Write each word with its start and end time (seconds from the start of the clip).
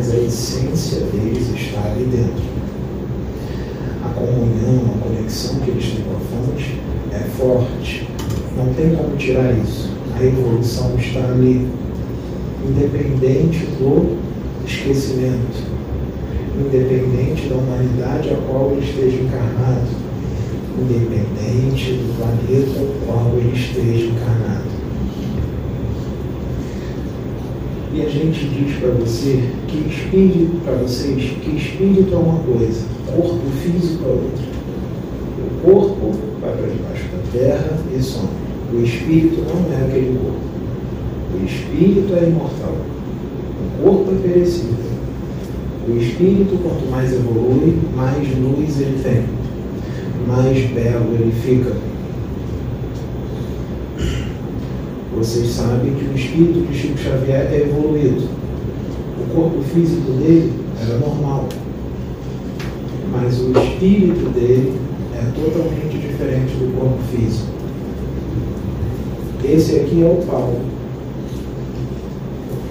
mas 0.00 0.12
a 0.12 0.16
essência 0.16 1.00
deles 1.12 1.50
está 1.54 1.82
ali 1.90 2.04
dentro. 2.04 2.42
A 4.02 4.08
comunhão, 4.14 4.94
a 4.94 5.04
conexão 5.06 5.60
que 5.60 5.72
eles 5.72 5.92
têm 5.92 6.04
com 6.04 6.16
a 6.16 6.20
fonte 6.20 6.80
é 7.12 7.18
forte, 7.36 8.08
não 8.56 8.72
tem 8.72 8.96
como 8.96 9.14
tirar 9.18 9.52
isso. 9.52 9.90
A 10.18 10.24
evolução 10.24 10.96
está 10.96 11.20
ali, 11.20 11.68
independente 12.66 13.66
do 13.78 14.16
esquecimento 14.66 15.68
independente 16.58 17.48
da 17.48 17.56
humanidade 17.56 18.30
a 18.30 18.36
qual 18.36 18.72
ele 18.72 18.84
esteja 18.84 19.16
encarnado, 19.22 19.86
independente 20.78 21.92
do 21.92 22.16
planeta 22.16 22.80
ao 22.80 22.86
qual 23.06 23.34
ele 23.38 23.54
esteja 23.54 24.06
encarnado. 24.06 24.69
E 27.92 28.02
a 28.02 28.08
gente 28.08 28.48
diz 28.48 28.78
para 28.78 28.90
você 28.90 29.42
que 29.66 29.78
espírito, 29.88 30.62
para 30.64 30.74
vocês, 30.74 31.32
que 31.42 31.56
espírito 31.56 32.14
é 32.14 32.16
uma 32.16 32.38
coisa, 32.38 32.82
corpo 33.06 33.50
físico 33.62 34.04
é 34.04 34.08
outra. 34.08 34.50
O 35.40 35.64
corpo 35.64 36.16
vai 36.40 36.52
para 36.52 36.66
debaixo 36.68 37.04
da 37.08 37.38
terra 37.38 37.78
e 37.92 38.00
some. 38.00 38.28
O 38.72 38.80
espírito 38.80 39.40
não 39.40 39.76
é 39.76 39.84
aquele 39.84 40.16
corpo. 40.18 40.38
O 41.34 41.44
espírito 41.44 42.14
é 42.14 42.28
imortal. 42.28 42.76
O 43.60 43.82
corpo 43.82 44.12
é 44.12 44.28
perecível. 44.28 44.90
O 45.88 45.96
espírito, 45.96 46.56
quanto 46.62 46.88
mais 46.88 47.12
evolui, 47.12 47.76
mais 47.96 48.28
luz 48.38 48.80
ele 48.80 49.02
tem, 49.02 49.24
mais 50.28 50.58
belo 50.70 51.12
ele 51.14 51.32
fica. 51.42 51.89
Vocês 55.30 55.50
sabem 55.50 55.94
que 55.94 56.06
o 56.06 56.12
espírito 56.12 56.66
de 56.66 56.76
Chico 56.76 56.98
Xavier 56.98 57.52
é 57.52 57.60
evoluído. 57.60 58.28
O 59.20 59.32
corpo 59.32 59.62
físico 59.62 60.10
dele 60.14 60.52
era 60.82 60.98
normal, 60.98 61.48
mas 63.12 63.38
o 63.38 63.52
espírito 63.52 64.28
dele 64.30 64.76
é 65.14 65.22
totalmente 65.40 65.98
diferente 65.98 66.52
do 66.54 66.76
corpo 66.76 66.98
físico. 67.12 67.46
Esse 69.44 69.76
aqui 69.76 70.02
é 70.02 70.06
o 70.06 70.26
Paulo. 70.26 70.62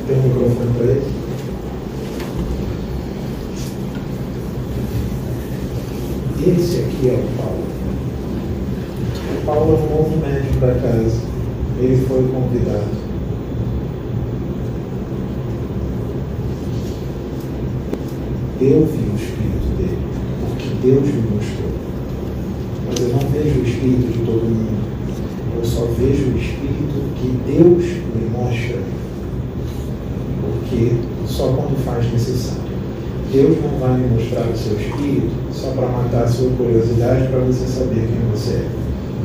Tem 0.06 0.18
um 0.18 0.24
microfone 0.24 0.74
para 0.78 0.86
ele? 0.86 1.08
Esse 6.46 6.80
aqui 6.80 7.08
é 7.08 7.14
o 7.14 7.42
Paulo. 7.42 7.64
O 9.38 9.46
Paulo 9.46 9.72
é 9.72 9.78
um 9.78 9.96
novo 9.96 10.18
médico 10.18 10.60
da 10.60 10.74
casa. 10.74 11.30
Ele 11.82 11.96
foi 12.08 12.28
convidado. 12.28 12.90
Eu 18.60 18.86
vi 18.86 18.98
o 18.98 19.16
espírito 19.16 19.78
dele, 19.78 19.98
porque 20.42 20.68
Deus 20.86 21.08
me 21.08 21.22
mostrou. 21.22 21.72
Mas 22.86 23.00
eu 23.00 23.08
não 23.14 23.20
vejo 23.32 23.62
o 23.62 23.64
espírito 23.64 24.12
de 24.12 24.26
todo 24.26 24.44
mundo. 24.44 24.90
Eu 25.56 25.64
só 25.64 25.86
vejo 25.98 26.32
o 26.32 26.38
espírito 26.38 27.16
que 27.16 27.30
Deus 27.48 27.86
me 28.14 28.30
mostra. 28.30 28.82
Porque 30.42 30.98
só 31.28 31.54
quando 31.54 31.82
faz 31.86 32.12
necessário. 32.12 32.60
Deus 33.32 33.58
não 33.62 33.80
vai 33.80 33.96
me 33.98 34.08
mostrar 34.08 34.42
o 34.42 34.58
seu 34.58 34.74
espírito 34.80 35.30
só 35.52 35.70
para 35.72 35.88
matar 35.88 36.24
a 36.24 36.28
sua 36.28 36.50
curiosidade 36.52 37.28
para 37.28 37.40
você 37.42 37.68
saber 37.68 38.08
quem 38.08 38.32
você 38.32 38.54
é. 38.54 38.68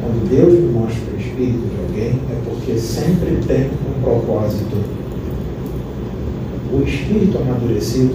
Quando 0.00 0.28
Deus 0.28 0.52
me 0.52 0.72
mostra 0.72 1.14
o 1.14 1.18
espírito 1.18 1.64
de 1.70 1.80
alguém, 1.80 2.20
é 2.30 2.36
porque 2.44 2.78
sempre 2.78 3.38
tem 3.46 3.70
um 3.70 4.02
propósito. 4.02 4.76
O 6.70 6.82
espírito 6.82 7.38
amadurecido, 7.38 8.14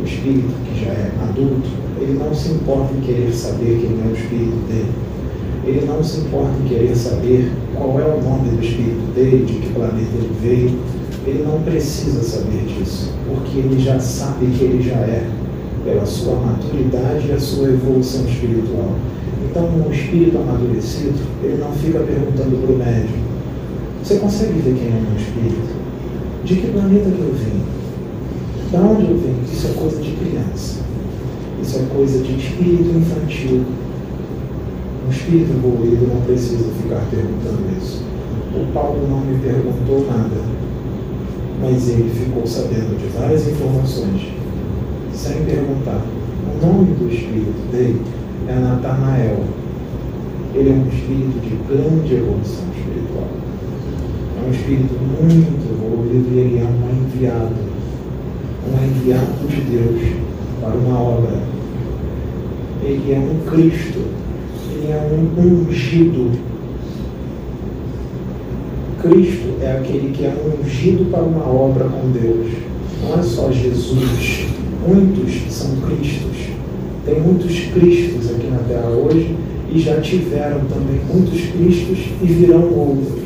o 0.00 0.04
espírito 0.06 0.54
que 0.64 0.84
já 0.84 0.92
é 0.92 1.12
adulto, 1.22 1.68
ele 2.00 2.18
não 2.18 2.34
se 2.34 2.52
importa 2.52 2.94
em 2.94 3.00
querer 3.00 3.32
saber 3.32 3.80
quem 3.80 4.00
é 4.00 4.10
o 4.10 4.14
espírito 4.14 4.56
dele. 4.68 4.92
Ele 5.66 5.86
não 5.86 6.02
se 6.02 6.20
importa 6.20 6.52
em 6.62 6.68
querer 6.68 6.96
saber 6.96 7.52
qual 7.74 8.00
é 8.00 8.04
o 8.04 8.22
nome 8.22 8.56
do 8.56 8.64
espírito 8.64 9.14
dele, 9.14 9.44
de 9.44 9.52
que 9.54 9.74
planeta 9.74 10.10
ele 10.14 10.32
veio. 10.40 10.93
Ele 11.26 11.42
não 11.42 11.60
precisa 11.62 12.22
saber 12.22 12.66
disso, 12.66 13.12
porque 13.26 13.58
ele 13.58 13.80
já 13.82 13.98
sabe 13.98 14.46
que 14.46 14.64
ele 14.64 14.82
já 14.82 14.96
é, 14.96 15.26
pela 15.84 16.04
sua 16.04 16.34
maturidade 16.36 17.28
e 17.28 17.32
a 17.32 17.40
sua 17.40 17.68
evolução 17.68 18.26
espiritual. 18.26 18.94
Então, 19.48 19.64
um 19.64 19.90
espírito 19.90 20.36
amadurecido, 20.36 21.18
ele 21.42 21.58
não 21.58 21.72
fica 21.72 22.00
perguntando 22.00 22.60
para 22.60 22.74
o 22.74 22.78
médium: 22.78 23.22
Você 24.02 24.16
consegue 24.16 24.58
ver 24.60 24.74
quem 24.74 24.88
é 24.88 25.00
meu 25.00 25.16
espírito? 25.16 25.74
De 26.44 26.56
que 26.56 26.66
planeta 26.72 27.10
que 27.10 27.20
eu 27.20 27.32
vim? 27.32 27.62
Da 28.70 28.80
onde 28.80 29.10
eu 29.10 29.16
vim? 29.16 29.34
Isso 29.50 29.68
é 29.68 29.70
coisa 29.80 30.00
de 30.00 30.10
criança. 30.12 30.80
Isso 31.62 31.78
é 31.78 31.94
coisa 31.94 32.22
de 32.22 32.36
espírito 32.36 32.98
infantil. 32.98 33.64
Um 35.06 35.10
espírito 35.10 35.52
evoluído 35.52 36.06
não 36.06 36.20
precisa 36.22 36.64
ficar 36.82 37.06
perguntando 37.10 37.62
isso. 37.80 38.02
O 38.54 38.72
Paulo 38.72 39.06
não 39.08 39.20
me 39.20 39.38
perguntou 39.38 40.06
nada, 40.06 40.36
mas 41.64 41.88
ele 41.88 42.10
ficou 42.10 42.46
sabendo 42.46 42.98
de 42.98 43.06
várias 43.18 43.48
informações, 43.48 44.34
sem 45.14 45.44
perguntar. 45.44 46.04
O 46.44 46.66
nome 46.66 46.92
do 46.92 47.10
espírito 47.10 47.72
dele 47.72 48.02
é 48.46 48.54
Natanael. 48.54 49.38
Ele 50.54 50.70
é 50.70 50.72
um 50.74 50.86
espírito 50.88 51.40
de 51.40 51.56
grande 51.66 52.14
evolução 52.16 52.66
espiritual. 52.76 53.28
É 54.36 54.46
um 54.46 54.50
espírito 54.50 54.94
muito 55.22 55.64
evoluído 55.72 56.34
e 56.34 56.38
ele 56.38 56.58
é 56.58 56.64
um 56.64 57.06
enviado. 57.06 57.54
Um 58.68 58.84
enviado 58.84 59.48
de 59.48 59.60
Deus 59.62 60.02
para 60.60 60.74
uma 60.74 61.00
obra. 61.00 61.38
Ele 62.82 63.10
é 63.10 63.18
um 63.18 63.50
Cristo. 63.50 64.00
Ele 64.70 64.92
é 64.92 65.10
um 65.10 65.66
ungido. 65.66 66.30
Cristo 69.04 69.58
é 69.60 69.72
aquele 69.72 70.12
que 70.12 70.24
é 70.24 70.34
ungido 70.64 71.10
para 71.10 71.22
uma 71.22 71.46
obra 71.46 71.84
com 71.84 72.10
Deus. 72.10 72.52
Não 73.02 73.18
é 73.18 73.22
só 73.22 73.52
Jesus. 73.52 74.46
Muitos 74.88 75.52
são 75.52 75.76
Cristos. 75.82 76.48
Tem 77.04 77.20
muitos 77.20 77.54
Cristos 77.74 78.30
aqui 78.30 78.46
na 78.46 78.60
Terra 78.60 78.88
hoje 78.88 79.36
e 79.70 79.78
já 79.78 80.00
tiveram 80.00 80.60
também 80.60 81.00
muitos 81.12 81.38
Cristos 81.50 81.98
e 82.22 82.26
virão 82.26 82.62
outros. 82.62 83.24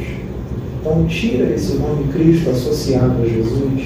Então 0.80 1.06
tira 1.06 1.54
esse 1.54 1.74
nome 1.74 2.12
Cristo 2.12 2.50
associado 2.50 3.22
a 3.22 3.26
Jesus, 3.26 3.82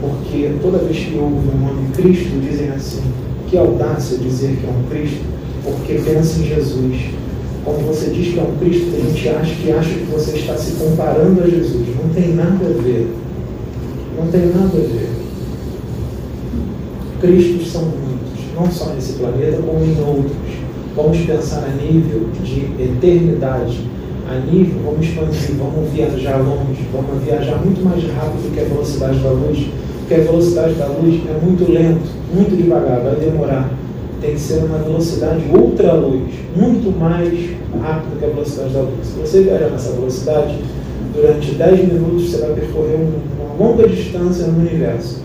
porque 0.00 0.52
toda 0.62 0.78
vez 0.78 0.96
que 0.96 1.18
ouve 1.18 1.48
o 1.48 1.58
nome 1.58 1.88
Cristo 1.92 2.40
dizem 2.40 2.68
assim, 2.68 3.02
que 3.48 3.58
audácia 3.58 4.16
dizer 4.18 4.56
que 4.60 4.66
é 4.66 4.70
um 4.70 4.88
Cristo, 4.88 5.24
porque 5.64 5.94
pensa 5.94 6.40
em 6.40 6.46
Jesus. 6.46 7.25
Quando 7.66 7.84
você 7.84 8.10
diz 8.10 8.32
que 8.32 8.38
é 8.38 8.42
um 8.44 8.56
Cristo, 8.58 8.94
a 8.94 9.00
gente 9.00 9.28
acha 9.28 9.54
que 9.56 9.72
acha 9.72 9.90
que 9.90 10.04
você 10.04 10.36
está 10.36 10.56
se 10.56 10.76
comparando 10.76 11.42
a 11.42 11.48
Jesus. 11.48 11.88
Não 12.00 12.08
tem 12.14 12.32
nada 12.36 12.64
a 12.64 12.80
ver. 12.80 13.10
Não 14.16 14.28
tem 14.28 14.46
nada 14.46 14.70
a 14.72 14.86
ver. 14.86 15.10
Cristos 17.20 17.72
são 17.72 17.82
muitos, 17.82 18.54
não 18.54 18.70
só 18.70 18.90
nesse 18.94 19.14
planeta, 19.14 19.60
como 19.62 19.84
em 19.84 19.98
outros. 20.00 20.32
vamos 20.94 21.18
pensar 21.26 21.64
a 21.64 21.82
nível 21.82 22.28
de 22.44 22.66
eternidade, 22.80 23.80
a 24.30 24.38
nível, 24.38 24.82
vamos 24.84 25.04
expandir, 25.04 25.56
vamos 25.58 25.90
viajar 25.90 26.36
longe, 26.36 26.86
vamos 26.92 27.24
viajar 27.24 27.56
muito 27.64 27.84
mais 27.84 28.00
rápido 28.12 28.54
que 28.54 28.60
a 28.60 28.64
velocidade 28.64 29.18
da 29.18 29.30
luz, 29.30 29.66
porque 29.98 30.14
a 30.14 30.18
velocidade 30.18 30.74
da 30.74 30.86
luz 30.86 31.20
é 31.28 31.44
muito 31.44 31.72
lento, 31.72 32.08
muito 32.32 32.56
devagar, 32.56 33.00
vai 33.00 33.16
demorar. 33.16 33.70
Tem 34.20 34.34
que 34.34 34.40
ser 34.40 34.64
uma 34.64 34.78
velocidade 34.78 35.42
ultra-luz, 35.52 36.32
muito 36.56 36.98
mais 36.98 37.28
rápido 37.82 38.18
que 38.18 38.24
a 38.24 38.28
velocidade 38.28 38.72
da 38.72 38.80
luz. 38.80 39.06
Se 39.06 39.20
você 39.20 39.42
viajar 39.42 39.68
nessa 39.70 39.92
velocidade, 39.92 40.58
durante 41.14 41.52
10 41.52 41.92
minutos 41.92 42.30
você 42.30 42.38
vai 42.38 42.54
percorrer 42.54 42.96
uma 42.96 43.54
longa 43.66 43.88
distância 43.88 44.46
no 44.46 44.60
universo. 44.60 45.20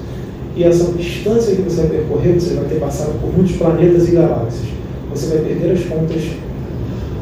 E 0.56 0.64
essa 0.64 0.92
distância 0.92 1.56
que 1.56 1.62
você 1.62 1.82
vai 1.82 1.90
percorrer, 1.90 2.34
você 2.34 2.54
vai 2.56 2.66
ter 2.66 2.80
passado 2.80 3.20
por 3.22 3.34
muitos 3.34 3.56
planetas 3.56 4.10
e 4.10 4.12
galáxias. 4.12 4.68
Você 5.10 5.28
vai 5.28 5.46
perder 5.46 5.72
as 5.72 5.84
contas 5.86 6.22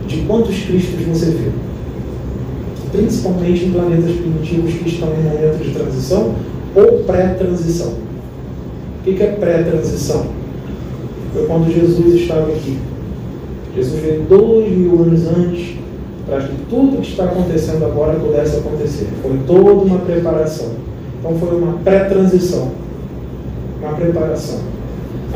de 0.08 0.18
quantos 0.22 0.64
Cristos 0.64 1.06
você 1.06 1.26
viu. 1.32 1.52
Principalmente 2.92 3.66
em 3.66 3.72
planetas 3.72 4.16
primitivos 4.16 4.74
que 4.74 4.90
estão 4.90 5.10
em 5.10 5.24
momento 5.24 5.64
de 5.64 5.72
transição 5.72 6.34
ou 6.76 7.04
pré-transição. 7.04 7.94
O 9.00 9.04
que 9.04 9.22
é 9.22 9.28
pré-transição? 9.28 10.39
Foi 11.34 11.46
quando 11.46 11.74
Jesus 11.74 12.22
estava 12.22 12.52
aqui. 12.52 12.78
Jesus 13.76 14.02
veio 14.02 14.22
dois 14.24 14.72
mil 14.72 15.02
anos 15.04 15.28
antes 15.28 15.76
para 16.28 16.42
que 16.42 16.56
tudo 16.70 17.02
que 17.02 17.10
está 17.10 17.26
acontecendo 17.26 17.86
agora 17.86 18.20
pudesse 18.20 18.58
acontecer. 18.58 19.08
Foi 19.22 19.38
toda 19.48 19.72
uma 19.72 20.00
preparação. 20.00 20.72
Então 21.20 21.36
foi 21.38 21.58
uma 21.58 21.74
pré-transição. 21.84 22.72
Uma 23.82 23.94
preparação. 23.94 24.60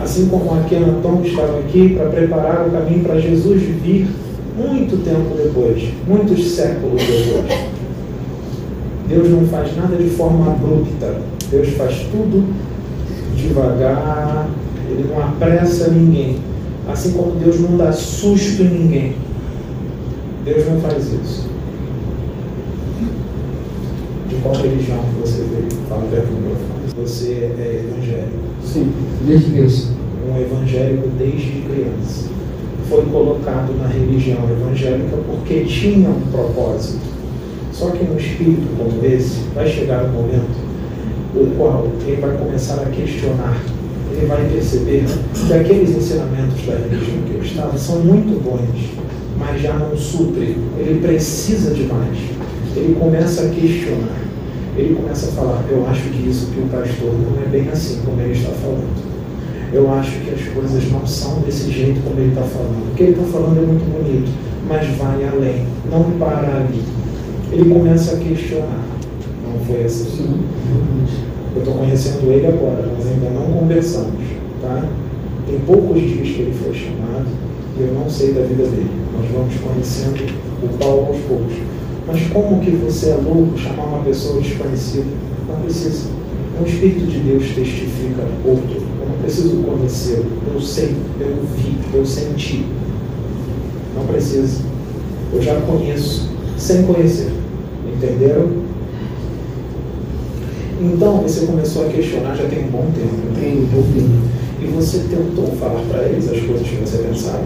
Assim 0.02 0.28
como 0.28 0.54
Akenaton 0.54 1.22
estava 1.24 1.60
aqui 1.60 1.96
para 1.96 2.10
preparar 2.10 2.68
o 2.68 2.72
caminho 2.72 3.04
para 3.04 3.20
Jesus 3.20 3.62
vir 3.62 4.08
muito 4.58 5.04
tempo 5.04 5.36
depois, 5.36 5.84
muitos 6.08 6.52
séculos 6.52 7.02
depois. 7.02 7.74
Deus 9.08 9.30
não 9.30 9.46
faz 9.48 9.76
nada 9.76 9.96
de 9.96 10.10
forma 10.10 10.52
abrupta. 10.52 11.16
Deus 11.50 11.70
faz 11.70 12.00
tudo 12.12 12.54
devagar. 13.36 14.48
Ele 14.90 15.08
não 15.10 15.22
apressa 15.22 15.90
ninguém. 15.90 16.38
Assim 16.88 17.14
como 17.14 17.32
Deus 17.40 17.60
não 17.60 17.78
dá 17.78 17.92
susto 17.92 18.62
em 18.62 18.70
ninguém. 18.70 19.16
Deus 20.44 20.66
não 20.68 20.80
faz 20.82 21.06
isso. 21.14 21.48
De 24.30 24.36
qual 24.36 24.56
religião 24.56 25.00
você 25.22 25.44
veio? 25.44 25.70
Fala 25.88 26.04
perto 26.12 26.28
do 26.28 27.02
Você 27.02 27.52
é 27.58 27.86
evangélico? 27.86 28.40
Sim, 28.64 28.92
desde 29.26 29.52
criança. 29.52 29.88
Um 30.30 30.42
evangélico 30.42 31.08
desde 31.18 31.62
criança. 31.62 32.30
Foi 32.90 33.06
colocado 33.06 33.78
na 33.80 33.88
religião 33.88 34.40
evangélica 34.50 35.18
porque 35.26 35.62
tinha 35.62 36.10
um 36.10 36.22
propósito. 36.32 37.00
Só 37.72 37.90
que 37.92 38.04
um 38.04 38.18
espírito 38.18 38.68
como 38.78 39.04
esse 39.06 39.40
vai 39.56 39.68
chegar 39.68 40.06
um 40.06 40.12
momento 40.12 40.64
o 41.36 41.56
qual 41.58 41.88
ele 42.06 42.22
vai 42.22 42.38
começar 42.38 42.82
a 42.82 42.86
questionar. 42.86 43.60
Ele 44.16 44.28
vai 44.28 44.48
perceber 44.48 45.06
que 45.34 45.54
aqueles 45.54 45.90
ensinamentos 45.90 46.64
da 46.68 46.74
religião 46.76 47.18
que 47.26 47.34
ele 47.34 47.46
estava 47.46 47.76
são 47.78 48.00
muito 48.00 48.44
bons, 48.44 48.92
mas 49.40 49.60
já 49.60 49.74
não 49.74 49.98
suprem. 49.98 50.56
Ele 50.78 51.00
precisa 51.02 51.74
de 51.74 51.84
mais. 51.84 52.18
Ele 52.76 52.96
começa 53.00 53.44
a 53.44 53.50
questionar. 53.50 54.22
Ele 54.78 54.96
começa 54.96 55.30
a 55.30 55.32
falar: 55.32 55.66
Eu 55.70 55.88
acho 55.88 56.02
que 56.10 56.30
isso 56.30 56.48
que 56.48 56.60
o 56.60 56.68
pastor 56.68 57.12
não 57.12 57.42
é 57.42 57.48
bem 57.48 57.68
assim 57.70 58.02
como 58.06 58.22
ele 58.22 58.34
está 58.34 58.52
falando. 58.52 59.14
Eu 59.74 59.92
acho 59.92 60.12
que 60.20 60.30
as 60.30 60.48
coisas 60.54 60.92
não 60.92 61.08
são 61.08 61.40
desse 61.40 61.72
jeito 61.72 62.00
como 62.04 62.20
ele 62.20 62.30
está 62.30 62.44
falando. 62.44 62.92
O 62.92 62.96
que 62.96 63.04
ele 63.04 63.12
está 63.14 63.24
falando 63.24 63.58
é 63.58 63.66
muito 63.66 63.86
bonito, 63.92 64.32
mas 64.68 64.88
vai 64.98 65.28
além, 65.28 65.66
não 65.90 66.04
para 66.20 66.58
ali. 66.58 66.84
Ele 67.52 67.74
começa 67.74 68.16
a 68.16 68.20
questionar. 68.20 68.84
Não 69.44 69.66
foi 69.66 69.84
assim? 69.86 70.40
Eu 71.56 71.60
estou 71.60 71.74
conhecendo 71.76 72.32
ele 72.32 72.48
agora, 72.48 72.86
nós 72.88 73.06
ainda 73.08 73.30
não 73.30 73.60
conversamos. 73.60 74.24
Tá? 74.62 74.88
Tem 75.46 75.60
poucos 75.60 76.02
dias 76.02 76.28
que 76.28 76.42
ele 76.42 76.58
foi 76.64 76.74
chamado 76.74 77.28
e 77.78 77.82
eu 77.82 77.94
não 77.94 78.10
sei 78.10 78.34
da 78.34 78.42
vida 78.42 78.64
dele. 78.64 78.90
Nós 79.14 79.30
vamos 79.32 79.56
conhecendo 79.56 80.34
o 80.64 80.78
Paulo 80.78 81.08
aos 81.08 81.18
poucos. 81.22 81.54
Mas 82.08 82.22
como 82.28 82.60
que 82.60 82.72
você 82.72 83.10
é 83.10 83.16
louco 83.16 83.58
chamar 83.58 83.84
uma 83.84 84.04
pessoa 84.04 84.42
desconhecida? 84.42 85.06
Não 85.48 85.62
precisa. 85.62 86.10
O 86.62 86.66
Espírito 86.66 87.08
de 87.08 87.20
Deus 87.20 87.44
testifica 87.56 88.24
outro. 88.46 88.82
Eu 89.02 89.10
não 89.10 89.18
preciso 89.22 89.58
conhecê-lo. 89.58 90.26
Eu 90.54 90.62
sei, 90.62 90.96
eu 91.20 91.36
vi, 91.56 91.78
eu 91.94 92.06
senti. 92.06 92.66
Não 93.96 94.06
precisa. 94.06 94.62
Eu 95.34 95.42
já 95.42 95.60
conheço, 95.62 96.30
sem 96.58 96.84
conhecer. 96.84 97.32
Entenderam? 97.96 98.63
Então 100.84 101.22
você 101.22 101.46
começou 101.46 101.86
a 101.86 101.90
questionar 101.90 102.36
já 102.36 102.44
tem 102.46 102.66
um 102.66 102.68
bom 102.68 102.86
tempo. 102.94 103.40
Tem 103.40 103.58
um 103.58 103.66
bom 103.68 103.84
tempo. 103.94 104.44
E 104.62 104.66
você 104.68 105.00
tentou 105.10 105.48
falar 105.58 105.82
para 105.90 106.04
eles 106.04 106.30
as 106.30 106.40
coisas 106.42 106.68
que 106.68 106.76
você 106.76 106.98
pensava? 106.98 107.44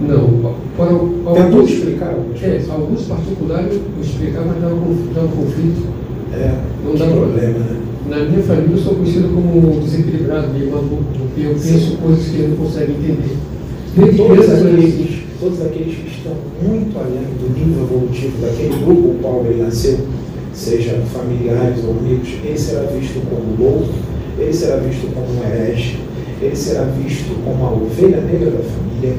Não. 0.00 0.54
Para, 0.76 0.88
Tentou 0.88 1.60
alguns, 1.60 1.70
explicar 1.70 2.08
algumas 2.08 2.42
é, 2.42 2.62
alguns 2.68 3.02
particulares 3.02 3.74
eu 3.74 4.02
explicava, 4.02 4.46
mas 4.46 4.60
dava, 4.60 4.76
dava 5.14 5.28
conflito. 5.28 5.86
É, 6.32 6.54
Não 6.84 6.94
dá 6.94 7.06
problema, 7.06 7.58
né? 7.58 7.80
Na 8.08 8.18
minha 8.24 8.42
família 8.42 8.72
eu 8.72 8.78
sou 8.78 8.94
conhecido 8.94 9.28
como 9.28 9.80
desequilibrado, 9.80 10.48
meio 10.48 10.70
maluco, 10.72 11.04
porque 11.16 11.46
eu 11.46 11.52
penso 11.52 11.96
coisas 11.98 12.28
que 12.28 12.36
ele 12.36 12.48
não 12.48 12.66
consegue 12.66 12.92
entender. 12.92 13.36
Desde 13.96 14.16
Todos 14.16 14.50
aqueles, 14.50 15.22
todos 15.38 15.62
aqueles 15.62 15.94
que 15.96 16.10
estão 16.10 16.32
muito 16.62 16.98
além 16.98 17.26
do 17.38 17.52
nível 17.58 17.84
evolutivo 17.84 18.40
daquele 18.40 18.84
grupo 18.84 19.08
o 19.08 19.18
qual 19.20 19.44
ele 19.46 19.62
nasceu, 19.62 19.98
seja 20.60 21.00
familiares 21.12 21.82
ou 21.84 21.92
amigos, 21.92 22.28
ele 22.44 22.58
será 22.58 22.82
visto 22.82 23.18
como 23.30 23.56
louco, 23.58 23.94
ele 24.38 24.52
será 24.52 24.76
visto 24.76 25.12
como 25.14 25.26
um 25.26 25.42
herege, 25.42 25.98
ele 26.42 26.54
será 26.54 26.82
visto 26.84 27.42
como 27.42 27.64
a 27.64 27.70
ovelha 27.72 28.20
negra 28.20 28.50
da 28.50 28.58
família, 28.58 29.16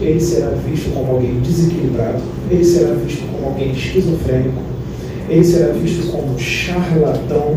ele 0.00 0.20
será 0.20 0.50
visto 0.50 0.94
como 0.94 1.12
alguém 1.12 1.40
desequilibrado, 1.40 2.22
ele 2.48 2.64
será 2.64 2.94
visto 2.94 3.26
como 3.32 3.48
alguém 3.48 3.72
esquizofrênico, 3.72 4.62
ele 5.28 5.44
será 5.44 5.72
visto 5.72 6.12
como 6.12 6.34
um 6.34 6.38
charlatão, 6.38 7.56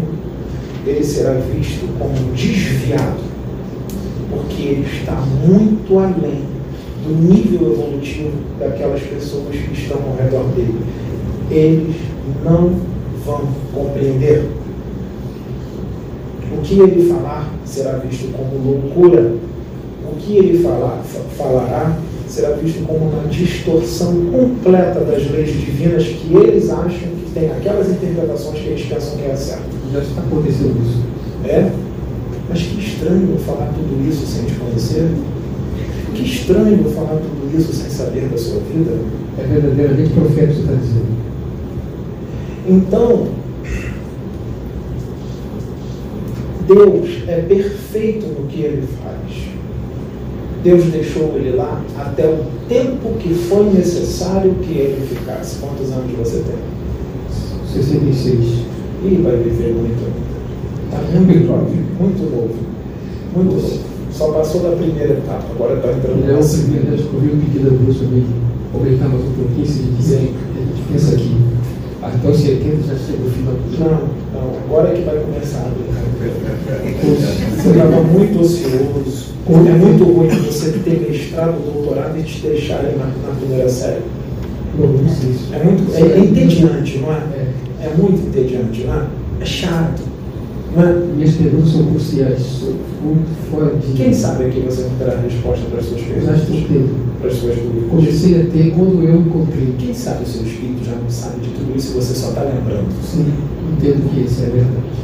ele 0.88 1.03
será 1.03 1.33
visto 1.33 1.88
como 2.00 2.33
desviado, 2.33 3.21
porque 4.31 4.62
ele 4.63 4.88
está 4.91 5.13
muito 5.45 6.00
além 6.00 6.41
do 7.05 7.31
nível 7.31 7.74
evolutivo 7.74 8.31
daquelas 8.59 9.01
pessoas 9.01 9.55
que 9.55 9.74
estão 9.74 9.98
ao 9.98 10.17
redor 10.17 10.45
dele. 10.55 10.79
Eles 11.51 11.95
não 12.43 12.88
vão 13.29 13.48
compreender. 13.74 14.50
O 16.57 16.62
que 16.62 16.79
ele 16.79 17.09
falar 17.09 17.51
será 17.65 17.93
visto 17.98 18.31
como 18.36 18.71
loucura. 18.71 19.33
O 20.12 20.15
que 20.17 20.38
ele 20.38 20.63
falar, 20.63 21.01
fa- 21.03 21.43
falará 21.43 21.98
será 22.27 22.51
visto 22.51 22.86
como 22.86 23.09
uma 23.09 23.27
distorção 23.27 24.13
completa 24.31 25.00
das 25.01 25.29
leis 25.31 25.50
divinas 25.51 26.03
que 26.03 26.33
eles 26.36 26.69
acham 26.69 26.89
que 27.09 27.31
tem 27.33 27.50
aquelas 27.51 27.89
interpretações 27.89 28.59
que 28.59 28.67
eles 28.67 28.86
pensam 28.86 29.17
que 29.17 29.25
é 29.25 29.36
certo. 29.36 29.63
Já 29.93 30.00
está 30.00 30.21
acontecendo 30.21 30.75
isso. 30.83 31.03
É? 31.48 31.71
Mas 32.50 32.62
que 32.63 32.79
estranho 32.79 33.29
eu 33.31 33.38
falar 33.39 33.71
tudo 33.74 34.07
isso 34.09 34.25
sem 34.25 34.45
te 34.45 34.53
conhecer. 34.55 35.07
Que 36.13 36.24
estranho 36.24 36.83
falar 36.95 37.19
tudo 37.19 37.57
isso 37.57 37.71
sem 37.74 37.89
saber 37.89 38.27
da 38.29 38.38
sua 38.38 38.59
vida. 38.62 38.98
É 39.38 39.43
verdadeiramente 39.43 40.09
profeta 40.13 40.53
você 40.53 40.59
está 40.62 40.74
dizendo. 40.74 41.28
Então, 42.69 43.27
Deus 46.67 47.23
é 47.27 47.41
perfeito 47.41 48.27
no 48.27 48.45
que 48.47 48.61
ele 48.61 48.88
faz. 49.01 49.49
Deus 50.63 50.83
deixou 50.85 51.35
ele 51.35 51.55
lá 51.55 51.81
até 51.97 52.27
o 52.27 52.45
tempo 52.67 53.17
que 53.17 53.33
foi 53.33 53.71
necessário 53.71 54.53
que 54.61 54.73
ele 54.73 55.07
ficasse. 55.07 55.57
Quantos 55.59 55.91
anos 55.91 56.11
você 56.15 56.43
tem? 56.43 56.59
66. 57.73 58.65
Ih, 59.03 59.21
vai 59.23 59.38
viver 59.38 59.73
muito. 59.73 60.13
Está 60.85 61.01
muito 61.19 61.47
jovem, 61.47 61.85
muito 61.99 62.21
novo. 62.23 62.55
Muito 63.35 63.55
novo. 63.55 63.79
Só 64.11 64.31
passou 64.31 64.61
da 64.61 64.75
primeira 64.75 65.13
etapa, 65.13 65.45
agora 65.55 65.75
está 65.77 65.91
entrando 65.91 66.19
Ele 66.21 66.29
é 66.29 66.33
na 66.33 66.39
o 66.39 66.43
segunda. 66.43 66.77
primeiro, 66.79 66.97
Deus 66.97 67.13
ouviu 67.13 67.33
o 67.33 67.38
pedido 67.38 67.67
a 67.67 67.83
Deus 67.83 67.97
sobre 67.97 68.23
aumentar 68.73 69.07
mais 69.07 69.23
um 69.23 69.31
pouquinho, 69.33 69.65
se 69.65 69.79
dizer, 69.97 70.33
a 70.55 70.59
gente 70.59 70.81
pensa 70.91 71.15
aqui. 71.15 71.49
Os 72.23 72.38
70 72.38 72.88
já 72.88 72.95
chega 72.95 73.23
o 73.25 73.31
final 73.31 73.53
do 73.53 73.79
Não, 73.79 74.09
não, 74.33 74.57
agora 74.65 74.89
é 74.89 74.95
que 74.95 75.01
vai 75.03 75.17
começar 75.19 75.59
a 75.59 75.69
brincar. 75.69 75.99
Você 77.55 77.69
estava 77.69 78.01
muito 78.01 78.39
ocioso. 78.41 79.29
É 79.47 79.71
muito 79.71 80.03
ruim 80.03 80.27
você 80.27 80.71
ter 80.83 81.07
mestrado, 81.09 81.59
doutorado 81.73 82.19
e 82.19 82.23
te 82.23 82.41
deixarem 82.41 82.97
na, 82.97 83.05
na 83.05 83.35
primeira 83.39 83.69
série. 83.69 84.01
É 85.51 85.63
muito 85.63 85.95
é, 85.95 86.01
é 86.01 86.19
entediante, 86.19 86.99
não 86.99 87.11
é? 87.11 87.17
É. 87.17 87.47
É 87.81 87.93
muito 87.97 88.27
entediante, 88.27 88.83
não 88.83 88.93
é? 88.93 89.07
É 89.41 89.45
chato. 89.45 90.01
Não 90.75 90.83
é? 90.83 90.93
Minhas 90.93 91.35
perguntas 91.35 91.71
são 91.71 91.85
cruciais, 91.88 92.41
são 92.41 92.73
muito 93.01 93.49
fora 93.49 93.75
de. 93.75 93.93
Quem 93.93 94.13
sabe 94.13 94.45
aqui 94.45 94.59
você 94.59 94.83
não 94.83 94.95
terá 94.97 95.17
resposta 95.19 95.65
para 95.65 95.79
as 95.79 95.85
suas 95.85 96.01
Eu 96.01 96.21
já 96.21 96.33
estou 96.35 96.55
perguntas? 96.55 97.08
Para 97.19 97.29
as 97.29 97.38
suas 97.38 97.55
dúvidas? 97.55 97.89
Comecei 97.89 98.41
a 98.41 98.45
ter 98.45 98.73
quando 98.75 99.03
eu 99.03 99.15
encontrei. 99.15 99.75
Quem 99.77 99.93
sabe 99.93 100.23
o 100.23 100.27
seu 100.27 100.43
espírito 100.43 100.85
já 100.85 100.95
não 100.95 101.09
sabe 101.09 101.41
de 101.41 101.49
tudo 101.49 101.75
isso 101.75 101.91
e 101.91 101.95
você 101.95 102.13
só 102.15 102.29
está 102.29 102.41
lembrando? 102.43 102.88
Sim, 103.03 103.25
entendo 103.73 104.09
que 104.09 104.21
isso 104.21 104.43
é 104.43 104.45
verdade. 104.45 104.99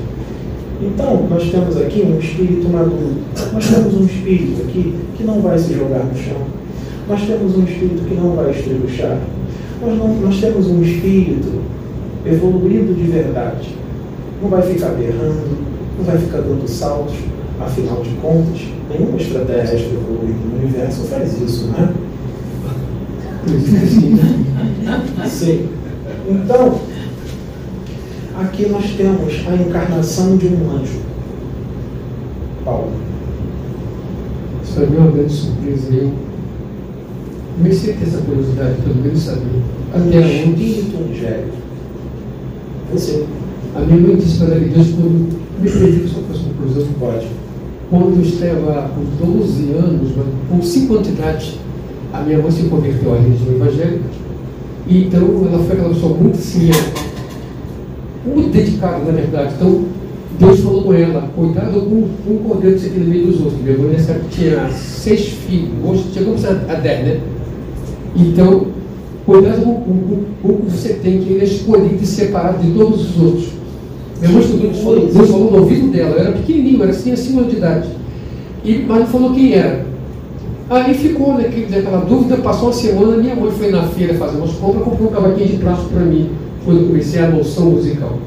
Então, 0.82 1.28
nós 1.30 1.50
temos 1.50 1.78
aqui 1.78 2.02
um 2.02 2.20
espírito 2.20 2.70
maduro. 2.70 3.16
Nós 3.54 3.68
temos 3.68 3.94
um 3.94 4.06
espírito 4.06 4.62
aqui 4.64 4.96
que 5.18 5.24
não 5.24 5.42
vai 5.42 5.58
se 5.58 5.74
jogar 5.74 6.04
no 6.04 6.16
chão. 6.16 6.42
Nós 7.08 7.22
temos 7.26 7.56
um 7.56 7.64
espírito 7.64 8.04
que 8.08 8.16
não 8.16 8.36
vai 8.36 8.52
estribuchar. 8.52 9.20
Nós, 9.82 9.98
não, 9.98 10.08
nós 10.16 10.40
temos 10.40 10.68
um 10.68 10.82
espírito 10.82 11.62
evoluído 12.26 12.94
de 12.94 13.04
verdade. 13.04 13.76
Não 14.42 14.50
vai 14.50 14.62
ficar 14.62 14.90
berrando, 14.90 15.58
não 15.98 16.06
vai 16.06 16.18
ficar 16.18 16.40
dando 16.40 16.68
saltos. 16.68 17.16
Afinal 17.60 18.02
de 18.02 18.10
contas, 18.16 18.62
nenhum 18.90 19.16
extraterrestre 19.16 19.94
evoluído 19.94 20.40
no 20.52 20.60
universo 20.60 21.04
faz 21.04 21.42
isso, 21.42 21.68
né? 21.68 21.90
Sim. 25.28 25.68
Então, 26.28 26.80
aqui 28.36 28.68
nós 28.68 28.86
temos 28.98 29.34
a 29.48 29.56
encarnação 29.56 30.38
de 30.38 30.48
um 30.48 30.72
anjo. 30.72 31.02
Paulo. 32.64 32.92
Isso 34.64 34.74
foi 34.74 34.88
uma 34.88 35.12
grande 35.12 35.32
surpresa. 35.32 35.94
Eu 35.94 36.12
comecei 37.58 37.94
a 37.94 37.98
ter 37.98 38.04
essa 38.06 38.18
curiosidade, 38.18 38.82
pelo 38.82 38.96
menos 38.96 39.20
saber. 39.20 39.62
Até 39.94 40.20
um 40.20 40.54
espírito 40.54 40.98
angélico. 41.10 41.58
Você. 42.92 43.26
A 43.76 43.82
minha 43.82 44.00
mãe 44.00 44.16
disse 44.16 44.40
para 44.40 44.56
Deus 44.56 44.88
quando 44.90 45.38
me 45.62 45.70
perdi 45.70 46.08
só 46.08 46.20
a 46.20 46.24
conclusão. 46.24 46.88
Pode. 47.00 47.28
Quando 47.90 48.18
eu 48.18 48.22
estava 48.24 48.90
com 48.90 49.04
12 49.38 49.72
anos, 49.74 50.12
com 50.50 50.62
5 50.62 50.94
anos 50.94 51.08
de 51.08 51.14
idade, 51.14 51.60
a 52.20 52.24
minha 52.24 52.40
mãe 52.40 52.52
se 52.52 52.64
converteu 52.64 53.14
à 53.14 53.18
religião 53.18 53.56
evangélica. 53.56 54.04
E 54.88 55.04
então 55.06 55.48
ela 55.48 55.64
foi 55.64 55.76
aquela 55.76 55.94
pessoa 55.94 56.18
muito 56.18 56.38
assim, 56.38 56.70
muito 58.26 58.52
dedicada, 58.52 59.00
na 59.00 59.12
verdade. 59.12 59.54
Então 59.56 59.84
Deus 60.40 60.60
falou 60.60 60.84
com 60.84 60.94
ela, 60.94 61.30
cuidado 61.36 61.82
com, 61.82 62.08
com 62.26 62.34
o 62.34 62.40
cordeiro 62.48 62.76
que 62.76 62.82
você 62.84 62.90
tem 62.90 63.00
no 63.00 63.10
meio 63.10 63.28
dos 63.28 63.42
outros. 63.42 63.62
Minha 63.62 63.78
mãe 63.78 63.92
nessa 63.92 64.12
época 64.12 64.28
tinha 64.32 64.70
seis 64.70 65.28
filhos, 65.30 65.72
hoje 65.84 66.06
chegamos 66.14 66.46
a, 66.46 66.50
a 66.50 66.76
dez, 66.76 67.06
né? 67.06 67.20
Então, 68.16 68.68
cuidado 69.26 69.62
com, 69.62 70.26
o 70.44 70.62
que 70.66 70.72
você 70.72 70.94
tem, 70.94 71.22
que 71.22 71.34
ele 71.34 71.42
é 71.42 71.46
escolhido 71.46 72.02
e 72.02 72.06
separado 72.06 72.62
de 72.62 72.72
todos 72.72 73.10
os 73.10 73.22
outros. 73.22 73.50
Minha 74.20 74.32
mãe 74.32 74.42
estudou, 74.42 74.72
Deus 75.12 75.30
falou 75.30 75.52
no 75.52 75.60
ouvido 75.60 75.92
dela, 75.92 76.16
eu 76.16 76.20
era 76.20 76.32
pequenininho, 76.34 76.82
era 76.82 76.92
assim, 76.92 77.12
acima 77.12 77.44
de 77.44 77.58
idade. 77.58 77.88
E, 78.64 78.86
mas 78.88 79.00
não 79.00 79.08
falou 79.08 79.34
quem 79.34 79.54
era. 79.54 79.86
Aí 80.68 80.96
ficou 80.96 81.34
naquele, 81.36 81.68
né, 81.68 81.78
naquela 81.78 82.04
dúvida, 82.06 82.38
passou 82.38 82.70
uma 82.70 82.74
semana, 82.74 83.18
minha 83.18 83.36
mãe 83.36 83.52
foi 83.52 83.70
na 83.70 83.84
feira 83.84 84.16
fazer 84.16 84.38
umas 84.38 84.54
compras, 84.54 84.84
comprou 84.84 85.10
um 85.10 85.14
cavaquinho 85.14 85.48
de 85.48 85.58
plástico 85.58 85.90
para 85.94 86.04
mim, 86.04 86.32
quando 86.64 86.80
eu 86.80 86.88
comecei 86.88 87.22
a 87.22 87.30
noção 87.30 87.68
musical. 87.68 88.18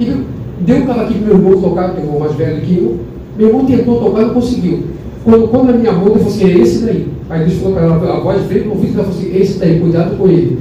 E 0.00 0.24
deu 0.60 0.76
um 0.78 0.86
cavaquinho 0.86 1.22
para 1.22 1.34
meu 1.34 1.46
irmão 1.46 1.62
tocar, 1.62 1.94
que 1.94 2.00
é 2.00 2.00
o 2.00 2.04
irmão 2.04 2.20
mais 2.20 2.34
velho 2.34 2.60
que 2.62 2.78
eu. 2.78 2.98
Meu 3.38 3.48
irmão 3.48 3.64
tentou 3.64 4.00
tocar, 4.00 4.22
não 4.22 4.34
conseguiu. 4.34 4.82
Quando, 5.24 5.48
quando 5.48 5.70
a 5.70 5.72
minha 5.74 5.92
mão, 5.92 6.08
eu 6.08 6.16
falei 6.16 6.26
assim, 6.26 6.44
é 6.44 6.58
esse 6.58 6.84
daí. 6.84 7.08
Aí 7.30 7.44
Deus 7.44 7.60
falou 7.60 7.74
para 7.74 7.84
ela, 7.84 8.16
a 8.16 8.20
voz 8.20 8.42
veio 8.46 8.64
no 8.64 8.70
ouvido, 8.72 8.94
ela 8.94 9.04
falou 9.04 9.20
assim, 9.20 9.36
esse 9.36 9.58
daí, 9.58 9.78
cuidado 9.78 10.16
com 10.18 10.28
ele. 10.28 10.58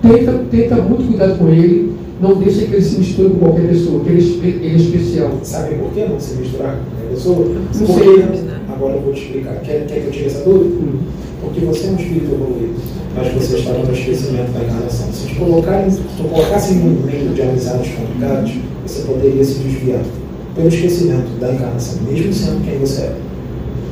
Tenta, 0.00 0.32
tenta 0.50 0.74
muito 0.76 1.06
cuidado 1.06 1.38
com 1.38 1.48
ele, 1.48 1.87
não 2.20 2.34
deixa 2.34 2.66
que 2.66 2.74
ele 2.74 2.82
se 2.82 2.98
misture 2.98 3.30
com 3.30 3.38
qualquer 3.38 3.68
pessoa, 3.68 4.02
que 4.02 4.10
ele, 4.10 4.40
ele 4.42 4.66
é 4.66 4.76
especial. 4.76 5.38
Sabe 5.42 5.76
por 5.76 5.90
que 5.92 6.04
não 6.04 6.18
se 6.18 6.34
misturar 6.34 6.76
com 6.76 6.90
qualquer 6.90 7.14
pessoa? 7.14 7.46
Não 7.48 7.86
Porque, 7.86 8.04
sei. 8.04 8.50
agora 8.68 8.94
eu 8.94 9.02
vou 9.02 9.12
te 9.12 9.22
explicar. 9.22 9.54
Quer, 9.60 9.86
quer 9.86 10.00
que 10.00 10.06
eu 10.06 10.10
tire 10.10 10.26
essa 10.26 10.44
dúvida? 10.44 10.74
Hum. 10.76 10.98
Porque 11.40 11.60
você 11.60 11.86
é 11.86 11.90
um 11.90 11.96
espírito 11.96 12.34
evoluído, 12.34 12.74
mas 13.14 13.32
você 13.32 13.56
está 13.58 13.72
no 13.72 13.92
esquecimento 13.92 14.52
da 14.52 14.64
encarnação. 14.64 15.12
Se 15.12 15.26
te 15.28 15.34
colocarem, 15.36 15.90
se 15.90 16.00
tu 16.16 16.24
colocasse 16.24 16.74
em 16.74 16.80
um 16.80 17.02
meio 17.06 17.28
de 17.30 17.42
amizades 17.42 17.92
complicados, 17.94 18.52
você 18.84 19.02
poderia 19.02 19.44
se 19.44 19.54
desviar 19.60 20.02
pelo 20.56 20.68
esquecimento 20.68 21.38
da 21.38 21.52
encarnação, 21.52 22.02
mesmo 22.02 22.32
sendo 22.32 22.64
quem 22.64 22.78
você 22.78 23.02
é. 23.02 23.27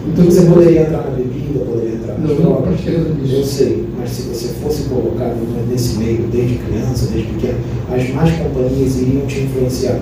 Então 0.08 0.25
Você 0.25 0.42
poderia 0.42 0.82
entrar 0.82 1.02
na 1.04 1.10
bebida, 1.10 1.64
poderia 1.64 1.94
entrar 1.96 2.18
nas 2.18 2.30
Não, 2.30 2.36
não, 2.36 2.42
drogas. 2.62 2.80
não. 2.86 3.36
Eu 3.38 3.44
sei, 3.44 3.84
mas 3.98 4.10
se 4.10 4.22
você 4.22 4.48
fosse 4.62 4.82
colocado 4.84 5.36
nesse 5.70 5.98
meio 5.98 6.22
desde 6.32 6.56
criança, 6.56 7.08
desde 7.12 7.32
pequeno, 7.32 7.58
as 7.92 8.10
más 8.10 8.30
companhias 8.32 8.96
iriam 9.00 9.26
te 9.26 9.40
influenciar. 9.40 9.98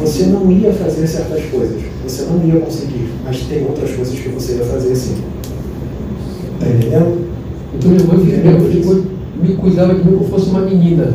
Você 0.00 0.24
não 0.24 0.50
ia 0.50 0.72
fazer 0.72 1.06
certas 1.06 1.42
coisas, 1.50 1.80
você 2.02 2.22
não 2.24 2.42
ia 2.46 2.60
conseguir, 2.60 3.08
mas 3.24 3.40
tem 3.42 3.62
outras 3.64 3.90
coisas 3.92 4.18
que 4.18 4.28
você 4.30 4.54
ia 4.54 4.64
fazer 4.64 4.96
sim. 4.96 5.16
Tá 6.58 6.66
entendendo? 6.68 7.18
Então 7.74 7.90
minha 7.90 8.04
mãe, 8.04 8.18
minha 8.18 8.58
mãe 8.58 8.70
ficou- 8.70 9.04
me 9.42 9.54
cuidava 9.56 9.94
de 9.94 10.04
mim 10.04 10.16
como 10.16 10.28
fosse 10.30 10.48
uma 10.50 10.60
menina. 10.60 11.12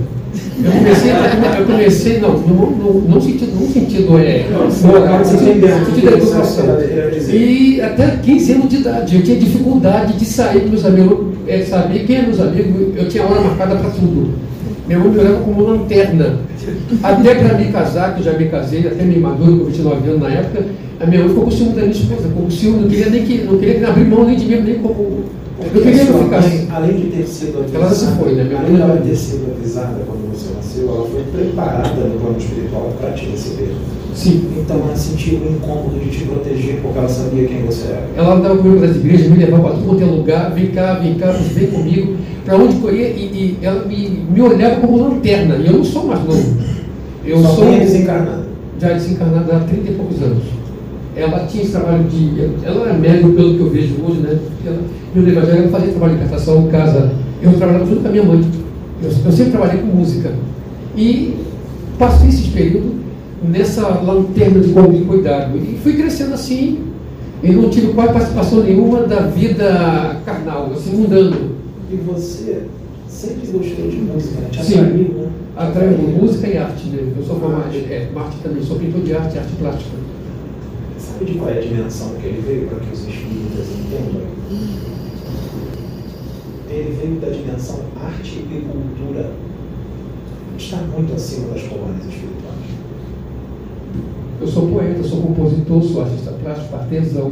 Eu 0.63 0.71
comecei, 0.71 1.11
eu 1.11 1.65
comecei 1.65 2.19
não, 2.19 2.37
não, 2.39 2.71
não, 2.71 2.93
não 3.09 3.21
sentido, 3.21 3.59
não 3.59 3.67
sentido 3.69 4.17
é, 4.19 4.45
moral, 4.83 5.19
Você 5.23 5.31
sentido, 5.37 5.49
entendeu? 5.57 5.85
sentido 5.85 6.05
da 6.05 6.17
educação. 6.17 6.65
Você 6.65 6.87
quer 6.87 7.09
dizer. 7.11 7.35
E 7.35 7.81
até 7.81 8.16
15 8.27 8.51
anos 8.51 8.69
de 8.69 8.75
idade, 8.75 9.15
eu 9.15 9.23
tinha 9.23 9.37
dificuldade 9.37 10.17
de 10.17 10.25
sair 10.25 10.59
com 10.59 10.67
meus 10.67 10.83
amigos, 10.83 11.27
é, 11.47 11.61
saber 11.61 12.05
quem 12.05 12.17
eram 12.17 12.27
meus 12.27 12.41
amigos, 12.41 12.97
eu 12.97 13.07
tinha 13.07 13.23
hora 13.23 13.39
marcada 13.39 13.77
para 13.77 13.89
tudo. 13.89 14.33
Minha 14.85 14.99
mãe 14.99 15.09
me 15.11 15.19
olhava 15.19 15.39
como 15.45 15.63
lanterna. 15.63 16.39
Até 17.01 17.35
para 17.35 17.57
me 17.57 17.71
casar, 17.71 18.13
que 18.13 18.19
eu 18.19 18.25
já 18.25 18.37
me 18.37 18.49
casei, 18.49 18.85
até 18.85 19.01
me 19.05 19.17
maduro, 19.17 19.59
com 19.59 19.65
29 19.67 20.09
anos 20.09 20.21
na 20.21 20.29
época, 20.29 20.65
a 20.99 21.05
minha 21.05 21.21
mãe 21.21 21.29
ficou 21.29 21.45
com 21.45 21.51
ciúme 21.51 21.69
da 21.71 21.81
minha 21.83 21.91
esposa, 21.93 22.27
com 22.27 22.51
ciúme, 22.51 22.81
não 22.81 22.89
queria 22.89 23.09
nem 23.09 23.25
que, 23.25 23.37
não 23.43 23.57
queria 23.57 23.87
abrir 23.87 24.03
mão 24.03 24.25
nem 24.25 24.35
de 24.35 24.45
mim, 24.45 24.59
nem 24.61 24.75
como. 24.75 25.23
Eu 25.59 25.81
queria 25.81 26.05
que 26.05 26.11
Sua 26.11 26.23
ficasse. 26.23 26.67
além 26.71 26.95
de 26.97 27.07
ter 27.07 27.25
sido 27.25 27.59
avisada, 27.59 27.85
Ela 27.85 27.93
se 27.93 28.05
foi, 28.17 28.35
né? 28.35 28.43
Minha 28.43 28.83
além 28.83 29.01
de 29.01 29.09
ter 29.09 29.15
sido 29.15 29.53
avisada 29.57 30.03
quando 30.05 30.31
você 30.31 30.53
nasceu, 30.53 30.87
ela 30.87 31.07
foi 31.07 31.23
preparada 31.23 32.01
no 32.01 32.19
plano 32.19 32.37
espiritual 32.37 32.93
para 32.99 33.11
te 33.11 33.25
receber. 33.25 33.73
Sim. 34.13 34.47
Então 34.57 34.77
ela 34.77 34.95
sentiu 34.95 35.39
o 35.39 35.51
incômodo 35.51 35.99
de 35.99 36.09
te 36.09 36.25
proteger 36.25 36.79
porque 36.81 36.97
ela 36.99 37.09
sabia 37.09 37.47
quem 37.47 37.63
você 37.65 37.87
era. 37.87 38.07
Ela 38.15 38.35
andava 38.35 38.57
comigo 38.57 38.79
das 38.85 38.95
igrejas, 38.97 39.27
me 39.27 39.37
levava 39.37 39.69
para 39.69 39.77
todo 39.79 40.01
é 40.01 40.05
lugar, 40.05 40.51
vem 40.53 40.67
cá, 40.67 40.93
vem 40.95 41.15
cá, 41.15 41.31
vem 41.31 41.67
comigo, 41.67 42.15
para 42.45 42.55
onde 42.57 42.75
eu 42.83 42.95
ia, 42.95 43.07
e, 43.09 43.19
e 43.21 43.57
ela 43.61 43.85
me, 43.85 44.25
me 44.31 44.41
olhava 44.41 44.75
como 44.81 44.97
lanterna, 44.97 45.55
e 45.57 45.67
eu 45.67 45.73
não 45.73 45.83
sou 45.83 46.05
mais 46.05 46.23
novo. 46.23 46.57
Eu 47.25 47.41
Sua 47.41 47.49
sou 47.55 47.73
é 47.73 47.79
desencarnada. 47.79 48.43
já 48.79 48.93
desencarnada 48.93 49.55
há 49.57 49.59
30 49.61 49.91
e 49.91 49.93
poucos 49.95 50.21
anos. 50.21 50.43
Ela 51.17 51.47
tinha 51.47 51.63
esse 51.63 51.71
trabalho 51.71 52.03
de. 52.03 52.31
Ela 52.63 52.89
é 52.89 52.93
médica, 52.93 53.29
pelo 53.29 53.55
que 53.55 53.59
eu 53.59 53.69
vejo 53.71 53.95
hoje, 54.07 54.19
né? 54.19 54.37
Ela, 54.65 54.77
meu 55.15 55.27
evangelho, 55.27 55.57
ela 55.63 55.69
fazia 55.69 55.89
trabalho 55.89 56.13
de 56.13 56.19
captação, 56.19 56.67
casa. 56.67 57.11
Eu 57.41 57.53
trabalhava 57.53 57.85
junto 57.85 58.01
com 58.01 58.07
a 58.07 58.11
minha 58.11 58.23
mãe. 58.23 58.45
Eu, 59.01 59.09
eu 59.25 59.31
sempre 59.31 59.51
trabalhei 59.51 59.81
com 59.81 59.87
música. 59.87 60.31
E 60.95 61.33
passei 61.97 62.29
esse 62.29 62.49
período 62.49 62.97
nessa 63.43 63.87
lanterna 63.87 64.59
de 64.59 64.69
como 64.69 64.93
de 64.93 65.03
cuidado. 65.05 65.57
E 65.57 65.77
fui 65.81 65.93
crescendo 65.93 66.35
assim, 66.35 66.79
e 67.43 67.51
não 67.51 67.69
tive 67.69 67.93
quase 67.93 68.13
participação 68.13 68.63
nenhuma 68.63 69.03
da 69.03 69.21
vida 69.21 70.17
carnal, 70.25 70.71
assim, 70.75 70.97
mudando. 70.97 71.57
E 71.91 71.95
você 71.95 72.63
sempre 73.07 73.47
gostou 73.47 73.87
de 73.89 73.97
música, 73.97 74.41
né? 74.41 74.47
Te 74.51 74.63
Sim. 74.63 74.79
atraiu, 75.55 75.91
né? 75.91 75.97
De 75.97 76.21
música 76.21 76.47
e 76.47 76.57
arte, 76.57 76.87
né? 76.89 76.99
Eu 77.17 77.23
sou 77.23 77.39
formado 77.39 77.73
em 77.73 77.91
é, 77.91 78.09
arte 78.15 78.37
também, 78.43 78.63
sou 78.63 78.77
pintor 78.77 79.01
de 79.01 79.15
arte, 79.15 79.37
arte 79.37 79.53
plástica. 79.59 80.06
Sabe 81.17 81.31
de 81.31 81.37
qual 81.39 81.49
é 81.49 81.57
a 81.57 81.61
dimensão 81.61 82.09
que 82.21 82.27
ele 82.27 82.43
veio 82.45 82.67
para 82.67 82.79
que 82.79 82.93
os 82.93 82.99
espíritas 82.99 83.65
entendam? 83.75 84.21
Ele 86.69 86.95
veio 87.01 87.19
da 87.19 87.29
dimensão 87.29 87.79
arte 87.99 88.35
e 88.37 88.65
cultura. 88.71 89.31
Está 90.59 90.77
muito 90.77 91.13
acima 91.15 91.47
das 91.53 91.63
colônias 91.63 92.05
espirituais. 92.05 92.67
Eu 94.41 94.47
sou 94.47 94.67
poeta, 94.69 95.01
sou 95.03 95.21
compositor, 95.23 95.81
sou 95.83 96.01
artista 96.03 96.31
plástico, 96.33 96.75
artesão. 96.75 97.31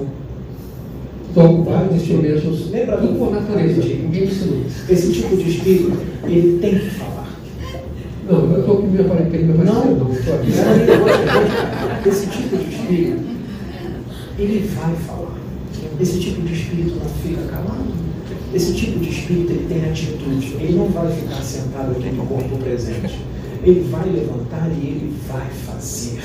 Toco 1.36 1.64
vários 1.64 1.96
instrumentos, 1.96 2.72
Lembra 2.72 2.98
tudo 2.98 3.14
do- 3.14 3.20
por 3.20 3.32
natureza. 3.32 3.82
Ninguém 3.84 4.22
me 4.22 4.28
ensinou. 4.28 4.64
Esse 4.90 5.12
tipo 5.12 5.36
de 5.38 5.48
espírito, 5.50 5.92
ele 6.24 6.58
tem 6.60 6.80
que 6.80 6.90
falar. 6.92 7.28
Não, 8.28 8.52
eu 8.52 8.60
estou 8.62 8.78
com 8.78 8.88
meu 8.88 9.06
aparelho, 9.06 9.30
querendo 9.30 9.54
me 9.60 9.70
aparecer, 9.70 9.96
não. 9.96 10.12
aqui. 12.02 12.10
Esse 12.10 12.28
tipo 12.28 12.58
de 12.58 12.64
espírito, 12.76 13.35
ele 14.38 14.68
vai 14.76 14.96
falar. 14.96 15.36
Esse 16.00 16.20
tipo 16.20 16.42
de 16.42 16.54
espírito 16.54 16.96
não 17.00 17.10
fica 17.10 17.42
calado. 17.50 17.86
Esse 18.54 18.74
tipo 18.74 19.00
de 19.00 19.10
espírito, 19.10 19.52
ele 19.52 19.66
tem 19.68 19.84
atitude. 19.90 20.56
Ele 20.60 20.76
não 20.78 20.88
vai 20.88 21.12
ficar 21.12 21.42
sentado 21.42 21.92
aqui 21.92 22.10
no 22.10 22.26
corpo 22.26 22.58
presente. 22.58 23.20
Ele 23.64 23.88
vai 23.90 24.08
levantar 24.10 24.70
e 24.72 24.86
ele 24.86 25.14
vai 25.28 25.48
fazer. 25.50 26.22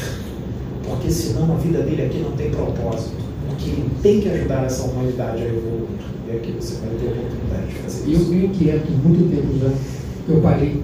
Porque 0.84 1.10
senão 1.10 1.52
a 1.52 1.56
vida 1.56 1.82
dele 1.82 2.02
aqui 2.02 2.18
não 2.18 2.32
tem 2.32 2.50
propósito. 2.50 3.14
Porque 3.48 3.70
ele 3.70 3.90
tem 4.02 4.20
que 4.20 4.28
ajudar 4.28 4.64
essa 4.64 4.84
humanidade 4.84 5.42
a 5.42 5.46
evoluir. 5.46 5.88
E 6.28 6.36
aqui 6.36 6.52
você 6.52 6.74
vai 6.76 6.90
ter 6.96 7.08
a 7.08 7.10
oportunidade 7.10 7.66
de 7.68 7.74
fazer 7.74 8.08
E 8.08 8.12
eu 8.12 8.20
isso. 8.20 8.26
fui 8.28 8.44
inquieto 8.44 8.90
muito 8.92 9.34
tempo 9.34 9.58
já. 9.58 10.32
Eu 10.32 10.40
parei. 10.40 10.82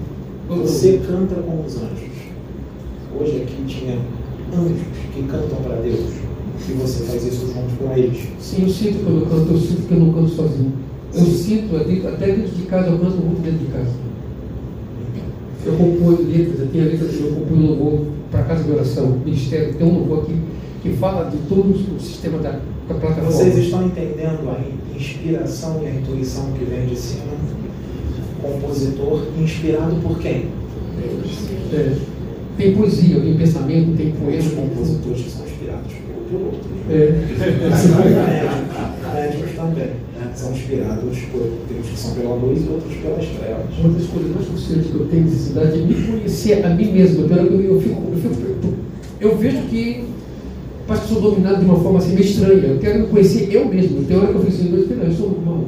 Você 0.49 1.01
canta 1.05 1.35
com 1.35 1.63
os 1.65 1.75
anjos. 1.75 2.17
Hoje 3.19 3.43
aqui 3.43 3.63
tinha 3.67 3.97
anjos 4.53 4.81
que 5.13 5.23
cantam 5.23 5.61
para 5.61 5.75
Deus. 5.77 6.26
E 6.69 6.71
você 6.73 7.03
faz 7.05 7.25
isso 7.25 7.47
junto 7.47 7.77
com 7.77 7.97
eles. 7.97 8.27
Sim, 8.39 8.63
eu 8.63 8.69
sinto 8.69 9.03
quando 9.03 9.21
eu 9.21 9.25
canto, 9.25 9.53
eu 9.53 9.59
sinto 9.59 9.87
que 9.87 9.93
eu 9.93 9.99
não 9.99 10.13
canto 10.13 10.29
sozinho. 10.29 10.73
Eu 11.13 11.25
sinto 11.25 11.75
até 11.77 12.27
dentro 12.27 12.51
de 12.51 12.63
casa, 12.63 12.89
eu 12.89 12.99
canto 12.99 13.17
muito 13.17 13.41
dentro 13.41 13.59
de 13.59 13.65
casa. 13.71 13.89
Eu 15.65 15.73
componho 15.73 16.27
letras, 16.29 16.59
eu 16.59 16.67
tenho 16.67 16.83
a 16.83 16.87
letra, 16.87 17.07
eu 17.07 17.35
componho 17.35 17.67
louvor 17.67 18.05
para 18.31 18.43
casa 18.43 18.63
de 18.63 18.71
oração, 18.71 19.19
ministério, 19.25 19.73
tem 19.73 19.87
um 19.87 19.99
louvor 19.99 20.23
aqui 20.23 20.35
que 20.81 20.89
fala 20.97 21.29
de 21.29 21.37
todo 21.49 21.71
o 21.71 21.99
sistema 21.99 22.37
da, 22.39 22.59
da 22.87 22.95
plataforma. 22.95 23.31
Vocês 23.31 23.57
estão 23.57 23.85
entendendo 23.85 24.49
a 24.49 24.61
inspiração 24.95 25.81
e 25.83 25.87
a 25.87 25.95
intuição 25.95 26.51
que 26.53 26.65
vem 26.65 26.85
de 26.85 26.95
cima? 26.95 27.23
Compositor 28.41 29.23
inspirado 29.39 29.95
por 29.97 30.19
quem? 30.19 30.45
É. 31.73 31.97
Tem 32.57 32.75
poesia, 32.75 33.19
tem 33.19 33.37
pensamento, 33.37 33.97
tem 33.97 34.11
poema. 34.11 34.39
Os 34.39 34.53
compositores 34.53 35.21
que 35.21 35.29
são. 35.29 35.46
É. 36.89 37.11
Médicos 39.13 39.51
também. 39.55 39.85
Né? 39.85 40.31
São 40.35 40.51
inspirados 40.51 41.17
por 41.31 41.41
Deus 41.69 41.87
que 41.87 41.97
são 41.97 42.15
pela 42.15 42.35
luz 42.35 42.65
e 42.65 42.69
outros 42.69 42.93
pelas 42.95 43.25
trevas. 43.25 43.77
Uma 43.79 43.89
das 43.93 44.07
coisas 44.07 44.35
mais 44.35 44.47
frustrantes 44.47 44.91
que 44.91 44.95
eu 44.95 45.05
tenho 45.07 45.23
necessidade 45.23 45.79
é 45.79 45.81
me 45.81 45.95
conhecer 45.95 46.65
a 46.65 46.69
mim 46.69 46.91
mesmo. 46.91 47.25
Eu, 47.25 47.37
eu, 47.37 47.61
eu, 47.61 47.81
fico, 47.81 48.01
eu, 48.11 48.17
fico, 48.17 48.73
eu 49.19 49.37
vejo 49.37 49.57
que 49.69 50.05
parece 50.87 51.07
que 51.07 51.13
sou 51.13 51.21
dominado 51.21 51.59
de 51.59 51.65
uma 51.65 51.79
forma 51.79 51.99
assim 51.99 52.13
meio 52.13 52.25
estranha. 52.25 52.67
Eu 52.67 52.79
quero 52.79 52.99
me 52.99 53.07
conhecer 53.07 53.49
eu 53.51 53.65
mesmo. 53.65 54.03
Tem 54.05 54.17
hora 54.17 54.27
que 54.27 54.35
eu 54.35 54.41
fico 54.41 54.53
assim, 54.53 55.05
eu 55.05 55.11
sou 55.13 55.31
normal. 55.31 55.65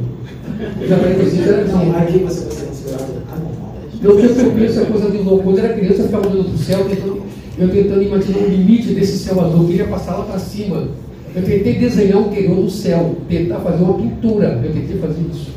Eu 0.82 0.88
já 0.88 0.98
falei 0.98 1.14
assim, 1.14 1.72
não, 1.72 1.98
aqui 1.98 2.18
você 2.20 2.42
vai 2.42 2.52
ser 2.52 2.66
considerado 2.66 3.12
anormal. 3.32 3.76
Eu 4.02 4.16
penso, 4.16 4.40
eu 4.40 4.52
penso 4.52 4.80
a 4.80 4.86
coisa 4.86 5.12
de 5.12 5.18
louco. 5.18 5.44
Quando 5.44 5.60
era 5.60 5.74
criança, 5.74 6.02
eu 6.02 6.06
ficava 6.06 6.28
olhando 6.28 6.46
para 6.46 6.54
o 6.54 6.58
céu, 6.58 6.86
tentando, 6.86 7.22
eu 7.60 7.70
tentando 7.70 8.02
imaginar 8.02 8.40
o 8.40 8.50
limite 8.50 8.94
desse 8.94 9.18
céu 9.18 9.40
azul. 9.42 9.62
Eu 9.62 9.68
queria 9.68 9.88
passar 9.88 10.18
lá 10.18 10.26
para 10.26 10.40
cima. 10.40 10.88
Eu 11.36 11.44
tentei 11.44 11.76
desenhar 11.76 12.18
o 12.18 12.28
interior 12.28 12.56
do 12.56 12.70
céu, 12.70 13.16
tentar 13.28 13.60
fazer 13.60 13.84
uma 13.84 13.94
pintura. 13.96 14.60
Eu 14.64 14.74
tentei 14.74 14.98
fazer 14.98 15.22
isso. 15.32 15.52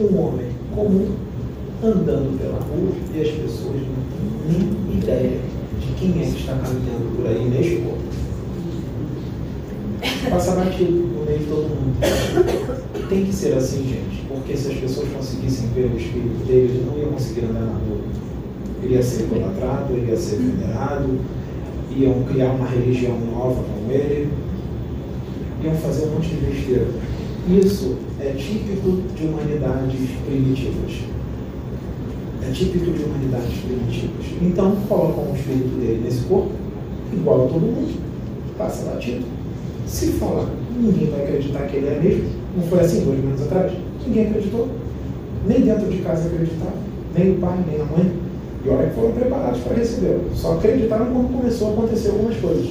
Um 0.00 0.18
homem 0.18 0.46
comum 0.74 1.08
andando 1.82 2.38
pela 2.38 2.58
rua 2.58 2.92
e 3.14 3.20
as 3.20 3.28
pessoas 3.28 3.74
não 3.74 4.54
têm 4.54 4.70
nem 4.88 4.98
ideia 4.98 5.38
de 5.80 5.94
quem 5.98 6.22
é 6.22 6.24
que 6.24 6.40
está 6.40 6.54
caminhando 6.54 7.16
por 7.16 7.26
aí 7.26 7.44
neste 7.50 7.76
corpo 7.76 8.12
passa 10.30 10.52
batido 10.52 10.92
no 10.92 11.24
meio 11.24 11.38
de 11.38 11.44
todo 11.44 11.68
mundo. 11.68 11.96
Tem 13.08 13.24
que 13.24 13.32
ser 13.32 13.54
assim, 13.54 13.84
gente, 13.84 14.24
porque 14.28 14.56
se 14.56 14.72
as 14.72 14.78
pessoas 14.78 15.08
conseguissem 15.08 15.68
ver 15.74 15.90
o 15.92 15.96
espírito 15.96 16.46
deles, 16.46 16.86
não 16.86 16.98
iam 16.98 17.12
conseguir 17.12 17.44
andar 17.44 17.60
na 17.60 17.72
rua. 17.72 18.00
Ele 18.82 18.94
ia 18.94 19.02
ser 19.02 19.24
idolatrado, 19.24 19.92
ele 19.92 20.10
ia 20.10 20.16
ser 20.16 20.36
venerado, 20.36 21.18
iam 21.96 22.22
criar 22.24 22.52
uma 22.52 22.66
religião 22.66 23.18
nova 23.20 23.62
com 23.62 23.90
ele, 23.90 24.28
iam 25.62 25.74
fazer 25.76 26.06
um 26.06 26.14
monte 26.14 26.28
de 26.28 26.46
besteira. 26.46 26.86
Isso 27.48 27.96
é 28.20 28.32
típico 28.32 29.02
de 29.16 29.26
humanidades 29.26 30.10
primitivas. 30.26 30.92
É 32.46 32.50
típico 32.52 32.90
de 32.90 33.02
humanidades 33.04 33.58
primitivas. 33.58 34.26
Então, 34.40 34.76
colocam 34.88 35.30
o 35.30 35.36
espírito 35.36 35.78
dele 35.78 36.02
nesse 36.04 36.22
corpo, 36.24 36.50
igual 37.12 37.46
a 37.46 37.48
todo 37.48 37.60
mundo, 37.60 38.00
passa 38.58 38.90
batido 38.90 39.24
se 39.92 40.12
falar, 40.12 40.48
ninguém 40.74 41.10
vai 41.10 41.22
acreditar 41.22 41.66
que 41.66 41.76
ele 41.76 41.86
é 41.86 42.00
mesmo. 42.02 42.30
Não 42.56 42.62
foi 42.64 42.80
assim 42.80 43.04
dois 43.04 43.18
anos 43.18 43.42
atrás? 43.42 43.72
Ninguém 44.06 44.26
acreditou. 44.26 44.68
Nem 45.46 45.60
dentro 45.60 45.90
de 45.90 45.98
casa 45.98 46.28
acreditava. 46.28 46.76
Nem 47.14 47.32
o 47.32 47.34
pai, 47.36 47.58
nem 47.68 47.80
a 47.80 47.84
mãe. 47.84 48.12
E 48.64 48.68
olha 48.68 48.88
que 48.88 48.94
foram 48.94 49.12
preparados 49.12 49.60
para 49.60 49.76
recebê-lo. 49.76 50.30
Só 50.34 50.54
acreditaram 50.54 51.06
quando 51.06 51.36
começou 51.36 51.68
a 51.68 51.72
acontecer 51.72 52.10
algumas 52.10 52.36
coisas. 52.36 52.70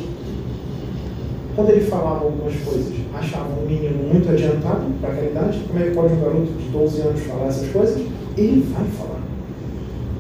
Quando 1.55 1.69
ele 1.69 1.81
falava 1.81 2.25
algumas 2.25 2.55
coisas, 2.55 2.93
achavam 3.13 3.63
um 3.63 3.67
menino 3.67 4.11
muito 4.11 4.29
adiantado 4.29 4.85
para 5.01 5.11
aquela 5.11 5.29
idade. 5.29 5.61
Como 5.67 5.79
é 5.79 5.87
que 5.87 5.95
pode 5.95 6.13
um 6.13 6.21
garoto 6.21 6.51
de 6.51 6.69
12 6.69 7.01
anos 7.01 7.21
falar 7.21 7.47
essas 7.47 7.69
coisas? 7.69 8.01
Ele 8.37 8.65
vai 8.73 8.85
falar. 8.85 9.21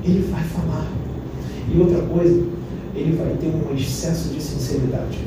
Ele 0.03 0.27
vai 0.29 0.43
falar. 0.43 0.87
E 1.73 1.79
outra 1.79 2.01
coisa, 2.01 2.43
ele 2.93 3.15
vai 3.15 3.35
ter 3.39 3.47
um 3.47 3.73
excesso 3.75 4.29
de 4.29 4.41
sinceridade 4.41 5.19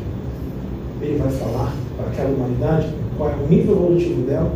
ele 1.05 1.19
vai 1.19 1.31
falar 1.31 1.73
para 1.97 2.07
aquela 2.07 2.31
humanidade 2.31 2.89
qual 3.17 3.31
é 3.31 3.35
o 3.35 3.47
nível 3.49 3.75
evolutivo 3.77 4.23
dela, 4.23 4.53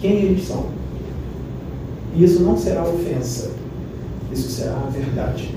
quem 0.00 0.22
eles 0.22 0.46
são. 0.46 0.66
E 2.14 2.24
isso 2.24 2.42
não 2.42 2.56
será 2.56 2.84
ofensa, 2.84 3.51
isso 4.32 4.50
será 4.50 4.76
a 4.76 4.90
verdade. 4.90 5.50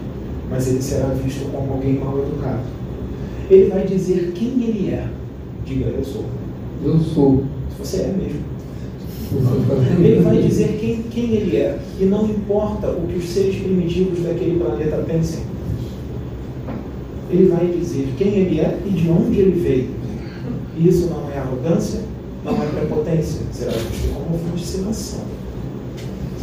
Mas 0.50 0.68
ele 0.68 0.82
será 0.82 1.08
visto 1.08 1.52
como 1.52 1.74
alguém 1.74 1.96
mal 1.96 2.18
educado. 2.20 2.64
Ele 3.50 3.70
vai 3.70 3.86
dizer 3.86 4.32
quem 4.36 4.48
ele 4.64 4.90
é. 4.90 5.08
Diga, 5.66 5.86
eu 5.86 6.04
sou. 6.04 6.26
Eu 6.84 7.00
sou. 7.00 7.44
Você 7.80 7.98
é 7.98 8.08
mesmo. 8.08 8.56
Ele 10.00 10.22
vai 10.22 10.42
dizer 10.42 10.78
quem, 10.80 11.04
quem 11.04 11.32
ele 11.32 11.58
é. 11.58 11.80
E 12.00 12.06
não 12.06 12.26
importa 12.26 12.92
o 12.92 13.08
que 13.08 13.18
os 13.18 13.26
seres 13.26 13.56
primitivos 13.56 14.24
daquele 14.24 14.60
planeta 14.60 14.98
pensem. 14.98 15.42
Ele 17.30 17.48
vai 17.48 17.68
dizer 17.68 18.14
quem 18.18 18.28
ele 18.28 18.60
é 18.60 18.80
e 18.86 18.90
de 18.90 19.10
onde 19.10 19.40
ele 19.40 19.60
veio. 19.60 19.90
Isso 20.78 21.08
não 21.08 21.30
é 21.32 21.40
arrogância, 21.40 22.02
não 22.44 22.54
é 22.62 22.66
prepotência, 22.68 23.42
será 23.52 23.72
visto 23.72 24.14
como 24.14 24.38
fascinação, 24.52 25.22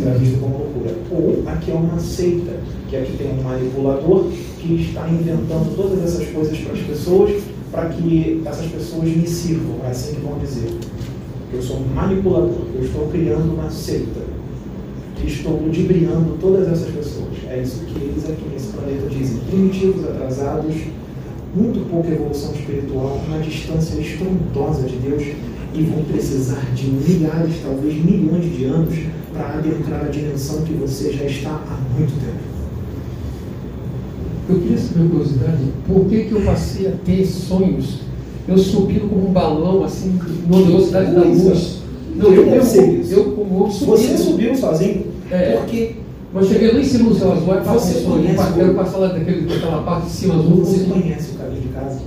será 0.03 0.15
visto 0.15 0.41
como 0.41 0.59
loucura. 0.59 0.95
Ou 1.11 1.43
aqui 1.47 1.71
é 1.71 1.75
uma 1.75 1.99
seita, 1.99 2.53
que 2.89 2.97
aqui 2.97 3.17
tem 3.17 3.31
um 3.31 3.43
manipulador 3.43 4.27
que 4.59 4.75
está 4.83 5.09
inventando 5.09 5.75
todas 5.77 6.03
essas 6.03 6.29
coisas 6.29 6.59
para 6.59 6.73
as 6.73 6.81
pessoas, 6.81 7.43
para 7.71 7.89
que 7.89 8.43
essas 8.45 8.67
pessoas 8.67 9.05
me 9.05 9.27
sirvam, 9.27 9.77
é 9.85 9.91
assim 9.91 10.17
que 10.17 10.21
vão 10.21 10.39
dizer. 10.39 10.71
Eu 11.53 11.63
sou 11.63 11.77
um 11.77 11.87
manipulador, 11.95 12.67
eu 12.75 12.85
estou 12.85 13.09
criando 13.09 13.55
uma 13.55 13.71
seita, 13.71 14.21
que 15.17 15.27
estou 15.29 15.53
ludibriando 15.63 16.37
todas 16.41 16.67
essas 16.69 16.91
pessoas. 16.91 17.29
É 17.49 17.63
isso 17.63 17.85
que 17.85 17.97
eles 18.03 18.25
aqui 18.29 18.45
nesse 18.53 18.69
planeta 18.69 19.09
dizem. 19.09 19.39
Primitivos, 19.51 20.05
atrasados, 20.05 20.75
muito 21.55 21.89
pouca 21.91 22.09
evolução 22.09 22.55
espiritual, 22.55 23.21
uma 23.29 23.39
distância 23.39 24.01
estrondosa 24.01 24.89
de 24.89 24.97
Deus 24.97 25.23
e 25.75 25.83
vão 25.83 26.05
precisar 26.05 26.67
de 26.75 26.87
milhares, 26.87 27.55
talvez 27.63 27.95
milhões 28.05 28.57
de 28.57 28.65
anos 28.65 28.95
para 29.33 29.55
adentrar 29.55 30.05
a 30.05 30.09
dimensão 30.09 30.63
que 30.63 30.73
você 30.75 31.13
já 31.13 31.25
está 31.25 31.51
há 31.51 31.99
muito 31.99 32.13
tempo. 32.21 32.53
Eu 34.49 34.59
queria 34.61 34.79
saber, 34.79 35.09
curiosidade, 35.09 35.63
por 35.87 36.05
que, 36.07 36.25
que 36.25 36.33
eu 36.33 36.43
passei 36.43 36.89
a 36.89 36.93
ter 37.05 37.25
sonhos? 37.25 38.01
Eu 38.47 38.59
subindo 38.59 39.09
como 39.09 39.29
um 39.29 39.33
balão, 39.33 39.85
assim, 39.85 40.19
na 40.49 40.59
velocidade 40.59 41.15
da 41.15 41.23
luz. 41.23 41.79
Não, 42.17 42.27
eu, 42.33 42.47
eu, 42.47 42.63
eu, 42.63 43.05
eu 43.09 43.25
como 43.33 43.67
Você 43.69 44.19
subiu 44.19 44.55
sozinho? 44.55 45.07
É. 45.31 45.57
Porque 45.57 45.95
mas 46.35 46.49
cheguei 46.49 46.73
lá 46.73 46.81
em 46.81 46.85
cima 46.85 47.11
do 47.11 47.15
céu 47.15 47.33
azul, 47.33 47.53
aí 47.53 47.61
você 47.61 48.01
conhece, 48.01 48.43
eu 48.43 48.55
quero 48.55 48.75
passar 48.75 48.97
lá 48.99 49.09
daquele, 49.09 49.43
daquela 49.43 49.83
parte 49.83 50.07
de 50.07 50.13
cima 50.13 50.35
azul. 50.35 50.65
Você 50.65 50.85
conhece 50.85 51.33
o 51.33 51.35
caminho 51.35 51.61
de 51.61 51.69
casa? 51.69 52.01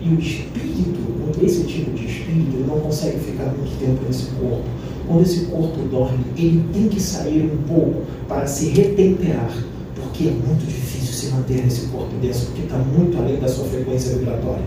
E 0.00 0.08
o 0.08 0.18
espírito, 0.18 1.00
esse 1.42 1.64
tipo 1.64 1.90
de 1.92 2.06
espírito, 2.06 2.56
ele 2.56 2.64
não 2.66 2.80
consegue 2.80 3.18
ficar 3.18 3.44
muito 3.46 3.78
tempo 3.78 3.98
nesse 4.06 4.26
corpo. 4.30 4.64
Quando 5.06 5.22
esse 5.22 5.46
corpo 5.46 5.78
dorme, 5.90 6.24
ele 6.36 6.64
tem 6.72 6.88
que 6.88 7.00
sair 7.00 7.50
um 7.52 7.68
pouco 7.68 8.02
para 8.28 8.46
se 8.46 8.68
retemperar, 8.70 9.52
porque 9.94 10.28
é 10.28 10.30
muito 10.30 10.66
difícil 10.66 11.12
se 11.12 11.34
manter 11.34 11.64
nesse 11.64 11.86
corpo 11.88 12.14
denso, 12.22 12.46
porque 12.46 12.62
está 12.62 12.78
muito 12.78 13.18
além 13.18 13.38
da 13.38 13.48
sua 13.48 13.64
frequência 13.66 14.16
vibratória. 14.16 14.64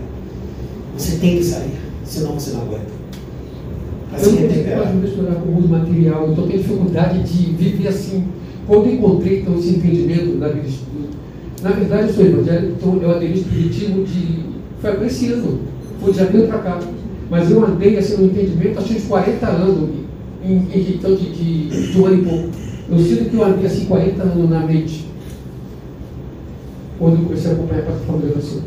Você 0.96 1.16
tem 1.16 1.38
que 1.38 1.44
sair, 1.44 1.74
senão 2.04 2.34
você 2.34 2.52
não 2.52 2.62
aguenta. 2.62 2.94
Assim 4.12 4.36
eu 4.38 4.76
não 4.76 4.84
consigo 4.84 5.00
misturar 5.00 5.34
com 5.36 5.48
o 5.48 5.52
mundo 5.52 5.68
material, 5.68 6.30
então 6.30 6.46
tenho 6.46 6.62
dificuldade 6.62 7.22
de 7.24 7.52
viver 7.52 7.88
assim 7.88 8.24
quando 8.66 8.90
encontrei 8.90 9.40
então, 9.40 9.58
esse 9.58 9.70
entendimento 9.70 10.38
da 10.38 10.48
vida 10.48 10.66
espírita, 10.66 11.16
na 11.62 11.70
verdade 11.70 12.08
eu 12.08 12.14
sou 12.14 12.24
evangélico, 12.24 12.72
então 12.78 13.02
eu 13.02 13.10
aderi 13.10 13.34
espiritismo 13.34 14.04
de. 14.04 14.53
Foi 14.84 15.28
ano, 15.32 15.60
foi 15.98 16.12
de 16.12 16.18
janeiro 16.18 16.46
para 16.46 16.58
cá. 16.58 16.80
Mas 17.30 17.50
eu 17.50 17.64
andei 17.64 17.96
assim 17.96 18.18
no 18.18 18.26
entendimento, 18.26 18.78
acho 18.78 18.88
que 18.88 18.96
uns 18.96 19.04
40 19.04 19.46
anos 19.46 19.88
em, 20.44 20.52
em 20.52 20.94
então, 20.94 21.14
de, 21.14 21.32
de, 21.32 21.92
de 21.92 21.98
um 21.98 22.04
ano 22.04 22.20
e 22.20 22.24
pouco. 22.24 22.48
Eu 22.90 22.98
sinto 22.98 23.30
que 23.30 23.34
eu 23.34 23.44
andei 23.44 23.64
assim 23.64 23.86
40 23.86 24.22
anos 24.22 24.50
na 24.50 24.60
mente. 24.60 25.06
Quando 26.98 27.14
eu 27.14 27.24
comecei 27.24 27.50
a 27.50 27.54
acompanhar 27.54 27.80
a 27.80 27.84
plataforma 27.84 28.26
de 28.26 28.32
oração. 28.32 28.60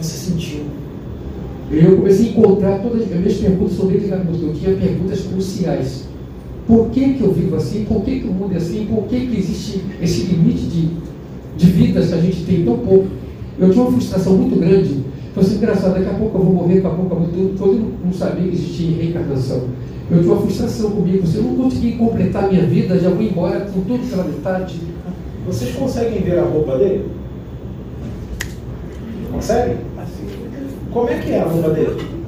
Você 0.00 0.30
sentiu? 0.30 0.60
Eu 1.72 1.96
comecei 1.96 2.28
a 2.28 2.30
encontrar 2.30 2.78
todas 2.78 3.02
as 3.02 3.08
minhas 3.08 3.34
perguntas 3.34 3.76
sobre 3.76 3.96
ele, 3.96 4.12
eu 4.12 4.54
tinha 4.54 4.76
perguntas 4.76 5.20
cruciais. 5.22 6.04
Por 6.68 6.90
que, 6.90 7.14
que 7.14 7.22
eu 7.22 7.32
vivo 7.32 7.56
assim? 7.56 7.84
Por 7.84 8.04
que, 8.04 8.20
que 8.20 8.28
o 8.28 8.32
mundo 8.32 8.54
é 8.54 8.58
assim? 8.58 8.86
Por 8.88 9.04
que, 9.08 9.26
que 9.26 9.36
existe 9.36 9.82
esse 10.00 10.22
limite 10.22 10.62
de, 10.66 10.88
de 11.56 11.66
vidas 11.72 12.08
que 12.08 12.14
a 12.14 12.20
gente 12.20 12.44
tem 12.44 12.64
tão 12.64 12.78
pouco? 12.78 13.08
Eu 13.58 13.70
tinha 13.70 13.82
uma 13.82 13.92
frustração 13.92 14.36
muito 14.36 14.56
grande. 14.60 15.07
Foi 15.34 15.42
assim, 15.42 15.56
engraçado, 15.56 15.94
daqui 15.94 16.08
a 16.08 16.18
pouco 16.18 16.38
eu 16.38 16.44
vou 16.44 16.54
morrer, 16.54 16.80
daqui 16.80 16.86
a 16.86 16.90
pouco 16.90 17.14
eu 17.14 17.18
vou 17.20 17.28
tudo. 17.28 17.58
Todo 17.58 17.94
não 18.04 18.12
sabia 18.12 18.48
que 18.48 18.56
existia 18.56 18.96
reencarnação. 18.96 19.68
Eu 20.10 20.20
tinha 20.20 20.32
uma 20.32 20.42
frustração 20.42 20.90
comigo. 20.90 21.26
Se 21.26 21.36
eu 21.36 21.42
não 21.42 21.54
conseguir 21.56 21.92
completar 21.92 22.44
a 22.44 22.48
minha 22.48 22.64
vida, 22.64 22.98
já 22.98 23.10
vou 23.10 23.22
embora 23.22 23.60
com 23.60 23.82
tudo 23.82 24.08
pela 24.08 24.24
metade. 24.24 24.80
Vocês 25.46 25.74
conseguem 25.76 26.22
ver 26.22 26.38
a 26.38 26.44
roupa 26.44 26.78
dele? 26.78 27.10
Conseguem? 29.30 29.76
Como 30.90 31.08
é 31.08 31.18
que 31.18 31.32
é 31.32 31.40
a 31.40 31.44
roupa 31.44 31.70
dele? 31.70 32.18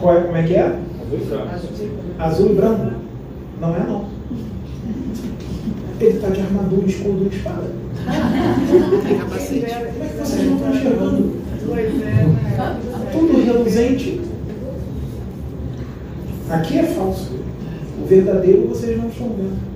Qual 0.00 0.16
é, 0.16 0.20
como 0.20 0.36
é 0.36 0.42
que 0.42 0.54
é? 0.54 0.78
Azul 2.18 2.50
e 2.50 2.54
branco? 2.54 2.92
Não 3.60 3.76
é 3.76 3.86
não. 3.86 4.04
Ele 6.00 6.10
está 6.10 6.28
de 6.28 6.40
armadura, 6.40 6.86
escudo 6.86 7.24
e 7.24 7.36
espada. 7.36 7.70
Tem 9.06 9.18
capacete. 9.18 9.64
É 9.64 10.16
vocês 10.18 10.46
não 10.46 10.56
estão 10.56 10.74
enxergando? 10.74 11.44
É. 11.72 12.26
Tudo 13.12 13.44
reluzente. 13.44 14.20
Aqui 16.50 16.78
é 16.78 16.82
falso. 16.84 17.32
O 18.02 18.06
verdadeiro 18.06 18.68
vocês 18.68 18.98
não 18.98 19.08
estão 19.08 19.28
vendo. 19.28 19.74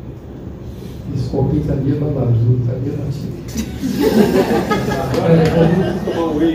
Esse 1.17 1.31
copinho 1.31 1.63
está 1.63 1.73
ali, 1.73 1.93
babado, 1.93 2.35
está 2.61 2.73
ali, 2.75 2.93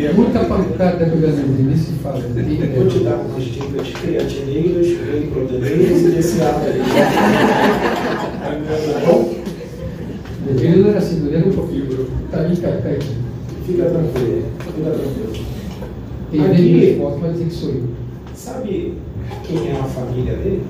É 0.06 0.14
muita 0.14 0.40
pancada 0.46 1.06
que 1.06 1.16
eu 1.16 1.22
já 1.22 1.30
nem 1.32 1.76
se 1.76 1.94
fala. 1.94 2.20
Vou 2.20 2.88
te 2.88 3.00
dar 3.00 3.16
umas 3.16 3.44
dicas 3.46 3.90
creatineiras, 4.00 4.88
whey 4.88 5.30
proteineiras 5.34 6.02
e 6.02 6.10
desse 6.12 6.38
lado 6.38 6.66
aí. 6.68 6.80
Tá 8.94 9.12
bom? 9.12 9.33
Não 10.46 10.90
era 10.90 10.98
assim, 10.98 11.26
ele 11.28 11.36
era 11.38 11.50
pouquinho. 11.52 12.08
Tá 12.32 12.40
ali, 12.40 12.58
cai, 12.58 12.82
cai. 12.82 13.00
Fica 13.66 13.84
tranquilo. 13.86 14.44
Fica 14.60 14.90
tranquilo. 14.92 15.46
Ele 16.34 16.44
Aqui- 16.46 16.56
vem 16.62 16.74
minhas 16.74 16.98
fotos, 16.98 17.22
vai 17.22 17.32
dizer 17.32 17.46
que 17.46 17.52
sou 17.54 17.70
eu. 17.70 17.84
Sabe 18.36 18.94
quem 19.44 19.70
é 19.70 19.80
a 19.80 19.84
família 19.84 20.34
dele? 20.36 20.64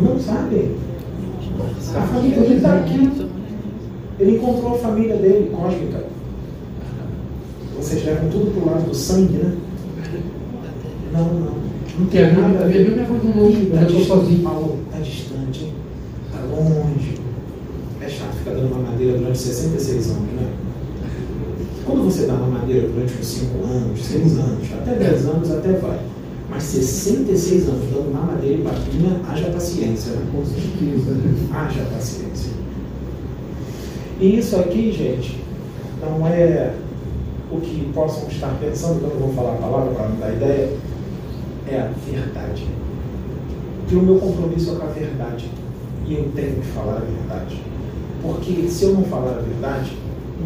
Não 0.00 0.18
sabe. 0.20 0.76
A 1.96 2.00
família 2.02 2.40
dele 2.40 2.54
está 2.56 2.74
aqui. 2.76 3.10
Ele 4.20 4.36
encontrou 4.36 4.74
a 4.74 4.78
família 4.78 5.16
dele, 5.16 5.50
cósmica. 5.54 6.04
Vocês 7.76 8.04
levam 8.04 8.28
tudo 8.30 8.50
pro 8.52 8.70
lado 8.70 8.88
do 8.88 8.94
sangue, 8.94 9.32
né? 9.38 9.56
Não, 11.12 11.24
não. 11.24 11.60
Não 11.98 12.06
a 12.06 12.10
tem 12.10 12.20
minha, 12.32 12.48
nada 12.48 12.58
a 12.60 12.62
a 12.62 12.66
minha, 12.66 12.78
ver. 12.84 12.90
minha 12.90 13.02
avó 13.04 13.14
não 13.24 13.42
longe, 13.42 13.66
Tá 13.66 13.82
eu 13.82 13.88
estou 14.00 14.04
sozinho. 14.18 14.42
Paulo, 14.42 14.78
tá 14.92 14.98
distante, 14.98 15.72
tá 16.30 16.38
longe. 16.44 17.14
É 18.02 18.08
chato 18.08 18.36
ficar 18.36 18.52
dando 18.52 18.70
mamadeira 18.70 19.18
durante 19.18 19.29
66 19.40 20.10
anos, 20.10 20.32
né? 20.32 20.52
Quando 21.84 22.04
você 22.04 22.26
dá 22.26 22.34
mamadeira 22.34 22.88
durante 22.88 23.14
uns 23.18 23.26
5 23.26 23.64
anos, 23.64 24.04
6 24.04 24.38
anos, 24.38 24.68
até 24.72 24.94
10 24.94 25.26
anos 25.26 25.50
até 25.50 25.72
vai. 25.72 26.00
Mas 26.48 26.64
66 26.64 27.68
anos 27.68 27.84
dando 27.92 28.12
mamadeira 28.12 28.58
e 28.58 28.62
papinha, 28.62 29.20
haja 29.28 29.50
paciência, 29.50 30.12
né? 30.12 30.26
Com 30.32 30.44
certeza. 30.44 31.16
Haja 31.52 31.82
paciência. 31.94 32.52
E 34.20 34.38
isso 34.38 34.56
aqui, 34.56 34.92
gente, 34.92 35.40
não 36.00 36.26
é 36.26 36.74
o 37.50 37.60
que 37.60 37.90
possam 37.94 38.28
estar 38.28 38.54
pensando, 38.60 38.98
que 38.98 39.04
eu 39.04 39.20
não 39.20 39.28
vou 39.28 39.34
falar 39.34 39.54
a 39.54 39.56
palavra 39.56 39.94
para 39.94 40.08
não 40.08 40.16
dar 40.16 40.32
ideia, 40.32 40.76
é 41.68 41.78
a 41.78 41.90
verdade. 42.10 42.66
Que 43.88 43.94
o 43.94 44.02
meu 44.02 44.18
compromisso 44.18 44.72
é 44.72 44.74
com 44.76 44.84
a 44.84 44.90
verdade. 44.90 45.50
E 46.06 46.14
eu 46.14 46.30
tenho 46.34 46.56
que 46.56 46.66
falar 46.68 46.96
a 46.96 47.00
verdade. 47.00 47.69
Porque 48.22 48.68
se 48.68 48.84
eu 48.84 48.94
não 48.94 49.04
falar 49.04 49.38
a 49.38 49.42
verdade, 49.42 49.96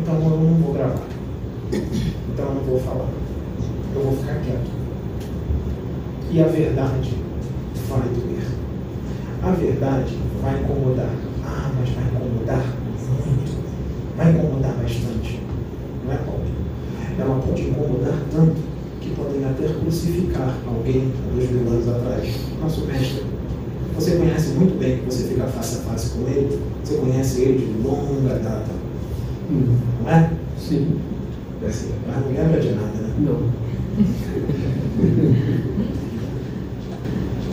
então 0.01 0.15
eu 0.15 0.21
não 0.31 0.55
vou 0.55 0.75
gravar. 0.75 1.07
Então 1.73 2.47
eu 2.47 2.55
não 2.55 2.63
vou 2.63 2.81
falar. 2.81 3.09
Eu 3.95 4.03
vou 4.03 4.17
ficar 4.17 4.35
quieto. 4.41 4.71
E 6.31 6.41
a 6.41 6.47
verdade 6.47 7.15
vai 7.89 8.01
doer. 8.01 8.45
A 9.43 9.51
verdade 9.51 10.19
vai 10.41 10.61
incomodar. 10.61 11.11
Ah, 11.45 11.71
mas 11.79 11.89
vai 11.91 12.05
incomodar 12.05 12.65
muito. 13.27 13.65
Vai 14.17 14.31
incomodar 14.33 14.73
bastante. 14.75 15.41
Não 16.05 16.13
é, 16.13 16.17
Paulo? 16.17 16.45
Ela 17.19 17.41
pode 17.41 17.63
incomodar 17.63 18.19
tanto 18.33 18.57
que 19.01 19.11
podem 19.11 19.45
até 19.45 19.69
crucificar 19.69 20.55
alguém 20.67 21.13
há 21.13 21.35
dois 21.35 21.51
mil 21.51 21.69
anos 21.69 21.89
atrás. 21.89 22.35
Nosso 22.61 22.87
mestre. 22.87 23.34
Você 23.95 24.17
conhece 24.17 24.49
muito 24.55 24.79
bem 24.79 24.99
que 24.99 25.05
você 25.07 25.25
fica 25.25 25.45
face 25.45 25.79
a 25.79 25.91
face 25.91 26.11
com 26.11 26.29
ele. 26.29 26.59
Você 26.83 26.97
conhece 26.97 27.43
ele 27.43 27.59
de 27.59 27.87
longa 27.89 28.35
data. 28.43 28.71
Hum, 29.51 29.77
Não 30.03 30.11
é? 30.11 30.31
Sim. 30.59 30.97
Mas 31.63 31.87
não 32.07 32.29
lembra 32.29 32.61
de 32.61 32.69
nada, 32.71 32.99
né? 33.01 33.15
Não. 33.19 33.39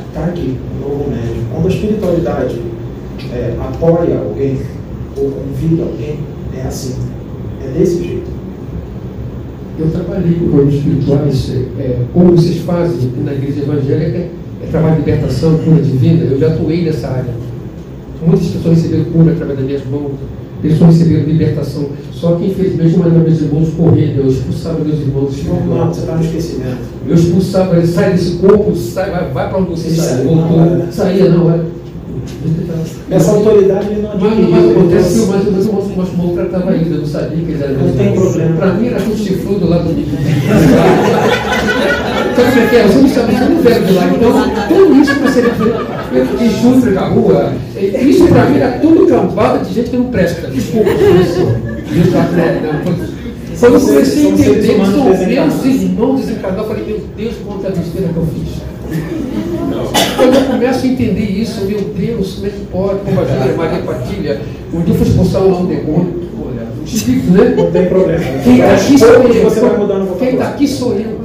Está 0.09 0.25
aqui, 0.25 0.57
o 0.75 0.89
novo 0.89 1.09
médium. 1.09 1.45
Quando 1.51 1.67
a 1.67 1.69
espiritualidade 1.69 2.61
é, 3.31 3.55
apoia 3.59 4.19
alguém 4.19 4.59
ou 5.17 5.31
convida 5.31 5.83
alguém, 5.83 6.19
é 6.57 6.61
assim. 6.63 6.95
É 7.63 7.67
desse 7.77 8.03
jeito. 8.03 8.31
Eu 9.79 9.89
trabalhei 9.89 10.33
com 10.33 10.49
coisas 10.49 10.73
espirituais, 10.73 11.51
é, 11.79 12.05
como 12.13 12.31
vocês 12.35 12.57
fazem 12.59 13.11
na 13.23 13.33
igreja 13.33 13.61
evangélica, 13.61 14.27
é 14.63 14.67
trabalho 14.71 14.95
de 14.95 14.99
libertação, 15.01 15.57
cura 15.59 15.81
divina. 15.81 16.23
Eu 16.23 16.39
já 16.39 16.47
atuei 16.47 16.83
nessa 16.85 17.07
área. 17.07 17.33
Muitas 18.25 18.47
pessoas 18.47 18.77
receberam 18.77 19.05
cura 19.05 19.31
através 19.31 19.57
das 19.57 19.65
minhas 19.67 19.85
mãos, 19.89 20.11
pessoas 20.61 20.97
receberam 20.97 21.25
libertação. 21.27 21.85
Só 22.11 22.35
que, 22.35 22.45
infelizmente, 22.45 22.95
das 22.99 23.13
meus 23.13 23.41
irmãos 23.41 23.69
correram, 23.75 24.15
eu 24.17 24.27
expulsava 24.27 24.79
meus 24.83 24.99
irmãos 24.99 25.33
Não, 25.67 25.87
você 25.87 26.01
está 26.01 26.15
no 26.15 26.23
esquecimento. 26.23 26.77
Eu 27.07 27.15
expulsava 27.15 27.77
ele, 27.77 27.87
sai 27.87 28.11
desse 28.11 28.35
corpo, 28.35 28.75
sai, 28.75 29.09
vai, 29.09 29.31
vai 29.31 29.49
para 29.49 29.57
onde 29.57 29.71
você 29.71 29.89
sai. 29.89 30.23
Voltou, 30.23 30.57
né? 30.57 30.87
saía, 30.91 31.29
não, 31.29 31.45
vai. 31.45 31.61
Essa 33.09 33.31
autoridade 33.31 33.87
não 33.95 34.09
Mas, 34.19 34.23
adquiriu. 34.23 34.49
mas 34.51 34.63
ele 34.63 34.71
acontece 34.71 35.13
que 35.13 35.17
não- 35.17 35.25
o 35.25 35.27
mas, 35.29 35.51
mas 35.51 35.65
o 35.65 35.73
moço 35.73 35.91
mas 35.97 36.09
o 36.09 36.13
moço 36.17 36.33
tratava 36.35 36.71
ainda, 36.71 36.89
eu 36.95 36.97
não 36.99 37.05
sabia 37.05 37.37
que 37.37 37.51
eles 37.51 37.61
eram 37.61 37.73
Não 37.73 37.93
tem 37.93 38.13
problema. 38.13 38.55
Para 38.57 38.73
mim 38.75 38.87
era 38.87 38.99
tudo 39.01 39.17
chifrudo 39.17 39.67
lá 39.67 39.77
do 39.79 39.89
Então, 42.31 42.45
como 42.45 42.59
é 42.61 42.67
que 42.67 42.75
é? 42.75 42.83
Você 42.87 42.97
não 42.99 43.09
sabe, 43.09 43.33
você 43.33 43.45
não 43.45 43.61
veio 43.61 43.83
de 43.83 43.93
lá. 43.93 44.05
Então, 44.07 44.67
tudo 44.67 45.01
isso 45.01 45.15
para 45.15 45.31
ser 45.31 45.43
de 46.37 46.49
chufre 46.61 46.91
na 46.91 47.07
rua, 47.07 47.53
isso 47.77 48.27
para 48.27 48.45
mim 48.45 48.57
era 48.57 48.71
tudo 48.79 49.07
cambada 49.07 49.59
de 49.59 49.73
gente 49.73 49.89
que 49.89 49.97
não 49.97 50.05
presta. 50.05 50.47
Desculpa. 50.47 50.89
Isso, 50.91 52.15
né, 52.35 52.81
foi- 52.83 53.21
Quando 53.59 53.73
eu 53.75 53.81
comecei 53.81 54.25
a 54.25 54.29
entender 54.29 54.73
que 54.79 54.85
são 54.85 55.03
meus 55.03 55.65
irmãos 55.65 56.19
desencarnados, 56.21 56.69
eu 56.69 56.75
falei, 56.75 56.85
meu 56.85 57.01
Deus, 57.17 57.33
quanta 57.45 57.69
besteira 57.69 58.07
que 58.07 58.17
eu 58.17 58.27
fiz. 58.27 58.71
Quando 60.17 60.35
eu 60.35 60.41
começo 60.45 60.85
a 60.85 60.89
entender 60.89 61.25
isso, 61.25 61.65
meu 61.65 61.79
Deus, 61.79 62.33
como 62.35 62.47
é 62.47 62.49
que 62.49 62.65
pode? 62.71 62.99
Compartilha, 62.99 63.55
Maria 63.57 63.79
Patilha. 63.83 64.41
Um 64.73 64.81
dia 64.81 64.93
eu 64.93 64.97
fui 64.97 65.07
expulsar 65.07 65.41
demônio. 65.41 66.21
O 66.81 66.83
espírito, 66.83 67.31
né? 67.31 67.53
Não 67.55 67.71
tem 67.71 67.85
problema. 67.85 68.23
Quem 68.43 68.59
está 68.59 68.73
aqui 68.73 68.97
sou 68.97 69.07
eu. 69.09 69.43
Você 69.43 69.61
Quem 70.19 70.29
está 70.29 70.47
aqui 70.47 70.67
sou 70.67 70.93
eu. 70.93 71.20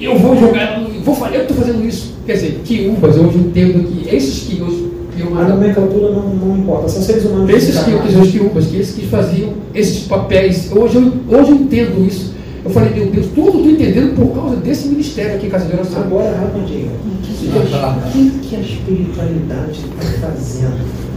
Eu 0.00 0.18
vou 0.18 0.34
jogar, 0.34 0.80
eu 0.80 1.00
vou 1.02 1.14
fazer, 1.14 1.36
eu 1.36 1.42
estou 1.42 1.56
fazendo 1.58 1.86
isso. 1.86 2.14
Quer 2.24 2.32
dizer, 2.32 2.60
quiumbas, 2.64 3.16
eu 3.16 3.24
hoje 3.24 3.38
entendo 3.38 3.86
que 3.86 4.14
esses 4.14 4.44
que 4.44 4.62
hoje 4.62 4.90
que 5.14 5.20
eu 5.20 5.38
A 5.38 5.44
nomenclatura 5.48 6.10
não, 6.12 6.34
não 6.34 6.56
importa. 6.56 6.88
São 6.88 7.02
seres 7.02 7.24
humanos. 7.24 7.50
esses 7.50 7.78
que 7.78 7.90
desencarnados. 7.90 8.56
os 8.56 8.66
que 8.66 8.76
esses 8.78 8.94
que 8.94 9.06
faziam 9.06 9.50
esses 9.74 10.04
papéis, 10.04 10.70
hoje 10.72 10.96
eu, 10.96 11.38
hoje 11.38 11.50
eu 11.50 11.56
entendo 11.56 12.06
isso. 12.06 12.34
Eu 12.64 12.70
falei, 12.70 12.94
meu 12.94 13.06
Deus, 13.06 13.26
tudo 13.34 13.58
estou 13.58 13.70
entendendo 13.70 14.14
por 14.14 14.34
causa 14.34 14.56
desse 14.56 14.88
ministério 14.88 15.36
aqui, 15.36 15.48
Casa 15.48 15.66
de 15.66 15.74
Oração. 15.74 16.02
Agora, 16.02 16.36
rapidinho. 16.36 16.90
O 17.04 17.22
que, 17.22 17.32
que, 17.32 18.40
que 18.40 18.48
que 18.48 18.56
a 18.56 18.60
espiritualidade 18.60 19.72
está 19.72 20.28
fazendo? 20.28 21.10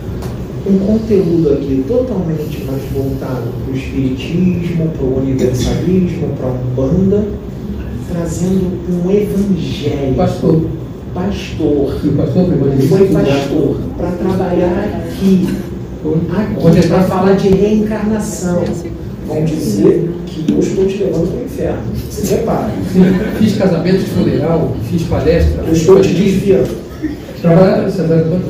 Um 0.66 0.80
conteúdo 0.80 1.54
aqui 1.54 1.84
totalmente 1.86 2.64
mais 2.64 2.82
voltado 2.94 3.50
para 3.64 3.74
o 3.74 3.78
espiritismo, 3.78 4.90
para 4.90 5.06
o 5.06 5.18
universalismo, 5.20 6.30
para 6.38 6.48
a 6.48 6.52
Umbanda, 6.52 7.28
trazendo 8.14 8.72
um 8.90 9.12
evangelho. 9.12 10.16
Pastor, 10.16 10.62
Pastor. 11.14 12.00
e 12.04 12.08
o 12.08 12.14
pastor 12.14 12.46
Foi 12.90 13.08
pastor 13.08 13.78
para 13.98 14.12
trabalhar 14.12 15.06
aqui. 15.06 15.48
Aqui, 16.04 16.88
para 16.88 17.04
falar 17.04 17.34
de 17.34 17.50
reencarnação. 17.50 18.64
Vão 19.28 19.46
dizer 19.46 20.12
que 20.26 20.52
eu 20.52 20.60
estou 20.60 20.86
te 20.86 20.98
levando 20.98 21.32
para 21.32 21.42
o 21.42 21.46
inferno. 21.46 21.82
Se 22.10 22.28
prepare. 22.28 22.74
Fiz 23.40 23.58
casamento 23.58 24.00
de 24.00 24.06
funeral, 24.06 24.76
fiz 24.90 25.04
palestra. 25.04 25.64
Eu 25.66 25.74
estou 25.74 26.02
te 26.02 26.14
desviando. 26.14 26.76
Trabalhava 27.42 27.84
nessa. 27.84 28.04
O 28.04 28.42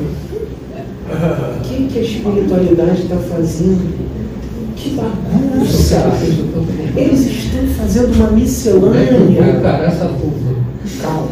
que, 1.63 1.87
que 1.87 1.99
a 1.99 2.01
espiritualidade 2.01 3.03
está 3.03 3.17
fazendo? 3.17 3.93
Que 4.83 4.89
bagunça! 4.89 5.95
Eles 6.97 7.21
estão 7.21 7.65
fazendo 7.77 8.13
uma 8.15 8.31
miscelânea. 8.31 9.11
Calma. 11.01 11.29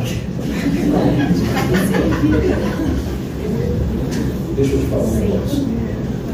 Deixa 4.55 4.73
eu 4.73 4.79
te 4.79 4.85
falar 4.87 5.03
um 5.03 5.15
negócio. 5.15 5.65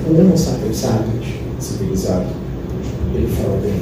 O 0.09 0.19
Homo 0.19 0.37
sapiens 0.37 0.77
sapiens, 0.77 1.25
civilizado, 1.59 2.25
ele 3.13 3.27
fala 3.27 3.59
bem, 3.61 3.73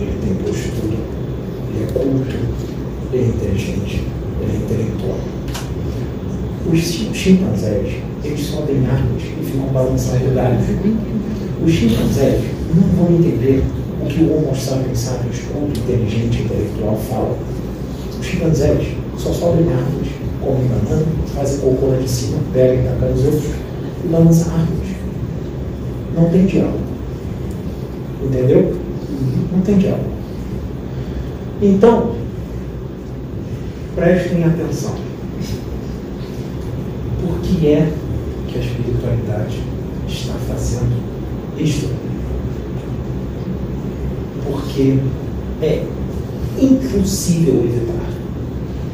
ele 0.00 0.18
tem 0.24 0.34
postura, 0.36 0.96
ele 1.74 1.84
é 1.84 1.86
culto, 1.92 2.36
ele 3.12 3.22
é 3.22 3.26
inteligente, 3.26 4.02
ele 4.42 4.52
é 4.52 4.56
intelectual. 4.56 5.18
Os 6.72 6.78
chi- 6.78 7.10
chimpanzés, 7.12 7.94
eles 8.24 8.40
sobem 8.46 8.86
árvores 8.86 9.24
e 9.40 9.44
ficam 9.44 9.66
balançando 9.72 10.34
galhos. 10.34 10.64
Os 11.64 11.72
chimpanzés 11.72 12.40
não 12.74 12.88
vão 12.96 13.16
entender 13.16 13.64
o 14.02 14.06
que 14.06 14.22
o 14.22 14.36
Homo 14.36 14.54
sapiens 14.54 14.98
sapiens, 14.98 15.40
culto, 15.52 15.80
inteligente, 15.80 16.42
intelectual, 16.42 16.96
fala. 16.96 17.36
Os 18.18 18.26
chimpanzés 18.26 18.88
só 19.18 19.32
sobem 19.32 19.66
árvores. 19.72 20.08
comem 20.40 20.68
banana, 20.68 21.06
fazem 21.34 21.60
cocô 21.60 21.86
lá 21.86 21.96
de 21.96 22.08
cima, 22.08 22.38
pegam 22.52 22.82
e 22.82 22.88
tacam 22.88 23.12
os 23.12 23.24
outros 23.24 23.50
e 24.04 24.08
balançam 24.08 24.52
árvores. 24.54 24.90
Não 26.14 26.30
tem 26.30 26.46
diálogo. 26.46 26.80
Entendeu? 28.22 28.76
Não 29.52 29.60
tem 29.62 29.78
diálogo. 29.78 30.10
Então, 31.62 32.14
prestem 33.94 34.44
atenção. 34.44 34.94
Por 37.20 37.38
que 37.40 37.66
é 37.68 37.92
que 38.48 38.58
a 38.58 38.60
espiritualidade 38.60 39.60
está 40.08 40.34
fazendo 40.48 40.96
isto? 41.58 42.09
Porque 44.50 44.98
é 45.62 45.84
impossível 46.60 47.54
evitar. 47.64 48.10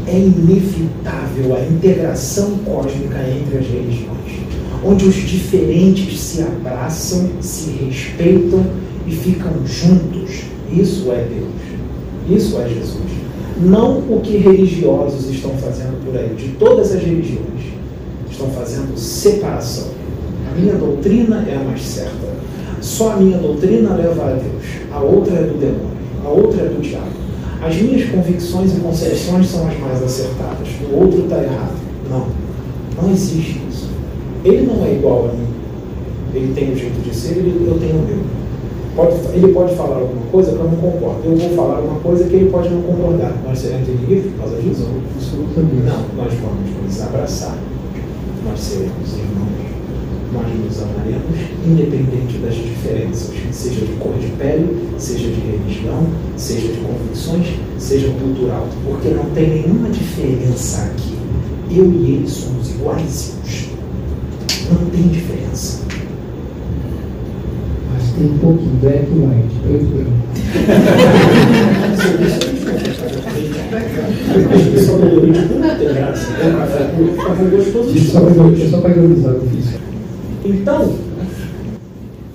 É 0.06 0.18
inevitável 0.18 1.56
a 1.56 1.60
integração 1.60 2.58
cósmica 2.64 3.18
entre 3.28 3.58
as 3.58 3.66
religiões, 3.66 4.40
onde 4.84 5.06
os 5.06 5.14
diferentes 5.14 6.20
se 6.20 6.42
abraçam, 6.42 7.28
se 7.40 7.70
respeitam 7.70 8.64
e 9.06 9.10
ficam 9.10 9.52
juntos. 9.66 10.42
Isso 10.72 11.10
é 11.10 11.24
Deus. 11.24 12.38
Isso 12.38 12.60
é 12.60 12.68
Jesus. 12.68 13.06
Não 13.60 13.98
o 13.98 14.20
que 14.22 14.36
religiosos 14.36 15.30
estão 15.30 15.52
fazendo 15.52 16.04
por 16.04 16.16
aí, 16.16 16.34
de 16.36 16.48
todas 16.58 16.92
as 16.92 17.02
religiões, 17.02 17.72
estão 18.30 18.50
fazendo 18.50 18.96
separação. 18.98 19.88
A 20.50 20.60
minha 20.60 20.74
doutrina 20.74 21.44
é 21.48 21.56
a 21.56 21.64
mais 21.64 21.82
certa. 21.82 22.36
Só 22.80 23.12
a 23.12 23.16
minha 23.16 23.38
doutrina 23.38 23.94
leva 23.94 24.24
a 24.24 24.34
Deus. 24.34 24.85
A 24.96 25.00
outra 25.00 25.34
é 25.34 25.42
do 25.42 25.58
demônio. 25.58 25.96
A 26.24 26.28
outra 26.30 26.62
é 26.62 26.68
do 26.68 26.80
diabo. 26.80 27.04
As 27.62 27.76
minhas 27.76 28.08
convicções 28.08 28.74
e 28.74 28.80
concepções 28.80 29.46
são 29.46 29.68
as 29.68 29.78
mais 29.78 30.02
acertadas. 30.02 30.68
O 30.90 31.02
outro 31.02 31.24
está 31.24 31.42
errado. 31.42 31.74
Não. 32.08 32.26
Não 33.00 33.12
existe 33.12 33.60
isso. 33.68 33.90
Ele 34.42 34.66
não 34.66 34.86
é 34.86 34.94
igual 34.94 35.28
a 35.28 35.32
mim. 35.34 35.46
Ele 36.34 36.54
tem 36.54 36.72
o 36.72 36.76
jeito 36.76 36.98
de 37.02 37.14
ser, 37.14 37.36
eu 37.36 37.78
tenho 37.78 37.96
o 37.96 38.06
meu. 38.06 38.18
Pode, 38.96 39.16
ele 39.34 39.52
pode 39.52 39.74
falar 39.74 39.96
alguma 39.96 40.26
coisa 40.32 40.52
que 40.52 40.58
eu 40.58 40.64
não 40.64 40.76
concordo. 40.76 41.20
Eu 41.26 41.36
vou 41.36 41.50
falar 41.50 41.80
uma 41.80 42.00
coisa 42.00 42.24
que 42.24 42.34
ele 42.34 42.50
pode 42.50 42.70
não 42.70 42.80
concordar. 42.80 43.34
Nós 43.44 43.58
seremos 43.58 43.88
inimigos 43.88 44.32
por 44.32 44.38
causa 44.40 44.56
disso? 44.62 44.88
Não, 45.84 46.24
nós 46.24 46.32
vamos 46.32 46.82
nos 46.82 47.02
abraçar. 47.02 47.58
Nós 48.46 48.58
seremos 48.58 49.12
irmãos. 49.12 49.75
Nós 50.32 50.46
nos 50.58 50.82
amaremos, 50.82 51.38
independente 51.66 52.38
das 52.38 52.54
diferenças, 52.54 53.32
seja 53.52 53.80
de 53.80 53.92
cor 53.94 54.14
de 54.18 54.28
pele, 54.38 54.88
seja 54.98 55.28
de 55.28 55.40
religião, 55.40 56.06
seja 56.36 56.68
de 56.68 56.80
convicções, 56.80 57.46
seja 57.78 58.08
cultural. 58.10 58.68
Porque 58.84 59.08
não 59.08 59.24
tem 59.26 59.48
nenhuma 59.48 59.88
diferença 59.90 60.82
aqui. 60.82 61.16
Eu 61.70 61.90
e 61.92 62.14
ele 62.14 62.28
somos 62.28 62.70
iguaizinhos. 62.70 63.70
Não 64.70 64.90
tem 64.90 65.02
diferença 65.08 65.86
tem 68.16 68.26
um 68.30 68.38
pouco 68.38 68.62
de 68.62 68.68
black 68.80 69.06
e 69.10 69.18
white, 69.18 69.54
preto 69.62 69.84
e 69.84 69.88
branco. 69.92 70.16
Só 78.70 78.80
para 78.80 78.90
ironizar 78.90 79.34
o 79.34 79.36
ofício. 79.36 79.75
Então, 80.48 80.96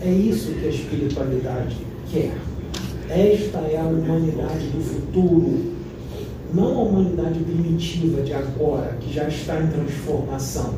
é 0.01 0.11
isso 0.11 0.51
que 0.53 0.65
a 0.65 0.69
espiritualidade 0.69 1.77
quer. 2.11 2.33
Esta 3.09 3.59
é 3.59 3.77
a 3.79 3.83
humanidade 3.83 4.67
do 4.67 4.83
futuro. 4.83 5.71
Não 6.53 6.79
a 6.79 6.83
humanidade 6.83 7.39
primitiva 7.39 8.21
de 8.21 8.33
agora, 8.33 8.97
que 8.99 9.13
já 9.13 9.29
está 9.29 9.61
em 9.61 9.67
transformação. 9.67 10.73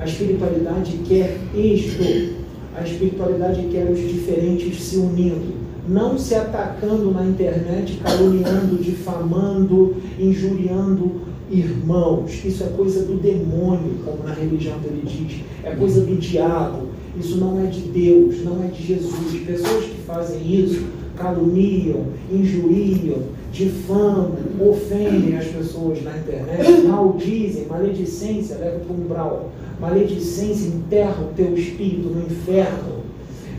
A 0.00 0.04
espiritualidade 0.04 0.98
quer 1.06 1.38
isto 1.54 2.42
a 2.74 2.82
espiritualidade 2.82 3.68
quer 3.70 3.84
os 3.84 4.00
diferentes 4.00 4.82
se 4.82 4.96
unindo, 4.96 5.54
não 5.88 6.18
se 6.18 6.34
atacando 6.34 7.10
na 7.10 7.24
internet, 7.24 7.98
caluniando, 8.02 8.76
difamando, 8.82 9.96
injuriando 10.18 11.22
irmãos. 11.50 12.44
Isso 12.44 12.62
é 12.62 12.68
coisa 12.68 13.04
do 13.04 13.16
demônio, 13.16 13.94
como 14.04 14.24
na 14.24 14.32
religião 14.32 14.76
ele 14.84 15.02
diz, 15.04 15.40
é 15.64 15.74
coisa 15.74 16.00
do 16.00 16.16
diabo. 16.16 16.88
Isso 17.18 17.36
não 17.36 17.60
é 17.60 17.66
de 17.66 17.80
Deus, 17.80 18.42
não 18.42 18.64
é 18.64 18.68
de 18.68 18.82
Jesus. 18.86 19.42
Pessoas 19.44 19.84
que 19.84 20.00
fazem 20.06 20.40
isso 20.60 20.86
caluniam, 21.16 22.06
injuriam, 22.32 23.18
difamam, 23.52 24.38
ofendem 24.58 25.36
as 25.36 25.46
pessoas 25.46 26.02
na 26.02 26.16
internet, 26.16 26.86
maldizem, 26.86 27.66
maledicência 27.66 28.56
leva 28.56 28.78
para 28.78 28.94
o 28.94 28.98
umbral 28.98 29.50
maledicência 29.82 30.68
enterra 30.68 31.20
o 31.20 31.34
teu 31.34 31.54
espírito 31.56 32.08
no 32.08 32.22
inferno. 32.24 33.02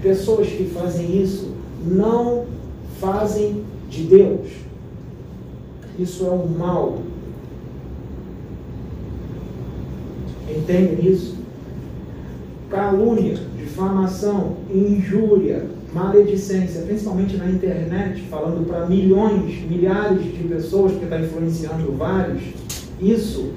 Pessoas 0.01 0.47
que 0.47 0.63
fazem 0.65 1.21
isso 1.21 1.52
não 1.85 2.45
fazem 2.99 3.63
de 3.89 4.03
Deus. 4.03 4.49
Isso 5.99 6.25
é 6.25 6.29
um 6.29 6.47
mal. 6.47 6.99
Entendem 10.49 11.11
isso? 11.11 11.37
Calúnia, 12.69 13.37
difamação, 13.57 14.57
injúria, 14.73 15.65
maledicência, 15.93 16.81
principalmente 16.81 17.37
na 17.37 17.47
internet, 17.49 18.21
falando 18.29 18.65
para 18.67 18.87
milhões, 18.87 19.61
milhares 19.69 20.23
de 20.23 20.43
pessoas, 20.47 20.93
que 20.93 21.03
está 21.03 21.19
influenciando 21.19 21.91
vários, 21.93 22.41
isso 22.99 23.51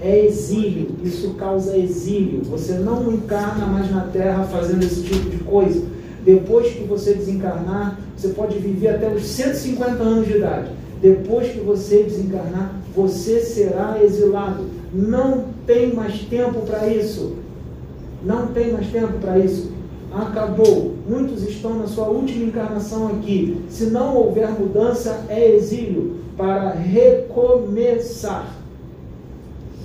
é 0.00 0.26
exílio, 0.26 0.88
isso 1.02 1.30
causa 1.34 1.76
exílio. 1.76 2.42
Você 2.44 2.74
não 2.74 3.10
encarna 3.10 3.64
mais 3.66 3.90
na 3.90 4.02
terra 4.02 4.44
fazendo 4.44 4.82
esse 4.82 5.02
tipo 5.02 5.30
de 5.30 5.38
coisa. 5.38 5.93
Depois 6.24 6.72
que 6.72 6.84
você 6.84 7.14
desencarnar, 7.14 7.98
você 8.16 8.28
pode 8.28 8.58
viver 8.58 8.88
até 8.88 9.08
os 9.08 9.24
150 9.26 10.02
anos 10.02 10.26
de 10.26 10.38
idade. 10.38 10.70
Depois 11.00 11.52
que 11.52 11.60
você 11.60 12.02
desencarnar, 12.02 12.80
você 12.94 13.40
será 13.40 13.98
exilado. 14.02 14.64
Não 14.92 15.44
tem 15.66 15.92
mais 15.92 16.20
tempo 16.20 16.60
para 16.62 16.88
isso. 16.88 17.34
Não 18.24 18.46
tem 18.48 18.72
mais 18.72 18.86
tempo 18.88 19.18
para 19.20 19.38
isso. 19.38 19.70
Acabou. 20.10 20.94
Muitos 21.06 21.42
estão 21.42 21.74
na 21.78 21.86
sua 21.86 22.08
última 22.08 22.46
encarnação 22.46 23.08
aqui. 23.08 23.60
Se 23.68 23.86
não 23.86 24.16
houver 24.16 24.48
mudança, 24.58 25.26
é 25.28 25.54
exílio 25.54 26.16
para 26.36 26.70
recomeçar 26.70 28.64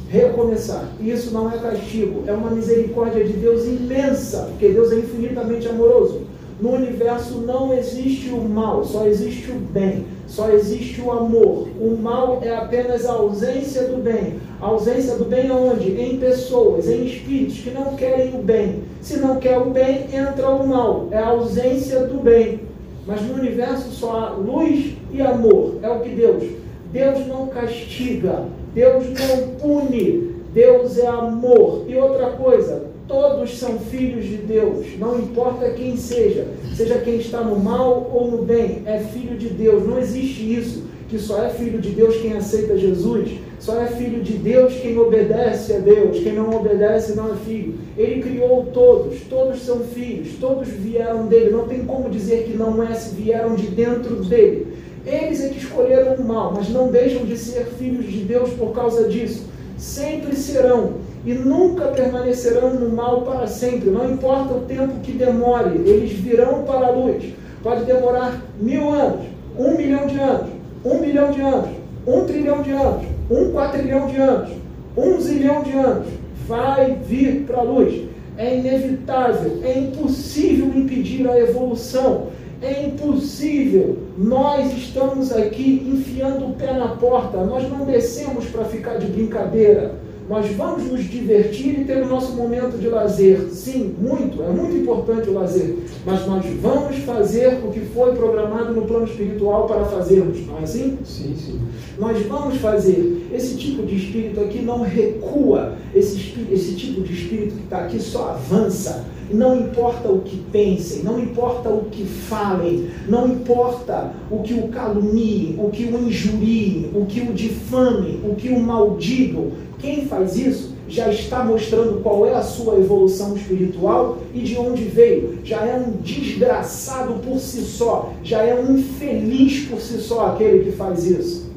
recomeçar. 0.10 0.90
Isso 1.00 1.32
não 1.32 1.52
é 1.52 1.58
castigo, 1.60 2.24
é 2.26 2.34
uma 2.34 2.50
misericórdia 2.50 3.24
de 3.24 3.34
Deus 3.34 3.64
imensa, 3.66 4.48
porque 4.50 4.70
Deus 4.70 4.92
é 4.92 4.96
infinitamente 4.96 5.68
amoroso. 5.68 6.22
No 6.62 6.74
universo 6.74 7.38
não 7.38 7.74
existe 7.74 8.30
o 8.30 8.42
mal, 8.42 8.84
só 8.84 9.08
existe 9.08 9.50
o 9.50 9.56
bem, 9.56 10.06
só 10.28 10.50
existe 10.50 11.00
o 11.00 11.10
amor. 11.10 11.70
O 11.80 11.96
mal 11.96 12.40
é 12.42 12.54
apenas 12.54 13.06
a 13.06 13.14
ausência 13.14 13.84
do 13.84 14.04
bem. 14.04 14.42
A 14.60 14.66
ausência 14.66 15.16
do 15.16 15.24
bem 15.24 15.50
aonde? 15.50 15.92
Em 15.92 16.20
pessoas, 16.20 16.90
em 16.90 17.06
espíritos 17.06 17.60
que 17.60 17.72
não 17.72 17.96
querem 17.96 18.36
o 18.36 18.44
bem. 18.44 18.84
Se 19.02 19.18
não 19.18 19.38
quer 19.38 19.58
o 19.58 19.70
bem, 19.70 20.08
entra 20.14 20.50
o 20.50 20.68
mal. 20.68 21.08
É 21.12 21.18
a 21.18 21.28
ausência 21.28 22.02
do 22.02 22.22
bem. 22.22 22.60
Mas 23.08 23.22
no 23.22 23.36
universo 23.36 23.90
só 23.92 24.12
há 24.18 24.30
luz 24.32 24.98
e 25.14 25.22
amor. 25.22 25.76
É 25.82 25.90
o 25.90 26.02
que 26.02 26.10
Deus. 26.10 26.44
Deus 26.92 27.26
não 27.28 27.48
castiga, 27.48 28.46
Deus 28.74 29.06
não 29.10 29.56
pune, 29.60 30.36
Deus 30.54 30.98
é 30.98 31.08
amor. 31.08 31.86
E 31.88 31.96
outra 31.96 32.32
coisa, 32.32 32.89
todos 33.10 33.58
são 33.58 33.80
filhos 33.80 34.24
de 34.24 34.38
Deus, 34.38 34.86
não 35.00 35.18
importa 35.18 35.72
quem 35.72 35.98
seja, 35.98 36.48
seja 36.76 37.00
quem 37.00 37.18
está 37.18 37.42
no 37.42 37.60
mal 37.60 38.08
ou 38.14 38.30
no 38.30 38.44
bem, 38.44 38.84
é 38.86 39.00
filho 39.00 39.36
de 39.36 39.50
Deus. 39.50 39.86
Não 39.86 39.98
existe 39.98 40.54
isso, 40.54 40.84
que 41.10 41.18
só 41.18 41.44
é 41.44 41.50
filho 41.50 41.82
de 41.82 41.90
Deus 41.90 42.18
quem 42.18 42.34
aceita 42.34 42.78
Jesus, 42.78 43.32
só 43.60 43.82
é 43.82 43.88
filho 43.88 44.22
de 44.22 44.34
Deus 44.34 44.76
quem 44.76 44.96
obedece 45.00 45.74
a 45.74 45.80
Deus, 45.80 46.20
quem 46.20 46.34
não 46.34 46.56
obedece 46.56 47.16
não 47.16 47.34
é 47.34 47.36
filho. 47.38 47.80
Ele 47.98 48.22
criou 48.22 48.68
todos, 48.72 49.22
todos 49.28 49.60
são 49.64 49.80
filhos, 49.80 50.34
todos 50.40 50.68
vieram 50.68 51.26
dele, 51.26 51.50
não 51.50 51.68
tem 51.68 51.84
como 51.84 52.12
dizer 52.12 52.44
que 52.44 52.56
não 52.56 52.84
é 52.84 52.94
se 52.94 53.16
vieram 53.16 53.56
de 53.56 53.66
dentro 53.66 54.18
dele. 54.18 54.68
Eles 55.04 55.42
é 55.42 55.50
que 55.50 55.58
escolheram 55.58 56.14
o 56.14 56.28
mal, 56.28 56.54
mas 56.56 56.70
não 56.70 56.92
deixam 56.92 57.26
de 57.26 57.36
ser 57.36 57.66
filhos 57.80 58.06
de 58.06 58.20
Deus 58.20 58.52
por 58.52 58.72
causa 58.72 59.10
disso. 59.10 59.46
Sempre 59.80 60.36
serão 60.36 61.09
e 61.26 61.34
nunca 61.34 61.88
permanecerão 61.88 62.74
no 62.74 62.90
mal 62.90 63.22
para 63.22 63.48
sempre. 63.48 63.90
Não 63.90 64.10
importa 64.10 64.54
o 64.54 64.62
tempo 64.62 65.00
que 65.02 65.12
demore, 65.12 65.78
eles 65.86 66.12
virão 66.12 66.64
para 66.64 66.88
a 66.88 66.92
luz. 66.92 67.34
Pode 67.62 67.84
demorar 67.84 68.42
mil 68.60 68.90
anos, 68.90 69.26
um 69.58 69.76
milhão 69.76 70.08
de 70.08 70.20
anos, 70.20 70.50
um 70.86 71.00
bilhão 71.00 71.32
de 71.32 71.42
anos, 71.42 71.70
um 72.08 72.26
trilhão 72.26 72.62
de 72.62 72.72
anos, 72.72 73.06
um 73.30 73.52
quatrilhão 73.52 74.08
de 74.08 74.18
anos, 74.18 74.50
um 74.96 75.20
zilhão 75.20 75.64
de 75.64 75.74
anos. 75.74 76.08
Vai 76.48 76.98
vir 77.06 77.44
para 77.46 77.58
a 77.58 77.64
luz. 77.64 78.08
É 78.38 78.58
inevitável, 78.58 79.60
é 79.64 79.78
impossível 79.78 80.68
impedir 80.74 81.30
a 81.30 81.38
evolução 81.38 82.28
É 82.62 82.84
impossível. 82.86 83.98
Nós 84.18 84.74
estamos 84.74 85.32
aqui 85.32 85.82
enfiando 85.88 86.46
o 86.46 86.54
pé 86.54 86.74
na 86.74 86.90
porta. 86.90 87.38
Nós 87.46 87.70
não 87.70 87.86
descemos 87.86 88.46
para 88.48 88.66
ficar 88.66 88.98
de 88.98 89.08
brincadeira. 89.08 89.96
Nós 90.30 90.46
vamos 90.52 90.84
nos 90.84 91.10
divertir 91.10 91.80
e 91.80 91.86
ter 91.86 92.04
o 92.04 92.08
nosso 92.08 92.34
momento 92.34 92.78
de 92.78 92.88
lazer. 92.88 93.50
Sim, 93.50 93.96
muito, 94.00 94.44
é 94.44 94.50
muito 94.50 94.78
importante 94.78 95.28
o 95.28 95.34
lazer. 95.34 95.76
Mas 96.06 96.28
nós 96.28 96.46
vamos 96.62 96.98
fazer 96.98 97.60
o 97.66 97.72
que 97.72 97.80
foi 97.80 98.14
programado 98.14 98.72
no 98.72 98.84
plano 98.84 99.06
espiritual 99.06 99.66
para 99.66 99.86
fazermos, 99.86 100.46
não 100.46 100.60
é 100.60 100.64
assim? 100.64 101.00
Sim, 101.04 101.36
sim. 101.36 101.60
Nós 101.98 102.24
vamos 102.28 102.58
fazer. 102.58 103.28
Esse 103.34 103.58
tipo 103.58 103.82
de 103.82 103.96
espírito 103.96 104.40
aqui 104.42 104.62
não 104.62 104.84
recua. 104.84 105.74
Esse, 105.96 106.36
esse 106.52 106.76
tipo 106.76 107.02
de 107.02 107.12
espírito 107.12 107.56
que 107.56 107.64
está 107.64 107.80
aqui 107.80 108.00
só 108.00 108.30
avança. 108.30 109.06
Não 109.32 109.60
importa 109.60 110.10
o 110.10 110.22
que 110.22 110.38
pensem, 110.52 111.04
não 111.04 111.20
importa 111.20 111.70
o 111.70 111.86
que 111.86 112.04
falem, 112.04 112.88
não 113.08 113.28
importa 113.28 114.12
o 114.32 114.42
que 114.42 114.56
o 114.56 114.70
caluniem, 114.70 115.56
o 115.60 115.70
que 115.70 115.86
o 115.86 116.00
injuriem, 116.00 116.90
o 116.96 117.06
que 117.06 117.22
o 117.22 117.32
difamem, 117.32 118.20
o 118.24 118.34
que 118.34 118.50
o 118.50 118.60
maldigam. 118.60 119.52
Quem 119.80 120.06
faz 120.06 120.38
isso 120.38 120.76
já 120.90 121.10
está 121.10 121.44
mostrando 121.44 122.02
qual 122.02 122.26
é 122.26 122.34
a 122.34 122.42
sua 122.42 122.78
evolução 122.78 123.36
espiritual 123.36 124.18
e 124.34 124.42
de 124.42 124.58
onde 124.58 124.84
veio. 124.84 125.40
Já 125.44 125.64
é 125.66 125.78
um 125.78 126.02
desgraçado 126.02 127.14
por 127.24 127.40
si 127.40 127.62
só, 127.62 128.12
já 128.24 128.42
é 128.42 128.60
um 128.60 128.78
infeliz 128.78 129.68
por 129.68 129.80
si 129.80 130.00
só 130.00 130.28
aquele 130.28 130.66
que 130.66 130.72
faz 130.72 131.06
isso. 131.06 131.50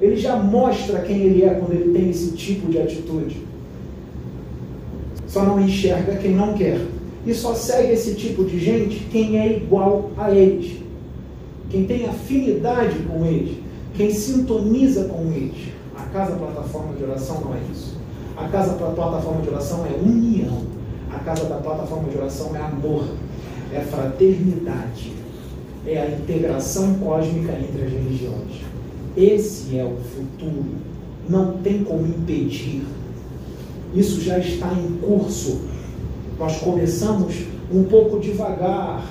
Ele 0.00 0.16
já 0.16 0.36
mostra 0.36 1.00
quem 1.00 1.22
ele 1.22 1.44
é 1.44 1.50
quando 1.50 1.72
ele 1.72 1.92
tem 1.92 2.10
esse 2.10 2.32
tipo 2.32 2.70
de 2.70 2.78
atitude. 2.78 3.36
Só 5.26 5.44
não 5.44 5.60
enxerga 5.60 6.16
quem 6.16 6.34
não 6.34 6.54
quer. 6.54 6.80
E 7.26 7.34
só 7.34 7.54
segue 7.54 7.92
esse 7.92 8.14
tipo 8.14 8.44
de 8.44 8.58
gente 8.58 9.00
quem 9.10 9.38
é 9.38 9.56
igual 9.56 10.10
a 10.16 10.32
eles. 10.32 10.78
Quem 11.68 11.84
tem 11.84 12.06
afinidade 12.06 12.96
com 13.00 13.26
eles. 13.26 13.58
Quem 13.94 14.10
sintoniza 14.10 15.04
com 15.04 15.30
eles. 15.32 15.77
A 16.08 16.10
casa 16.10 16.36
plataforma 16.36 16.94
de 16.94 17.04
oração 17.04 17.40
não 17.42 17.54
é 17.54 17.60
isso. 17.70 17.96
A 18.36 18.48
casa 18.48 18.72
plataforma 18.74 19.42
de 19.42 19.48
oração 19.50 19.86
é 19.86 19.94
união. 20.02 20.62
A 21.12 21.18
casa 21.18 21.44
da 21.44 21.56
plataforma 21.56 22.08
de 22.08 22.16
oração 22.16 22.56
é 22.56 22.60
amor. 22.60 23.04
É 23.72 23.80
fraternidade. 23.80 25.12
É 25.86 26.00
a 26.00 26.10
integração 26.10 26.94
cósmica 26.94 27.52
entre 27.52 27.84
as 27.84 27.92
religiões. 27.92 28.62
Esse 29.16 29.78
é 29.78 29.84
o 29.84 29.96
futuro. 29.96 30.76
Não 31.28 31.58
tem 31.58 31.84
como 31.84 32.06
impedir. 32.06 32.84
Isso 33.94 34.20
já 34.20 34.38
está 34.38 34.72
em 34.72 34.98
curso 34.98 35.60
nós 36.38 36.56
começamos 36.58 37.34
um 37.72 37.82
pouco 37.84 38.20
devagar 38.20 39.04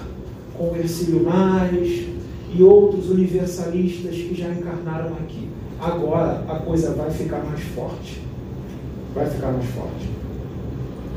com 0.57 0.75
Ercílio 0.77 1.23
Mais 1.23 2.05
e 2.53 2.63
outros 2.63 3.09
universalistas 3.09 4.15
que 4.15 4.33
já 4.33 4.49
encarnaram 4.49 5.11
aqui. 5.15 5.49
Agora 5.79 6.43
a 6.47 6.55
coisa 6.55 6.93
vai 6.93 7.09
ficar 7.11 7.39
mais 7.43 7.61
forte. 7.61 8.21
Vai 9.13 9.29
ficar 9.29 9.51
mais 9.51 9.65
forte. 9.69 10.09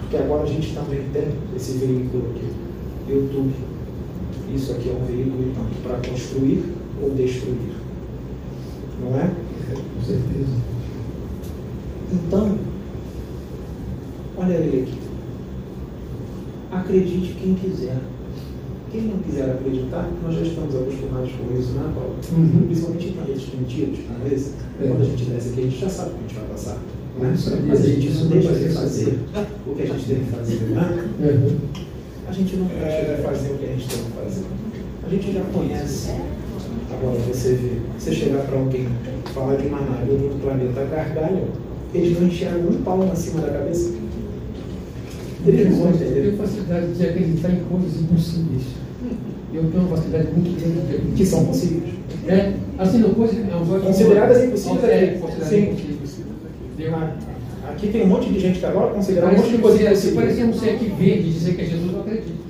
Porque 0.01 0.17
agora 0.17 0.43
a 0.43 0.47
gente 0.47 0.75
também 0.75 1.05
tem 1.13 1.29
esse 1.57 1.79
veículo 1.79 2.31
aqui, 2.31 2.53
YouTube. 3.09 3.55
Isso 4.55 4.73
aqui 4.73 4.89
é 4.89 4.93
um 4.93 5.05
veículo 5.05 5.53
tanto 5.55 5.83
para 5.83 6.11
construir 6.11 6.65
ou 7.03 7.11
destruir. 7.11 7.75
Não 9.01 9.19
é? 9.19 9.31
Com 9.75 10.05
certeza. 10.05 10.57
Então, 12.13 12.59
olha 14.37 14.55
ele 14.55 14.83
aqui 14.83 15.11
acredite 16.71 17.35
quem 17.35 17.55
quiser. 17.55 17.99
Quem 18.91 19.03
não 19.03 19.19
quiser 19.19 19.51
acreditar, 19.51 20.11
nós 20.21 20.35
já 20.35 20.43
estamos 20.43 20.75
acostumados 20.75 21.31
com 21.31 21.57
isso, 21.57 21.73
né, 21.73 21.93
Paulo? 21.95 22.17
Uhum. 22.33 22.67
Principalmente 22.67 23.09
em 23.09 23.13
planetas 23.13 23.47
mentiros, 23.55 23.99
não 24.09 24.27
é 24.27 24.35
isso? 24.35 24.55
É. 24.83 24.89
Quando 24.89 25.03
a 25.03 25.05
gente 25.05 25.25
desce 25.27 25.49
aqui, 25.51 25.61
a 25.61 25.63
gente 25.63 25.79
já 25.79 25.89
sabe 25.89 26.11
o 26.11 26.15
que 26.15 26.19
a 26.19 26.23
gente 26.23 26.35
vai 26.35 26.45
passar. 26.49 26.75
Né? 26.75 26.81
Aí, 27.23 27.69
Mas 27.69 27.81
a 27.81 27.87
gente 27.87 28.09
não 28.11 28.27
deixa 28.27 28.53
de 28.53 28.69
fazer 28.69 29.19
o 29.67 29.75
que 29.75 29.83
a 29.83 29.87
gente 29.87 30.07
tem 30.07 30.25
que 30.25 30.31
fazer. 30.31 30.57
Né? 30.57 31.09
Uhum. 31.21 31.59
A 32.27 32.33
gente 32.33 32.57
não 32.57 32.67
deixa 32.67 33.15
de 33.15 33.23
fazer 33.23 33.53
o 33.53 33.59
que 33.59 33.65
a 33.65 33.69
gente 33.69 33.89
tem 33.89 33.99
que 34.05 34.11
fazer. 34.11 34.45
A 35.05 35.09
gente 35.09 35.33
já 35.33 35.41
conhece. 35.53 36.11
Agora 36.93 37.19
você 37.21 37.55
vê, 37.55 37.81
você 37.97 38.13
chegar 38.13 38.43
para 38.47 38.59
alguém 38.59 38.89
falar 39.33 39.55
de 39.57 39.69
uma 39.69 39.81
nave 39.81 40.13
um 40.13 40.39
planeta 40.41 40.85
gargalho, 40.85 41.45
eles 41.95 42.21
não 42.21 42.27
enxergam 42.27 42.71
um 42.71 42.83
palmo 42.83 43.11
acima 43.13 43.41
da 43.41 43.53
cabeça. 43.53 43.93
Não 45.47 45.77
vão 45.77 45.91
Eu 45.91 45.99
tenho 46.23 46.37
facilidade 46.37 46.87
de 46.93 47.07
acreditar 47.07 47.51
em 47.51 47.61
coisas 47.71 48.01
impossíveis. 48.01 48.63
Eu 49.53 49.65
tenho 49.71 49.83
uma 49.85 49.97
facilidade 49.97 50.29
muito 50.33 50.61
grande 50.61 50.75
de 50.75 50.81
acreditar. 50.95 51.17
Que 51.17 51.27
são 51.27 51.45
possíveis. 51.47 51.95
É, 52.29 52.53
assim, 52.79 52.99
não 52.99 53.15
coisa. 53.15 53.33
Não, 53.45 53.81
Consideradas 53.81 54.45
impossíveis 54.45 54.85
É, 54.85 55.05
aqui. 55.05 55.19
consideradas 55.19 55.53
impossíveis. 55.53 56.21
Aqui 57.69 57.89
tem 57.89 58.03
um 58.03 58.07
monte 58.09 58.31
de 58.31 58.41
gente 58.41 58.59
que 58.59 58.67
agora 58.67 58.93
considera 58.95 59.27
um 59.27 59.31
monte 59.37 59.49
de 59.49 59.57
que 59.57 59.59
coisa 59.63 59.77
você, 59.79 59.85
se 59.85 59.91
impossível. 59.91 60.21
parecemos 60.23 60.61
ser 60.61 60.71
aqui 60.71 60.85
verde 60.87 61.29
e 61.29 61.33
dizer 61.33 61.55
que 61.55 61.63
é 61.63 61.65
Jesus, 61.65 61.93
eu 61.93 62.01
acredito. 62.01 62.41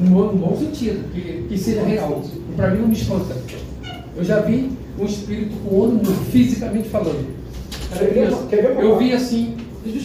No 0.00 0.10
bom- 0.10 0.32
no 0.32 0.38
bom 0.38 0.56
sentido, 0.56 1.10
que, 1.12 1.46
que 1.48 1.58
seja 1.58 1.82
real. 1.82 2.22
Para 2.56 2.70
mim 2.70 2.80
não 2.82 2.88
me 2.88 2.94
espanta. 2.94 3.34
Eu 4.16 4.24
já 4.24 4.40
vi 4.40 4.70
um 4.98 5.04
espírito 5.04 5.54
com 5.64 5.74
o 5.74 5.88
nu, 5.88 6.04
fisicamente 6.30 6.88
falando. 6.88 7.26
Quer 7.96 8.12
ver? 8.12 8.30
Quer 8.50 8.62
ver? 8.76 8.82
Eu 8.84 8.98
vi 8.98 9.12
assim. 9.12 9.54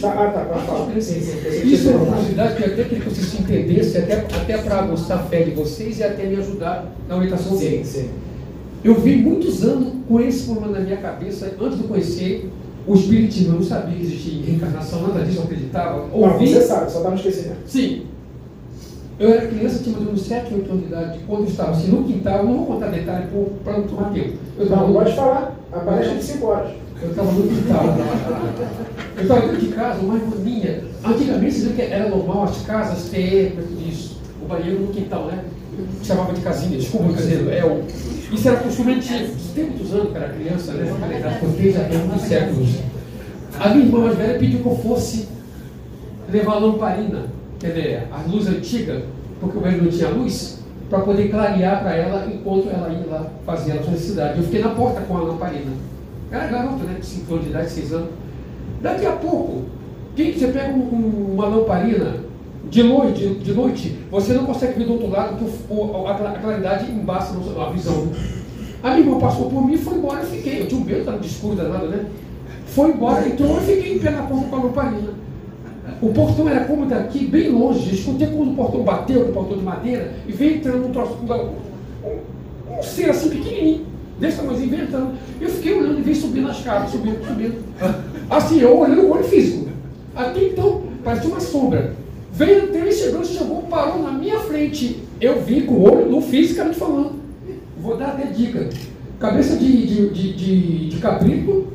Tá, 0.01 1.01
sim. 1.01 1.19
Isso 1.67 1.89
é 1.89 1.95
uma 1.95 2.05
curiosidade 2.05 2.55
que 2.55 2.63
eu 2.63 2.73
até 2.73 2.83
queria 2.83 2.99
que 2.99 3.09
vocês 3.09 3.27
se 3.27 3.41
entendessem, 3.41 4.01
até, 4.03 4.13
até 4.13 4.57
para 4.59 4.79
aguçar 4.79 5.19
a 5.19 5.23
fé 5.23 5.43
de 5.43 5.51
vocês 5.51 5.99
e 5.99 6.03
até 6.03 6.25
me 6.25 6.35
ajudar 6.37 6.85
na 7.07 7.15
orientação 7.17 7.57
Sim, 7.57 7.59
dele. 7.69 7.85
sim. 7.85 8.09
Eu 8.83 8.95
vi 8.95 9.15
muitos 9.17 9.63
anos 9.63 9.93
com 10.07 10.19
esse 10.19 10.43
problema 10.45 10.73
na 10.77 10.79
minha 10.81 10.97
cabeça, 10.97 11.51
antes 11.59 11.77
de 11.79 11.83
conhecer 11.85 12.49
o 12.85 12.93
Espiritismo. 12.95 13.53
Eu 13.53 13.59
não 13.59 13.63
sabia 13.63 13.95
que 13.97 14.03
existia 14.03 14.45
reencarnação, 14.45 15.07
nada 15.07 15.23
disso 15.25 15.39
eu 15.39 15.43
acreditava. 15.43 16.07
Não, 16.07 16.13
Ouvi. 16.33 16.47
você 16.53 16.61
sabe, 16.61 16.91
só 16.91 17.01
dá 17.01 17.09
no 17.09 17.15
esquecimento. 17.15 17.59
Sim. 17.65 18.03
Eu 19.19 19.29
era 19.31 19.47
criança, 19.47 19.83
tinha 19.83 19.93
mais 19.95 20.07
ou 20.07 20.13
menos 20.13 20.27
7, 20.27 20.53
8 20.53 20.69
anos 20.71 20.81
de 20.81 20.87
idade, 20.87 21.19
quando 21.27 21.41
eu 21.43 21.47
estava 21.47 21.71
assim 21.71 21.87
no 21.87 22.03
quintal, 22.03 22.39
eu 22.39 22.45
não 22.45 22.57
vou 22.57 22.65
contar 22.65 22.87
detalhe 22.87 23.27
para 23.63 23.73
não 23.77 23.83
tomar 23.83 24.09
tempo. 24.11 24.33
Eu 24.57 24.63
estava 24.63 24.87
Não, 24.87 24.93
pode 24.93 25.15
falar. 25.15 25.59
A 25.71 25.79
palestra 25.79 26.13
é 26.13 26.17
de 26.17 26.23
5 26.23 26.45
horas. 26.45 26.71
Eu 27.03 27.09
estava 27.09 27.31
no 27.31 27.47
quintal. 27.47 27.97
Eu 29.15 29.21
estava 29.21 29.41
dentro 29.41 29.57
de 29.57 29.67
casa, 29.67 29.99
uma 29.99 30.15
irmã 30.15 30.35
minha. 30.37 30.83
Antigamente, 31.03 31.55
viram 31.59 31.75
que 31.75 31.81
era 31.81 32.09
normal 32.09 32.43
as 32.43 32.61
casas 32.61 33.09
ter 33.09 33.57
isso, 33.87 34.21
o 34.41 34.47
banheiro 34.47 34.81
no 34.81 34.87
quintal, 34.87 35.25
né? 35.25 35.43
Chamava 36.03 36.33
de 36.33 36.41
casinha, 36.41 36.77
desculpa, 36.77 37.13
caseiro. 37.13 37.49
É, 37.51 37.65
o, 37.65 37.83
isso 38.31 38.47
era 38.47 38.57
costume 38.57 38.93
antigo. 38.93 39.35
Tem 39.53 39.65
muitos 39.65 39.93
anos 39.93 40.11
que 40.11 40.17
era 40.17 40.29
criança, 40.29 40.71
né? 40.73 41.39
Eu 41.41 41.49
fiz 41.51 41.73
já 41.75 41.83
tem 41.83 41.97
muitos 41.99 42.21
séculos. 42.21 42.69
A 43.59 43.69
minha 43.69 43.85
irmã 43.85 43.99
mais 43.99 44.17
velha 44.17 44.39
pediu 44.39 44.59
que 44.61 44.65
eu 44.65 44.77
fosse 44.77 45.27
levar 46.31 46.55
lamparina, 46.55 47.25
quer 47.59 47.67
dizer, 47.67 48.07
a 48.11 48.27
luz 48.27 48.47
antiga, 48.47 49.03
porque 49.39 49.57
o 49.57 49.61
banheiro 49.61 49.85
não 49.85 49.91
tinha 49.91 50.09
luz, 50.09 50.59
para 50.89 50.99
poder 50.99 51.29
clarear 51.29 51.81
para 51.81 51.95
ela 51.95 52.27
enquanto 52.31 52.69
ela 52.69 52.89
ia 52.89 53.05
lá 53.05 53.27
fazer 53.45 53.73
a 53.73 53.83
sua 53.83 53.91
necessidade. 53.91 54.37
Eu 54.37 54.43
fiquei 54.43 54.61
na 54.61 54.69
porta 54.69 55.01
com 55.01 55.17
a 55.17 55.21
lamparina. 55.21 55.71
Era 56.33 56.47
garoto, 56.47 56.83
né? 56.83 56.97
De 56.99 57.05
5 57.05 57.31
anos 57.33 57.45
de 57.45 57.51
idade, 57.51 57.69
6 57.71 57.93
anos. 57.93 58.09
Daqui 58.81 59.05
a 59.05 59.11
pouco, 59.11 59.61
quem 60.15 60.33
você 60.33 60.47
pega 60.47 60.73
um- 60.73 60.79
um- 60.79 61.33
uma 61.35 61.45
lamparina 61.47 62.15
de 62.69 62.81
noite, 62.83 63.27
de 63.35 63.53
noite, 63.53 63.99
você 64.09 64.33
não 64.33 64.45
consegue 64.45 64.79
ver 64.79 64.85
do 64.85 64.93
outro 64.93 65.09
lado, 65.09 65.37
porque 65.37 65.53
a 66.09 66.13
cla- 66.15 66.31
a 66.31 66.39
claridade 66.39 66.91
embaça 66.91 67.33
a 67.35 67.69
visão. 67.71 68.07
A 68.81 68.89
minha 68.95 68.99
irmã 69.01 69.19
passou 69.19 69.49
por 69.49 69.65
mim 69.65 69.73
e 69.73 69.77
foi 69.77 69.95
embora, 69.95 70.21
eu 70.21 70.25
fiquei. 70.27 70.61
Eu 70.61 70.67
tinha 70.67 70.81
um 70.81 70.83
medo, 70.83 70.99
estava 70.99 71.19
de 71.19 71.27
escuro 71.27 71.55
danado, 71.55 71.87
né? 71.87 72.05
Foi 72.65 72.89
embora, 72.89 73.27
então 73.27 73.47
eu 73.55 73.61
fiquei 73.61 73.95
em 73.95 73.99
pé 73.99 74.09
na 74.09 74.23
porta 74.23 74.45
com 74.47 74.55
a 74.55 74.59
lamparina. 74.63 75.13
O 76.01 76.09
portão 76.11 76.49
era 76.49 76.65
como 76.65 76.85
daqui, 76.87 77.25
bem 77.25 77.49
longe. 77.49 77.89
Eu 77.89 77.93
escutei 77.95 78.27
quando 78.27 78.51
o 78.51 78.55
portão 78.55 78.81
bateu, 78.81 79.21
o 79.21 79.31
portão 79.33 79.57
de 79.57 79.63
madeira, 79.63 80.11
e 80.27 80.31
veio 80.31 80.55
entrando 80.57 80.87
um 80.87 80.91
troço, 80.91 81.13
um, 81.21 81.33
um, 82.73 82.79
um 82.79 82.83
ser 82.83 83.09
assim 83.11 83.29
pequenininho, 83.29 83.85
desse 84.23 84.37
tamanhozinho, 84.37 84.69
veio 84.69 84.83
entrando. 84.83 85.11
Eu 85.41 85.49
fiquei 85.49 85.73
olhando 85.73 85.99
e 85.99 86.01
veio 86.01 86.15
subindo 86.15 86.49
as 86.49 86.57
escada, 86.57 86.87
subindo, 86.87 87.27
subindo. 87.27 87.55
Assim, 88.29 88.61
eu 88.61 88.77
olhando 88.77 89.01
o 89.01 89.11
olho 89.11 89.23
físico. 89.25 89.67
Até 90.15 90.45
então, 90.45 90.83
parecia 91.03 91.29
uma 91.29 91.41
sombra. 91.41 91.93
Veio 92.31 92.63
entrando 92.63 92.87
e 92.87 92.93
chegou, 92.93 93.25
chegou, 93.25 93.61
parou 93.63 94.01
na 94.01 94.11
minha 94.11 94.39
frente. 94.39 95.03
Eu 95.19 95.41
vi 95.41 95.61
com 95.63 95.75
o 95.75 95.83
olho 95.83 96.09
nu, 96.09 96.21
fisicamente 96.21 96.79
falando. 96.79 97.21
Vou 97.81 97.97
dar 97.97 98.09
até 98.09 98.27
dica. 98.27 98.69
Cabeça 99.19 99.57
de, 99.57 99.87
de, 99.87 100.09
de, 100.09 100.33
de, 100.33 100.89
de 100.89 101.67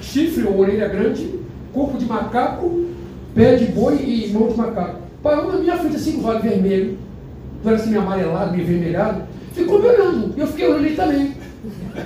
chifre 0.00 0.44
ou 0.44 0.58
orelha 0.58 0.88
grande, 0.88 1.28
corpo 1.72 1.98
de 1.98 2.06
macaco, 2.06 2.86
pé 3.34 3.56
de 3.56 3.66
boi 3.66 3.96
e 3.96 4.30
mão 4.32 4.48
de 4.48 4.56
macaco. 4.56 5.00
Parou 5.22 5.52
na 5.52 5.58
minha 5.58 5.76
frente 5.76 5.96
assim 5.96 6.12
com 6.12 6.18
os 6.20 6.24
olhos 6.24 6.42
vermelhos, 6.42 6.96
parece 7.64 7.88
meio 7.88 8.02
amarelado, 8.02 8.52
meio 8.52 8.66
vermelhado. 8.66 9.22
Ficou 9.52 9.80
me 9.80 9.88
olhando. 9.88 10.34
Eu 10.36 10.46
fiquei 10.46 10.68
olhando 10.68 10.86
ele 10.86 10.96
também. 10.96 11.35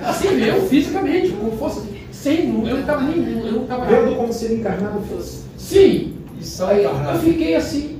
Assim, 0.05 0.27
eu 0.43 0.61
fisicamente, 0.67 1.29
como 1.31 1.51
fosse. 1.53 1.81
Sem, 2.11 2.47
eu 2.49 2.75
não 2.75 2.79
estava 2.79 3.03
nem. 3.03 3.45
Eu 3.45 3.51
não 3.53 3.63
estava 3.63 3.85
Vendo 3.85 4.15
como 4.15 4.31
se 4.31 4.45
ele 4.45 4.55
encarnado 4.55 5.01
fosse. 5.01 5.43
Sim. 5.57 6.13
E 6.39 6.45
só 6.45 6.67
Aí 6.69 6.81
encarnado. 6.85 7.17
eu 7.17 7.21
fiquei 7.33 7.55
assim. 7.55 7.97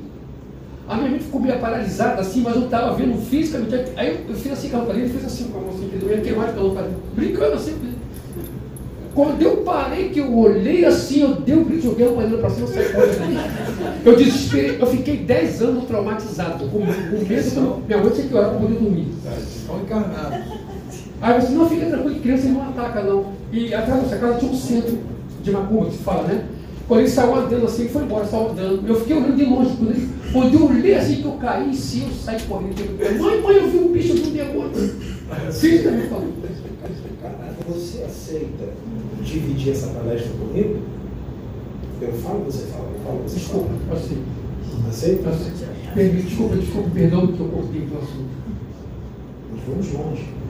a 0.88 0.95
minha 0.95 1.09
mente 1.09 1.24
ficou 1.24 1.41
meio 1.41 1.59
paralisada 1.59 2.22
assim, 2.22 2.41
mas 2.41 2.55
eu 2.55 2.66
estava 2.66 2.93
vendo 2.95 3.18
fisicamente. 3.30 3.91
Aí 3.95 4.09
eu, 4.09 4.20
eu 4.30 4.36
fiz 4.36 4.51
assim 4.51 4.70
com 4.70 4.78
a 4.78 4.86
dele, 4.86 5.09
fiz 5.09 5.26
assim 5.26 5.45
com 5.45 5.57
a 5.57 5.62
mão 5.62 5.70
assim, 5.72 5.89
que 5.89 6.03
eu 6.03 6.09
ia 6.09 6.22
queimar 6.22 6.53
de 6.53 6.59
roupa 6.59 6.88
brincando 7.16 7.53
assim. 7.53 7.76
Quando 9.14 9.41
eu 9.41 9.57
parei, 9.57 10.07
que 10.09 10.20
eu 10.20 10.38
olhei 10.38 10.86
assim, 10.86 11.22
eu 11.22 11.36
dei 11.36 11.53
um 11.53 11.66
grito, 11.66 11.84
joguei 11.84 12.07
a 12.07 12.12
panela 12.12 12.38
para 12.38 12.49
cima, 12.49 12.68
saí 12.68 12.93
correndo. 12.93 14.05
Eu 14.05 14.16
desesperei, 14.16 14.78
eu 14.80 14.88
fiquei 14.88 15.18
10 15.18 15.62
anos 15.64 15.84
traumatizado, 15.84 16.66
com, 16.70 16.80
com 16.80 16.86
medo, 17.28 17.84
minha 17.86 17.97
mãe 17.97 18.09
tinha 18.12 18.28
que 18.28 18.34
orar 18.34 18.51
para 18.51 18.59
poder 18.59 18.76
dormir. 18.76 19.07
Estão 19.38 19.82
encarnados. 19.82 20.61
Aí 21.22 21.39
você 21.39 21.49
não 21.53 21.69
fica 21.69 21.86
tranquilo, 21.86 22.19
criança 22.19 22.47
não 22.49 22.63
ataca 22.69 23.03
não. 23.03 23.26
E 23.51 23.74
atrás 23.74 23.89
da 23.97 24.01
nossa 24.03 24.17
casa 24.17 24.39
tinha 24.39 24.51
um 24.51 24.55
centro 24.55 24.97
de 25.43 25.51
macumba, 25.51 25.86
que 25.86 25.91
se 25.97 26.03
fala, 26.03 26.24
né? 26.28 26.45
Quando 26.88 26.99
ele 27.01 27.09
saiu 27.09 27.36
andando 27.36 27.65
assim, 27.65 27.88
foi 27.88 28.03
embora, 28.03 28.26
saiu 28.26 28.49
andando. 28.49 28.88
Eu 28.88 28.95
fiquei 28.99 29.15
olhando 29.15 29.36
de 29.36 29.45
longe. 29.45 29.76
Quando, 29.78 29.91
ele, 29.91 30.09
quando 30.34 30.53
eu 30.55 30.65
olhei 30.65 30.95
assim 30.95 31.15
que 31.22 31.26
eu 31.26 31.32
caí 31.34 31.69
em 31.69 31.74
si, 31.74 32.01
eu 32.01 32.09
saí 32.11 32.41
correndo. 32.41 33.22
Mãe, 33.22 33.41
mãe, 33.41 33.55
eu 33.55 33.69
vi 33.69 33.78
um 33.78 33.91
bicho 33.93 34.13
do 34.15 34.32
demônio. 34.32 34.72
Da 35.30 35.91
minha 35.91 36.09
família. 36.09 36.34
Você 37.67 38.03
aceita 38.03 38.65
dividir 39.24 39.72
essa 39.72 39.88
palestra 39.88 40.32
comigo? 40.32 40.80
Eu 42.01 42.13
falo, 42.13 42.43
você 42.45 42.65
fala, 42.65 42.89
eu 42.93 42.99
falo, 43.05 43.22
você 43.26 43.36
Desculpa, 43.36 43.69
fala. 43.88 43.99
assim. 43.99 44.24
Aceita? 44.89 45.30
Permite, 45.93 46.28
desculpa, 46.28 46.55
desculpa, 46.55 46.89
perdão 46.93 47.28
que 47.28 47.39
eu 47.39 47.47
cortei 47.47 47.82
o 47.82 47.97
assunto. 47.97 48.30
Nós 49.51 49.61
vamos 49.67 49.93
longe. 49.93 50.41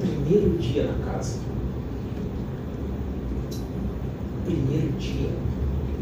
Primeiro 0.00 0.58
dia 0.58 0.84
na 0.84 1.12
casa. 1.12 1.38
Primeiro 4.44 4.92
dia. 4.98 5.30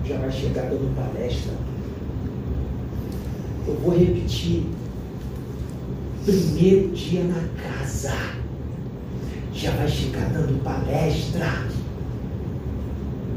Já 0.04 0.18
vai 0.18 0.30
chegar 0.30 0.70
dando 0.70 0.94
palestra. 0.94 1.52
Eu 3.66 3.74
vou 3.74 3.98
repetir. 3.98 4.64
Primeiro 6.24 6.88
dia 6.88 7.24
na 7.24 7.42
casa. 7.62 8.14
Já 9.52 9.72
vai 9.72 9.88
chegar 9.88 10.30
dando 10.30 10.62
palestra. 10.62 11.66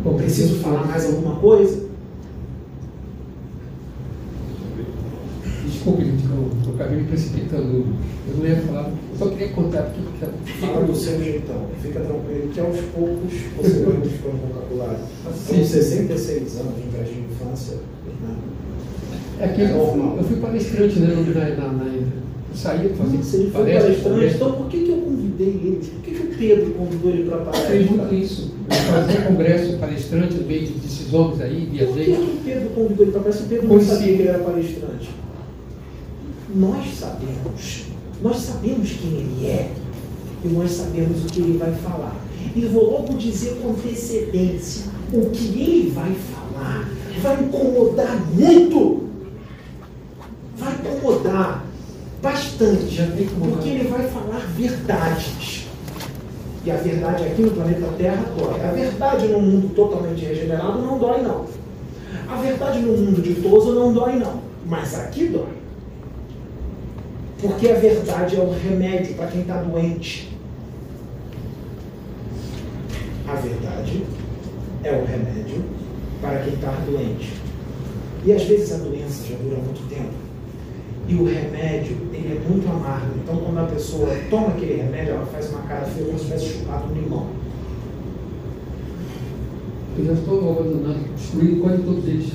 Bom, 0.04 0.18
Preciso 0.18 0.60
falar 0.60 0.86
mais 0.86 1.06
alguma 1.06 1.36
coisa? 1.36 1.91
Desculpe, 5.82 6.06
gente, 6.06 6.22
que 6.22 6.30
eu, 6.30 6.48
eu 6.68 6.76
acabei 6.76 6.98
me 7.00 7.08
precipitando. 7.08 7.86
Eu 8.30 8.38
não 8.38 8.46
ia 8.46 8.56
falar, 8.58 8.90
eu 8.90 9.18
só 9.18 9.26
queria 9.30 9.48
contar 9.50 9.82
porque 9.82 10.62
Fala 10.62 10.86
do 10.86 10.96
seu 10.96 11.24
jeitão. 11.24 11.66
Fica 11.82 12.00
tranquilo 12.02 12.50
que 12.54 12.60
aos 12.60 12.78
poucos 12.94 13.34
você 13.58 13.80
vai 13.84 13.98
buscando 13.98 14.36
um 14.36 14.54
vocabulário. 14.54 15.00
Com 15.48 15.64
66 15.66 16.60
anos 16.60 16.76
de 16.76 16.82
creche 16.96 17.14
de 17.14 17.20
infância, 17.22 17.78
né? 18.22 18.36
É 19.40 19.48
que 19.48 19.62
eu, 19.62 19.68
fui- 19.92 20.20
eu 20.20 20.24
fui 20.24 20.38
palestrante, 20.38 21.00
né? 21.00 21.16
Na, 21.16 21.50
na, 21.66 21.74
na, 21.74 21.86
eu 21.96 22.04
saía 22.54 22.90
fazer 22.90 23.24
Se 23.24 23.38
ele 23.38 23.50
foi 23.50 23.62
palestra, 23.62 24.10
palestrante, 24.12 24.36
então 24.36 24.52
por 24.52 24.68
que, 24.68 24.78
que 24.84 24.90
eu 24.92 24.98
convidei 24.98 25.48
ele? 25.48 25.82
Por 25.84 26.02
que, 26.04 26.12
que 26.12 26.22
o 26.22 26.38
Pedro 26.38 26.72
convidou 26.78 27.12
ele 27.12 27.24
para 27.28 27.38
Eu 27.38 27.54
fiz 27.54 27.90
muito 27.90 27.96
palestra? 28.04 28.16
isso. 28.18 28.52
Eu 28.70 28.76
fazia 28.94 29.22
congresso 29.22 29.78
palestrante 29.78 30.36
no 30.36 30.46
meio 30.48 30.68
de- 30.68 30.74
desses 30.74 31.12
homens 31.12 31.42
aí, 31.42 31.62
Por 31.66 31.72
que, 31.72 31.78
que 31.80 31.86
viajei. 31.96 32.14
o 32.14 32.38
Pedro 32.46 32.70
convidou 32.70 33.04
ele 33.06 33.12
para 33.14 33.22
palestra? 33.22 33.46
O 33.46 33.50
Pedro 33.50 33.68
não 33.68 33.82
sabia 33.82 34.04
que 34.06 34.22
ele 34.22 34.28
era 34.28 34.40
palestrante. 34.40 35.10
Nós 36.54 37.00
sabemos. 37.00 37.86
Nós 38.22 38.38
sabemos 38.38 38.92
quem 38.92 39.10
ele 39.10 39.48
é. 39.48 39.72
E 40.44 40.48
nós 40.48 40.72
sabemos 40.72 41.24
o 41.24 41.28
que 41.28 41.40
ele 41.40 41.58
vai 41.58 41.74
falar. 41.76 42.16
E 42.56 42.62
vou 42.66 42.92
logo 42.92 43.14
dizer 43.14 43.60
com 43.62 43.72
antecedência: 43.72 44.92
o 45.14 45.30
que 45.30 45.46
ele 45.46 45.92
vai 45.92 46.14
falar 46.14 46.90
vai 47.22 47.44
incomodar 47.44 48.18
muito. 48.34 49.04
Vai 50.58 50.74
incomodar 50.74 51.66
bastante. 52.22 53.02
Porque 53.40 53.70
ele 53.70 53.88
vai 53.88 54.08
falar 54.10 54.40
verdades. 54.56 55.68
E 56.64 56.70
a 56.70 56.76
verdade 56.76 57.24
aqui 57.24 57.42
no 57.42 57.52
planeta 57.52 57.88
Terra 57.98 58.26
dói. 58.38 58.62
A 58.62 58.72
verdade 58.72 59.28
no 59.28 59.42
mundo 59.42 59.74
totalmente 59.74 60.24
regenerado 60.24 60.80
não 60.80 61.00
dói, 61.00 61.22
não. 61.22 61.46
A 62.30 62.36
verdade 62.36 62.80
no 62.80 62.98
mundo 62.98 63.22
ditoso 63.22 63.74
não 63.74 63.94
dói, 63.94 64.18
não. 64.18 64.42
Mas 64.66 64.94
aqui 64.94 65.28
dói. 65.28 65.61
Porque 67.42 67.70
a 67.70 67.74
verdade 67.74 68.36
é 68.36 68.40
o 68.40 68.52
remédio 68.52 69.16
para 69.16 69.28
quem 69.28 69.42
está 69.42 69.62
doente. 69.64 70.30
A 73.28 73.34
verdade 73.34 74.04
é 74.84 74.92
o 74.92 75.06
remédio 75.06 75.64
para 76.22 76.40
quem 76.40 76.54
está 76.54 76.72
doente. 76.86 77.34
E 78.24 78.32
às 78.32 78.44
vezes 78.44 78.72
a 78.74 78.78
doença 78.78 79.28
já 79.28 79.36
dura 79.38 79.58
muito 79.58 79.90
tempo. 79.90 80.14
E 81.08 81.16
o 81.16 81.26
remédio, 81.26 81.98
ele 82.14 82.38
é 82.38 82.48
muito 82.48 82.70
amargo. 82.70 83.14
Então, 83.24 83.38
quando 83.38 83.58
a 83.58 83.64
pessoa 83.64 84.08
toma 84.30 84.50
aquele 84.50 84.76
remédio, 84.76 85.16
ela 85.16 85.26
faz 85.26 85.50
uma 85.50 85.62
cara 85.64 85.86
feia 85.86 86.06
como 86.06 86.20
se 86.20 86.26
tivesse 86.26 86.46
chupado 86.46 86.92
um 86.92 86.94
limão. 86.94 87.28
Eu 89.98 90.06
já 90.06 90.14
estou 90.14 90.52
abandonando, 90.52 91.00
destruindo 91.16 91.62
quase 91.62 91.82
todos 91.82 92.08
eles. 92.08 92.32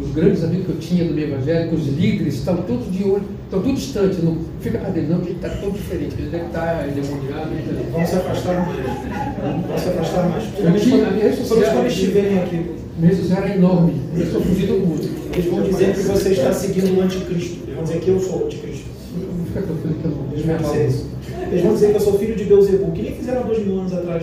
Os 0.00 0.10
grandes 0.12 0.44
amigos 0.44 0.66
que 0.66 0.72
eu 0.72 0.78
tinha 0.78 1.04
do 1.04 1.12
meio 1.12 1.34
evangélico, 1.34 1.74
os 1.74 1.86
líderes, 1.86 2.34
estão 2.34 2.56
todos 2.62 2.90
de 2.90 3.04
olho, 3.04 3.41
estão 3.52 3.60
tudo 3.62 3.74
distantes, 3.74 4.24
não 4.24 4.38
fica 4.60 4.78
perto 4.78 4.92
dele, 4.94 5.08
não, 5.08 5.16
porque 5.18 5.32
ele 5.32 5.38
está 5.44 5.48
todo 5.60 5.72
diferente, 5.74 6.14
ele 6.18 6.30
deve 6.30 6.46
estar 6.46 6.88
endemoniado. 6.88 7.50
ele- 7.52 7.90
Vão 7.92 8.06
se 8.06 8.16
afastar 8.16 8.66
mais. 8.66 9.66
Vão 9.68 9.78
se 9.78 9.88
afastar 9.90 10.28
mais. 10.30 10.44
Eu 10.58 10.80
tinha- 10.80 11.06
a 11.06 11.10
minha 11.10 11.24
rede 11.28 11.36
social- 11.46 11.72
quando 11.74 11.86
estiverem 11.86 12.38
aqui, 12.42 12.66
Meu 12.98 13.14
Deus, 13.14 13.30
era 13.30 13.54
enorme, 13.54 14.00
eu 14.14 14.22
estou 14.22 14.40
fugindo 14.42 14.72
do 14.80 14.86
mundo. 14.86 15.08
eles 15.32 15.46
vão 15.46 15.62
dizer 15.62 15.94
que 15.94 16.00
você 16.02 16.28
está 16.30 16.52
seguindo 16.52 16.98
o 16.98 17.02
anticristo. 17.02 17.58
Eles 17.64 17.74
vão 17.74 17.84
dizer 17.84 18.00
que 18.00 18.08
eu 18.08 18.20
sou 18.20 18.42
o 18.42 18.44
anticristo. 18.46 18.84
Não 19.16 19.46
fica 19.46 19.62
tranquilo 19.62 19.94
que 19.94 20.04
eu 20.04 20.10
não 20.10 20.32
Eles 20.32 20.46
vão 20.46 20.56
dizer 20.56 20.66
amalgo. 20.68 20.88
isso. 20.88 21.06
Eles 21.50 21.62
vão 21.62 21.74
dizer 21.74 21.88
que 21.90 21.96
eu 21.96 22.00
sou 22.00 22.18
filho 22.18 22.36
de 22.36 22.44
Beuzebu, 22.44 22.92
que 22.92 23.02
nem 23.02 23.14
fizeram 23.14 23.40
há 23.40 23.44
dois 23.44 23.66
mil 23.66 23.78
anos 23.80 23.92
atrás. 23.92 24.22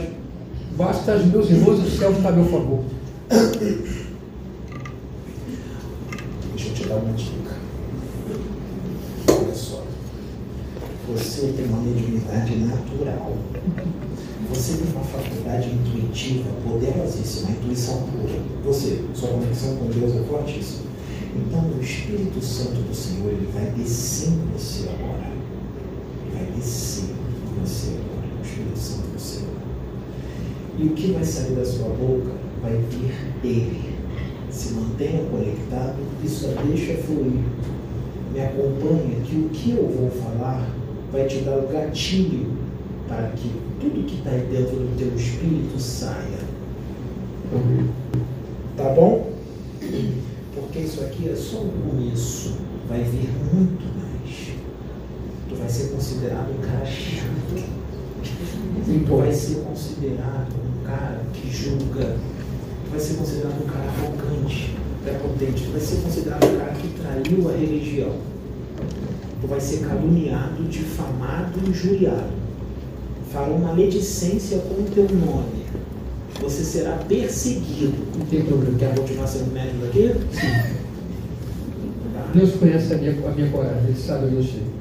Basta 0.77 1.15
os 1.15 1.25
meus 1.25 1.49
irmãos, 1.49 1.79
o 1.79 1.89
céu 1.97 2.11
está 2.11 2.29
a 2.29 2.31
meu 2.31 2.45
favor. 2.45 2.79
Deixa 6.55 6.69
eu 6.69 6.73
te 6.73 6.83
dar 6.87 6.95
uma 6.95 7.13
dica. 7.13 7.49
Olha 9.29 9.55
só. 9.55 9.83
Você 11.13 11.53
tem 11.55 11.65
uma 11.65 11.81
mediunidade 11.81 12.55
natural. 12.55 13.35
Você 14.49 14.77
tem 14.77 14.91
uma 14.93 15.03
faculdade 15.03 15.69
intuitiva 15.69 16.49
poderosíssima, 16.63 17.51
intuição 17.51 18.03
pura. 18.03 18.39
Você, 18.65 19.03
sua 19.13 19.29
conexão 19.29 19.75
com 19.77 19.87
Deus 19.87 20.15
é 20.15 20.23
fortíssima. 20.23 20.89
Então 21.35 21.61
o 21.61 21.81
Espírito 21.81 22.43
Santo 22.43 22.81
do 22.81 22.95
Senhor, 22.95 23.31
ele 23.31 23.49
vai 23.53 23.65
descer 23.71 24.29
em 24.29 24.47
você 24.53 24.89
agora. 24.89 25.31
Ele 26.25 26.35
vai 26.35 26.45
descer 26.55 27.05
em 27.05 27.59
você 27.59 27.89
agora, 27.89 28.27
o 28.39 28.45
Espírito 28.45 28.79
Santo 28.79 29.07
do 29.07 29.19
Senhor. 29.19 29.49
E 30.77 30.83
o 30.83 30.89
que 30.91 31.11
vai 31.11 31.23
sair 31.23 31.55
da 31.55 31.65
sua 31.65 31.89
boca 31.89 32.31
vai 32.61 32.77
vir 32.89 33.13
dele. 33.41 33.95
Se 34.51 34.73
mantenha 34.73 35.23
conectado 35.29 36.09
só 36.39 36.47
deixa 36.63 36.93
fluir. 37.03 37.43
Me 38.31 38.39
acompanha 38.39 39.19
que 39.25 39.35
o 39.35 39.49
que 39.49 39.71
eu 39.71 39.87
vou 39.87 40.09
falar 40.11 40.69
vai 41.11 41.25
te 41.27 41.39
dar 41.39 41.57
o 41.57 41.67
gatilho 41.67 42.47
para 43.07 43.29
que 43.29 43.51
tudo 43.79 44.05
que 44.05 44.17
está 44.17 44.31
aí 44.31 44.47
dentro 44.51 44.75
do 44.75 44.97
teu 44.97 45.15
espírito 45.15 45.79
saia. 45.79 46.39
Tá 48.77 48.89
bom? 48.89 49.31
Porque 50.53 50.79
isso 50.79 51.01
aqui 51.01 51.29
é 51.29 51.35
só 51.35 51.57
o 51.57 51.71
começo. 51.71 52.57
Vai 52.87 53.03
vir 53.03 53.29
muito 53.53 53.85
mais. 53.97 54.53
Tu 55.47 55.55
vai 55.55 55.69
ser 55.69 55.89
considerado 55.89 56.51
um 56.51 56.61
cara 56.61 56.85
chato. 56.85 57.69
Tu 58.85 59.15
vai 59.17 59.33
ser 59.33 59.55
considerado 59.55 60.53
um 60.53 60.85
cara 60.85 61.21
que 61.33 61.51
julga. 61.51 62.15
Tu 62.85 62.91
vai 62.91 62.99
ser 62.99 63.15
considerado 63.15 63.63
um 63.63 63.67
cara 63.67 63.85
arrogante, 63.85 64.75
prepotente. 65.03 65.63
Tu 65.63 65.71
vai 65.71 65.81
ser 65.81 66.01
considerado 66.01 66.45
um 66.45 66.57
cara 66.57 66.73
que 66.73 66.87
traiu 66.99 67.49
a 67.49 67.53
religião. 67.53 68.15
Tu 69.41 69.47
vai 69.47 69.59
ser 69.59 69.79
caluniado, 69.87 70.63
difamado 70.63 71.59
e 71.65 71.69
injuriado. 71.69 72.39
Farão 73.31 73.59
maledicência 73.59 74.59
com 74.59 74.81
o 74.81 74.87
teu 74.93 75.03
nome. 75.03 75.65
Você 76.41 76.63
será 76.63 76.97
perseguido. 77.07 77.93
Não 78.17 78.25
tem 78.25 78.43
problema. 78.43 78.77
Quer 78.77 78.95
continuar 78.95 79.27
sendo 79.27 79.53
médico 79.53 79.85
daqui? 79.85 80.15
Tá. 82.13 82.31
Deus 82.33 82.55
conhece 82.55 82.93
a 82.93 82.97
minha, 82.97 83.11
a 83.11 83.31
minha 83.31 83.49
coragem, 83.49 83.83
Ele 83.87 83.99
sabe 83.99 84.25
onde 84.25 84.35
eu 84.35 84.43
chego. 84.43 84.79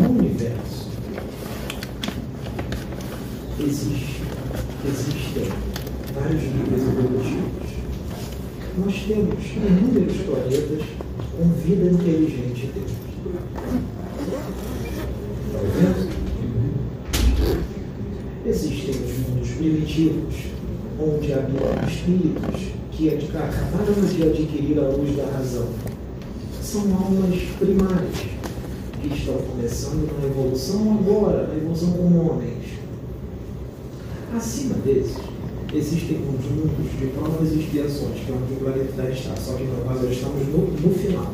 No 0.00 0.08
universo 0.18 0.88
existe, 3.60 4.22
existem 4.86 5.52
vários 6.14 6.42
níveis 6.42 6.82
evolutivos. 6.82 7.52
Nós 8.78 8.94
temos 9.12 9.44
inúmeros 9.44 10.16
planetas 10.22 10.86
com 11.36 11.48
vida 11.60 11.90
inteligente 11.90 12.70
dentro. 12.74 12.96
Está 15.46 15.58
ouvindo? 15.60 16.12
Existem 18.46 18.90
os 18.90 19.28
mundos 19.28 19.50
primitivos, 19.50 20.34
onde 20.98 21.32
habitam 21.34 21.86
espíritos 21.86 22.72
que 22.90 23.10
acabaram 23.10 24.00
de 24.00 24.22
adquirir 24.22 24.78
a 24.78 24.88
luz 24.88 25.14
da 25.14 25.26
razão. 25.26 25.68
São 26.62 26.82
almas 26.94 27.38
primárias 27.58 28.18
que 29.00 29.08
estão 29.14 29.34
começando 29.34 30.10
na 30.18 30.26
evolução 30.26 30.98
agora, 30.98 31.48
na 31.48 31.56
evolução 31.56 31.92
como 31.92 32.30
homens. 32.30 32.78
Acima 34.34 34.76
desses, 34.76 35.31
existem 35.74 36.18
conjuntos 36.18 36.98
de 36.98 37.06
provas 37.06 37.52
e 37.52 37.60
expiações, 37.60 38.20
que 38.20 38.30
é 38.30 38.34
onde 38.34 38.52
o 38.52 38.56
planeta 38.56 39.10
está, 39.10 39.34
só 39.36 39.54
que 39.54 39.64
nós 39.64 40.10
estamos 40.10 40.46
no, 40.48 40.58
no 40.58 40.94
final. 40.94 41.32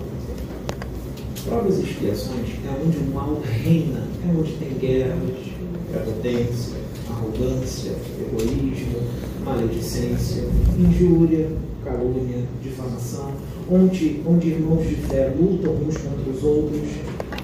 Provas 1.44 1.78
e 1.78 1.82
expiações 1.82 2.48
é 2.64 2.82
onde 2.84 2.98
o 2.98 3.14
mal 3.14 3.40
reina, 3.44 4.06
é 4.24 4.38
onde 4.38 4.52
tem 4.52 4.78
guerras, 4.78 5.48
prepotência, 5.90 6.78
arrogância, 7.10 7.92
egoísmo, 8.20 8.98
maledicência, 9.44 10.44
injúria, 10.78 11.48
calúnia, 11.84 12.44
difamação, 12.62 13.32
onde, 13.70 14.20
onde 14.26 14.48
irmãos 14.48 14.86
de 14.86 14.94
fé 14.96 15.32
lutam 15.38 15.74
uns 15.74 15.96
contra 15.96 16.30
os 16.30 16.44
outros, 16.44 16.88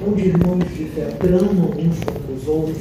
onde 0.06 0.28
irmãos 0.28 0.64
de 0.76 0.84
fé 0.84 1.06
tramam 1.18 1.70
uns 1.70 1.98
contra 2.04 2.32
os 2.32 2.46
outros, 2.46 2.76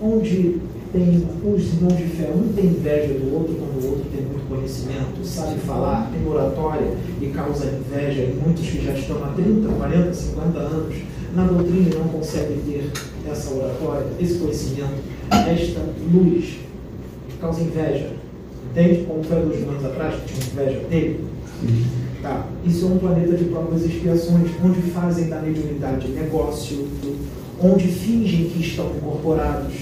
onde 0.00 0.60
tem 0.96 1.28
os 1.44 1.62
irmãos 1.74 1.98
de 1.98 2.04
fé, 2.04 2.32
um 2.34 2.52
tem 2.54 2.64
inveja 2.64 3.12
do 3.14 3.34
outro 3.34 3.54
quando 3.54 3.84
o 3.84 3.90
outro 3.90 4.06
tem 4.10 4.24
muito 4.24 4.48
conhecimento, 4.48 5.22
sabe 5.22 5.58
falar, 5.60 6.10
tem 6.10 6.26
oratória 6.26 6.96
e 7.20 7.26
causa 7.26 7.66
inveja 7.66 8.22
em 8.22 8.34
muitos 8.36 8.66
que 8.66 8.82
já 8.82 8.92
estão 8.92 9.22
há 9.22 9.28
30, 9.28 9.68
40, 9.68 10.14
50 10.14 10.58
anos 10.58 10.96
na 11.34 11.44
doutrina 11.44 11.90
e 11.90 11.98
não 11.98 12.08
conseguem 12.08 12.56
ter 12.66 12.90
essa 13.30 13.54
oratória, 13.54 14.06
esse 14.18 14.38
conhecimento, 14.38 14.94
esta 15.30 15.80
luz, 16.10 16.56
causa 17.38 17.60
inveja. 17.60 18.12
Entende? 18.70 19.04
Como 19.04 19.22
foi 19.22 19.42
dos 19.42 19.68
anos 19.68 19.84
atrás, 19.84 20.14
que 20.14 20.32
tinha 20.32 20.64
inveja 20.64 20.80
dele? 20.88 21.24
Tá. 22.22 22.46
Isso 22.64 22.86
é 22.86 22.88
um 22.88 22.98
planeta 22.98 23.36
de 23.36 23.44
provas 23.44 23.82
e 23.82 23.88
expiações, 23.88 24.50
onde 24.64 24.80
fazem 24.92 25.28
da 25.28 25.40
mediunidade 25.40 26.08
negócio, 26.08 26.88
onde 27.62 27.86
fingem 27.86 28.48
que 28.48 28.60
estão 28.60 28.90
incorporados, 28.96 29.74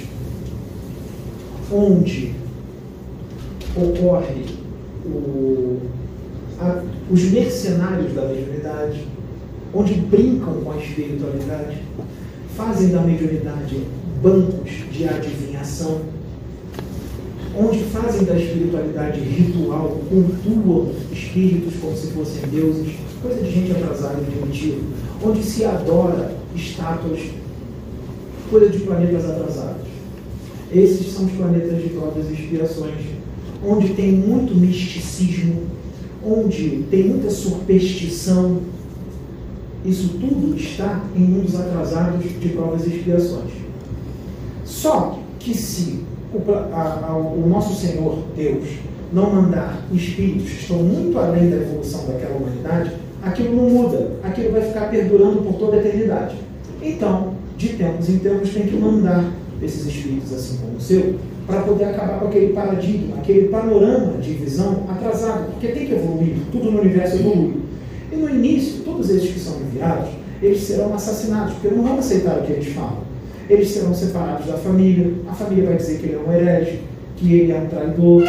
onde 1.75 2.33
ocorre 3.77 4.45
o, 5.05 5.81
a, 6.61 6.83
os 7.11 7.23
mercenários 7.25 8.15
da 8.15 8.27
mediunidade, 8.27 9.05
onde 9.75 9.95
brincam 9.95 10.55
com 10.63 10.71
a 10.71 10.77
espiritualidade, 10.77 11.83
fazem 12.57 12.91
da 12.91 13.01
mediunidade 13.01 13.81
bancos 14.23 14.71
de 14.93 15.09
adivinhação, 15.09 16.01
onde 17.59 17.79
fazem 17.85 18.25
da 18.25 18.37
espiritualidade 18.37 19.21
ritual, 19.21 20.01
cultuam 20.09 20.93
espíritos 21.13 21.75
como 21.81 21.97
se 21.97 22.07
fossem 22.09 22.49
deuses, 22.51 22.95
coisa 23.21 23.43
de 23.43 23.51
gente 23.51 23.73
atrasada 23.73 24.21
e 24.21 24.25
primitiva, 24.25 24.79
onde 25.25 25.43
se 25.43 25.65
adora 25.65 26.33
estátuas, 26.55 27.21
coisa 28.51 28.69
de 28.69 28.79
planetas 28.79 29.25
atrasados. 29.25 29.84
Esses 30.75 31.13
são 31.13 31.27
os 31.27 31.33
planetas 31.33 31.81
de 31.81 31.91
provas 31.91 32.29
e 32.29 32.33
expiações, 32.33 33.01
onde 33.65 33.95
tem 33.95 34.11
muito 34.11 34.57
misticismo, 34.57 35.63
onde 36.27 36.85
tem 36.91 37.05
muita 37.05 37.31
superstição, 37.31 38.61
isso 39.85 40.09
tudo 40.19 40.57
está 40.57 41.05
em 41.15 41.21
mundos 41.21 41.55
atrasados 41.55 42.25
de 42.41 42.49
provas 42.49 42.87
e 42.87 42.97
expiações. 42.97 43.53
Só 44.65 45.19
que 45.39 45.57
se 45.57 46.01
o, 46.33 46.53
a, 46.53 47.07
a, 47.09 47.17
o 47.17 47.47
nosso 47.49 47.79
Senhor 47.81 48.19
Deus 48.35 48.65
não 49.13 49.33
mandar 49.33 49.87
espíritos 49.93 50.51
que 50.51 50.61
estão 50.63 50.79
muito 50.79 51.17
além 51.19 51.51
da 51.51 51.57
evolução 51.57 52.07
daquela 52.07 52.37
humanidade, 52.37 52.93
aquilo 53.23 53.55
não 53.55 53.71
muda, 53.71 54.13
aquilo 54.25 54.53
vai 54.53 54.63
ficar 54.63 54.91
perdurando 54.91 55.43
por 55.43 55.55
toda 55.55 55.77
a 55.77 55.81
eternidade. 55.81 56.35
Então, 56.83 57.35
de 57.57 57.69
tempos 57.69 58.09
em 58.09 58.19
tempos, 58.19 58.51
tem 58.51 58.67
que 58.67 58.77
mandar 58.77 59.25
esses 59.63 59.87
espíritos, 59.87 60.33
assim 60.33 60.59
como 60.59 60.77
o 60.77 60.81
seu, 60.81 61.17
para 61.47 61.63
poder 61.63 61.85
acabar 61.85 62.21
com 62.21 62.29
aquele 62.29 62.53
paradigma, 62.53 63.17
aquele 63.17 63.49
panorama 63.49 64.19
de 64.19 64.33
visão 64.33 64.85
atrasado, 64.89 65.53
porque 65.53 65.69
tem 65.69 65.87
que 65.87 65.93
evoluir, 65.93 66.37
tudo 66.51 66.71
no 66.71 66.81
universo 66.81 67.17
evolui. 67.17 67.63
E 68.11 68.17
no 68.17 68.31
início, 68.31 68.83
todos 68.85 69.11
esses 69.11 69.31
que 69.31 69.41
são 69.41 69.61
enviados, 69.61 70.11
eles 70.43 70.63
serão 70.63 70.95
assassinados, 70.95 71.55
porque 71.55 71.75
não 71.75 71.83
vão 71.83 71.99
aceitar 71.99 72.39
o 72.39 72.43
que 72.43 72.53
eles 72.53 72.69
falam. 72.75 73.05
Eles 73.49 73.71
serão 73.71 73.95
separados 73.95 74.47
da 74.47 74.57
família, 74.57 75.13
a 75.29 75.35
família 75.35 75.67
vai 75.67 75.77
dizer 75.77 75.99
que 75.99 76.07
ele 76.07 76.15
é 76.15 76.19
um 76.19 76.33
herege, 76.33 76.81
que 77.17 77.35
ele 77.35 77.53
é 77.53 77.57
um 77.57 77.67
traidor. 77.67 78.25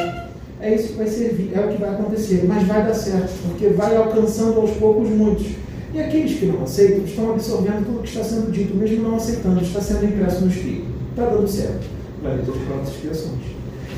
É 0.60 0.74
isso 0.74 0.90
que 0.90 0.98
vai 0.98 1.08
servir, 1.08 1.52
é 1.54 1.60
o 1.60 1.70
que 1.70 1.78
vai 1.80 1.92
acontecer, 1.92 2.44
mas 2.48 2.68
vai 2.68 2.86
dar 2.86 2.94
certo, 2.94 3.34
porque 3.48 3.68
vai 3.68 3.96
alcançando 3.96 4.60
aos 4.60 4.72
poucos 4.72 5.10
muitos. 5.10 5.48
E 5.94 6.00
aqueles 6.00 6.38
que 6.38 6.46
não 6.48 6.64
aceitam 6.64 7.06
estão 7.06 7.32
absorvendo 7.32 7.86
tudo 7.86 8.00
o 8.00 8.02
que 8.02 8.10
está 8.10 8.24
sendo 8.24 8.52
dito, 8.52 8.76
mesmo 8.76 9.04
não 9.04 9.16
aceitando, 9.16 9.62
está 9.62 9.80
sendo 9.80 10.06
impresso 10.06 10.42
no 10.42 10.52
espírito. 10.52 10.95
Está 11.16 11.30
dando 11.30 11.48
certo. 11.48 11.88
Planeta 12.22 12.52
de 12.52 12.60
prontas 12.60 12.90
expiações. 12.90 13.40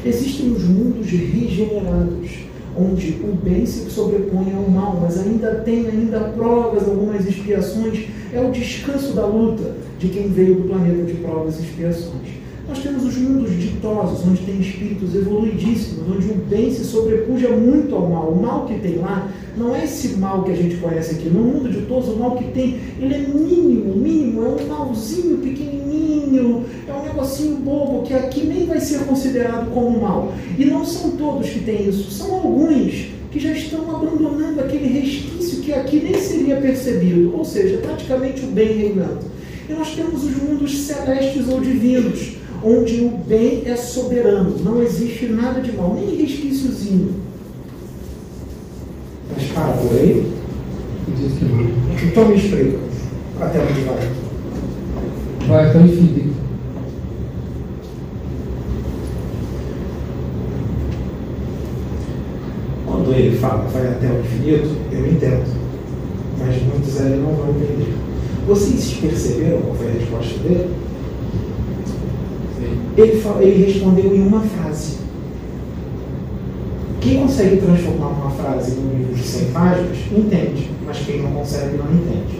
Existem 0.05 0.51
os 0.51 0.63
mundos 0.65 1.07
regenerados 1.07 2.45
onde 2.77 3.17
o 3.23 3.35
bem 3.43 3.65
se 3.65 3.89
sobrepõe 3.89 4.53
ao 4.53 4.69
mal, 4.69 4.99
mas 5.01 5.17
ainda 5.17 5.55
tem 5.65 5.87
ainda 5.87 6.19
provas, 6.35 6.87
algumas 6.87 7.25
expiações, 7.25 8.05
é 8.31 8.39
o 8.39 8.51
descanso 8.51 9.13
da 9.13 9.25
luta 9.25 9.77
de 9.97 10.09
quem 10.09 10.27
veio 10.27 10.57
do 10.57 10.67
planeta 10.67 11.05
de 11.05 11.15
provas 11.15 11.57
e 11.57 11.63
expiações. 11.63 12.36
Nós 12.67 12.79
temos 12.79 13.05
os 13.05 13.15
mundos 13.15 13.55
ditosos, 13.55 14.27
onde 14.27 14.41
tem 14.41 14.59
espíritos 14.59 15.15
evoluidíssimos, 15.15 16.03
onde 16.13 16.27
o 16.29 16.35
bem 16.35 16.69
se 16.69 16.83
sobrepuja 16.83 17.49
muito 17.49 17.95
ao 17.95 18.09
mal. 18.09 18.29
O 18.29 18.41
mal 18.41 18.65
que 18.65 18.77
tem 18.79 18.97
lá 18.97 19.31
não 19.55 19.73
é 19.73 19.85
esse 19.85 20.17
mal 20.17 20.43
que 20.43 20.51
a 20.51 20.55
gente 20.55 20.75
conhece 20.75 21.15
aqui. 21.15 21.29
No 21.29 21.39
mundo 21.39 21.71
ditoso, 21.71 22.11
o 22.11 22.19
mal 22.19 22.35
que 22.35 22.43
tem, 22.51 22.77
ele 22.99 23.13
é 23.13 23.19
mínimo, 23.19 23.95
mínimo, 23.95 24.43
é 24.43 24.49
um 24.49 24.67
malzinho 24.67 25.37
pequenininho, 25.37 26.65
é 26.85 26.93
um 26.93 27.03
negocinho 27.03 27.55
bobo 27.55 28.03
que 28.03 28.13
aqui 28.13 28.45
nem 28.45 28.65
vai 28.65 28.81
ser 28.81 28.99
considerado 29.05 29.71
como 29.71 30.01
mal. 30.01 30.33
E 30.57 30.65
não 30.65 30.83
são 30.83 31.11
todos 31.11 31.49
que 31.49 31.59
têm 31.59 31.87
isso, 31.87 32.11
são 32.11 32.33
alguns 32.33 33.07
que 33.31 33.39
já 33.39 33.51
estão 33.51 33.89
abandonando 33.95 34.59
aquele 34.59 34.87
resquício 34.87 35.61
que 35.61 35.71
aqui 35.71 36.01
nem 36.03 36.15
seria 36.15 36.57
percebido, 36.57 37.33
ou 37.33 37.45
seja, 37.45 37.77
praticamente 37.77 38.43
o 38.43 38.47
bem 38.47 38.77
reinando. 38.77 39.19
E 39.69 39.73
nós 39.73 39.95
temos 39.95 40.23
os 40.23 40.35
mundos 40.35 40.79
celestes 40.79 41.47
ou 41.49 41.59
divinos, 41.59 42.36
onde 42.63 43.03
o 43.03 43.09
bem 43.09 43.63
é 43.65 43.75
soberano, 43.75 44.57
não 44.63 44.81
existe 44.81 45.27
nada 45.27 45.61
de 45.61 45.71
mal, 45.73 45.93
nem 45.93 46.15
resquíciozinho. 46.15 47.15
Mas 49.33 49.47
para 49.49 49.73
por 49.73 49.91
aí? 49.93 50.31
Então 52.03 52.27
me 52.27 52.35
explica, 52.35 52.79
até 53.39 53.59
onde 53.59 53.81
vai? 53.81 54.09
Vai 55.47 55.69
até 55.69 55.77
o 55.77 55.85
infinito. 55.85 56.35
Quando 62.85 63.13
ele 63.13 63.37
fala 63.37 63.67
vai 63.69 63.87
até 63.87 64.07
o 64.07 64.19
infinito, 64.19 64.75
eu 64.91 65.11
entendo. 65.11 65.45
Mas 66.39 66.61
muitos 66.63 66.99
ali 66.99 67.17
não 67.17 67.33
vão 67.33 67.49
entender. 67.49 67.93
Vocês 68.47 68.93
perceberam 68.93 69.61
qual 69.61 69.75
foi 69.75 69.87
a 69.87 69.91
resposta 69.91 70.39
dele? 70.39 70.86
Ele, 72.97 73.21
ele 73.41 73.65
respondeu 73.65 74.15
em 74.15 74.21
uma 74.21 74.41
frase. 74.41 74.97
Quem 76.99 77.19
consegue 77.21 77.57
transformar 77.57 78.07
uma 78.07 78.31
frase 78.31 78.75
num 78.75 78.97
livro 78.97 79.13
de 79.13 79.23
100 79.23 79.45
páginas, 79.51 79.97
entende, 80.11 80.69
mas 80.85 80.97
quem 80.99 81.21
não 81.21 81.31
consegue, 81.31 81.77
não 81.77 81.85
entende. 81.85 82.39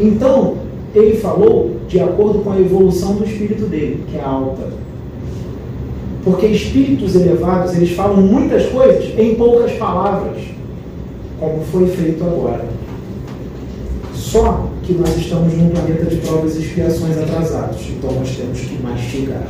Então, 0.00 0.56
ele 0.94 1.16
falou 1.16 1.76
de 1.88 2.00
acordo 2.00 2.40
com 2.40 2.52
a 2.52 2.60
evolução 2.60 3.14
do 3.14 3.24
espírito 3.24 3.66
dele, 3.66 4.04
que 4.10 4.16
é 4.16 4.22
alta. 4.22 4.70
Porque 6.24 6.46
espíritos 6.46 7.14
elevados, 7.14 7.74
eles 7.74 7.92
falam 7.92 8.18
muitas 8.18 8.66
coisas 8.66 9.18
em 9.18 9.34
poucas 9.34 9.72
palavras, 9.72 10.40
como 11.38 11.62
foi 11.64 11.86
feito 11.88 12.22
agora. 12.24 12.64
Só 14.14 14.68
que 14.82 14.94
nós 14.94 15.16
estamos 15.16 15.52
num 15.54 15.70
planeta 15.70 16.06
de 16.06 16.16
provas 16.16 16.56
e 16.56 16.60
expiações 16.60 17.18
atrasados, 17.18 17.80
então 17.90 18.12
nós 18.12 18.36
temos 18.36 18.60
que 18.60 18.82
mastigar. 18.82 19.46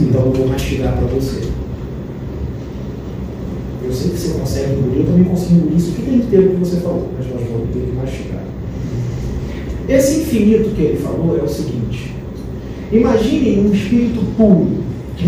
Então 0.00 0.26
eu 0.26 0.32
vou 0.32 0.48
mastigar 0.48 0.96
para 0.96 1.06
você. 1.06 1.48
Eu 3.84 3.92
sei 3.92 4.10
que 4.10 4.18
você 4.18 4.38
consegue 4.38 4.72
engolir, 4.72 5.00
eu 5.00 5.06
também 5.06 5.24
consigo 5.24 5.54
engolir 5.54 5.76
isso 5.76 5.92
que 5.92 6.02
tem 6.02 6.20
tempo 6.20 6.50
que 6.50 6.60
você 6.60 6.76
falou, 6.76 7.10
mas 7.16 7.26
nós 7.28 7.48
vamos 7.50 7.70
ter 7.72 7.80
que 7.80 7.92
mastigar. 7.92 8.42
Esse 9.88 10.20
infinito 10.20 10.70
que 10.70 10.82
ele 10.82 10.96
falou 10.96 11.38
é 11.38 11.42
o 11.42 11.48
seguinte: 11.48 12.14
imaginem 12.90 13.66
um 13.66 13.72
espírito 13.72 14.20
puro, 14.36 14.68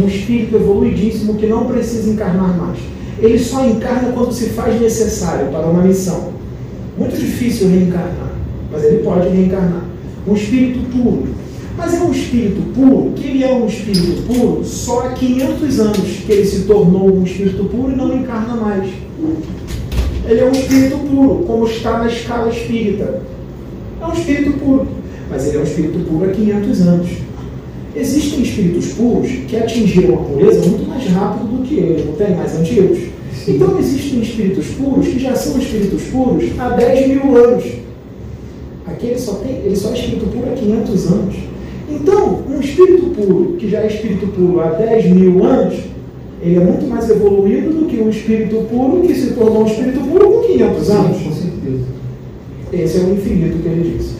um 0.01 0.07
espírito 0.07 0.57
evoluidíssimo 0.57 1.35
que 1.35 1.47
não 1.47 1.67
precisa 1.67 2.11
encarnar 2.11 2.57
mais. 2.57 2.79
Ele 3.19 3.39
só 3.39 3.65
encarna 3.67 4.13
quando 4.13 4.33
se 4.33 4.51
faz 4.51 4.81
necessário 4.81 5.49
para 5.49 5.67
uma 5.67 5.83
missão. 5.83 6.33
Muito 6.99 7.19
difícil 7.19 7.69
reencarnar, 7.69 8.33
mas 8.71 8.85
ele 8.85 9.03
pode 9.03 9.29
reencarnar. 9.29 9.85
Um 10.27 10.35
espírito 10.35 10.81
puro, 10.91 11.29
Mas 11.85 11.93
é 11.93 12.03
um 12.03 12.13
espírito 12.13 12.63
puro, 12.75 13.13
que 13.15 13.27
ele 13.27 13.45
é 13.45 13.53
um 13.53 13.67
espírito 13.67 14.23
puro 14.23 14.65
só 14.65 15.01
há 15.01 15.11
500 15.11 15.81
anos 15.81 15.99
que 16.25 16.33
ele 16.33 16.47
se 16.47 16.61
tornou 16.61 17.15
um 17.15 17.25
espírito 17.25 17.63
puro 17.65 17.93
e 17.93 17.95
não 17.95 18.17
encarna 18.17 18.55
mais. 18.55 18.91
Ele 20.27 20.41
é 20.41 20.45
um 20.47 20.53
espírito 20.53 20.97
puro, 20.97 21.45
como 21.47 21.67
está 21.67 21.99
na 21.99 22.07
escala 22.07 22.51
espírita. 22.51 23.21
É 24.01 24.07
um 24.07 24.13
espírito 24.15 24.59
puro, 24.59 24.89
mas 25.29 25.47
ele 25.47 25.59
é 25.59 25.61
um 25.61 25.65
espírito 25.65 25.99
puro 26.09 26.25
há 26.25 26.33
500 26.33 26.81
anos. 26.81 27.11
Existem 27.95 28.41
espíritos 28.41 28.87
puros 28.95 29.31
que 29.47 29.55
atingiram 29.55 30.15
a 30.15 30.23
pureza 30.23 30.67
muito 30.67 30.89
mais 30.89 31.07
rápido 31.09 31.45
do 31.55 31.63
que 31.65 31.75
ele, 31.75 32.05
não 32.05 32.15
tem 32.15 32.35
mais 32.35 32.59
antigos. 32.59 32.99
Então 33.47 33.79
existem 33.79 34.23
espíritos 34.23 34.69
puros 34.69 35.07
que 35.07 35.19
já 35.19 35.35
são 35.35 35.59
espíritos 35.59 36.03
puros 36.05 36.45
há 36.59 36.71
10 36.71 37.09
mil 37.09 37.37
anos. 37.37 37.65
Aqui 38.87 39.09
ele 39.09 39.19
só, 39.19 39.35
tem, 39.35 39.57
ele 39.57 39.77
só 39.77 39.91
é 39.91 39.99
espírito 39.99 40.27
puro 40.33 40.51
há 40.51 40.55
500 40.55 41.07
anos. 41.13 41.44
Então, 41.91 42.43
um 42.49 42.61
espírito 42.61 43.07
puro, 43.11 43.57
que 43.59 43.69
já 43.69 43.81
é 43.81 43.87
espírito 43.87 44.27
puro 44.29 44.61
há 44.61 44.71
10 44.71 45.07
mil 45.11 45.45
anos, 45.45 45.75
ele 46.43 46.57
é 46.57 46.61
muito 46.61 46.87
mais 46.87 47.09
evoluído 47.09 47.71
do 47.71 47.87
que 47.87 48.01
um 48.01 48.11
espírito 48.11 48.67
puro 48.71 49.01
que 49.03 49.15
se 49.15 49.35
tornou 49.35 49.63
um 49.63 49.67
espírito 49.67 50.01
puro 50.01 50.31
com 50.31 50.41
500 50.41 50.91
anos. 50.91 51.23
Com 51.23 51.33
certeza. 51.33 51.85
Esse 52.73 52.99
é 52.99 53.01
o 53.01 53.13
infinito 53.15 53.63
que 53.63 53.69
ele 53.69 53.97
disse. 53.97 54.15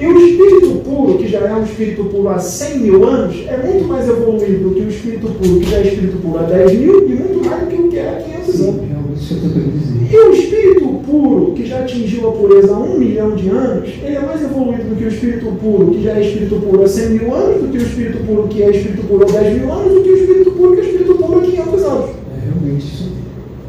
E 0.00 0.06
o 0.06 0.18
espírito 0.18 0.80
puro, 0.84 1.18
que 1.18 1.28
já 1.28 1.38
é 1.40 1.54
um 1.54 1.64
espírito 1.64 2.04
puro 2.04 2.28
há 2.28 2.38
100 2.38 2.78
mil 2.78 3.06
anos, 3.06 3.36
é 3.46 3.56
muito 3.56 3.86
mais 3.86 4.08
evoluído 4.08 4.68
do 4.68 4.74
que 4.74 4.80
o 4.80 4.88
espírito 4.88 5.28
puro, 5.28 5.60
que 5.60 5.70
já 5.70 5.76
é 5.78 5.86
espírito 5.86 6.18
puro 6.18 6.38
há 6.38 6.42
10 6.42 6.78
mil, 6.78 7.08
e 7.08 7.14
muito 7.14 7.48
mais 7.48 7.60
do 7.62 7.66
que 7.68 7.76
o 7.76 7.88
que 7.88 7.98
era 7.98 8.18
há 8.18 8.22
500 8.22 8.60
anos. 8.60 9.22
Isso 9.22 9.34
eu 9.34 9.38
estou. 9.38 9.62
E 10.10 10.16
o 10.16 10.34
espírito 10.34 10.81
que 11.62 11.68
já 11.68 11.78
atingiu 11.80 12.28
a 12.28 12.32
pureza 12.32 12.74
há 12.74 12.78
um 12.78 12.98
milhão 12.98 13.34
de 13.36 13.48
anos, 13.48 13.88
ele 14.02 14.16
é 14.16 14.20
mais 14.20 14.42
evoluído 14.42 14.84
do 14.84 14.96
que 14.96 15.04
o 15.04 15.08
espírito 15.08 15.46
puro, 15.60 15.90
que 15.92 16.02
já 16.02 16.16
é 16.16 16.26
espírito 16.26 16.56
puro 16.56 16.82
há 16.82 16.88
100 16.88 17.10
mil 17.10 17.34
anos, 17.34 17.62
do 17.62 17.68
que 17.68 17.78
o 17.78 17.82
espírito 17.82 18.18
puro, 18.26 18.48
que 18.48 18.62
é 18.62 18.70
espírito 18.70 19.06
puro 19.06 19.22
há 19.22 19.32
10 19.40 19.60
mil 19.60 19.72
anos, 19.72 19.94
do 19.94 20.02
que 20.02 20.10
o 20.10 20.16
espírito 20.16 20.50
puro, 20.52 20.74
que 20.74 20.80
é 20.80 20.84
espírito 20.84 21.14
puro 21.14 21.38
há 21.38 21.42
500 21.42 21.84
anos. 21.84 22.10
É 22.10 22.44
realmente 22.44 22.84
isso. 22.84 23.12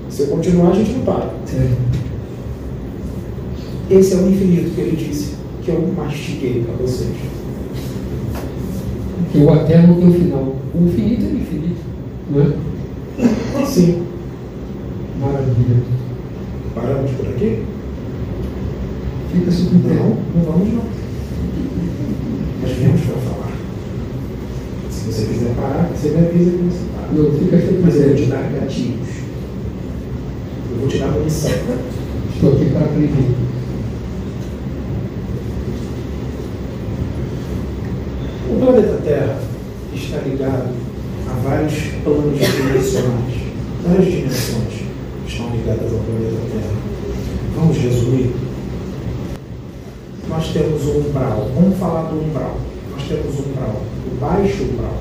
Se 0.09 0.21
eu 0.21 0.27
continuar, 0.27 0.71
a 0.71 0.75
gente 0.75 0.91
não 0.91 1.05
para. 1.05 1.33
É. 1.55 1.93
Esse 3.95 4.13
é 4.13 4.17
o 4.17 4.29
infinito 4.29 4.71
que 4.73 4.81
ele 4.81 4.95
disse, 4.95 5.35
que 5.63 5.69
eu 5.69 5.87
mastiguei 5.95 6.63
para 6.63 6.75
vocês. 6.75 7.11
Porque 9.17 9.37
o 9.37 9.49
até 9.51 9.85
não 9.85 9.95
tem 9.95 10.07
um 10.07 10.13
final. 10.13 10.55
O 10.73 10.83
infinito 10.87 11.25
é 11.25 11.29
infinito. 11.29 11.81
Não 12.31 12.41
é? 12.41 13.65
Sim. 13.65 14.03
Maravilha. 15.19 15.83
Paramos 16.73 17.11
por 17.11 17.27
aqui? 17.27 17.63
Fica 19.33 19.51
super 19.51 19.95
Não, 19.95 20.17
não 20.35 20.43
vamos 20.45 20.73
não. 20.73 20.83
Nós 22.61 22.71
viemos 22.77 23.01
para 23.01 23.15
falar. 23.15 23.51
Se 24.91 25.05
você 25.05 25.25
quiser 25.25 25.55
parar, 25.55 25.89
você 25.89 26.09
me 26.09 26.17
avisa 26.17 26.51
que 26.51 26.63
você 26.63 26.85
para. 26.95 27.07
Não, 27.11 27.39
fica 27.39 27.57
sempre 27.57 27.81
Mas 27.83 27.95
eu 27.95 28.07
vou 28.07 28.15
te 28.15 28.25
dar 28.25 28.51
gatilhos. 28.51 29.09
Eu 30.71 30.77
vou 30.79 30.87
te 30.87 30.97
dar 30.99 31.07
munição. 31.07 31.51
Estou 32.33 32.53
aqui 32.53 32.69
para 32.69 32.85
aprender. 32.85 33.35
O 38.49 38.59
planeta 38.59 39.01
Terra 39.03 39.39
está 39.93 40.17
ligado 40.19 40.75
a 41.27 41.33
vários 41.49 41.73
planos 42.03 42.39
dimensionais. 42.39 43.33
Várias 43.83 44.05
dimensões 44.05 44.83
estão 45.27 45.49
ligadas 45.49 45.91
ao 45.91 45.99
planeta 45.99 46.37
Terra. 46.51 46.93
Vamos 47.55 47.77
resumir? 47.77 48.31
Nós 50.29 50.47
temos 50.51 50.83
o 50.85 50.97
umbral. 50.97 51.51
Vamos 51.53 51.77
falar 51.77 52.09
do 52.09 52.15
umbral. 52.15 52.57
Nós 52.91 53.03
temos 53.07 53.39
o 53.39 53.49
umbral, 53.49 53.81
o 54.07 54.15
baixo 54.19 54.63
umbral, 54.63 54.97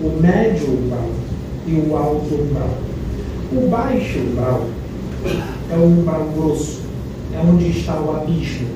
o 0.00 0.20
médio 0.20 0.68
umbral 0.68 1.10
e 1.66 1.72
o 1.74 1.96
alto 1.96 2.34
umbral. 2.34 2.78
O 3.52 3.68
baixo 3.68 4.18
umbral 4.18 4.66
é 5.70 5.76
o 5.76 5.84
umbral 5.84 6.28
grosso, 6.36 6.80
é 7.32 7.38
onde 7.38 7.70
está 7.70 8.00
o 8.00 8.16
abismo, 8.16 8.68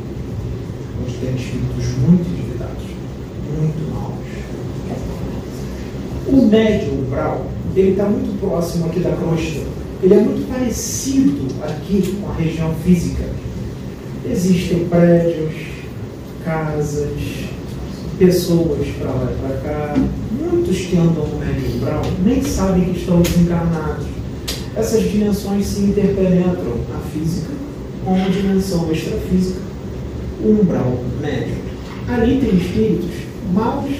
onde 1.02 1.14
tem 1.18 1.34
espíritos 1.34 1.98
muito 2.06 2.28
endividados, 2.30 2.84
muito 3.58 3.94
maus. 3.94 4.14
O 6.28 6.46
médio 6.46 6.92
umbral, 6.94 7.46
ele 7.78 7.90
está 7.92 8.04
muito 8.04 8.40
próximo 8.40 8.86
aqui 8.86 9.00
da 9.00 9.12
crosta. 9.12 9.60
Ele 10.02 10.14
é 10.14 10.20
muito 10.20 10.48
parecido 10.48 11.46
aqui 11.62 12.16
com 12.20 12.28
a 12.28 12.34
região 12.34 12.74
física. 12.84 13.24
Existem 14.28 14.88
prédios, 14.88 15.54
casas, 16.44 17.12
pessoas 18.18 18.88
para 18.98 19.10
lá 19.10 19.32
e 19.32 19.46
para 19.46 19.56
cá. 19.58 19.94
Muitos 20.40 20.76
que 20.76 20.96
andam 20.96 21.26
no 21.26 21.38
médio 21.38 21.76
umbral 21.76 22.02
nem 22.24 22.42
sabem 22.42 22.84
que 22.92 22.98
estão 22.98 23.22
desencarnados. 23.22 24.06
Essas 24.74 25.10
dimensões 25.10 25.66
se 25.66 25.80
interpenetram 25.80 26.78
na 26.92 26.98
física 27.12 27.52
com 28.04 28.14
a 28.14 28.28
dimensão 28.28 28.90
extrafísica, 28.90 29.60
umbral 30.44 30.98
médio. 31.20 31.56
Ali 32.08 32.40
tem 32.40 32.56
espíritos 32.56 33.10
maus, 33.52 33.90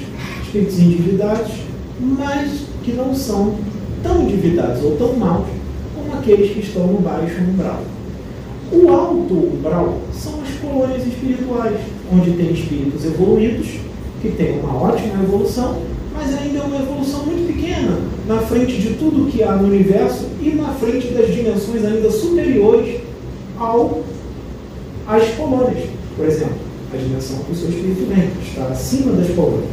espíritos 0.43 0.79
endividados, 0.79 1.51
mas 1.99 2.69
que 2.83 2.93
não 2.93 3.13
são 3.13 3.55
tão 4.03 4.23
endividados 4.23 4.83
ou 4.83 4.95
tão 4.95 5.13
maus 5.13 5.47
como 5.95 6.17
aqueles 6.17 6.51
que 6.51 6.59
estão 6.59 6.87
no 6.87 6.99
baixo 6.99 7.41
umbral. 7.41 7.83
O 8.71 8.89
alto 8.91 9.33
umbral 9.33 9.97
são 10.13 10.33
as 10.41 10.49
colônias 10.59 11.05
espirituais, 11.07 11.79
onde 12.11 12.31
tem 12.31 12.51
espíritos 12.51 13.03
evoluídos, 13.05 13.67
que 14.21 14.29
têm 14.31 14.59
uma 14.59 14.75
ótima 14.75 15.23
evolução, 15.23 15.81
mas 16.13 16.37
ainda 16.37 16.59
é 16.59 16.61
uma 16.61 16.79
evolução 16.79 17.25
muito 17.25 17.47
pequena, 17.53 17.97
na 18.27 18.39
frente 18.41 18.73
de 18.79 18.93
tudo 18.95 19.31
que 19.31 19.41
há 19.41 19.53
no 19.53 19.67
universo 19.67 20.25
e 20.41 20.49
na 20.49 20.73
frente 20.73 21.07
das 21.07 21.33
dimensões 21.33 21.83
ainda 21.85 22.11
superiores 22.11 23.01
ao, 23.57 24.03
às 25.07 25.27
colônias. 25.29 25.89
Por 26.15 26.25
exemplo, 26.25 26.57
a 26.93 26.97
dimensão 26.97 27.39
que 27.39 27.51
o 27.51 27.55
seu 27.55 27.69
espírito 27.69 28.07
vem 28.07 28.29
está 28.45 28.65
acima 28.65 29.13
das 29.13 29.29
colônias. 29.29 29.69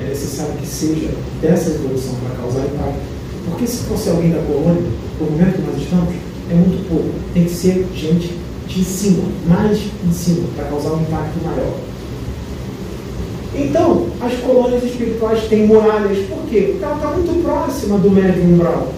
É 0.00 0.08
necessário 0.08 0.54
que 0.54 0.66
seja 0.66 1.10
dessa 1.40 1.70
evolução 1.70 2.14
para 2.16 2.36
causar 2.36 2.66
impacto. 2.66 3.15
Porque 3.48 3.66
se 3.66 3.84
fosse 3.84 4.10
alguém 4.10 4.30
da 4.30 4.42
colônia, 4.42 4.82
no 5.20 5.30
momento 5.30 5.54
que 5.54 5.70
nós 5.70 5.82
estamos, 5.82 6.14
é 6.50 6.54
muito 6.54 6.88
pouco. 6.88 7.10
Tem 7.32 7.44
que 7.44 7.50
ser 7.50 7.86
gente 7.94 8.34
de 8.66 8.84
cima, 8.84 9.24
mais 9.46 9.78
em 9.78 10.12
cima, 10.12 10.48
para 10.54 10.66
causar 10.66 10.90
um 10.90 11.00
impacto 11.00 11.44
maior. 11.44 11.74
Então, 13.54 14.06
as 14.20 14.34
colônias 14.40 14.84
espirituais 14.84 15.44
têm 15.48 15.66
muralhas, 15.66 16.18
por 16.26 16.44
quê? 16.48 16.68
Porque 16.72 16.84
ela 16.84 16.96
está 16.96 17.10
muito 17.10 17.42
próxima 17.42 17.98
do 17.98 18.10
médio 18.10 18.42
umbral. 18.44 18.92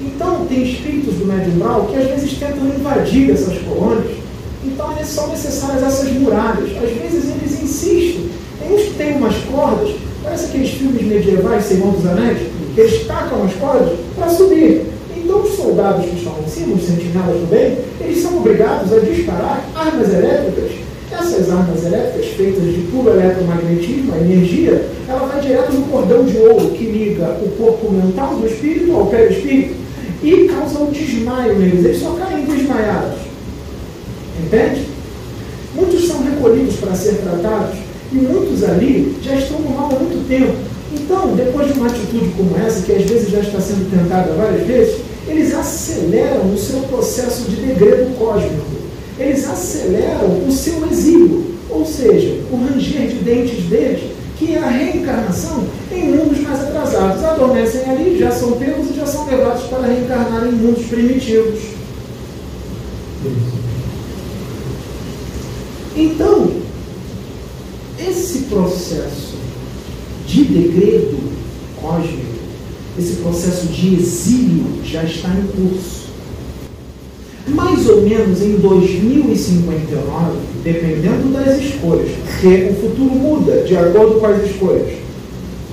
Então, 0.00 0.44
tem 0.46 0.64
espíritos 0.64 1.14
do 1.14 1.26
médio 1.26 1.52
umbral 1.52 1.86
que 1.86 1.96
às 1.96 2.08
vezes 2.08 2.38
tentam 2.38 2.66
invadir 2.66 3.30
essas 3.30 3.56
colônias. 3.58 4.16
Então, 4.64 4.92
são 5.04 5.28
necessárias 5.28 5.82
essas 5.82 6.12
muralhas. 6.12 6.70
Às 6.76 6.90
vezes, 6.90 7.30
eles 7.30 7.62
insistem. 7.62 8.28
Tem 8.60 8.74
uns 8.74 8.82
que 8.82 8.94
têm 8.94 9.16
umas 9.16 9.34
cordas, 9.50 9.94
parece 10.22 10.46
aqueles 10.46 10.70
filmes 10.70 11.02
medievais, 11.02 11.64
Senhor 11.64 11.92
dos 11.92 12.06
Anéis, 12.06 12.51
eles 12.76 13.06
tacam 13.06 13.44
as 13.44 13.54
cordas 13.54 13.98
para 14.16 14.28
subir. 14.28 14.86
Então, 15.16 15.42
os 15.42 15.54
soldados 15.54 16.04
que 16.04 16.16
estão 16.16 16.34
em 16.44 16.48
cima, 16.48 16.74
os 16.74 16.84
sentinelas 16.84 17.48
bem, 17.48 17.78
eles 18.00 18.22
são 18.22 18.38
obrigados 18.38 18.92
a 18.92 18.98
disparar 18.98 19.64
armas 19.74 20.12
elétricas. 20.12 20.72
Essas 21.10 21.50
armas 21.50 21.84
elétricas, 21.84 22.26
feitas 22.30 22.64
de 22.64 22.80
puro 22.90 23.10
eletromagnetismo, 23.10 24.14
a 24.14 24.18
energia, 24.18 24.86
ela 25.08 25.26
vai 25.26 25.40
direto 25.40 25.72
no 25.72 25.86
cordão 25.86 26.24
de 26.24 26.38
ouro 26.38 26.70
que 26.70 26.84
liga 26.84 27.36
o 27.42 27.50
corpo 27.50 27.92
mental 27.92 28.36
do 28.36 28.46
espírito 28.46 28.92
ao 28.96 29.06
perispírito 29.06 29.74
e 30.22 30.48
causa 30.48 30.78
um 30.78 30.90
desmaio 30.90 31.58
neles. 31.58 31.84
Eles 31.84 32.00
só 32.00 32.12
caem 32.12 32.44
desmaiados. 32.44 33.20
Entende? 34.42 34.86
Muitos 35.74 36.06
são 36.06 36.22
recolhidos 36.22 36.76
para 36.76 36.94
ser 36.94 37.16
tratados 37.16 37.78
e 38.12 38.16
muitos 38.16 38.64
ali 38.64 39.16
já 39.22 39.34
estão 39.34 39.58
no 39.60 39.70
mal 39.70 39.90
há 39.92 39.98
muito 39.98 40.26
tempo. 40.28 40.71
Então, 40.94 41.34
depois 41.34 41.72
de 41.72 41.78
uma 41.78 41.86
atitude 41.88 42.32
como 42.36 42.56
essa, 42.58 42.82
que 42.82 42.92
às 42.92 43.02
vezes 43.04 43.30
já 43.30 43.40
está 43.40 43.60
sendo 43.60 43.90
tentada 43.90 44.32
várias 44.34 44.66
vezes, 44.66 45.00
eles 45.26 45.54
aceleram 45.54 46.52
o 46.52 46.58
seu 46.58 46.80
processo 46.82 47.50
de 47.50 47.56
degredo 47.56 48.14
cósmico. 48.18 48.82
Eles 49.18 49.48
aceleram 49.48 50.46
o 50.46 50.52
seu 50.52 50.86
exílio, 50.90 51.44
ou 51.70 51.86
seja, 51.86 52.40
o 52.50 52.56
ranger 52.56 53.08
de 53.08 53.14
dentes 53.16 53.64
deles, 53.66 54.10
que 54.38 54.54
é 54.54 54.58
a 54.58 54.68
reencarnação 54.68 55.64
em 55.90 56.10
mundos 56.10 56.40
mais 56.40 56.60
atrasados. 56.60 57.24
Adormecem 57.24 57.88
ali, 57.88 58.18
já 58.18 58.30
são 58.30 58.52
pegos 58.52 58.90
e 58.90 58.94
já 58.94 59.06
são 59.06 59.26
levados 59.26 59.62
para 59.64 59.86
reencarnar 59.86 60.46
em 60.46 60.52
mundos 60.52 60.84
primitivos. 60.86 61.60
Então, 65.94 66.50
esse 67.98 68.38
processo 68.40 69.31
de 70.32 70.44
degredo 70.44 71.18
cósmico, 71.80 72.32
esse 72.98 73.16
processo 73.16 73.66
de 73.66 73.96
exílio 73.96 74.64
já 74.82 75.04
está 75.04 75.28
em 75.28 75.46
curso. 75.48 76.02
Mais 77.48 77.86
ou 77.88 78.02
menos 78.02 78.40
em 78.40 78.56
2059, 78.56 80.38
dependendo 80.64 81.32
das 81.32 81.60
escolhas, 81.60 82.10
porque 82.24 82.70
o 82.70 82.74
futuro 82.80 83.14
muda 83.14 83.62
de 83.62 83.76
acordo 83.76 84.20
com 84.20 84.26
as 84.26 84.42
escolhas. 84.46 84.92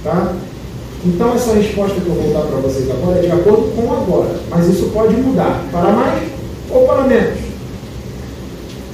Tá? 0.04 0.36
Então, 1.06 1.34
essa 1.34 1.54
resposta 1.54 2.02
que 2.02 2.08
eu 2.08 2.16
vou 2.16 2.34
dar 2.34 2.42
para 2.42 2.60
vocês 2.60 2.90
agora 2.92 3.20
é 3.20 3.22
de 3.22 3.32
acordo 3.32 3.74
com 3.76 3.94
agora, 3.94 4.36
mas 4.50 4.68
isso 4.68 4.90
pode 4.94 5.16
mudar 5.16 5.66
para 5.72 5.92
mais 5.94 6.24
ou 6.70 6.86
para 6.86 7.04
menos. 7.04 7.40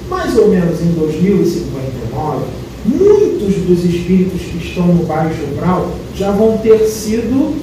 Mais 0.10 0.38
ou 0.38 0.50
menos 0.50 0.80
em 0.82 0.92
2059, 0.92 2.44
muitos 2.86 3.56
dos 3.64 3.84
espíritos 3.84 4.42
que 4.42 4.66
estão 4.66 4.88
no 4.88 5.04
baixo 5.06 5.42
grau 5.56 5.92
já 6.16 6.32
vão 6.32 6.58
ter 6.60 6.80
sido 6.86 7.56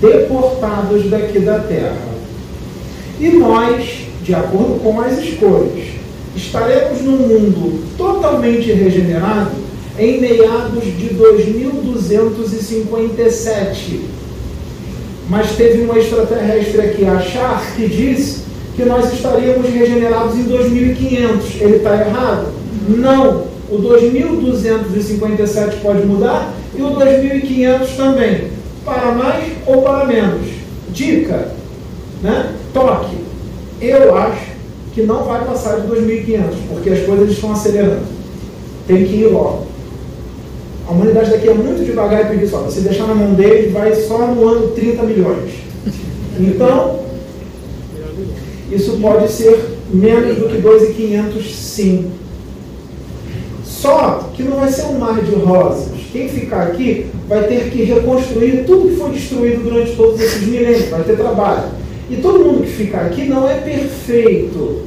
deportados 0.00 1.10
daqui 1.10 1.40
da 1.40 1.58
Terra. 1.58 2.08
E 3.20 3.28
nós, 3.30 4.06
de 4.22 4.32
acordo 4.34 4.80
com 4.80 5.00
as 5.00 5.18
escolhas, 5.18 5.88
estaremos 6.36 7.02
num 7.02 7.18
mundo 7.18 7.82
totalmente 7.96 8.70
regenerado 8.72 9.50
em 9.98 10.20
meados 10.20 10.84
de 10.84 11.08
2257. 11.14 14.02
Mas 15.28 15.56
teve 15.56 15.82
um 15.82 15.96
extraterrestre 15.96 16.80
aqui, 16.80 17.04
achar, 17.04 17.74
que 17.74 17.88
disse 17.88 18.42
que 18.76 18.84
nós 18.84 19.12
estaríamos 19.12 19.68
regenerados 19.68 20.38
em 20.38 20.44
2500. 20.44 21.60
Ele 21.60 21.76
está 21.76 21.96
errado? 21.96 22.52
Não. 22.88 23.47
O 23.70 23.78
2257 23.78 25.76
pode 25.76 26.06
mudar 26.06 26.54
e 26.74 26.82
o 26.82 26.90
2500 26.90 27.90
também. 27.96 28.48
Para 28.84 29.12
mais 29.12 29.52
ou 29.66 29.82
para 29.82 30.06
menos. 30.06 30.46
Dica, 30.90 31.52
né? 32.22 32.54
toque. 32.72 33.16
Eu 33.80 34.16
acho 34.16 34.58
que 34.94 35.02
não 35.02 35.24
vai 35.24 35.44
passar 35.44 35.80
de 35.80 35.88
2.500, 35.88 36.42
porque 36.68 36.90
as 36.90 37.04
coisas 37.04 37.30
estão 37.30 37.52
acelerando. 37.52 38.06
Tem 38.86 39.04
que 39.04 39.16
ir 39.16 39.26
logo. 39.26 39.66
A 40.88 40.92
humanidade 40.92 41.30
daqui 41.30 41.48
é 41.48 41.54
muito 41.54 41.84
devagar 41.84 42.22
e 42.22 42.28
preguiçosa. 42.28 42.70
Se 42.70 42.80
deixar 42.80 43.06
na 43.06 43.14
mão 43.14 43.34
dele, 43.34 43.68
vai 43.68 43.94
só 43.94 44.26
no 44.26 44.48
ano 44.48 44.68
30 44.68 45.02
milhões. 45.02 45.52
Então, 46.40 47.00
isso 48.72 48.98
pode 49.00 49.30
ser 49.30 49.76
menos 49.92 50.38
do 50.38 50.48
que 50.48 50.62
2.500, 50.62 51.42
sim. 51.54 52.10
Só 53.80 54.30
que 54.34 54.42
não 54.42 54.56
vai 54.56 54.72
ser 54.72 54.86
um 54.86 54.98
mar 54.98 55.22
de 55.22 55.36
rosas. 55.36 55.98
Quem 56.10 56.28
ficar 56.28 56.64
aqui 56.64 57.06
vai 57.28 57.44
ter 57.44 57.70
que 57.70 57.84
reconstruir 57.84 58.64
tudo 58.66 58.88
que 58.88 58.96
foi 58.96 59.10
destruído 59.10 59.62
durante 59.62 59.94
todos 59.94 60.20
esses 60.20 60.42
milênios, 60.48 60.88
vai 60.88 61.04
ter 61.04 61.16
trabalho. 61.16 61.68
E 62.10 62.16
todo 62.16 62.44
mundo 62.44 62.62
que 62.62 62.72
ficar 62.72 63.02
aqui 63.02 63.26
não 63.26 63.48
é 63.48 63.54
perfeito. 63.54 64.82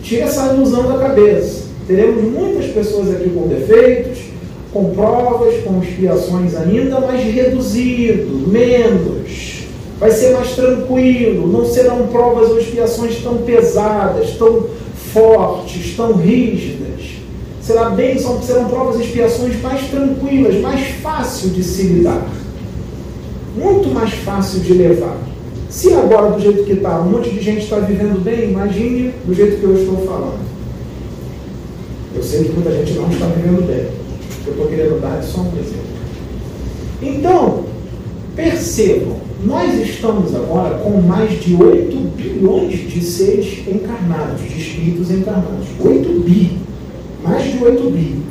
Tira 0.00 0.26
essa 0.26 0.54
ilusão 0.54 0.86
da 0.92 0.98
cabeça. 0.98 1.64
Teremos 1.88 2.22
muitas 2.22 2.66
pessoas 2.66 3.10
aqui 3.10 3.30
com 3.30 3.48
defeitos, 3.48 4.18
com 4.72 4.94
provas, 4.94 5.54
com 5.64 5.82
expiações 5.82 6.54
ainda, 6.54 7.00
mas 7.00 7.24
reduzido, 7.24 8.48
menos. 8.48 9.64
Vai 9.98 10.12
ser 10.12 10.34
mais 10.34 10.52
tranquilo, 10.54 11.48
não 11.48 11.64
serão 11.64 12.06
provas 12.06 12.50
ou 12.50 12.60
expiações 12.60 13.20
tão 13.22 13.38
pesadas, 13.38 14.36
tão 14.36 14.66
fortes, 15.12 15.96
tão 15.96 16.12
rígidas. 16.12 17.01
Será 17.62 17.90
bem, 17.90 18.18
serão 18.18 18.68
provas 18.68 19.00
e 19.00 19.04
expiações 19.04 19.60
mais 19.62 19.88
tranquilas, 19.88 20.60
mais 20.60 20.84
fácil 20.96 21.50
de 21.50 21.62
se 21.62 21.82
lidar. 21.84 22.26
Muito 23.56 23.88
mais 23.94 24.12
fácil 24.14 24.60
de 24.60 24.72
levar. 24.72 25.16
Se 25.70 25.92
agora, 25.94 26.32
do 26.32 26.40
jeito 26.40 26.64
que 26.64 26.72
está, 26.72 27.00
um 27.00 27.10
monte 27.10 27.30
de 27.30 27.40
gente 27.40 27.62
está 27.62 27.78
vivendo 27.78 28.22
bem, 28.22 28.50
imagine 28.50 29.14
do 29.24 29.32
jeito 29.32 29.58
que 29.58 29.64
eu 29.64 29.74
estou 29.74 30.04
falando. 30.04 30.40
Eu 32.14 32.22
sei 32.22 32.44
que 32.44 32.52
muita 32.52 32.72
gente 32.72 32.92
não 32.94 33.08
está 33.10 33.26
vivendo 33.26 33.66
bem. 33.66 33.86
Eu 34.44 34.52
estou 34.52 34.66
querendo 34.66 35.00
dar 35.00 35.22
só 35.22 35.40
um 35.40 35.52
exemplo. 35.58 35.92
Então, 37.00 37.64
percebam, 38.34 39.16
nós 39.44 39.74
estamos 39.80 40.34
agora 40.34 40.78
com 40.78 41.00
mais 41.00 41.40
de 41.42 41.54
8 41.54 41.96
bilhões 42.16 42.90
de 42.90 43.02
seres 43.02 43.66
encarnados, 43.66 44.40
de 44.42 44.60
espíritos 44.60 45.10
encarnados. 45.10 45.66
8 45.80 46.20
bi. 46.20 46.58
Mais 47.22 47.44
de 47.44 47.64
8 47.64 47.90
bi. 47.90 48.22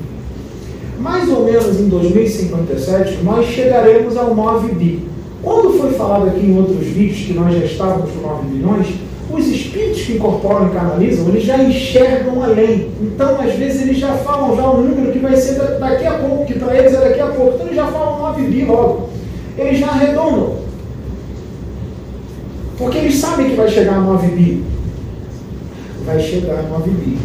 Mais 0.99 1.29
ou 1.29 1.45
menos 1.45 1.79
em 1.79 1.89
2057, 1.89 3.23
nós 3.23 3.45
chegaremos 3.47 4.15
ao 4.17 4.35
9 4.35 4.73
bi. 4.73 5.07
Quando 5.41 5.77
foi 5.79 5.91
falado 5.93 6.27
aqui 6.27 6.45
em 6.45 6.57
outros 6.57 6.85
vídeos 6.85 7.19
que 7.19 7.33
nós 7.33 7.53
já 7.53 7.65
estávamos 7.65 8.11
com 8.11 8.27
9 8.27 8.47
bilhões, 8.49 8.87
os 9.31 9.47
espíritos 9.47 10.01
que 10.01 10.13
incorporam 10.13 10.67
e 10.67 10.71
canalizam, 10.71 11.29
eles 11.29 11.43
já 11.43 11.57
enxergam 11.63 12.43
além. 12.43 12.89
Então, 13.01 13.39
às 13.39 13.55
vezes, 13.55 13.81
eles 13.81 13.97
já 13.97 14.13
falam 14.17 14.55
já 14.55 14.69
um 14.69 14.81
número 14.81 15.11
que 15.11 15.19
vai 15.19 15.35
ser 15.35 15.55
daqui 15.55 16.05
a 16.05 16.13
pouco, 16.19 16.45
que 16.45 16.59
para 16.59 16.77
eles 16.77 16.93
é 16.93 16.99
daqui 16.99 17.19
a 17.19 17.27
pouco. 17.27 17.55
Então, 17.55 17.65
eles 17.65 17.75
já 17.75 17.87
falam 17.87 18.19
9 18.19 18.43
bi 18.43 18.65
logo. 18.65 19.09
Eles 19.57 19.79
já 19.79 19.87
arredondam. 19.87 20.57
Porque 22.77 22.97
eles 22.97 23.15
sabem 23.15 23.49
que 23.49 23.55
vai 23.55 23.67
chegar 23.67 23.95
a 23.95 24.01
9 24.01 24.27
bi. 24.27 24.63
Vai 26.05 26.19
chegar 26.19 26.59
a 26.59 26.63
9 26.63 26.89
bi. 26.91 27.17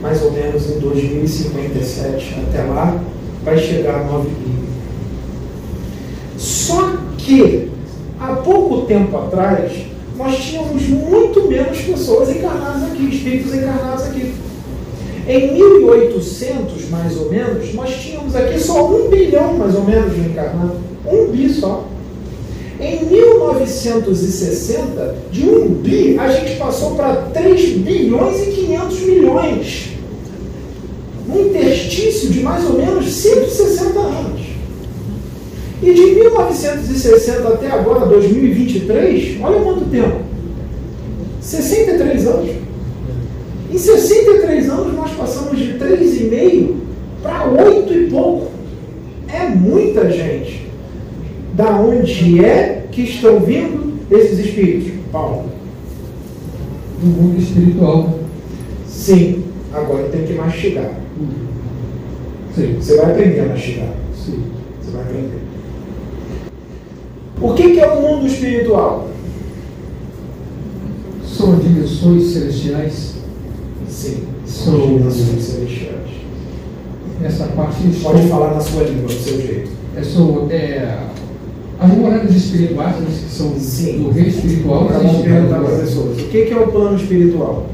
Mais 0.00 0.22
ou 0.22 0.32
menos 0.32 0.70
em 0.70 0.78
2057. 0.78 2.36
Até 2.48 2.62
lá, 2.64 3.00
vai 3.42 3.58
chegar 3.58 4.00
a 4.00 4.04
9 4.04 4.28
bi. 4.28 4.56
Só 6.36 6.96
que, 7.16 7.70
há 8.20 8.34
pouco 8.36 8.86
tempo 8.86 9.16
atrás, 9.16 9.72
nós 10.16 10.36
tínhamos 10.36 10.88
muito 10.88 11.48
menos 11.48 11.78
pessoas 11.80 12.30
encarnadas 12.30 12.82
aqui, 12.84 13.14
espíritos 13.14 13.54
encarnados 13.54 14.04
aqui. 14.04 14.34
Em 15.28 15.54
1800, 15.54 16.88
mais 16.88 17.16
ou 17.16 17.30
menos, 17.30 17.74
nós 17.74 17.94
tínhamos 17.96 18.36
aqui 18.36 18.60
só 18.60 18.88
um 18.88 19.08
bilhão, 19.08 19.54
mais 19.54 19.74
ou 19.74 19.84
menos, 19.84 20.14
de 20.14 20.20
encarnados. 20.20 20.76
Um 21.04 21.28
bi 21.32 21.48
só. 21.48 21.84
Em 22.78 23.06
1960, 23.06 25.14
de 25.32 25.48
um 25.48 25.68
bi, 25.68 26.18
a 26.18 26.30
gente 26.30 26.56
passou 26.56 26.94
para 26.94 27.14
3 27.32 27.78
bilhões 27.78 28.46
e 28.46 28.50
500 28.50 29.00
milhões. 29.00 29.92
Um 31.26 31.46
interstício 31.46 32.28
de 32.30 32.40
mais 32.40 32.68
ou 32.68 32.74
menos 32.74 33.10
160 33.10 33.98
anos. 33.98 34.42
E 35.82 35.92
de 35.92 36.02
1960 36.02 37.48
até 37.48 37.70
agora, 37.70 38.06
2023, 38.06 39.38
olha 39.42 39.60
quanto 39.60 39.90
tempo. 39.90 40.20
63 41.40 42.26
anos. 42.26 42.50
Em 43.72 43.78
63 43.78 44.68
anos 44.68 44.94
nós 44.94 45.12
passamos 45.12 45.58
de 45.58 45.72
3,5 45.74 46.74
para 47.22 47.48
8 47.48 47.92
e 47.92 48.10
pouco. 48.10 48.50
É 49.28 49.48
muita 49.48 50.10
gente. 50.10 50.65
Da 51.56 51.80
onde 51.80 52.44
é 52.44 52.86
que 52.92 53.02
estão 53.02 53.40
vindo 53.40 53.98
esses 54.10 54.38
espíritos? 54.38 54.92
Paulo. 55.10 55.46
Do 57.00 57.06
mundo 57.06 57.40
espiritual. 57.40 58.18
Sim. 58.86 59.44
Agora 59.72 60.08
tem 60.08 60.26
que 60.26 60.34
mastigar. 60.34 60.90
Sim. 62.54 62.76
Você 62.78 62.96
vai 62.98 63.10
aprender 63.10 63.40
a 63.40 63.46
mastigar. 63.46 63.88
Sim. 64.14 64.44
Você 64.82 64.90
vai 64.90 65.02
aprender. 65.02 65.40
O 67.40 67.54
que, 67.54 67.72
que 67.72 67.80
é 67.80 67.86
o 67.86 68.02
mundo 68.02 68.26
espiritual? 68.26 69.08
São 71.24 71.56
dimensões 71.58 72.32
celestiais. 72.32 73.14
Sim, 73.88 74.24
são 74.46 74.78
dimensões 74.78 75.42
celestiais. 75.42 76.10
Essa 77.22 77.46
parte 77.48 77.82
Pode 78.02 78.28
falar 78.28 78.54
na 78.54 78.60
sua 78.60 78.82
língua, 78.82 79.06
do 79.06 79.12
seu 79.12 79.40
jeito. 79.40 79.70
É, 79.96 80.02
são, 80.02 80.46
é, 80.50 80.98
as 81.78 81.90
moradas 81.90 82.34
espirituais, 82.34 82.96
que 82.96 83.30
são 83.30 83.54
Sim. 83.58 84.04
do 84.04 84.10
reino 84.10 84.28
espiritual. 84.28 84.84
Agora 84.84 84.98
vamos 85.00 85.22
perguntar 85.22 85.58
para 85.58 85.74
as 85.74 85.80
pessoas. 85.80 86.20
O 86.20 86.24
que, 86.24 86.44
que 86.46 86.52
é 86.52 86.58
o 86.58 86.68
plano 86.68 86.96
espiritual? 86.96 87.66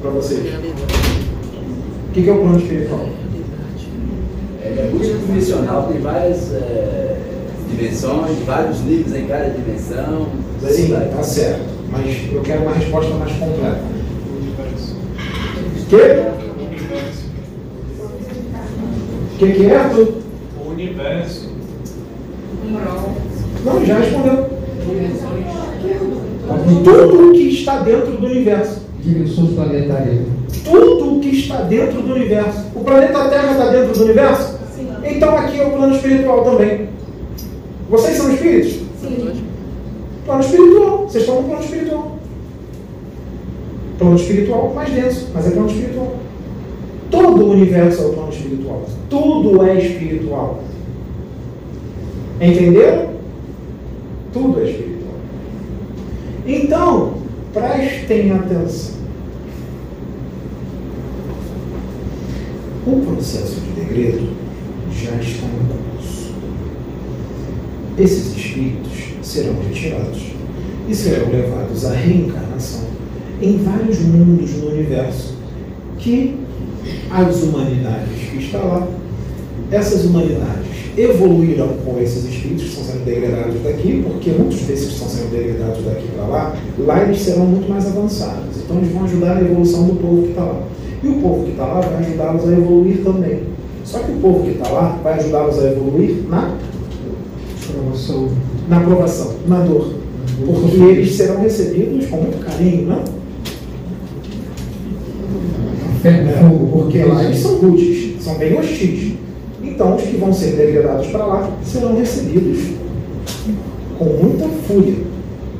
Para 0.00 0.10
vocês. 0.10 0.54
O 2.08 2.12
que, 2.12 2.22
que 2.22 2.30
é 2.30 2.32
o 2.32 2.38
plano 2.38 2.58
espiritual? 2.58 3.06
Ele 4.64 4.80
é 4.80 4.90
multidimensional, 4.90 5.88
tem 5.88 6.00
várias 6.00 6.52
é, 6.52 7.16
dimensões, 7.70 8.38
vários 8.46 8.80
níveis 8.80 9.14
em 9.14 9.26
cada 9.26 9.50
dimensão. 9.50 10.28
Sim, 10.66 10.92
vai. 10.92 11.08
tá 11.08 11.22
certo. 11.22 11.60
Mas 11.90 12.32
eu 12.32 12.40
quero 12.40 12.62
uma 12.62 12.72
resposta 12.72 13.14
mais 13.14 13.32
completa. 13.32 13.80
O 15.76 15.86
quê? 15.90 16.32
O 19.34 19.38
que, 19.38 19.52
que 19.52 19.66
é, 19.66 19.76
Arthur? 19.76 20.14
O 20.64 20.70
universo. 20.70 21.52
Não, 23.64 23.84
já 23.84 23.98
respondeu. 23.98 24.50
Tudo 26.84 27.28
o 27.28 27.32
que 27.32 27.48
está 27.48 27.80
dentro 27.80 28.12
do 28.12 28.26
universo. 28.26 28.82
dimensões 29.00 29.54
planetárias. 29.54 30.18
Tudo 30.64 31.16
o 31.16 31.20
que 31.20 31.28
está 31.28 31.62
dentro 31.62 32.02
do 32.02 32.14
universo. 32.14 32.64
O 32.74 32.80
planeta 32.80 33.28
Terra 33.28 33.52
está 33.52 33.70
dentro 33.70 33.94
do 33.94 34.04
universo? 34.04 34.58
Então 35.04 35.36
aqui 35.36 35.60
é 35.60 35.66
o 35.66 35.70
plano 35.70 35.94
espiritual 35.94 36.44
também. 36.44 36.88
Vocês 37.88 38.16
são 38.16 38.32
espíritos? 38.32 38.80
Plano 40.24 40.40
espiritual. 40.40 40.98
Vocês 40.98 41.24
estão 41.24 41.42
no 41.42 41.48
plano 41.48 41.64
espiritual. 41.64 42.12
Plano 43.98 44.16
espiritual 44.16 44.72
mais 44.74 44.90
denso, 44.90 45.28
mas 45.32 45.46
é 45.46 45.50
plano 45.50 45.70
espiritual. 45.70 46.16
Todo 47.10 47.44
o 47.44 47.50
universo 47.50 48.02
é 48.02 48.06
o 48.06 48.12
plano 48.12 48.32
espiritual. 48.32 48.82
Tudo 49.08 49.62
é 49.64 49.78
espiritual. 49.78 50.60
Entenderam? 52.40 53.11
Tudo 54.32 54.60
é 54.60 54.70
espiritual. 54.70 55.14
Então, 56.46 57.14
prestem 57.52 58.32
atenção. 58.32 58.94
O 62.86 63.00
processo 63.00 63.60
de 63.60 63.80
degredo 63.80 64.28
já 64.92 65.14
está 65.16 65.46
em 65.46 65.94
curso. 65.94 66.34
Esses 67.98 68.36
espíritos 68.36 69.12
serão 69.22 69.54
retirados 69.62 70.22
e 70.88 70.94
serão 70.94 71.30
levados 71.30 71.84
à 71.84 71.92
reencarnação 71.92 72.92
em 73.40 73.58
vários 73.58 74.00
mundos 74.00 74.52
no 74.54 74.70
universo 74.70 75.34
que 75.98 76.36
as 77.10 77.42
humanidades 77.42 78.30
que 78.30 78.38
estão 78.38 78.66
lá, 78.66 78.88
essas 79.70 80.04
humanidades 80.04 80.71
evoluirão 80.96 81.68
com 81.84 81.98
esses 82.00 82.24
espíritos 82.24 82.64
que 82.64 82.68
estão 82.68 82.84
sendo 82.84 83.04
degradados 83.04 83.62
daqui, 83.62 84.04
porque 84.06 84.30
muitos 84.30 84.60
desses 84.60 84.88
que 84.88 84.94
estão 84.94 85.08
sendo 85.08 85.30
degradados 85.30 85.84
daqui 85.84 86.08
para 86.14 86.26
lá, 86.26 86.56
lá 86.78 87.02
eles 87.02 87.20
serão 87.20 87.46
muito 87.46 87.68
mais 87.68 87.86
avançados. 87.86 88.58
Então 88.62 88.76
eles 88.78 88.92
vão 88.92 89.04
ajudar 89.04 89.34
na 89.36 89.40
evolução 89.40 89.86
do 89.86 89.94
povo 89.94 90.22
que 90.22 90.28
está 90.30 90.44
lá. 90.44 90.62
E 91.02 91.08
o 91.08 91.14
povo 91.14 91.44
que 91.44 91.50
está 91.52 91.66
lá 91.66 91.80
vai 91.80 91.96
ajudá-los 91.96 92.48
a 92.48 92.52
evoluir 92.52 93.02
também. 93.02 93.40
Só 93.84 93.98
que 93.98 94.12
o 94.12 94.16
povo 94.16 94.44
que 94.44 94.50
está 94.50 94.68
lá 94.68 94.98
vai 95.02 95.18
ajudá-los 95.18 95.58
a 95.58 95.72
evoluir 95.72 96.22
na 96.28 96.54
Promoção. 97.72 98.28
na 98.68 98.78
aprovação, 98.78 99.34
na 99.46 99.60
dor. 99.60 99.94
Porque 100.44 100.76
eles 100.76 101.14
serão 101.14 101.40
recebidos 101.40 102.06
com 102.06 102.16
muito 102.16 102.44
carinho, 102.44 102.88
não? 102.88 103.22
É, 106.04 106.70
porque 106.72 107.04
lá 107.04 107.24
eles 107.24 107.38
são 107.38 107.58
rudes, 107.58 108.22
são 108.22 108.34
bem 108.36 108.58
hostis. 108.58 109.11
Então, 109.72 109.96
os 109.96 110.02
que 110.02 110.18
vão 110.18 110.32
ser 110.34 110.54
degradados 110.54 111.06
para 111.06 111.24
lá 111.24 111.50
serão 111.64 111.96
recebidos 111.96 112.74
com 113.98 114.04
muita 114.04 114.46
fúria. 114.66 114.96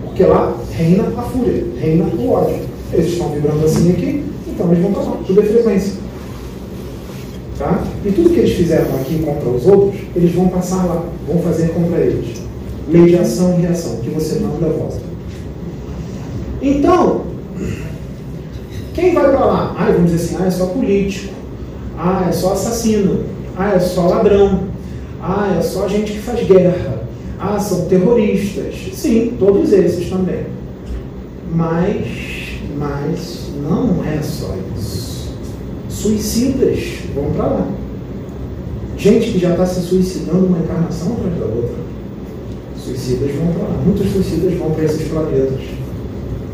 Porque 0.04 0.24
lá 0.24 0.54
reina 0.70 1.04
a 1.16 1.22
fúria, 1.22 1.64
reina 1.80 2.04
o 2.04 2.30
ódio. 2.30 2.60
Eles 2.92 3.12
estão 3.12 3.30
vibrando 3.30 3.64
assim 3.64 3.90
aqui, 3.90 4.22
então 4.46 4.70
eles 4.70 4.82
vão 4.82 4.92
para 4.92 5.02
lá, 5.02 5.16
tudo 5.26 5.40
é 5.40 5.44
frequência. 5.44 5.94
Tá? 7.58 7.82
E 8.04 8.12
tudo 8.12 8.30
que 8.30 8.40
eles 8.40 8.52
fizeram 8.52 8.94
aqui 8.96 9.18
contra 9.24 9.48
os 9.48 9.66
outros, 9.66 9.98
eles 10.14 10.34
vão 10.34 10.48
passar 10.48 10.84
lá, 10.84 11.02
vão 11.26 11.38
fazer 11.38 11.68
contra 11.68 11.98
eles. 11.98 12.42
Lei 12.88 13.06
de 13.06 13.16
ação 13.16 13.58
e 13.58 13.62
reação, 13.62 13.96
que 13.96 14.10
você 14.10 14.40
manda 14.40 14.68
volta. 14.68 15.00
Então, 16.60 17.22
quem 18.92 19.14
vai 19.14 19.30
para 19.30 19.44
lá? 19.44 19.74
Ah, 19.78 19.90
vamos 19.90 20.10
dizer 20.10 20.34
assim, 20.34 20.44
ah, 20.44 20.46
é 20.46 20.50
só 20.50 20.66
político. 20.66 21.32
Ah, 21.96 22.26
é 22.28 22.32
só 22.32 22.52
assassino. 22.52 23.32
Ah, 23.64 23.74
é 23.76 23.78
só 23.78 24.08
ladrão. 24.08 24.64
Ah, 25.22 25.54
é 25.56 25.62
só 25.62 25.86
gente 25.86 26.14
que 26.14 26.18
faz 26.18 26.44
guerra. 26.44 27.04
Ah, 27.38 27.60
são 27.60 27.84
terroristas. 27.84 28.74
Sim, 28.92 29.36
todos 29.38 29.72
esses 29.72 30.10
também. 30.10 30.46
Mas, 31.54 32.58
mas 32.76 33.52
não 33.62 34.04
é 34.04 34.20
só 34.20 34.52
isso. 34.76 35.32
Suicidas 35.88 36.76
vão 37.14 37.30
para 37.34 37.46
lá. 37.46 37.68
Gente 38.96 39.30
que 39.30 39.38
já 39.38 39.50
está 39.50 39.64
se 39.64 39.82
suicidando 39.82 40.46
uma 40.46 40.58
encarnação 40.58 41.12
atrás 41.12 41.38
da 41.38 41.44
outra. 41.44 41.82
Suicidas 42.76 43.30
vão 43.36 43.46
para 43.52 43.62
lá. 43.62 43.80
Muitos 43.86 44.10
suicidas 44.10 44.54
vão 44.54 44.72
para 44.72 44.84
esses 44.84 45.06
planetas 45.06 45.60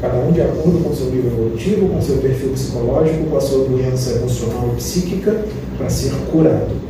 cada 0.03 0.19
um 0.19 0.31
de 0.31 0.43
acordo 0.43 0.85
com 0.85 0.95
seu 0.95 1.07
nível 1.07 1.33
evolutivo, 1.33 1.89
com 1.89 2.03
seu 2.03 2.19
perfil 2.19 2.51
psicológico, 2.51 3.25
com 3.25 3.37
a 3.39 3.41
sua 3.41 3.65
doença 3.65 4.11
emocional 4.13 4.71
e 4.75 4.77
psíquica, 4.77 5.43
para 5.79 5.89
ser 5.89 6.13
curado 6.31 6.88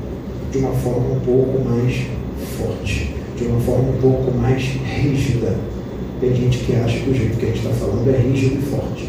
de 0.50 0.58
uma 0.58 0.72
forma 0.72 1.14
um 1.14 1.20
pouco 1.20 1.68
mais 1.68 2.06
forte, 2.56 3.14
de 3.36 3.44
uma 3.44 3.60
forma 3.60 3.90
um 3.90 4.00
pouco 4.00 4.36
mais 4.36 4.62
rígida. 4.62 5.56
Tem 6.20 6.34
gente 6.34 6.58
que 6.58 6.74
acha 6.74 6.98
que 6.98 7.10
o 7.10 7.14
jeito 7.14 7.36
que 7.36 7.44
a 7.44 7.48
gente 7.48 7.58
está 7.58 7.70
falando 7.70 8.08
é 8.08 8.18
rígido 8.18 8.58
e 8.58 8.62
forte. 8.62 9.08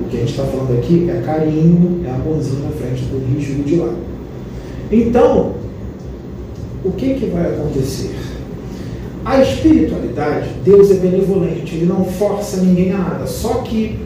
O 0.00 0.08
que 0.08 0.16
a 0.16 0.20
gente 0.20 0.30
está 0.30 0.44
falando 0.44 0.78
aqui 0.78 1.10
é 1.10 1.20
carinho, 1.22 2.02
é 2.06 2.10
amorzinho 2.10 2.62
na 2.62 2.70
frente 2.70 3.02
do 3.02 3.18
rígido 3.34 3.64
de 3.64 3.76
lá. 3.76 3.92
Então, 4.90 5.54
o 6.84 6.92
que, 6.92 7.14
que 7.14 7.26
vai 7.26 7.46
acontecer? 7.46 8.14
A 9.24 9.42
espiritualidade, 9.42 10.50
Deus 10.64 10.90
é 10.92 10.94
benevolente, 10.94 11.74
Ele 11.74 11.86
não 11.86 12.04
força 12.04 12.58
ninguém 12.58 12.92
a 12.92 12.98
nada. 12.98 13.26
Só 13.26 13.54
que 13.54 13.98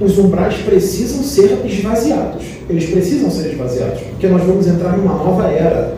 os 0.00 0.16
umbrais 0.18 0.54
precisam 0.58 1.24
ser 1.24 1.60
esvaziados. 1.66 2.44
Eles 2.70 2.88
precisam 2.88 3.30
ser 3.30 3.50
esvaziados, 3.52 4.00
porque 4.02 4.28
nós 4.28 4.42
vamos 4.44 4.68
entrar 4.68 4.96
numa 4.96 5.14
nova 5.14 5.48
era. 5.48 5.96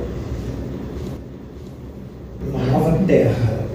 Uma 2.49 2.65
nova 2.73 2.99
terra. 3.11 3.67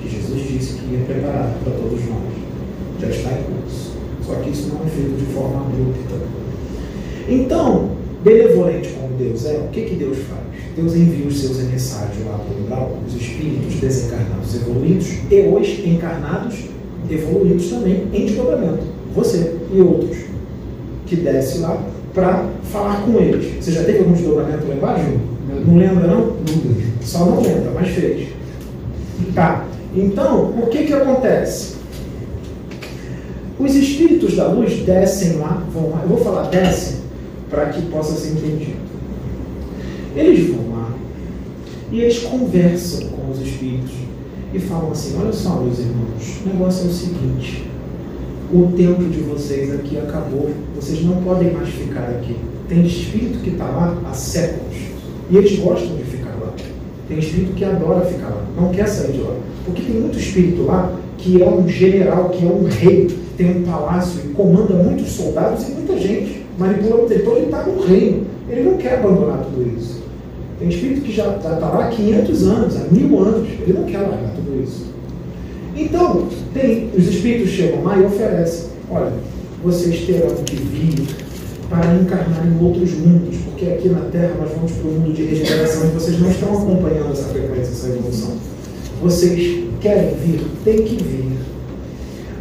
Que 0.00 0.08
Jesus 0.08 0.48
disse 0.48 0.74
que 0.74 0.94
ia 0.94 1.04
preparar 1.06 1.54
para 1.64 1.72
todos 1.72 2.00
nós. 2.06 3.00
Já 3.00 3.08
está 3.08 3.30
em 3.30 3.42
curso. 3.44 3.92
Só 4.26 4.34
que 4.36 4.50
isso 4.50 4.68
não 4.68 4.86
é 4.86 4.90
feito 4.90 5.18
de 5.18 5.32
forma 5.32 5.62
abrupta. 5.62 6.14
Então, 7.28 7.90
benevolente 8.22 8.90
como 8.90 9.16
Deus 9.16 9.46
é, 9.46 9.56
o 9.58 9.68
que, 9.68 9.82
que 9.82 9.94
Deus 9.94 10.18
faz? 10.18 10.42
Deus 10.76 10.94
envia 10.94 11.26
os 11.26 11.40
seus 11.40 11.60
emissários 11.60 12.24
lá 12.26 12.38
para 12.38 12.54
o 12.54 12.64
umbral, 12.64 12.98
os 13.06 13.14
espíritos 13.14 13.74
desencarnados 13.80 14.54
evoluídos 14.54 15.08
e 15.30 15.40
os 15.40 15.86
encarnados 15.86 16.58
evoluídos 17.10 17.68
também 17.70 18.04
em 18.12 18.26
desdobramento. 18.26 18.82
Você 19.14 19.56
e 19.72 19.80
outros 19.80 20.18
que 21.06 21.16
desce 21.16 21.58
lá 21.58 21.82
para 22.14 22.48
falar 22.64 23.02
com 23.04 23.18
eles. 23.18 23.64
Você 23.64 23.72
já 23.72 23.84
teve 23.84 23.98
algum 23.98 24.12
desdobramento 24.12 24.66
lá 24.66 24.74
embaixo? 24.74 25.04
Não 25.66 25.76
lembra, 25.76 26.06
não? 26.06 26.36
Só 27.02 27.26
não 27.26 27.42
lembra, 27.42 27.72
mas 27.74 27.88
fez. 27.88 28.31
Tá. 29.34 29.66
Então, 29.94 30.50
o 30.50 30.66
que 30.68 30.84
que 30.84 30.92
acontece? 30.92 31.76
Os 33.58 33.74
espíritos 33.74 34.34
da 34.34 34.48
luz 34.48 34.82
descem 34.82 35.36
lá, 35.36 35.62
vão 35.72 35.90
lá. 35.90 36.00
Eu 36.02 36.08
vou 36.08 36.18
falar 36.18 36.48
descem 36.48 36.98
para 37.50 37.66
que 37.66 37.82
possa 37.82 38.16
ser 38.16 38.30
entendido. 38.30 38.80
Eles 40.16 40.50
vão 40.50 40.70
lá 40.70 40.90
e 41.90 42.00
eles 42.00 42.18
conversam 42.20 43.08
com 43.08 43.30
os 43.30 43.40
espíritos 43.40 43.92
e 44.52 44.58
falam 44.58 44.90
assim: 44.90 45.16
Olha 45.20 45.32
só, 45.32 45.60
meus 45.60 45.78
irmãos, 45.78 46.40
o 46.44 46.48
negócio 46.48 46.86
é 46.86 46.88
o 46.88 46.92
seguinte: 46.92 47.66
o 48.52 48.72
tempo 48.76 49.04
de 49.04 49.20
vocês 49.20 49.72
aqui 49.74 49.98
acabou, 49.98 50.50
vocês 50.74 51.02
não 51.04 51.22
podem 51.22 51.52
mais 51.52 51.68
ficar 51.68 52.08
aqui. 52.08 52.36
Tem 52.68 52.84
espírito 52.84 53.38
que 53.40 53.50
está 53.50 53.64
lá 53.64 53.96
há 54.10 54.14
séculos 54.14 54.76
e 55.30 55.36
eles 55.36 55.58
gostam. 55.58 56.01
Tem 57.12 57.18
espírito 57.18 57.52
que 57.52 57.62
adora 57.62 58.06
ficar 58.06 58.28
lá, 58.28 58.42
não 58.58 58.70
quer 58.70 58.88
sair 58.88 59.12
de 59.12 59.20
lá. 59.20 59.34
Porque 59.66 59.82
tem 59.82 60.00
muito 60.00 60.18
espírito 60.18 60.62
lá 60.62 60.90
que 61.18 61.42
é 61.42 61.46
um 61.46 61.68
general, 61.68 62.30
que 62.30 62.42
é 62.42 62.48
um 62.48 62.64
rei, 62.64 63.06
tem 63.36 63.58
um 63.58 63.62
palácio 63.64 64.22
e 64.24 64.28
comanda 64.28 64.72
muitos 64.72 65.12
soldados 65.12 65.68
e 65.68 65.72
muita 65.72 65.98
gente. 65.98 66.42
Manipula 66.58 66.96
muito. 66.96 67.12
Então 67.12 67.36
ele 67.36 67.44
está 67.44 67.64
no 67.64 67.82
reino, 67.82 68.26
ele 68.48 68.62
não 68.62 68.78
quer 68.78 68.94
abandonar 68.94 69.44
tudo 69.44 69.78
isso. 69.78 70.02
Tem 70.58 70.68
espírito 70.70 71.02
que 71.02 71.12
já 71.12 71.36
está 71.36 71.50
lá 71.50 71.84
há 71.84 71.88
500 71.88 72.48
anos, 72.48 72.76
há 72.76 72.84
mil 72.90 73.18
anos, 73.18 73.48
ele 73.60 73.72
não 73.74 73.84
quer 73.84 73.98
largar 73.98 74.32
tudo 74.34 74.62
isso. 74.62 74.86
Então, 75.76 76.28
tem, 76.54 76.90
os 76.96 77.08
espíritos 77.08 77.50
chegam 77.50 77.84
lá 77.84 77.98
e 77.98 78.06
oferecem: 78.06 78.70
olha, 78.90 79.12
vocês 79.62 80.06
terão 80.06 80.34
que 80.36 80.56
vir 80.56 81.06
para 81.72 81.94
encarnar 81.94 82.46
em 82.46 82.62
outros 82.62 82.92
mundos, 82.92 83.34
porque 83.46 83.64
aqui 83.64 83.88
na 83.88 84.00
Terra 84.10 84.34
nós 84.38 84.50
vamos 84.50 84.72
para 84.72 84.90
o 84.90 84.92
mundo 84.92 85.14
de 85.14 85.24
regeneração 85.24 85.86
e 85.86 85.90
vocês 85.92 86.20
não 86.20 86.30
estão 86.30 86.52
acompanhando 86.52 87.12
essa 87.12 87.28
frequência, 87.30 87.72
essa 87.72 87.88
evolução. 87.88 88.32
Vocês 89.00 89.64
querem 89.80 90.14
vir? 90.16 90.40
Tem 90.62 90.82
que 90.82 91.02
vir. 91.02 91.32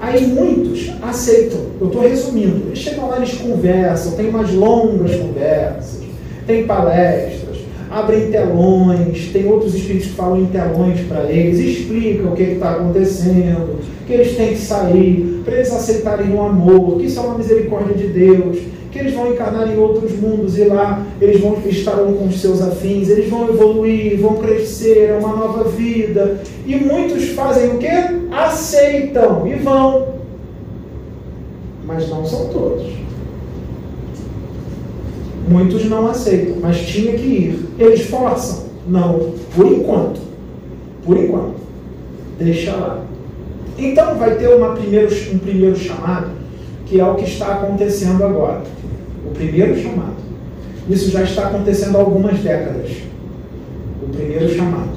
Aí 0.01 0.27
muitos 0.27 0.91
aceitam. 1.01 1.59
Eu 1.79 1.87
estou 1.87 2.01
resumindo. 2.01 2.67
Eles 2.67 2.79
chegam 2.79 3.07
lá, 3.07 3.17
eles 3.17 3.33
conversam, 3.35 4.11
tem 4.13 4.29
umas 4.29 4.51
longas 4.51 5.15
conversas, 5.15 6.01
tem 6.45 6.67
palestras, 6.67 7.59
abrem 7.89 8.31
telões, 8.31 9.29
tem 9.31 9.47
outros 9.47 9.73
espíritos 9.75 10.09
que 10.09 10.15
falam 10.15 10.41
em 10.41 10.47
telões 10.47 10.99
para 11.07 11.31
eles, 11.31 11.57
explicam 11.59 12.33
o 12.33 12.35
que 12.35 12.43
está 12.43 12.71
acontecendo, 12.71 13.79
que 14.05 14.11
eles 14.11 14.35
têm 14.35 14.49
que 14.49 14.59
sair, 14.59 15.41
para 15.45 15.55
eles 15.55 15.71
aceitarem 15.71 16.33
o 16.33 16.41
amor, 16.41 16.97
que 16.97 17.05
isso 17.05 17.19
é 17.19 17.23
uma 17.23 17.37
misericórdia 17.37 17.95
de 17.95 18.07
Deus, 18.07 18.57
que 18.91 18.99
eles 18.99 19.13
vão 19.13 19.31
encarnar 19.31 19.71
em 19.71 19.77
outros 19.77 20.11
mundos 20.19 20.57
e 20.57 20.65
lá 20.65 21.05
eles 21.21 21.39
vão 21.39 21.57
estarão 21.65 22.13
com 22.13 22.25
os 22.25 22.41
seus 22.41 22.61
afins, 22.61 23.07
eles 23.07 23.29
vão 23.29 23.47
evoluir, 23.47 24.19
vão 24.19 24.35
crescer, 24.35 25.09
é 25.09 25.17
uma 25.17 25.35
nova 25.35 25.63
vida. 25.63 26.41
E 26.65 26.75
muitos 26.75 27.29
fazem 27.29 27.75
o 27.75 27.77
quê? 27.77 27.89
Aceitam 28.31 29.47
e 29.47 29.55
vão. 29.55 30.15
Mas 31.85 32.09
não 32.09 32.25
são 32.25 32.49
todos. 32.49 32.91
Muitos 35.47 35.85
não 35.85 36.07
aceitam, 36.07 36.57
mas 36.61 36.81
tinha 36.81 37.13
que 37.13 37.25
ir. 37.25 37.65
Eles 37.79 38.01
forçam? 38.01 38.65
Não, 38.87 39.33
por 39.55 39.65
enquanto. 39.65 40.19
Por 41.05 41.17
enquanto. 41.17 41.55
Deixa 42.37 42.75
lá. 42.75 43.03
Então 43.77 44.15
vai 44.15 44.35
ter 44.35 44.49
primeiro, 44.75 45.09
um 45.33 45.37
primeiro 45.39 45.75
chamado 45.75 46.41
que 46.91 46.99
é 46.99 47.05
o 47.05 47.15
que 47.15 47.23
está 47.23 47.53
acontecendo 47.53 48.21
agora. 48.21 48.61
O 49.31 49.33
primeiro 49.33 49.81
chamado. 49.81 50.17
Isso 50.89 51.09
já 51.09 51.23
está 51.23 51.47
acontecendo 51.47 51.95
há 51.95 52.01
algumas 52.01 52.37
décadas. 52.39 52.91
O 54.03 54.09
primeiro 54.09 54.53
chamado. 54.53 54.89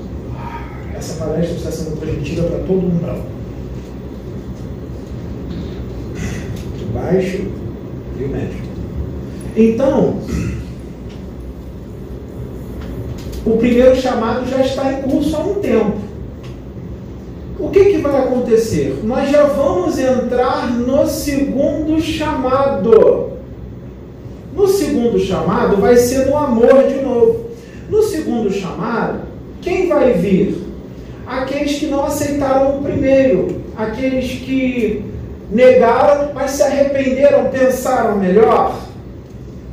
Essa 0.92 1.24
palestra 1.24 1.56
está 1.56 1.70
sendo 1.70 2.00
transmitida 2.00 2.42
para 2.42 2.58
todo 2.58 2.82
mundo. 2.82 3.22
Baixo 6.92 7.44
e 8.18 8.24
o 8.24 8.28
médio. 8.28 8.64
Então, 9.56 10.18
o 13.46 13.56
primeiro 13.56 13.94
chamado 13.94 14.48
já 14.50 14.62
está 14.62 14.92
em 14.92 15.02
curso 15.02 15.36
há 15.36 15.40
um 15.40 15.54
tempo. 15.54 15.98
O 17.60 17.68
que, 17.70 17.84
que 17.84 17.98
vai 17.98 18.18
acontecer? 18.18 19.00
Nós 19.04 19.30
já 19.30 19.44
vamos 19.44 19.96
entrar 19.96 20.72
no 20.72 21.06
segundo 21.06 22.00
chamado. 22.00 23.33
No 24.54 24.68
segundo 24.68 25.18
chamado 25.18 25.76
vai 25.78 25.96
ser 25.96 26.26
no 26.26 26.36
amor 26.36 26.86
de 26.88 27.02
novo. 27.02 27.46
No 27.90 28.02
segundo 28.02 28.50
chamado, 28.52 29.22
quem 29.60 29.88
vai 29.88 30.12
vir? 30.12 30.62
Aqueles 31.26 31.78
que 31.78 31.86
não 31.86 32.04
aceitaram 32.04 32.78
o 32.78 32.82
primeiro, 32.82 33.62
aqueles 33.76 34.26
que 34.26 35.04
negaram, 35.50 36.32
mas 36.34 36.52
se 36.52 36.62
arrependeram, 36.62 37.50
pensaram 37.50 38.18
melhor 38.18 38.78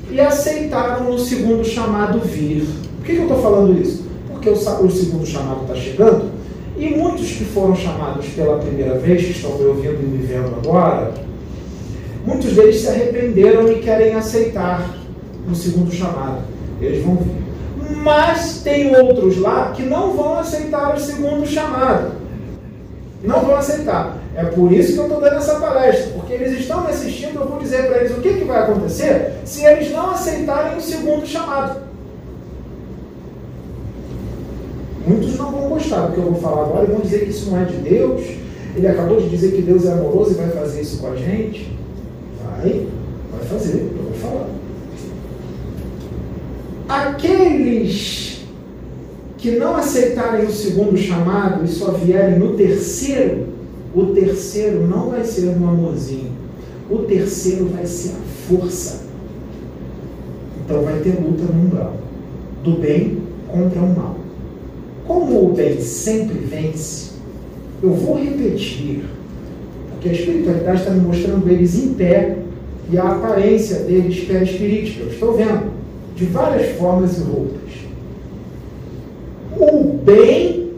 e 0.10 0.20
aceitaram 0.20 1.06
no 1.06 1.20
segundo 1.20 1.64
chamado 1.64 2.20
vir. 2.20 2.66
Por 2.98 3.06
que, 3.06 3.14
eu 3.14 3.24
estou 3.24 3.42
falando 3.42 3.82
isso? 3.82 4.06
Porque 4.30 4.50
o, 4.50 4.54
o 4.54 4.92
segundo 4.92 5.26
chamado 5.26 5.62
está 5.62 5.76
chegando 5.76 6.32
e 6.78 6.90
muitos 6.90 7.32
que 7.32 7.46
foram 7.46 7.76
chamados 7.76 8.26
pela 8.28 8.58
primeira 8.58 8.98
vez, 8.98 9.24
que 9.24 9.32
estão 9.32 9.58
me 9.58 9.66
ouvindo 9.66 10.00
e 10.02 10.06
me 10.06 10.26
vendo 10.26 10.56
agora, 10.64 11.14
muitos 12.26 12.54
deles 12.54 12.82
se 12.82 12.88
arrependeram 12.88 13.72
e 13.72 13.80
querem 13.80 14.16
aceitar 14.16 14.98
no 15.48 15.56
segundo 15.56 15.92
chamado. 15.92 16.42
Eles 16.80 17.04
vão 17.04 17.16
vir. 17.16 17.42
Mas 17.98 18.62
tem 18.64 18.96
outros 18.96 19.38
lá 19.38 19.72
que 19.76 19.84
não 19.84 20.16
vão 20.16 20.40
aceitar 20.40 20.96
o 20.96 21.00
segundo 21.00 21.46
chamado. 21.46 22.14
Não 23.24 23.42
vão 23.42 23.56
aceitar. 23.56 24.18
É 24.36 24.46
por 24.46 24.72
isso 24.72 24.94
que 24.94 25.00
eu 25.00 25.04
estou 25.04 25.20
dando 25.20 25.36
essa 25.36 25.56
palestra, 25.56 26.14
porque 26.14 26.34
eles 26.34 26.60
estão 26.60 26.82
me 26.82 26.90
assistindo, 26.90 27.40
eu 27.40 27.48
vou 27.48 27.60
dizer 27.60 27.88
para 27.88 27.98
eles 27.98 28.18
o 28.18 28.22
que, 28.22 28.34
que 28.34 28.46
vai 28.46 28.62
acontecer 28.62 29.34
se 29.44 29.64
eles 29.66 29.92
não 29.92 30.12
aceitarem 30.12 30.78
o 30.78 30.82
segundo 30.82 31.26
chamado. 31.26 31.82
Muitos 35.06 35.38
não 35.38 35.52
vão 35.52 35.70
gostar 35.70 36.08
do 36.08 36.14
que 36.14 36.20
eu 36.20 36.32
vou 36.32 36.42
falar 36.42 36.64
agora 36.64 36.86
e 36.86 36.92
vão 36.92 37.02
dizer 37.02 37.26
que 37.26 37.32
isso 37.32 37.50
não 37.50 37.62
é 37.62 37.66
de 37.66 37.78
Deus. 37.78 38.22
Ele 38.76 38.88
acabou 38.88 39.20
de 39.20 39.30
dizer 39.30 39.52
que 39.52 39.62
Deus 39.62 39.86
é 39.86 39.92
amoroso 39.92 40.32
e 40.32 40.36
vai 40.36 40.50
fazer 40.50 40.82
isso 40.82 41.00
com 41.00 41.12
a 41.12 41.16
gente. 41.16 41.78
Vai, 42.62 42.86
vai 43.32 43.48
fazer, 43.48 43.92
eu 43.98 44.04
vou 44.04 44.14
falar. 44.14 44.50
Aqueles 46.88 48.46
que 49.38 49.52
não 49.52 49.76
aceitarem 49.76 50.46
o 50.46 50.52
segundo 50.52 50.96
chamado 50.96 51.66
e 51.66 51.68
só 51.68 51.92
vierem 51.92 52.38
no 52.38 52.54
terceiro, 52.54 53.48
o 53.96 54.08
terceiro 54.08 54.88
não 54.88 55.10
vai 55.10 55.24
ser 55.24 55.48
um 55.48 55.68
amorzinho. 55.68 56.32
O 56.90 57.00
terceiro 57.00 57.66
vai 57.68 57.86
ser 57.88 58.12
a 58.12 58.48
força. 58.48 59.06
Então 60.64 60.84
vai 60.84 61.00
ter 61.00 61.20
luta 61.20 61.44
no 61.52 61.64
umbral. 61.64 61.98
Do 62.64 62.74
bem 62.80 63.18
contra 63.48 63.82
o 63.82 63.96
mal. 63.96 64.18
Como 65.08 65.50
o 65.50 65.54
bem 65.54 65.82
sempre 65.82 66.38
vence, 66.38 67.14
eu 67.82 67.94
vou 67.94 68.24
repetir, 68.24 69.04
porque 69.90 70.10
a 70.10 70.12
espiritualidade 70.12 70.82
está 70.82 70.92
me 70.92 71.00
mostrando 71.00 71.50
eles 71.50 71.76
em 71.84 71.96
pé 71.96 72.38
e 72.92 72.98
a 72.98 73.12
aparência 73.12 73.80
deles 73.80 74.26
perispirítica. 74.26 75.04
Eu 75.04 75.10
estou 75.12 75.34
vendo 75.34 75.72
de 76.16 76.26
várias 76.26 76.78
formas 76.78 77.18
e 77.18 77.22
roupas. 77.22 77.72
O 79.58 79.94
bem 79.94 80.72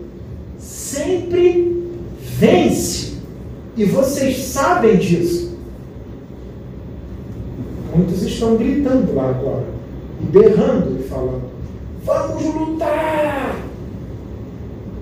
sempre 0.59 1.91
vence. 2.19 3.13
E 3.75 3.85
vocês 3.85 4.37
sabem 4.37 4.97
disso. 4.97 5.57
Muitos 7.95 8.21
estão 8.23 8.55
gritando 8.55 9.13
lá 9.13 9.29
agora, 9.29 9.65
e 10.21 10.25
berrando 10.25 10.99
e 10.99 11.03
falando: 11.03 11.43
Vamos 12.03 12.43
lutar! 12.43 13.55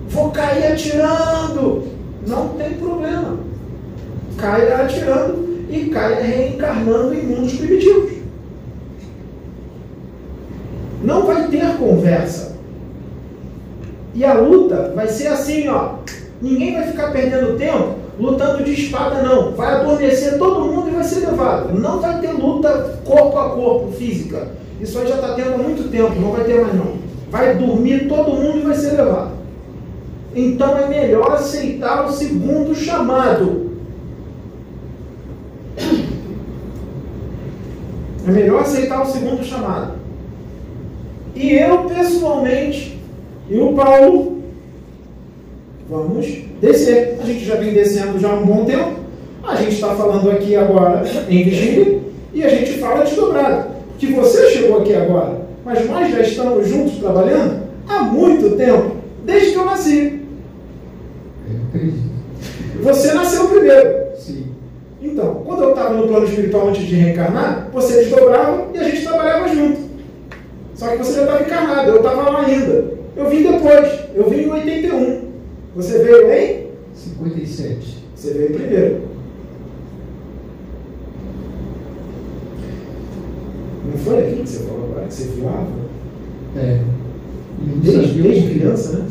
Vou 0.08 0.30
cair 0.30 0.72
atirando! 0.72 1.84
Não 2.26 2.48
tem 2.50 2.74
problema. 2.74 3.38
Caia 4.36 4.82
atirando 4.82 5.51
e 5.72 5.90
caia 5.90 6.22
reencarnando 6.22 7.14
em 7.14 7.22
mundos 7.22 7.54
primitivos. 7.54 8.12
Não 11.02 11.26
vai 11.26 11.48
ter 11.48 11.76
conversa. 11.78 12.52
E 14.14 14.24
a 14.24 14.34
luta 14.34 14.92
vai 14.94 15.08
ser 15.08 15.28
assim, 15.28 15.68
ó. 15.68 15.94
Ninguém 16.40 16.74
vai 16.74 16.86
ficar 16.88 17.10
perdendo 17.12 17.56
tempo 17.56 18.02
lutando 18.18 18.62
de 18.62 18.72
espada, 18.72 19.22
não. 19.22 19.52
Vai 19.52 19.74
adormecer 19.74 20.38
todo 20.38 20.66
mundo 20.66 20.88
e 20.88 20.92
vai 20.92 21.04
ser 21.04 21.26
levado. 21.26 21.78
Não 21.78 22.00
vai 22.00 22.20
ter 22.20 22.32
luta 22.32 23.00
corpo 23.04 23.38
a 23.38 23.50
corpo, 23.50 23.92
física. 23.92 24.48
Isso 24.80 24.98
aí 24.98 25.06
já 25.06 25.14
está 25.14 25.34
tendo 25.34 25.54
há 25.54 25.58
muito 25.58 25.90
tempo, 25.90 26.20
não 26.20 26.32
vai 26.32 26.44
ter 26.44 26.60
mais 26.60 26.74
não. 26.74 26.94
Vai 27.30 27.54
dormir 27.54 28.08
todo 28.08 28.32
mundo 28.32 28.58
e 28.58 28.62
vai 28.62 28.74
ser 28.74 28.92
levado. 28.92 29.32
Então 30.34 30.76
é 30.78 30.88
melhor 30.88 31.32
aceitar 31.32 32.06
o 32.06 32.12
segundo 32.12 32.74
chamado. 32.74 33.61
É 38.26 38.30
melhor 38.30 38.62
aceitar 38.62 39.02
o 39.02 39.06
segundo 39.06 39.44
chamado. 39.44 39.94
E 41.34 41.54
eu, 41.54 41.84
pessoalmente, 41.84 42.98
e 43.48 43.56
o 43.58 43.72
Paulo, 43.72 44.42
vamos 45.88 46.26
descer. 46.60 47.18
A 47.20 47.26
gente 47.26 47.44
já 47.44 47.56
vem 47.56 47.72
descendo 47.72 48.18
já 48.18 48.30
há 48.30 48.34
um 48.34 48.46
bom 48.46 48.64
tempo. 48.64 49.00
A 49.42 49.56
gente 49.56 49.74
está 49.74 49.94
falando 49.94 50.30
aqui 50.30 50.54
agora 50.54 51.02
em 51.28 51.42
vigília 51.42 52.00
e 52.32 52.44
a 52.44 52.48
gente 52.48 52.78
fala 52.78 53.04
desdobrado. 53.04 53.72
Que 53.98 54.12
você 54.12 54.50
chegou 54.50 54.80
aqui 54.80 54.94
agora, 54.94 55.42
mas 55.64 55.88
nós 55.88 56.10
já 56.10 56.20
estamos 56.20 56.68
juntos 56.68 56.98
trabalhando 56.98 57.62
há 57.88 58.02
muito 58.02 58.56
tempo, 58.56 58.96
desde 59.24 59.52
que 59.52 59.58
eu 59.58 59.64
nasci. 59.64 60.20
Você 62.82 63.14
nasceu 63.14 63.48
primeiro. 63.48 64.01
Então, 65.02 65.42
quando 65.44 65.64
eu 65.64 65.70
estava 65.70 65.94
no 65.94 66.06
plano 66.06 66.26
espiritual 66.26 66.68
antes 66.68 66.86
de 66.86 66.94
reencarnar, 66.94 67.68
você 67.72 68.04
desdobrava 68.04 68.68
e 68.72 68.78
a 68.78 68.84
gente 68.84 69.02
trabalhava 69.02 69.48
junto. 69.48 69.80
Só 70.76 70.88
que 70.88 70.98
você 70.98 71.14
já 71.14 71.22
estava 71.22 71.42
encarnado, 71.42 71.90
eu 71.90 71.96
estava 71.96 72.30
lá 72.30 72.46
ainda. 72.46 72.84
Eu 73.16 73.28
vim 73.28 73.42
depois, 73.42 74.00
eu 74.14 74.30
vim 74.30 74.42
em 74.42 74.50
81. 74.50 75.22
Você 75.74 75.98
veio 75.98 76.32
em? 76.32 76.66
57. 76.94 78.04
Você 78.14 78.32
veio 78.32 78.54
primeiro. 78.54 79.00
Não 83.90 83.98
foi 83.98 84.18
aquilo 84.18 84.44
que 84.44 84.48
você 84.48 84.64
falou 84.64 84.84
agora, 84.84 85.06
que 85.08 85.14
você 85.14 85.24
voava? 85.40 85.66
É. 86.56 86.80
Desde, 87.82 88.22
desde 88.22 88.54
criança, 88.54 88.98
né? 88.98 89.08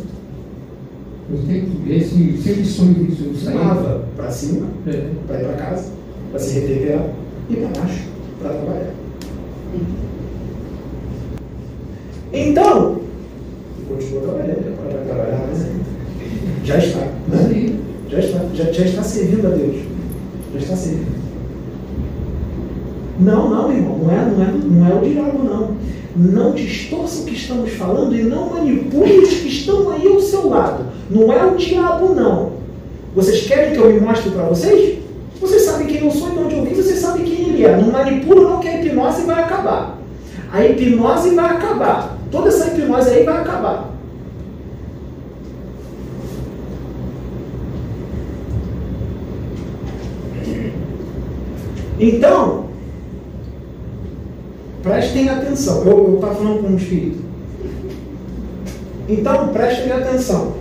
Eu 1.32 1.38
que 1.38 1.92
esse, 1.94 2.38
sempre 2.42 2.66
sonho 2.66 2.94
disso. 2.94 3.24
Eu 3.26 3.36
saí. 3.36 3.54
Voava 3.54 4.06
para 4.18 4.30
cima, 4.30 4.68
É. 4.86 5.10
para 5.28 5.42
ir 5.42 5.46
para 5.46 5.54
casa, 5.54 5.92
para 6.30 6.40
se 6.40 6.60
retever 6.60 7.00
e 7.50 7.56
para 7.56 7.80
baixo, 7.80 8.04
para 8.42 8.50
trabalhar. 8.50 8.94
Então, 12.34 13.02
continua 13.88 14.22
trabalhando, 14.22 14.74
agora 14.80 14.98
vai 14.98 15.06
trabalhar 15.06 15.48
mais 15.48 15.66
ainda. 15.66 15.82
Já 16.64 16.78
está, 16.78 17.00
né? 17.28 17.76
Já 18.10 18.20
está, 18.20 18.40
já, 18.54 18.72
já 18.72 18.86
está 18.86 19.04
servindo 19.04 19.48
a 19.48 19.50
Deus. 19.52 19.76
Já 20.54 20.60
está 20.60 20.76
servindo. 20.76 21.21
Não, 23.22 23.50
não, 23.50 23.72
irmão, 23.72 24.00
não 24.00 24.12
é, 24.12 24.26
não 24.26 24.44
é, 24.44 24.52
não 24.52 24.88
é 24.88 25.00
o 25.00 25.06
diabo, 25.06 25.44
não. 25.44 25.78
Não 26.16 26.54
distorça 26.54 27.22
o 27.22 27.26
que 27.26 27.36
estamos 27.36 27.72
falando 27.74 28.16
e 28.16 28.24
não 28.24 28.50
manipule 28.50 29.20
os 29.20 29.30
que 29.30 29.48
estão 29.48 29.92
aí 29.92 30.08
ao 30.08 30.20
seu 30.20 30.50
lado. 30.50 30.86
Não 31.10 31.32
é 31.32 31.46
o 31.46 31.56
diabo, 31.56 32.16
não. 32.16 32.54
Vocês 33.16 33.46
querem 33.46 33.74
que 33.74 33.80
eu 33.80 33.94
me 33.94 34.00
mostre 34.00 34.32
para 34.32 34.44
vocês? 34.44 35.00
Vocês 35.40 35.62
sabem 35.64 35.88
quem 35.88 36.04
eu 36.04 36.12
sou 36.12 36.30
e 36.30 36.32
de 36.32 36.40
onde 36.40 36.56
eu 36.56 36.66
vim, 36.66 36.74
vocês 36.74 37.00
sabem 37.00 37.24
quem 37.24 37.50
ele 37.50 37.64
é. 37.64 37.78
Não 37.78 37.92
manipula 37.92 38.50
não 38.50 38.60
que 38.60 38.68
a 38.68 38.82
hipnose 38.82 39.24
vai 39.24 39.44
acabar. 39.44 39.98
A 40.52 40.66
hipnose 40.66 41.36
vai 41.36 41.46
acabar. 41.46 42.18
Toda 42.32 42.48
essa 42.50 42.68
hipnose 42.68 43.10
aí 43.10 43.24
vai 43.24 43.38
acabar. 43.38 43.92
Então, 52.00 52.71
prestem 54.84 55.30
atenção. 55.30 55.84
Eu 55.86 56.16
estava 56.16 56.36
falando 56.36 56.62
com 56.62 56.68
um 56.68 56.78
espírito. 56.78 57.24
Então, 59.08 59.50
prestem 59.50 59.92
atenção. 59.92 60.54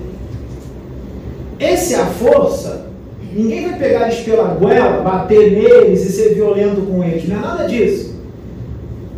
Esse 1.59 1.95
é 1.95 2.01
a 2.01 2.07
força 2.07 2.91
Ninguém 3.33 3.69
vai 3.69 3.79
pegar 3.79 4.09
eles 4.09 4.21
pela 4.21 4.55
goela, 4.55 5.03
bater 5.03 5.53
neles 5.53 6.05
e 6.05 6.13
ser 6.13 6.35
violento 6.35 6.81
com 6.81 7.05
eles. 7.05 7.29
Não 7.29 7.37
é 7.37 7.41
nada 7.41 7.65
disso. 7.67 8.19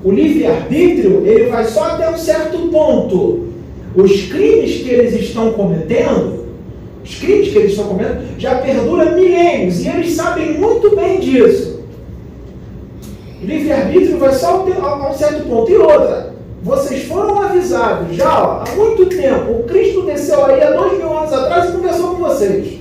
O 0.05 0.11
livre-arbítrio, 0.11 1.23
ele 1.27 1.47
vai 1.47 1.65
só 1.65 1.93
até 1.93 2.11
um 2.11 2.19
certo 2.19 2.59
ponto. 2.69 3.49
Os 3.95 4.27
crimes 4.27 4.83
que 4.83 4.91
eles 4.91 5.15
estão 5.15 5.53
cometendo, 5.53 6.47
os 7.03 7.15
crimes 7.15 7.49
que 7.49 7.59
eles 7.59 7.71
estão 7.71 7.87
cometendo, 7.87 8.39
já 8.39 8.57
perduram 8.57 9.15
milênios. 9.15 9.83
E 9.83 9.89
eles 9.89 10.13
sabem 10.13 10.59
muito 10.59 10.95
bem 10.95 11.19
disso. 11.19 11.72
Livre-arbítrio 13.43 14.19
vai 14.19 14.33
só 14.33 14.67
a 14.83 15.11
um 15.11 15.15
certo 15.15 15.49
ponto. 15.49 15.71
E 15.71 15.77
outra, 15.77 16.33
vocês 16.63 17.05
foram 17.05 17.43
avisados 17.43 18.15
já 18.15 18.43
ó, 18.43 18.63
há 18.63 18.77
muito 18.77 19.07
tempo. 19.07 19.53
O 19.53 19.65
Cristo 19.65 20.03
desceu 20.03 20.45
aí 20.45 20.63
há 20.63 20.71
dois 20.71 20.97
mil 20.97 21.17
anos 21.17 21.33
atrás 21.33 21.69
e 21.69 21.73
conversou 21.73 22.15
com 22.15 22.23
vocês. 22.23 22.79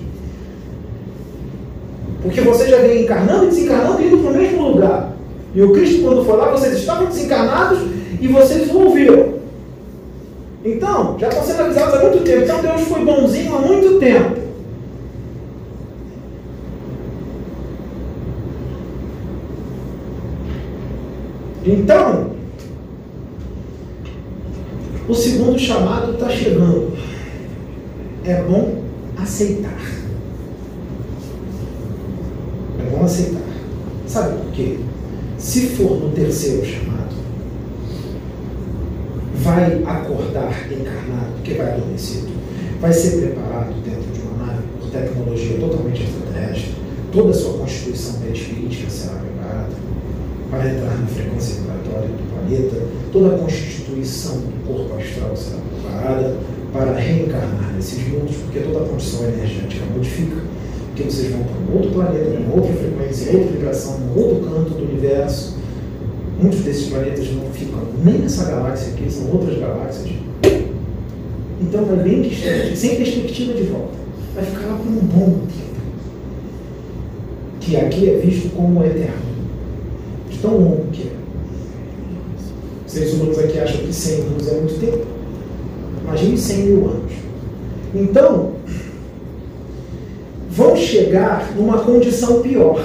Porque 2.22 2.42
vocês 2.42 2.70
já 2.70 2.78
vêm 2.78 3.04
encarnando 3.04 3.46
e 3.46 3.48
desencarnando 3.48 4.02
e 4.02 4.08
indo 4.08 4.18
para 4.20 4.32
o 4.32 4.34
mesmo 4.34 4.70
lugar. 4.70 5.12
E 5.56 5.62
o 5.62 5.74
Cristo, 5.74 6.04
quando 6.04 6.24
foi 6.24 6.38
lá, 6.38 6.52
vocês 6.52 6.74
estavam 6.78 7.08
desencarnados 7.08 7.80
e 8.20 8.28
vocês 8.28 8.70
o 8.70 8.80
ouviram. 8.80 9.42
Então, 10.64 11.18
já 11.18 11.30
estão 11.30 11.44
sendo 11.44 11.62
avisados 11.64 11.96
há 11.96 12.00
muito 12.00 12.24
tempo. 12.24 12.44
Então, 12.44 12.62
Deus 12.62 12.82
foi 12.82 13.04
bonzinho 13.04 13.56
há 13.56 13.60
muito 13.60 14.00
tempo. 14.00 14.51
Então, 21.64 22.32
o 25.08 25.14
segundo 25.14 25.60
chamado 25.60 26.14
está 26.14 26.30
chegando. 26.30 26.98
É 28.24 28.42
bom 28.42 28.84
aceitar. 29.18 29.80
É 32.80 32.90
bom 32.90 33.04
aceitar. 33.04 33.42
Sabe 34.08 34.38
por 34.38 34.52
quê? 34.54 34.80
Se 35.38 35.68
for 35.68 36.00
no 36.00 36.10
terceiro 36.12 36.66
chamado, 36.66 37.16
vai 39.36 39.84
acordar 39.84 40.72
encarnado, 40.72 41.34
porque 41.36 41.54
vai 41.56 41.74
adormecido, 41.74 42.30
vai 42.80 42.94
ser 42.94 43.22
preparado 43.22 43.74
dentro 43.84 44.12
de 44.14 44.22
uma 44.22 44.46
nave 44.46 44.64
por 44.80 44.90
tecnologia 44.92 45.58
totalmente 45.60 46.04
extraterrestre, 46.04 46.76
toda 47.12 47.32
a 47.32 47.34
sua 47.34 47.58
constituição 47.58 48.20
perispiritual 48.22 48.90
será 48.90 49.14
preparada 49.14 49.31
para 50.52 50.70
entrar 50.70 50.98
na 51.00 51.08
frequência 51.08 51.62
vibratória 51.62 52.10
do 52.10 52.30
planeta, 52.30 52.88
toda 53.14 53.36
a 53.36 53.40
constituição 53.40 54.36
do 54.36 54.68
corpo 54.68 55.02
astral 55.02 55.36
será 55.36 55.62
preparada 55.62 56.36
para 56.74 56.94
reencarnar 56.94 57.74
nesses 57.74 58.06
mundos, 58.10 58.36
porque 58.36 58.60
toda 58.60 58.86
a 58.86 58.88
condição 58.90 59.24
energética 59.30 59.86
modifica 59.96 60.42
que 60.96 61.04
vocês 61.04 61.32
vão 61.32 61.44
para 61.44 61.56
um 61.56 61.78
outro 61.78 61.92
planeta, 61.92 62.38
uma 62.38 62.56
outra 62.56 62.74
frequência, 62.74 63.32
outra 63.32 63.52
vibração, 63.52 63.98
um 63.98 64.20
outro 64.20 64.50
canto 64.50 64.70
do 64.72 64.84
universo. 64.84 65.58
Muitos 66.42 66.60
desses 66.62 66.88
planetas 66.88 67.32
não 67.32 67.50
ficam 67.52 67.80
nem 68.04 68.20
nessa 68.20 68.46
galáxia 68.46 68.94
aqui, 68.94 69.10
são 69.10 69.32
outras 69.32 69.58
galáxias. 69.58 70.16
Então 71.62 71.86
vai 71.86 71.98
bem 71.98 72.24
distante, 72.24 72.76
sem 72.76 72.96
perspectiva 72.98 73.54
de 73.54 73.64
volta. 73.64 73.94
Vai 74.36 74.44
ficar 74.44 74.68
lá 74.68 74.78
por 74.78 74.88
um 74.88 74.96
bom 74.96 75.30
tempo. 75.48 75.72
Que 77.60 77.78
aqui 77.78 78.10
é 78.10 78.18
visto 78.18 78.50
como 78.56 78.84
eterno. 78.84 79.31
Tão 80.42 80.58
longo 80.58 80.86
que 80.92 81.08
é. 81.08 81.12
Seres 82.88 83.14
humanos 83.14 83.40
aqui 83.40 83.60
acham 83.60 83.82
que 83.82 83.94
100 83.94 84.22
anos 84.22 84.48
é 84.48 84.54
muito 84.56 84.80
tempo. 84.80 85.06
Imagine 86.04 86.38
100 86.38 86.58
mil 86.58 86.90
anos. 86.90 87.14
Então, 87.94 88.52
vão 90.50 90.76
chegar 90.76 91.54
numa 91.56 91.80
condição 91.80 92.42
pior, 92.42 92.84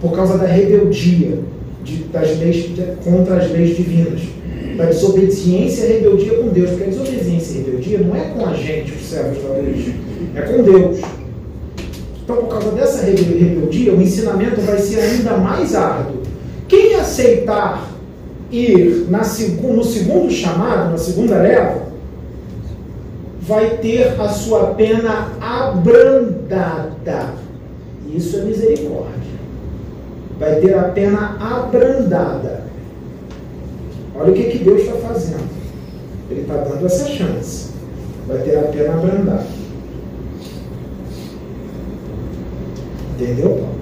por 0.00 0.12
causa 0.12 0.38
da 0.38 0.46
rebeldia 0.46 1.38
de, 1.84 2.04
das 2.04 2.38
leis, 2.38 2.74
de, 2.74 2.82
contra 3.04 3.36
as 3.36 3.50
leis 3.50 3.76
divinas, 3.76 4.20
da 4.76 4.86
desobediência 4.86 5.84
e 5.84 5.92
rebeldia 5.94 6.34
com 6.38 6.48
Deus, 6.48 6.70
porque 6.70 6.84
a 6.84 6.88
desobediência 6.88 7.58
e 7.58 7.62
rebeldia 7.62 7.98
não 7.98 8.16
é 8.16 8.20
com 8.30 8.46
a 8.46 8.54
gente, 8.54 8.92
os 8.92 9.08
servos 9.08 9.42
da 9.42 9.54
lei, 9.54 9.94
é 10.34 10.40
com 10.42 10.62
Deus. 10.62 10.98
Então, 12.24 12.36
por 12.36 12.48
causa 12.48 12.70
dessa 12.72 13.04
rebeldia, 13.04 13.92
o 13.92 14.00
ensinamento 14.00 14.60
vai 14.60 14.78
ser 14.78 15.00
ainda 15.00 15.36
mais 15.36 15.74
árduo. 15.74 16.19
Aceitar 17.00 17.88
ir 18.50 19.06
na, 19.08 19.20
no 19.20 19.84
segundo 19.84 20.30
chamado, 20.30 20.90
na 20.90 20.98
segunda 20.98 21.36
leva, 21.36 21.82
vai 23.42 23.78
ter 23.78 24.20
a 24.20 24.28
sua 24.28 24.74
pena 24.74 25.32
abrandada. 25.40 27.34
Isso 28.12 28.36
é 28.38 28.42
misericórdia. 28.42 29.30
Vai 30.38 30.56
ter 30.56 30.78
a 30.78 30.84
pena 30.84 31.36
abrandada. 31.40 32.64
Olha 34.14 34.32
o 34.32 34.34
que, 34.34 34.44
que 34.44 34.58
Deus 34.58 34.82
está 34.82 34.94
fazendo. 34.96 35.48
Ele 36.30 36.42
está 36.42 36.54
dando 36.56 36.86
essa 36.86 37.06
chance. 37.06 37.70
Vai 38.26 38.38
ter 38.38 38.58
a 38.58 38.62
pena 38.62 38.94
abrandada. 38.94 39.46
Entendeu, 43.14 43.50
Paulo? 43.50 43.79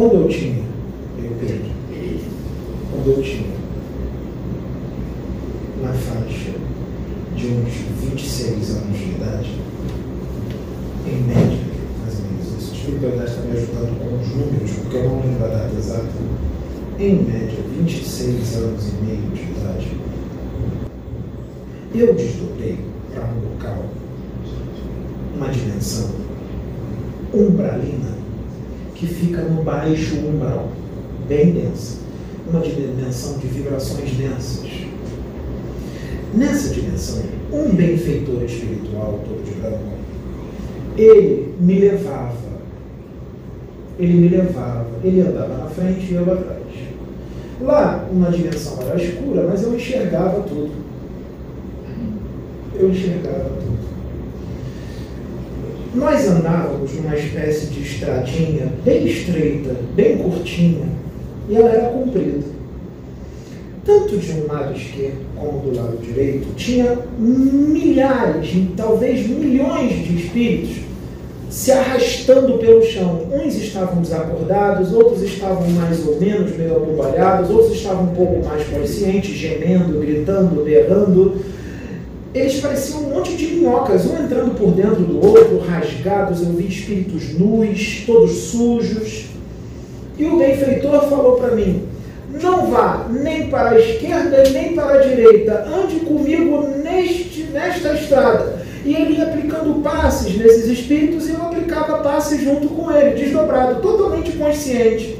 Quando 0.00 0.14
eu 0.14 0.28
tinha, 0.28 0.64
eu 1.18 1.30
Pedro, 1.38 1.70
quando 2.90 3.18
eu 3.18 3.22
tinha 3.22 3.52
na 5.82 5.92
faixa 5.92 6.52
de 7.36 7.46
uns 7.48 7.74
26 8.00 8.70
anos 8.76 8.98
de 8.98 9.10
idade, 9.10 9.50
em 11.06 11.20
média, 11.26 11.58
mais 12.00 12.18
ou 12.18 12.24
menos 12.30 12.62
isso. 12.62 12.70
A 12.70 12.76
espiritualidade 12.76 13.30
está 13.30 13.42
me 13.42 13.52
ajudando 13.52 13.98
com 13.98 14.22
os 14.22 14.28
números, 14.30 14.70
porque 14.70 14.96
eu 14.96 15.04
não 15.04 15.20
lembro 15.20 15.44
a 15.44 15.48
data 15.48 15.76
exata. 15.76 16.08
Em 16.98 17.16
média, 17.16 17.58
26 17.78 18.56
anos 18.56 18.88
e 18.88 19.04
meio 19.04 19.30
de 19.34 19.42
idade, 19.42 19.88
eu 21.94 22.14
desdobrei 22.14 22.78
para 23.12 23.24
um 23.24 23.52
local, 23.52 23.84
uma 25.36 25.48
dimensão 25.50 26.08
umbralina, 27.34 28.19
que 29.00 29.06
fica 29.06 29.40
no 29.40 29.62
baixo 29.62 30.14
umbral, 30.16 30.68
bem 31.26 31.52
densa. 31.52 31.98
Uma 32.48 32.60
dimensão 32.60 33.38
de 33.38 33.46
vibrações 33.46 34.10
densas 34.10 34.68
Nessa 36.34 36.72
dimensão, 36.72 37.22
um 37.52 37.74
benfeitor 37.74 38.44
espiritual 38.44 39.18
todo 39.24 39.44
de 39.44 39.52
branco, 39.60 39.78
ele 40.96 41.54
me 41.58 41.80
levava, 41.80 42.36
ele 43.98 44.14
me 44.14 44.28
levava, 44.28 44.86
ele 45.02 45.22
andava 45.22 45.56
na 45.56 45.66
frente 45.66 46.12
e 46.12 46.14
eu 46.14 46.32
atrás. 46.32 46.60
Lá, 47.60 48.08
uma 48.12 48.30
dimensão 48.30 48.78
era 48.80 49.02
escura, 49.02 49.46
mas 49.48 49.62
eu 49.64 49.74
enxergava 49.74 50.40
tudo. 50.42 50.70
Eu 52.78 52.90
enxergava 52.90 53.50
tudo. 53.50 53.79
Nós 55.94 56.26
andávamos 56.28 56.92
numa 56.94 57.16
espécie 57.16 57.66
de 57.66 57.82
estradinha 57.82 58.72
bem 58.84 59.06
estreita, 59.06 59.74
bem 59.94 60.18
curtinha, 60.18 60.86
e 61.48 61.56
ela 61.56 61.70
era 61.70 61.88
comprida 61.88 62.60
tanto 63.84 64.18
de 64.18 64.32
um 64.32 64.46
lado 64.46 64.76
esquerdo 64.76 65.18
como 65.36 65.58
do 65.60 65.76
lado 65.76 65.96
direito, 65.98 66.54
tinha 66.54 66.98
milhares, 67.18 68.50
talvez 68.76 69.26
milhões 69.26 70.06
de 70.06 70.16
espíritos 70.16 70.76
se 71.48 71.72
arrastando 71.72 72.58
pelo 72.58 72.82
chão. 72.84 73.26
Uns 73.32 73.56
estavam 73.56 74.00
desacordados, 74.00 74.92
outros 74.92 75.22
estavam 75.22 75.68
mais 75.70 76.06
ou 76.06 76.20
menos 76.20 76.56
meio 76.56 76.76
abobalhados, 76.76 77.50
outros 77.50 77.76
estavam 77.76 78.04
um 78.04 78.14
pouco 78.14 78.46
mais 78.46 78.64
conscientes, 78.68 79.36
gemendo, 79.36 79.98
gritando, 79.98 80.62
berrando. 80.62 81.34
Eles 82.32 82.60
pareciam 82.60 83.00
um 83.00 83.14
monte 83.14 83.36
de 83.36 83.46
minhocas, 83.46 84.06
um 84.06 84.24
entrando 84.24 84.54
por 84.54 84.70
dentro 84.70 85.02
do 85.02 85.26
outro, 85.26 85.58
rasgados. 85.58 86.40
Eu 86.40 86.52
vi 86.52 86.68
espíritos 86.68 87.34
nus, 87.36 88.04
todos 88.06 88.30
sujos. 88.30 89.26
E 90.16 90.24
o 90.26 90.38
benfeitor 90.38 91.08
falou 91.08 91.36
para 91.38 91.56
mim: 91.56 91.88
não 92.40 92.70
vá 92.70 93.06
nem 93.10 93.48
para 93.48 93.70
a 93.70 93.80
esquerda 93.80 94.44
nem 94.50 94.74
para 94.74 95.00
a 95.00 95.02
direita, 95.02 95.66
ande 95.66 96.00
comigo 96.00 96.68
neste, 96.84 97.44
nesta 97.52 97.94
estrada. 97.94 98.60
E 98.84 98.94
ele 98.94 99.14
ia 99.14 99.24
aplicando 99.24 99.82
passes 99.82 100.36
nesses 100.38 100.66
espíritos 100.66 101.28
e 101.28 101.32
eu 101.32 101.42
aplicava 101.42 101.98
passes 101.98 102.42
junto 102.42 102.68
com 102.68 102.90
ele, 102.92 103.20
desdobrado, 103.20 103.82
totalmente 103.82 104.32
consciente. 104.32 105.18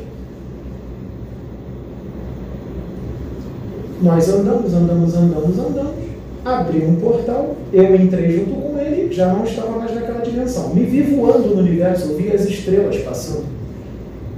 Nós 4.00 4.28
andamos, 4.28 4.72
andamos, 4.72 5.14
andamos, 5.14 5.58
andamos. 5.58 6.09
Abri 6.44 6.84
um 6.84 6.96
portal, 6.96 7.54
eu 7.72 7.94
entrei 7.96 8.38
junto 8.38 8.50
com 8.50 8.78
ele, 8.78 9.12
já 9.12 9.32
não 9.32 9.44
estava 9.44 9.78
mais 9.78 9.94
naquela 9.94 10.20
dimensão. 10.20 10.74
Me 10.74 10.84
vi 10.84 11.02
voando 11.02 11.54
no 11.54 11.60
universo, 11.60 12.10
eu 12.10 12.16
vi 12.16 12.32
as 12.32 12.46
estrelas 12.46 12.96
passando. 12.98 13.44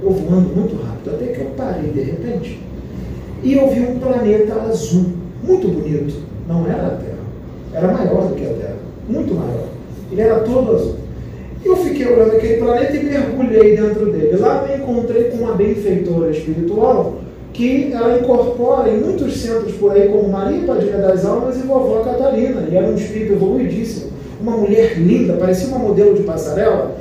Eu 0.01 0.11
voando 0.11 0.53
muito 0.53 0.75
rápido, 0.83 1.15
até 1.15 1.27
que 1.27 1.39
eu 1.39 1.51
parei 1.55 1.91
de 1.91 2.01
repente 2.01 2.59
e 3.43 3.53
eu 3.55 3.69
vi 3.69 3.81
um 3.81 3.99
planeta 3.99 4.53
azul, 4.61 5.05
muito 5.43 5.67
bonito. 5.67 6.15
Não 6.47 6.65
era 6.65 6.87
a 6.87 6.91
Terra, 6.91 7.17
era 7.73 7.91
maior 7.91 8.29
do 8.29 8.35
que 8.35 8.45
a 8.45 8.53
Terra. 8.53 8.77
muito 9.07 9.35
maior. 9.35 9.67
Ele 10.11 10.21
era 10.21 10.39
todo 10.39 10.75
azul. 10.75 10.95
Eu 11.63 11.75
fiquei 11.77 12.07
olhando 12.07 12.35
aquele 12.35 12.57
planeta 12.57 12.95
e 12.95 13.03
mergulhei 13.03 13.75
dentro 13.75 14.11
dele. 14.11 14.37
Lá 14.37 14.65
me 14.65 14.75
encontrei 14.75 15.25
com 15.25 15.37
uma 15.37 15.55
benfeitora 15.55 16.31
espiritual 16.31 17.15
que 17.53 17.93
ela 17.93 18.17
incorpora 18.17 18.89
em 18.89 18.99
muitos 18.99 19.37
centros 19.37 19.73
por 19.75 19.91
aí, 19.91 20.09
como 20.09 20.27
Maria 20.27 20.65
Padilha 20.65 20.97
das 20.97 21.23
Almas 21.23 21.55
e 21.55 21.59
Vovó 21.59 21.99
Catarina. 21.99 22.67
E 22.69 22.75
era 22.75 22.87
um 22.87 22.95
espírito 22.95 23.33
evoluidíssimo. 23.33 24.11
Uma 24.41 24.57
mulher 24.57 24.97
linda, 24.97 25.33
parecia 25.33 25.67
uma 25.67 25.77
modelo 25.77 26.15
de 26.15 26.23
passarela, 26.23 26.95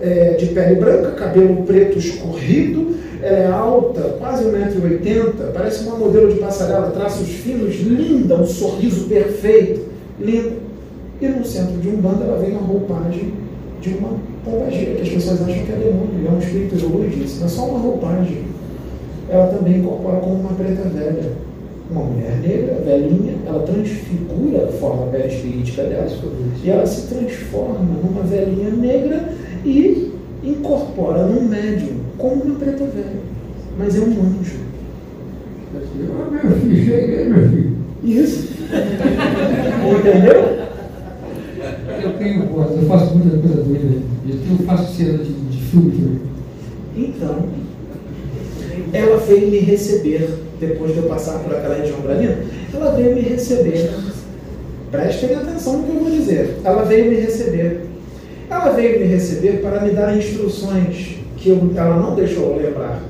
é, 0.00 0.30
de 0.30 0.46
pele 0.46 0.76
branca, 0.76 1.10
cabelo 1.12 1.62
preto 1.64 1.98
escorrido, 1.98 2.96
ela 3.20 3.38
é 3.38 3.46
alta, 3.46 4.00
quase 4.18 4.44
1,80m, 4.44 5.52
parece 5.52 5.84
uma 5.84 5.96
modelo 5.96 6.32
de 6.32 6.38
passarela, 6.38 6.90
traços 6.90 7.28
finos, 7.28 7.76
linda, 7.80 8.36
um 8.36 8.46
sorriso 8.46 9.06
perfeito, 9.08 9.86
linda. 10.20 10.52
E 11.20 11.26
no 11.26 11.44
centro 11.44 11.76
de 11.78 11.88
um 11.88 11.96
bando 11.96 12.22
ela 12.22 12.38
vem 12.38 12.54
a 12.54 12.58
roupagem 12.58 13.34
de 13.80 13.88
uma 13.90 14.16
pombagira, 14.44 14.94
que 14.94 15.02
as 15.02 15.08
pessoas 15.08 15.42
acham 15.42 15.64
que 15.64 15.72
é 15.72 15.76
demônio, 15.76 16.28
é 16.28 16.30
um 16.30 16.38
espírito 16.38 16.76
evoluidíssimo, 16.76 17.44
é 17.44 17.48
só 17.48 17.64
uma 17.64 17.78
roupagem. 17.80 18.47
Ela 19.28 19.46
também 19.48 19.78
incorpora 19.78 20.20
como 20.20 20.34
uma 20.34 20.52
preta 20.54 20.88
velha, 20.88 21.32
uma 21.90 22.04
mulher 22.04 22.36
negra, 22.38 22.82
velhinha, 22.84 23.34
ela 23.46 23.62
transfigura 23.62 24.64
a 24.64 24.72
forma 24.72 25.06
perispirítica 25.06 25.84
dela, 25.84 26.06
e 26.62 26.70
ela 26.70 26.86
se 26.86 27.14
transforma 27.14 27.78
numa 27.78 28.22
velhinha 28.22 28.70
negra 28.70 29.32
e 29.64 30.12
incorpora 30.42 31.26
num 31.26 31.48
médium 31.48 31.98
como 32.16 32.42
uma 32.42 32.56
preta 32.56 32.84
velha, 32.84 33.20
mas 33.78 33.96
é 33.96 34.00
um 34.00 34.12
anjo. 34.12 34.68
Ah, 35.74 36.30
meu 36.30 36.56
filho, 36.56 36.84
cheguei, 36.84 37.24
meu 37.28 37.48
filho. 37.48 37.76
Isso. 38.02 38.48
Entendeu? 39.98 40.68
Eu 42.02 42.12
tenho 42.18 42.46
voz, 42.46 42.70
eu 42.70 42.88
faço 42.88 43.16
muita 43.16 43.36
coisa 43.38 43.62
doida. 43.62 44.00
Eu 44.26 44.66
faço 44.66 44.94
cena 44.94 45.18
de, 45.18 45.32
de 45.32 45.58
filme 45.62 45.90
também. 45.90 46.18
Então, 46.96 47.44
ela 48.92 49.16
veio 49.18 49.48
me 49.48 49.58
receber, 49.58 50.28
depois 50.60 50.92
de 50.92 50.98
eu 50.98 51.04
passar 51.04 51.38
por 51.40 51.54
aquela 51.54 51.74
região 51.74 52.00
bralina, 52.00 52.38
ela 52.72 52.92
veio 52.92 53.14
me 53.14 53.22
receber. 53.22 53.90
Prestem 54.90 55.34
atenção 55.34 55.78
no 55.78 55.84
que 55.84 55.96
eu 55.96 56.00
vou 56.00 56.10
dizer. 56.10 56.56
Ela 56.64 56.82
veio 56.84 57.10
me 57.10 57.16
receber. 57.16 57.82
Ela 58.50 58.70
veio 58.70 59.00
me 59.00 59.06
receber 59.06 59.60
para 59.60 59.80
me 59.80 59.90
dar 59.90 60.16
instruções 60.16 61.18
que 61.36 61.50
eu, 61.50 61.70
ela 61.76 61.96
não 61.96 62.14
deixou 62.14 62.54
eu 62.54 62.62
lembrar. 62.62 63.02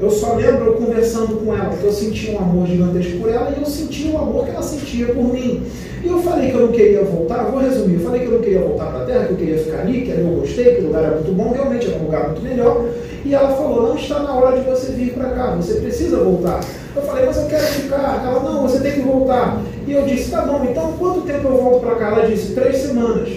Eu 0.00 0.10
só 0.10 0.34
lembro 0.34 0.64
eu 0.64 0.72
conversando 0.74 1.44
com 1.44 1.54
ela, 1.54 1.76
que 1.76 1.84
eu 1.84 1.92
sentia 1.92 2.32
um 2.32 2.38
amor 2.38 2.66
gigantesco 2.66 3.18
por 3.18 3.28
ela 3.28 3.54
e 3.54 3.60
eu 3.60 3.66
sentia 3.66 4.10
o 4.10 4.16
amor 4.16 4.46
que 4.46 4.50
ela 4.50 4.62
sentia 4.62 5.08
por 5.08 5.24
mim. 5.24 5.62
E 6.02 6.08
eu 6.08 6.22
falei 6.22 6.50
que 6.50 6.56
eu 6.56 6.62
não 6.62 6.72
queria 6.72 7.04
voltar, 7.04 7.44
vou 7.44 7.60
resumir, 7.60 7.96
eu 7.96 8.00
falei 8.00 8.20
que 8.22 8.26
eu 8.26 8.32
não 8.32 8.40
queria 8.40 8.60
voltar 8.60 8.86
para 8.86 9.02
a 9.02 9.04
Terra, 9.04 9.24
que 9.26 9.32
eu 9.32 9.36
queria 9.36 9.58
ficar 9.58 9.80
ali, 9.80 10.00
que 10.00 10.10
eu 10.10 10.26
gostei, 10.40 10.76
que 10.76 10.80
o 10.80 10.86
lugar 10.86 11.04
era 11.04 11.16
muito 11.16 11.32
bom, 11.32 11.52
realmente 11.52 11.86
era 11.88 11.98
um 11.98 12.04
lugar 12.04 12.30
muito 12.30 12.42
melhor. 12.42 12.88
E 13.24 13.34
ela 13.34 13.48
falou, 13.54 13.88
não 13.88 13.96
está 13.96 14.20
na 14.20 14.34
hora 14.34 14.58
de 14.58 14.68
você 14.68 14.92
vir 14.92 15.12
para 15.12 15.30
cá, 15.30 15.54
você 15.54 15.74
precisa 15.74 16.16
voltar. 16.18 16.60
Eu 16.96 17.02
falei, 17.02 17.26
mas 17.26 17.36
eu 17.36 17.46
quero 17.46 17.64
ficar. 17.64 18.24
Ela, 18.24 18.40
não, 18.40 18.62
você 18.62 18.80
tem 18.80 18.92
que 18.92 19.00
voltar. 19.00 19.60
E 19.86 19.92
eu 19.92 20.04
disse, 20.06 20.30
tá 20.30 20.42
bom, 20.42 20.64
então 20.68 20.92
quanto 20.98 21.20
tempo 21.22 21.48
eu 21.48 21.56
volto 21.56 21.80
para 21.80 21.96
cá? 21.96 22.06
Ela 22.08 22.26
disse, 22.26 22.54
três 22.54 22.78
semanas. 22.78 23.28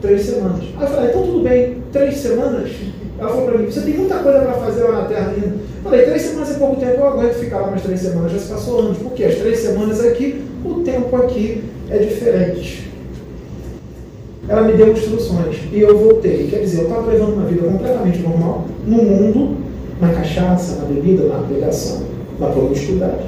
Três 0.00 0.22
semanas. 0.22 0.60
Aí 0.78 0.82
eu 0.82 0.88
falei, 0.88 1.10
então 1.10 1.22
tudo 1.22 1.42
bem, 1.42 1.82
três 1.92 2.16
semanas? 2.18 2.70
Ela 3.18 3.28
falou 3.28 3.46
para 3.46 3.58
mim, 3.58 3.66
você 3.66 3.82
tem 3.82 3.94
muita 3.94 4.18
coisa 4.18 4.40
para 4.40 4.52
fazer 4.54 4.84
lá 4.84 5.02
na 5.02 5.04
Terra 5.04 5.32
ainda. 5.34 5.56
Falei, 5.82 6.04
três 6.04 6.22
semanas 6.22 6.50
é 6.50 6.58
pouco 6.58 6.76
tempo, 6.76 6.92
eu 6.92 7.06
aguento 7.06 7.34
ficar 7.34 7.58
lá 7.58 7.70
mais 7.70 7.82
três 7.82 8.00
semanas, 8.00 8.32
já 8.32 8.38
se 8.38 8.48
passou 8.48 8.80
anos. 8.80 8.98
Porque 8.98 9.24
as 9.24 9.34
três 9.34 9.58
semanas 9.58 10.00
aqui, 10.00 10.42
o 10.64 10.74
tempo 10.80 11.14
aqui 11.16 11.64
é 11.90 11.98
diferente. 11.98 12.89
Ela 14.48 14.62
me 14.62 14.72
deu 14.72 14.92
instruções 14.92 15.58
e 15.72 15.80
eu 15.80 15.98
voltei. 15.98 16.48
Quer 16.50 16.60
dizer, 16.60 16.78
eu 16.78 16.84
estava 16.84 17.10
levando 17.10 17.34
uma 17.34 17.46
vida 17.46 17.68
completamente 17.68 18.18
normal, 18.20 18.66
no 18.86 18.96
mundo, 18.96 19.56
na 20.00 20.08
cachaça, 20.08 20.76
na 20.76 20.86
bebida, 20.86 21.24
na 21.24 21.38
pregação, 21.38 22.02
na 22.38 22.48
promiscuidade. 22.48 23.24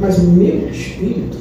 Mas 0.00 0.18
o 0.18 0.24
meu 0.24 0.68
espírito 0.68 1.38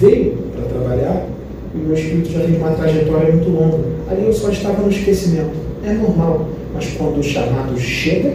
veio 0.00 0.36
para 0.54 0.64
trabalhar 0.64 1.26
e 1.74 1.78
o 1.78 1.82
meu 1.82 1.94
espírito 1.94 2.32
já 2.32 2.40
tem 2.40 2.56
uma 2.56 2.72
trajetória 2.72 3.32
muito 3.32 3.48
longa. 3.48 3.78
Ali 4.10 4.26
eu 4.26 4.32
só 4.32 4.50
estava 4.50 4.82
no 4.82 4.90
esquecimento. 4.90 5.52
É 5.84 5.92
normal. 5.92 6.48
Mas 6.74 6.92
quando 6.98 7.18
o 7.18 7.22
chamado 7.22 7.78
chega, 7.78 8.34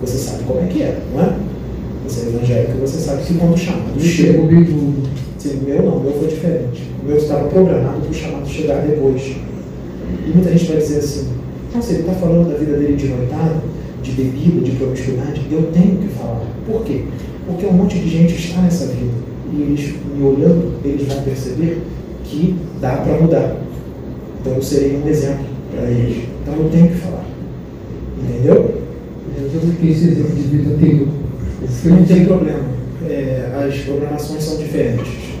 você 0.00 0.18
sabe 0.18 0.44
como 0.44 0.60
é 0.60 0.66
que 0.66 0.82
é, 0.82 0.98
não 1.14 1.22
é? 1.22 1.32
Você 2.06 2.26
é 2.26 2.28
evangélico, 2.28 2.78
você 2.78 2.98
sabe 2.98 3.22
que 3.22 3.34
quando 3.34 3.54
o 3.54 3.58
chamado 3.58 4.00
chega. 4.00 4.38
Sim, 5.42 5.58
o 5.60 5.64
meu 5.64 5.82
não, 5.82 5.96
o 5.96 6.00
meu 6.04 6.12
foi 6.12 6.28
diferente. 6.28 6.88
O 7.02 7.08
meu 7.08 7.16
estava 7.16 7.48
programado 7.48 8.00
para 8.00 8.10
o 8.10 8.14
chamado 8.14 8.48
chegar 8.48 8.86
depois. 8.86 9.22
E 10.24 10.30
muita 10.32 10.52
gente 10.52 10.70
vai 10.70 10.76
dizer 10.76 10.98
assim, 10.98 11.30
nossa, 11.74 11.92
ele 11.92 12.02
está 12.02 12.12
falando 12.12 12.48
da 12.48 12.56
vida 12.56 12.76
dele 12.76 12.94
de 12.94 13.08
noitada, 13.08 13.56
de 14.04 14.12
bebida, 14.12 14.60
de 14.60 14.70
promiscuidade. 14.76 15.42
Eu 15.50 15.62
tenho 15.72 15.96
que 15.96 16.06
falar. 16.14 16.46
Por 16.64 16.84
quê? 16.84 17.06
Porque 17.44 17.66
um 17.66 17.72
monte 17.72 17.98
de 17.98 18.08
gente 18.08 18.36
está 18.36 18.62
nessa 18.62 18.86
vida. 18.86 19.14
E 19.52 19.62
eles, 19.62 19.94
me 20.16 20.24
olhando, 20.24 20.78
eles 20.84 21.08
vão 21.08 21.22
perceber 21.24 21.82
que 22.22 22.54
dá 22.80 22.98
para 22.98 23.14
mudar. 23.14 23.56
Então 24.40 24.54
eu 24.54 24.62
serei 24.62 24.96
um 24.96 25.08
exemplo 25.08 25.44
para 25.74 25.90
eles. 25.90 26.22
Então 26.40 26.54
eu 26.54 26.70
tenho 26.70 26.86
que 26.86 26.98
falar. 26.98 27.26
Entendeu? 28.22 28.80
eu 29.36 29.50
já 29.50 29.60
fiquei 29.72 29.90
esse 29.90 30.04
exemplo 30.06 30.36
de 30.36 30.42
vida 30.42 30.72
anterior. 30.72 31.08
Não 31.84 32.04
tem 32.04 32.26
problema. 32.26 32.60
É, 33.08 33.66
as 33.66 33.76
programações 33.80 34.44
são 34.44 34.56
diferentes. 34.58 35.31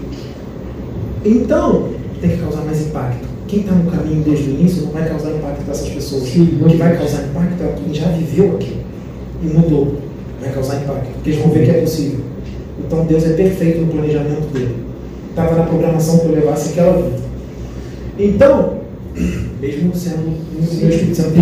Então, 1.24 1.88
tem 2.20 2.30
que 2.30 2.36
causar 2.38 2.62
mais 2.62 2.80
impacto. 2.80 3.28
Quem 3.46 3.60
está 3.60 3.72
no 3.72 3.90
caminho 3.90 4.22
desde 4.22 4.48
o 4.48 4.54
início 4.54 4.84
não 4.84 4.92
vai 4.92 5.06
causar 5.08 5.30
impacto 5.30 5.64
para 5.64 5.72
essas 5.72 5.88
pessoas. 5.88 6.22
Sim, 6.24 6.60
o 6.62 6.68
que 6.68 6.76
vai 6.76 6.96
causar 6.96 7.24
impacto 7.24 7.62
é 7.62 7.74
quem 7.76 7.92
já 7.92 8.06
viveu 8.08 8.54
aqui 8.54 8.78
e 9.42 9.46
mudou. 9.46 9.98
Vai 10.40 10.52
causar 10.52 10.76
impacto, 10.76 11.10
porque 11.12 11.30
eles 11.30 11.40
vão 11.40 11.50
ver 11.50 11.64
que 11.64 11.70
é 11.70 11.80
possível. 11.80 12.20
Então 12.78 13.04
Deus 13.04 13.24
é 13.24 13.34
perfeito 13.34 13.82
no 13.82 13.88
planejamento 13.88 14.50
dele. 14.52 14.76
Estava 15.30 15.54
na 15.54 15.64
programação 15.64 16.18
que 16.18 16.24
eu 16.26 16.32
levasse 16.32 16.70
aquela 16.70 16.94
vida. 16.94 17.20
Então, 18.18 18.78
mesmo 19.60 19.94
sendo 19.94 20.28
o 20.28 20.38
meu 20.58 20.88
Espírito 20.88 21.16
Santo. 21.16 21.34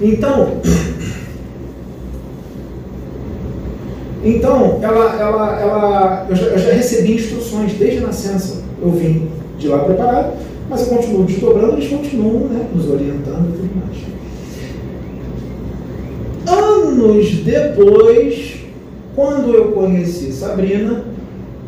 Então, 0.00 0.54
então 4.24 4.80
ela, 4.82 5.20
ela, 5.20 5.60
ela, 5.60 6.26
eu 6.30 6.36
já, 6.36 6.46
eu 6.46 6.58
já 6.58 6.72
recebi 6.72 7.14
instruções 7.14 7.74
desde 7.74 7.98
a 7.98 8.06
nascença. 8.06 8.63
Eu 8.84 8.90
vim 8.90 9.28
de 9.58 9.68
lá 9.68 9.78
preparado, 9.78 10.34
mas 10.68 10.82
eu 10.82 10.88
continuo 10.88 11.24
desdobrando, 11.24 11.72
eles 11.72 11.88
continuam 11.88 12.40
né, 12.40 12.68
nos 12.74 12.90
orientando 12.90 13.48
e 13.48 13.52
tudo 13.56 13.70
mais. 13.80 14.04
Anos 16.46 17.30
depois, 17.44 18.56
quando 19.16 19.54
eu 19.54 19.72
conheci 19.72 20.30
Sabrina, 20.32 21.02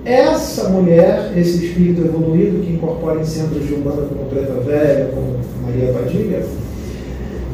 essa 0.04 0.68
mulher, 0.68 1.32
esse 1.36 1.64
espírito 1.64 2.02
evoluído 2.02 2.62
que 2.62 2.74
incorpora 2.74 3.20
em 3.20 3.24
centros 3.24 3.66
de 3.66 3.74
Umbanda 3.74 4.02
como 4.02 4.28
Preta 4.28 4.52
Velha, 4.60 5.10
como 5.14 5.38
Maria 5.62 5.94
Padilha, 5.94 6.44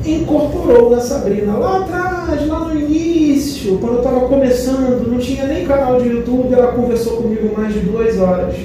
incorporou 0.05 0.91
na 0.91 1.01
Sabrina 1.01 1.57
lá 1.57 1.79
atrás, 1.79 2.49
lá 2.49 2.61
no 2.65 2.81
início, 2.81 3.79
quando 3.79 3.95
eu 3.95 3.99
estava 3.99 4.21
começando, 4.29 5.09
não 5.09 5.19
tinha 5.19 5.47
nem 5.47 5.65
canal 5.65 6.03
de 6.03 6.09
YouTube, 6.09 6.53
ela 6.53 6.73
conversou 6.73 7.19
comigo 7.19 7.49
mais 7.57 7.73
de 7.73 7.81
duas 7.81 8.19
horas. 8.19 8.57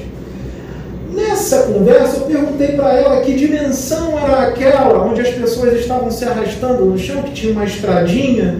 Nessa 1.50 1.64
conversa, 1.64 2.18
eu 2.18 2.22
perguntei 2.24 2.68
para 2.74 2.94
ela 2.94 3.22
que 3.22 3.34
dimensão 3.34 4.20
era 4.20 4.50
aquela 4.50 5.06
onde 5.06 5.22
as 5.22 5.30
pessoas 5.30 5.80
estavam 5.80 6.12
se 6.12 6.26
arrastando 6.26 6.84
no 6.84 7.00
chão, 7.00 7.24
que 7.24 7.32
tinha 7.32 7.54
uma 7.54 7.64
estradinha. 7.64 8.60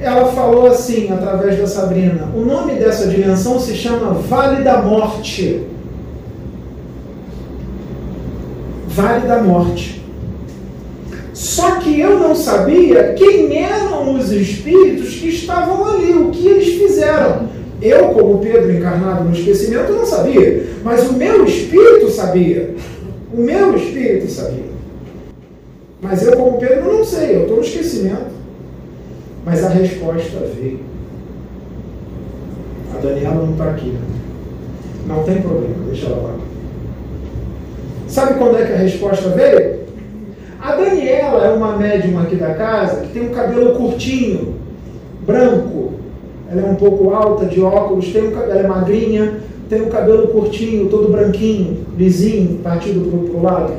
Ela 0.00 0.32
falou 0.32 0.66
assim, 0.66 1.12
através 1.12 1.58
da 1.58 1.66
Sabrina: 1.66 2.30
o 2.34 2.40
nome 2.40 2.76
dessa 2.76 3.06
dimensão 3.06 3.60
se 3.60 3.74
chama 3.74 4.14
Vale 4.14 4.64
da 4.64 4.80
Morte. 4.80 5.60
Vale 8.88 9.26
da 9.26 9.42
Morte. 9.42 10.02
Só 11.34 11.72
que 11.80 12.00
eu 12.00 12.18
não 12.18 12.34
sabia 12.34 13.12
quem 13.12 13.62
eram 13.62 14.14
os 14.14 14.32
espíritos 14.32 15.16
que 15.16 15.28
estavam 15.28 15.84
ali, 15.84 16.14
o 16.14 16.30
que 16.30 16.48
eles 16.48 16.78
fizeram. 16.78 17.50
Eu, 17.82 18.10
como 18.10 18.38
Pedro 18.38 18.72
encarnado 18.72 19.24
no 19.24 19.32
esquecimento, 19.32 19.92
não 19.92 20.06
sabia, 20.06 20.66
mas 20.84 21.08
o 21.10 21.14
meu 21.14 21.44
espírito 21.44 22.08
sabia. 22.10 22.76
O 23.34 23.40
meu 23.40 23.76
espírito 23.76 24.30
sabia. 24.30 24.70
Mas 26.00 26.22
eu, 26.22 26.36
como 26.36 26.58
Pedro, 26.58 26.92
não 26.92 27.04
sei, 27.04 27.36
eu 27.36 27.42
estou 27.42 27.56
no 27.56 27.62
esquecimento. 27.62 28.30
Mas 29.44 29.64
a 29.64 29.68
resposta 29.68 30.38
veio. 30.56 30.80
A 32.94 32.98
Daniela 32.98 33.46
não 33.46 33.52
está 33.52 33.70
aqui. 33.70 33.96
Não 35.06 35.24
tem 35.24 35.42
problema, 35.42 35.74
deixa 35.88 36.06
ela 36.06 36.22
lá. 36.22 36.38
Sabe 38.06 38.34
quando 38.34 38.58
é 38.58 38.64
que 38.64 38.72
a 38.72 38.76
resposta 38.76 39.28
veio? 39.30 39.80
A 40.60 40.76
Daniela 40.76 41.44
é 41.44 41.50
uma 41.50 41.76
médium 41.76 42.20
aqui 42.20 42.36
da 42.36 42.54
casa 42.54 43.00
que 43.00 43.12
tem 43.12 43.28
um 43.28 43.34
cabelo 43.34 43.74
curtinho, 43.74 44.54
branco. 45.26 45.94
Ela 46.52 46.68
é 46.68 46.70
um 46.70 46.74
pouco 46.74 47.14
alta, 47.14 47.46
de 47.46 47.62
óculos, 47.62 48.12
tem 48.12 48.28
um, 48.28 48.38
ela 48.38 48.60
é 48.60 48.66
magrinha, 48.66 49.40
tem 49.70 49.80
o 49.80 49.86
cabelo 49.86 50.28
curtinho, 50.28 50.90
todo 50.90 51.10
branquinho, 51.10 51.86
lisinho, 51.96 52.58
partido 52.58 53.08
pro, 53.08 53.20
pro 53.30 53.42
lado. 53.42 53.72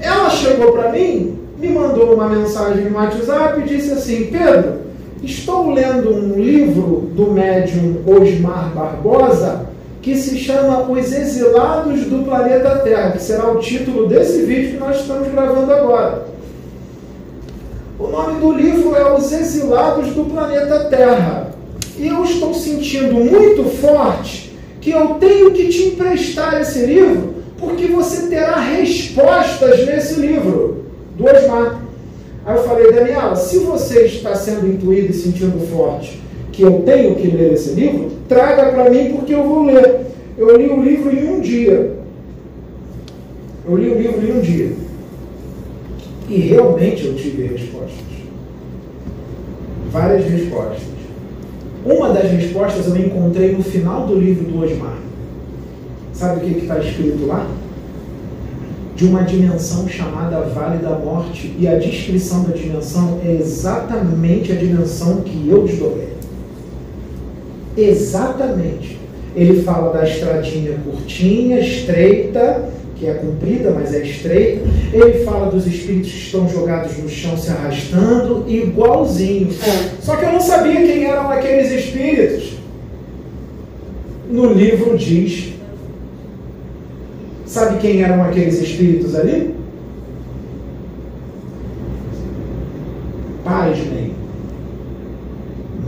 Ela 0.00 0.28
chegou 0.28 0.72
para 0.72 0.90
mim, 0.90 1.38
me 1.56 1.68
mandou 1.68 2.14
uma 2.14 2.28
mensagem 2.28 2.86
no 2.86 2.96
WhatsApp 2.96 3.60
e 3.60 3.68
disse 3.68 3.92
assim: 3.92 4.28
Pedro, 4.32 4.80
estou 5.22 5.72
lendo 5.72 6.10
um 6.10 6.34
livro 6.34 7.08
do 7.14 7.30
médium 7.30 7.98
Osmar 8.04 8.72
Barbosa 8.74 9.72
que 10.02 10.16
se 10.16 10.36
chama 10.36 10.90
Os 10.90 11.12
Exilados 11.12 12.06
do 12.06 12.24
Planeta 12.24 12.78
Terra, 12.78 13.12
que 13.12 13.22
será 13.22 13.52
o 13.52 13.60
título 13.60 14.08
desse 14.08 14.42
vídeo 14.42 14.72
que 14.72 14.78
nós 14.78 15.00
estamos 15.00 15.28
gravando 15.28 15.72
agora. 15.72 16.26
O 18.00 18.08
nome 18.08 18.40
do 18.40 18.52
livro 18.52 18.96
é 18.96 19.14
Os 19.14 19.30
Exilados 19.30 20.08
do 20.08 20.24
Planeta 20.24 20.86
Terra. 20.90 21.41
E 21.98 22.08
eu 22.08 22.24
estou 22.24 22.54
sentindo 22.54 23.14
muito 23.14 23.64
forte 23.64 24.52
que 24.80 24.90
eu 24.90 25.14
tenho 25.14 25.52
que 25.52 25.68
te 25.68 25.84
emprestar 25.84 26.60
esse 26.60 26.84
livro, 26.86 27.34
porque 27.58 27.86
você 27.86 28.28
terá 28.28 28.58
respostas 28.58 29.86
nesse 29.86 30.20
livro 30.20 30.84
do 31.16 31.24
Osmar. 31.24 31.82
Aí 32.44 32.56
eu 32.56 32.64
falei, 32.64 32.92
Daniela, 32.92 33.36
se 33.36 33.58
você 33.58 34.06
está 34.06 34.34
sendo 34.34 34.66
intuído 34.66 35.12
e 35.12 35.14
sentindo 35.14 35.64
forte 35.68 36.20
que 36.50 36.62
eu 36.62 36.82
tenho 36.84 37.14
que 37.14 37.28
ler 37.28 37.52
esse 37.52 37.70
livro, 37.70 38.10
traga 38.28 38.72
para 38.72 38.90
mim 38.90 39.12
porque 39.12 39.34
eu 39.34 39.44
vou 39.44 39.64
ler. 39.64 40.00
Eu 40.36 40.56
li 40.56 40.68
o 40.68 40.82
livro 40.82 41.14
em 41.14 41.28
um 41.28 41.40
dia. 41.40 41.92
Eu 43.64 43.76
li 43.76 43.88
o 43.90 43.98
livro 43.98 44.26
em 44.26 44.38
um 44.38 44.40
dia. 44.40 44.72
E 46.28 46.36
realmente 46.36 47.06
eu 47.06 47.14
tive 47.14 47.46
respostas. 47.46 48.02
Várias 49.92 50.24
respostas. 50.24 51.01
Uma 51.84 52.10
das 52.10 52.30
respostas 52.30 52.86
eu 52.86 52.96
encontrei 52.96 53.52
no 53.52 53.62
final 53.62 54.06
do 54.06 54.14
livro 54.14 54.44
do 54.44 54.62
Osmar. 54.62 54.98
Sabe 56.12 56.36
o 56.36 56.48
que 56.48 56.58
está 56.60 56.78
escrito 56.78 57.26
lá? 57.26 57.46
De 58.94 59.06
uma 59.06 59.22
dimensão 59.22 59.88
chamada 59.88 60.40
Vale 60.42 60.78
da 60.78 60.90
Morte. 60.90 61.56
E 61.58 61.66
a 61.66 61.76
descrição 61.76 62.44
da 62.44 62.54
dimensão 62.54 63.20
é 63.24 63.32
exatamente 63.32 64.52
a 64.52 64.54
dimensão 64.54 65.22
que 65.22 65.48
eu 65.48 65.64
desdobrei. 65.64 66.12
Exatamente. 67.76 69.00
Ele 69.34 69.62
fala 69.62 69.92
da 69.92 70.04
estradinha 70.04 70.78
curtinha, 70.84 71.58
estreita, 71.58 72.68
que 73.02 73.08
é 73.08 73.14
comprida, 73.14 73.72
mas 73.72 73.92
é 73.92 74.04
estreita. 74.04 74.62
Ele 74.92 75.24
fala 75.24 75.50
dos 75.50 75.66
espíritos 75.66 76.12
que 76.12 76.18
estão 76.18 76.48
jogados 76.48 76.96
no 76.98 77.08
chão 77.08 77.36
se 77.36 77.50
arrastando, 77.50 78.44
igualzinho. 78.46 79.52
Só 80.00 80.14
que 80.14 80.24
eu 80.24 80.32
não 80.32 80.40
sabia 80.40 80.86
quem 80.86 81.04
eram 81.04 81.28
aqueles 81.28 81.72
espíritos. 81.72 82.52
No 84.30 84.52
livro 84.52 84.96
diz. 84.96 85.52
Sabe 87.44 87.80
quem 87.80 88.02
eram 88.02 88.22
aqueles 88.22 88.62
espíritos 88.62 89.16
ali? 89.16 89.52
Pasmem. 93.44 94.14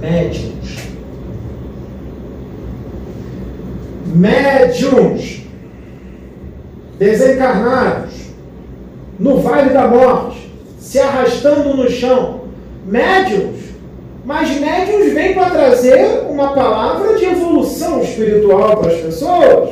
Médiuns. 0.01 0.89
Médiuns 4.13 5.34
desencarnados, 7.05 8.15
no 9.19 9.41
vale 9.41 9.71
da 9.71 9.87
morte, 9.87 10.51
se 10.81 10.99
arrastando 10.99 11.77
no 11.77 11.91
chão. 11.91 12.45
Médiuns, 12.87 13.61
mas 14.25 14.59
médiuns 14.59 15.13
vêm 15.13 15.35
para 15.35 15.51
trazer 15.51 16.25
uma 16.29 16.55
palavra 16.55 17.17
de 17.17 17.27
evolução 17.27 18.03
espiritual 18.03 18.79
para 18.79 18.93
as 18.93 19.01
pessoas. 19.01 19.71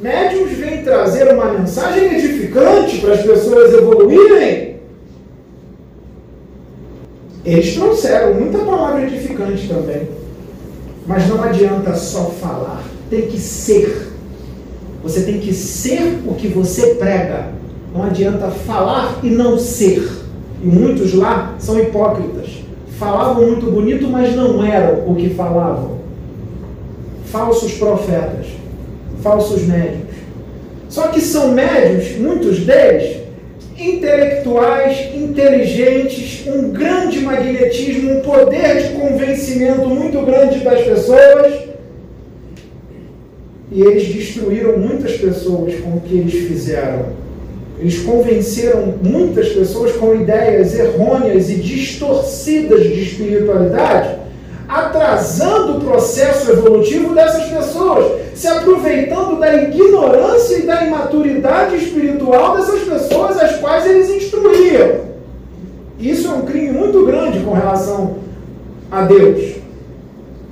Médiuns 0.00 0.52
vêm 0.52 0.82
trazer 0.82 1.32
uma 1.32 1.52
mensagem 1.52 2.14
edificante 2.14 2.98
para 2.98 3.14
as 3.14 3.22
pessoas 3.22 3.74
evoluírem. 3.74 4.76
Eles 7.44 7.74
trouxeram 7.74 8.34
muita 8.34 8.58
palavra 8.58 9.02
edificante 9.02 9.68
também. 9.68 10.08
Mas 11.06 11.26
não 11.28 11.42
adianta 11.42 11.94
só 11.94 12.30
falar, 12.30 12.82
tem 13.10 13.22
que 13.22 13.38
ser. 13.38 14.13
Você 15.04 15.20
tem 15.20 15.38
que 15.38 15.52
ser 15.52 16.22
o 16.26 16.34
que 16.34 16.48
você 16.48 16.94
prega. 16.94 17.48
Não 17.94 18.04
adianta 18.04 18.48
falar 18.48 19.20
e 19.22 19.28
não 19.28 19.58
ser. 19.58 20.10
E 20.62 20.66
muitos 20.66 21.12
lá 21.12 21.54
são 21.58 21.78
hipócritas. 21.78 22.64
Falavam 22.98 23.46
muito 23.46 23.70
bonito, 23.70 24.08
mas 24.08 24.34
não 24.34 24.64
eram 24.64 25.06
o 25.06 25.14
que 25.14 25.28
falavam. 25.34 25.98
Falsos 27.26 27.74
profetas, 27.74 28.46
falsos 29.22 29.66
médios. 29.66 30.14
Só 30.88 31.08
que 31.08 31.20
são 31.20 31.52
médios, 31.52 32.16
muitos 32.16 32.60
deles, 32.60 33.18
intelectuais, 33.76 35.14
inteligentes, 35.14 36.46
um 36.46 36.70
grande 36.70 37.20
magnetismo, 37.20 38.18
um 38.18 38.20
poder 38.20 38.82
de 38.82 38.94
convencimento 38.94 39.86
muito 39.86 40.24
grande 40.24 40.60
das 40.60 40.80
pessoas 40.82 41.63
e 43.74 43.82
eles 43.82 44.06
destruíram 44.06 44.78
muitas 44.78 45.16
pessoas 45.16 45.74
com 45.80 45.96
o 45.96 46.00
que 46.00 46.16
eles 46.16 46.46
fizeram. 46.46 47.06
Eles 47.80 47.98
convenceram 47.98 48.94
muitas 49.02 49.48
pessoas 49.48 49.90
com 49.96 50.14
ideias 50.14 50.78
errôneas 50.78 51.50
e 51.50 51.56
distorcidas 51.56 52.84
de 52.84 53.02
espiritualidade, 53.02 54.16
atrasando 54.68 55.78
o 55.78 55.80
processo 55.80 56.52
evolutivo 56.52 57.16
dessas 57.16 57.46
pessoas, 57.46 58.20
se 58.36 58.46
aproveitando 58.46 59.40
da 59.40 59.52
ignorância 59.64 60.56
e 60.58 60.62
da 60.62 60.84
imaturidade 60.84 61.74
espiritual 61.74 62.56
dessas 62.56 62.80
pessoas 62.80 63.36
às 63.38 63.56
quais 63.56 63.86
eles 63.86 64.08
instruíam. 64.08 65.00
Isso 65.98 66.28
é 66.28 66.30
um 66.30 66.42
crime 66.42 66.70
muito 66.70 67.04
grande 67.04 67.40
com 67.40 67.52
relação 67.52 68.18
a 68.88 69.02
Deus. 69.02 69.56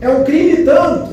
É 0.00 0.08
um 0.08 0.24
crime 0.24 0.64
tanto 0.64 1.11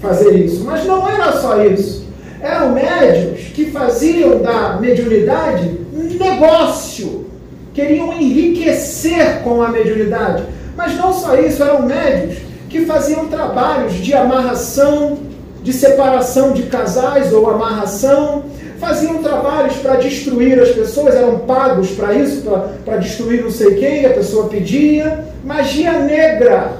fazer 0.00 0.32
isso. 0.36 0.64
Mas 0.64 0.84
não 0.84 1.08
era 1.08 1.32
só 1.32 1.62
isso. 1.64 2.06
Eram 2.40 2.72
médios 2.72 3.48
que 3.54 3.66
faziam 3.70 4.40
da 4.40 4.78
mediunidade 4.80 5.78
negócio. 6.18 7.26
Queriam 7.72 8.12
enriquecer 8.12 9.42
com 9.42 9.62
a 9.62 9.68
mediunidade. 9.68 10.44
Mas 10.76 10.96
não 10.96 11.12
só 11.12 11.36
isso, 11.36 11.62
eram 11.62 11.82
médios 11.82 12.38
que 12.68 12.84
faziam 12.84 13.26
trabalhos 13.26 13.94
de 13.94 14.12
amarração, 14.14 15.18
de 15.62 15.72
separação 15.72 16.52
de 16.52 16.64
casais 16.64 17.32
ou 17.32 17.48
amarração, 17.48 18.44
faziam 18.78 19.22
trabalhos 19.22 19.74
para 19.76 19.96
destruir 19.96 20.60
as 20.60 20.70
pessoas, 20.70 21.14
eram 21.14 21.40
pagos 21.40 21.90
para 21.90 22.14
isso, 22.14 22.42
para 22.84 22.96
destruir 22.98 23.42
não 23.42 23.50
sei 23.50 23.74
quem, 23.74 24.06
a 24.06 24.10
pessoa 24.10 24.48
pedia. 24.48 25.24
Magia 25.44 25.98
negra, 26.00 26.72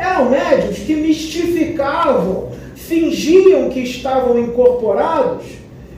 eram 0.00 0.30
médios 0.30 0.78
que 0.78 0.94
mistificavam, 0.94 2.48
fingiam 2.74 3.68
que 3.68 3.80
estavam 3.80 4.38
incorporados 4.38 5.44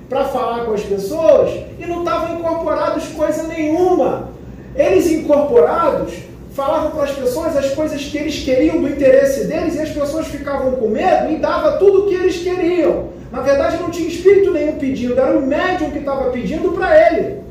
para 0.08 0.24
falar 0.24 0.64
com 0.64 0.72
as 0.72 0.82
pessoas 0.82 1.52
e 1.78 1.86
não 1.86 2.00
estavam 2.00 2.38
incorporados 2.38 3.04
coisa 3.08 3.44
nenhuma. 3.44 4.30
Eles 4.74 5.10
incorporados 5.10 6.14
falavam 6.52 6.90
para 6.90 7.04
as 7.04 7.12
pessoas 7.12 7.56
as 7.56 7.70
coisas 7.70 8.02
que 8.02 8.18
eles 8.18 8.40
queriam 8.40 8.80
do 8.80 8.88
interesse 8.88 9.46
deles 9.46 9.76
e 9.76 9.80
as 9.80 9.90
pessoas 9.90 10.26
ficavam 10.26 10.72
com 10.72 10.88
medo 10.88 11.30
e 11.30 11.36
dava 11.36 11.78
tudo 11.78 12.02
o 12.02 12.08
que 12.08 12.14
eles 12.14 12.38
queriam. 12.38 13.10
Na 13.30 13.40
verdade, 13.40 13.80
não 13.80 13.90
tinha 13.90 14.08
espírito 14.08 14.50
nenhum 14.50 14.72
pedindo, 14.72 15.18
era 15.18 15.38
o 15.38 15.46
médium 15.46 15.90
que 15.90 15.98
estava 15.98 16.30
pedindo 16.30 16.72
para 16.72 17.12
ele 17.12 17.42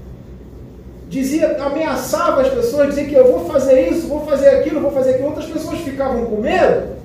dizia, 1.11 1.57
ameaçava 1.61 2.41
as 2.41 2.47
pessoas, 2.47 2.87
dizia 2.87 3.03
que 3.03 3.13
eu 3.13 3.29
vou 3.29 3.45
fazer 3.45 3.89
isso, 3.89 4.07
vou 4.07 4.25
fazer 4.25 4.47
aquilo, 4.47 4.79
vou 4.79 4.91
fazer 4.91 5.11
aquilo. 5.11 5.27
Outras 5.27 5.45
pessoas 5.45 5.79
ficavam 5.79 6.25
com 6.25 6.37
medo 6.37 6.95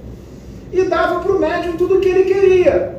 e 0.73 0.85
dava 0.85 1.21
para 1.21 1.33
o 1.33 1.41
médium 1.41 1.77
tudo 1.77 1.97
o 1.97 2.01
que 2.01 2.09
ele 2.09 2.33
queria, 2.33 2.95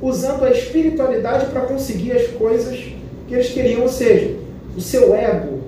usando 0.00 0.44
a 0.44 0.50
espiritualidade 0.50 1.46
para 1.46 1.62
conseguir 1.62 2.12
as 2.12 2.26
coisas 2.28 2.78
que 3.26 3.34
eles 3.34 3.48
queriam, 3.48 3.80
ou 3.80 3.88
seja, 3.88 4.36
o 4.76 4.80
seu 4.80 5.14
ego, 5.14 5.60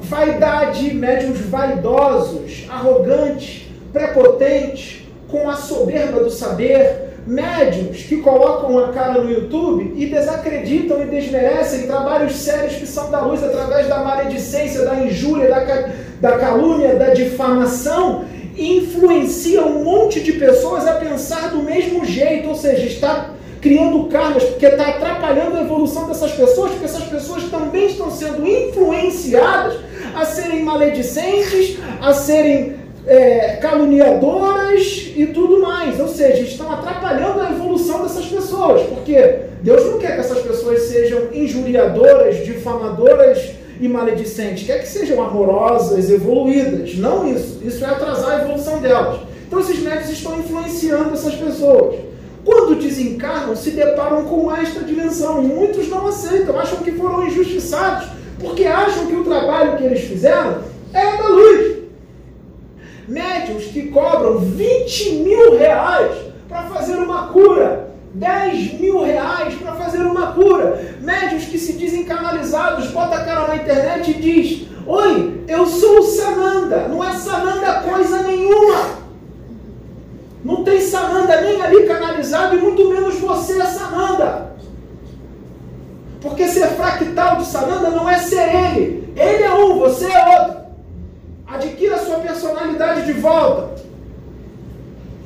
vaidade, 0.00 0.94
médiums 0.94 1.40
vaidosos, 1.40 2.66
arrogantes, 2.70 3.68
prepotentes, 3.92 5.02
com 5.28 5.50
a 5.50 5.56
soberba 5.56 6.24
do 6.24 6.30
saber, 6.30 7.11
médiums 7.26 8.02
que 8.02 8.16
colocam 8.18 8.78
a 8.78 8.88
cara 8.88 9.20
no 9.20 9.30
YouTube 9.30 9.94
e 9.96 10.06
desacreditam 10.06 11.02
e 11.02 11.06
desmerecem 11.06 11.86
trabalhos 11.86 12.34
sérios 12.36 12.74
que 12.74 12.86
são 12.86 13.10
da 13.10 13.20
luz 13.20 13.42
através 13.42 13.88
da 13.88 13.98
maledicência, 13.98 14.84
da 14.84 14.96
injúria, 14.96 15.48
da, 15.48 15.88
da 16.20 16.38
calúnia, 16.38 16.96
da 16.96 17.10
difamação, 17.10 18.24
influenciam 18.56 19.68
um 19.68 19.84
monte 19.84 20.20
de 20.20 20.32
pessoas 20.32 20.86
a 20.86 20.94
pensar 20.94 21.50
do 21.50 21.62
mesmo 21.62 22.04
jeito, 22.04 22.48
ou 22.48 22.54
seja, 22.54 22.86
está 22.86 23.30
criando 23.60 24.08
karmas, 24.08 24.42
porque 24.42 24.66
está 24.66 24.88
atrapalhando 24.88 25.56
a 25.56 25.62
evolução 25.62 26.08
dessas 26.08 26.32
pessoas, 26.32 26.72
porque 26.72 26.84
essas 26.84 27.04
pessoas 27.04 27.44
também 27.44 27.86
estão 27.86 28.10
sendo 28.10 28.46
influenciadas 28.46 29.78
a 30.14 30.24
serem 30.24 30.64
maledicentes, 30.64 31.78
a 32.00 32.12
serem 32.12 32.81
é, 33.06 33.56
caluniadoras 33.60 35.12
e 35.16 35.26
tudo 35.26 35.60
mais. 35.60 35.98
Ou 35.98 36.08
seja, 36.08 36.42
estão 36.42 36.70
atrapalhando 36.70 37.40
a 37.40 37.50
evolução 37.50 38.02
dessas 38.02 38.26
pessoas, 38.26 38.82
porque 38.88 39.40
Deus 39.62 39.84
não 39.86 39.98
quer 39.98 40.14
que 40.14 40.20
essas 40.20 40.40
pessoas 40.40 40.82
sejam 40.82 41.28
injuriadoras, 41.32 42.44
difamadoras 42.44 43.52
e 43.80 43.88
maledicentes, 43.88 44.66
quer 44.66 44.80
que 44.80 44.88
sejam 44.88 45.22
amorosas, 45.22 46.10
evoluídas. 46.10 46.96
Não 46.96 47.28
isso. 47.28 47.60
Isso 47.62 47.84
é 47.84 47.88
atrasar 47.88 48.40
a 48.40 48.44
evolução 48.44 48.80
delas. 48.80 49.20
Então 49.46 49.60
esses 49.60 49.80
médios 49.80 50.10
estão 50.10 50.38
influenciando 50.38 51.12
essas 51.12 51.34
pessoas. 51.34 51.96
Quando 52.44 52.80
desencarnam, 52.80 53.54
se 53.54 53.70
deparam 53.70 54.24
com 54.24 54.54
esta 54.54 54.80
dimensão. 54.80 55.42
Muitos 55.42 55.88
não 55.88 56.06
aceitam, 56.06 56.58
acham 56.58 56.78
que 56.78 56.92
foram 56.92 57.26
injustiçados, 57.26 58.08
porque 58.40 58.64
acham 58.64 59.06
que 59.06 59.14
o 59.14 59.24
trabalho 59.24 59.76
que 59.76 59.84
eles 59.84 60.00
fizeram 60.00 60.58
é 60.92 61.16
da 61.16 61.28
luz. 61.28 61.81
Médios 63.08 63.64
que 63.64 63.88
cobram 63.88 64.38
20 64.38 65.10
mil 65.16 65.58
reais 65.58 66.16
para 66.48 66.62
fazer 66.64 66.96
uma 66.96 67.28
cura. 67.28 67.92
10 68.14 68.78
mil 68.78 69.02
reais 69.02 69.54
para 69.54 69.72
fazer 69.72 70.02
uma 70.02 70.32
cura. 70.32 70.96
Médios 71.00 71.44
que 71.44 71.58
se 71.58 71.72
dizem 71.74 72.04
canalizados, 72.04 72.88
bota 72.88 73.16
a 73.16 73.24
cara 73.24 73.48
na 73.48 73.56
internet 73.56 74.10
e 74.10 74.14
diz: 74.14 74.68
Oi, 74.86 75.44
eu 75.48 75.66
sou 75.66 76.00
o 76.00 76.02
Sananda. 76.02 76.88
Não 76.88 77.02
é 77.02 77.12
Sananda 77.14 77.80
coisa 77.80 78.22
nenhuma. 78.22 79.02
Não 80.44 80.64
tem 80.64 80.80
Sananda 80.80 81.40
nem 81.40 81.62
ali 81.62 81.86
canalizado 81.86 82.56
e 82.56 82.60
muito 82.60 82.88
menos 82.88 83.18
você 83.18 83.60
é 83.60 83.66
Sananda. 83.66 84.52
Porque 86.20 86.46
ser 86.46 86.68
fractal 86.68 87.36
de 87.36 87.46
Sananda 87.46 87.90
não 87.90 88.08
é 88.08 88.18
ser 88.18 88.54
ele. 88.54 89.12
Ele 89.16 89.42
é 89.42 89.54
um, 89.54 89.78
você 89.78 90.06
é 90.06 90.38
outro. 90.38 90.61
Adquira 91.52 91.98
sua 91.98 92.16
personalidade 92.16 93.04
de 93.04 93.12
volta. 93.12 93.82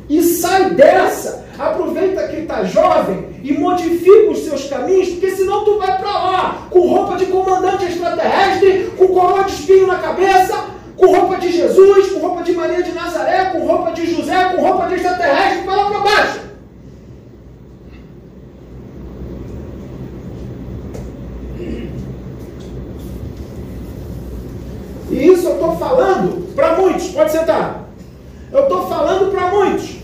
E 0.08 0.20
sai 0.22 0.70
dessa. 0.70 1.46
Aproveita 1.56 2.28
que 2.28 2.40
está 2.40 2.64
jovem 2.64 3.40
e 3.42 3.52
modifica 3.52 4.30
os 4.30 4.40
seus 4.40 4.68
caminhos, 4.68 5.08
porque 5.10 5.30
senão 5.30 5.64
tu 5.64 5.78
vai 5.78 5.96
para 5.96 6.10
lá 6.10 6.66
com 6.70 6.80
roupa 6.80 7.16
de 7.16 7.26
comandante 7.26 7.86
extraterrestre, 7.86 8.92
com 8.98 9.08
coroa 9.08 9.44
de 9.44 9.52
espinho 9.52 9.86
na 9.86 9.96
cabeça, 9.96 10.66
com 10.96 11.06
roupa 11.06 11.36
de 11.38 11.52
Jesus, 11.52 12.12
com 12.12 12.18
roupa 12.18 12.42
de 12.42 12.52
Maria 12.52 12.82
de 12.82 12.92
Nazaré, 12.92 13.46
com 13.46 13.66
roupa 13.66 13.92
de 13.92 14.06
José, 14.14 14.52
com 14.54 14.62
roupa 14.62 14.88
de 14.88 14.94
extraterrestre, 14.96 15.64
vai 15.64 15.76
lá 15.76 15.90
para 15.90 16.00
baixo. 16.00 16.40
E 25.10 25.28
isso 25.28 25.46
eu 25.46 25.54
estou 25.54 25.76
falando 25.76 26.54
para 26.54 26.74
muitos. 26.96 27.08
Pode 27.10 27.32
sentar. 27.32 27.84
Eu 28.52 28.62
estou 28.62 28.88
falando 28.88 29.30
para 29.30 29.48
muitos. 29.48 29.96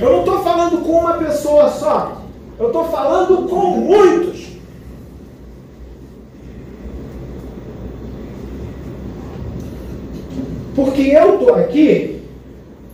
Eu 0.00 0.12
não 0.12 0.20
estou 0.20 0.42
falando 0.42 0.78
com 0.78 0.92
uma 0.92 1.14
pessoa 1.14 1.68
só. 1.68 2.22
Eu 2.58 2.68
estou 2.68 2.84
falando 2.84 3.48
com 3.48 3.70
muitos. 3.70 4.50
Porque 10.74 11.02
eu 11.02 11.34
estou 11.34 11.54
aqui 11.56 12.22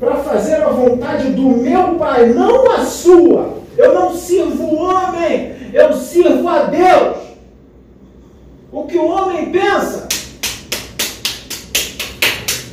para 0.00 0.16
fazer 0.16 0.56
a 0.56 0.68
vontade 0.68 1.30
do 1.32 1.48
meu 1.48 1.94
Pai, 1.94 2.26
não 2.26 2.70
a 2.72 2.84
sua. 2.84 3.56
Eu 3.76 3.94
não 3.94 4.14
sirvo 4.14 4.64
o 4.64 4.82
homem, 4.84 5.52
eu 5.72 5.92
sirvo 5.92 6.48
a 6.48 6.64
Deus. 6.64 7.18
O 8.72 8.84
que 8.84 8.98
o 8.98 9.06
homem 9.06 9.50
pensa, 9.52 10.08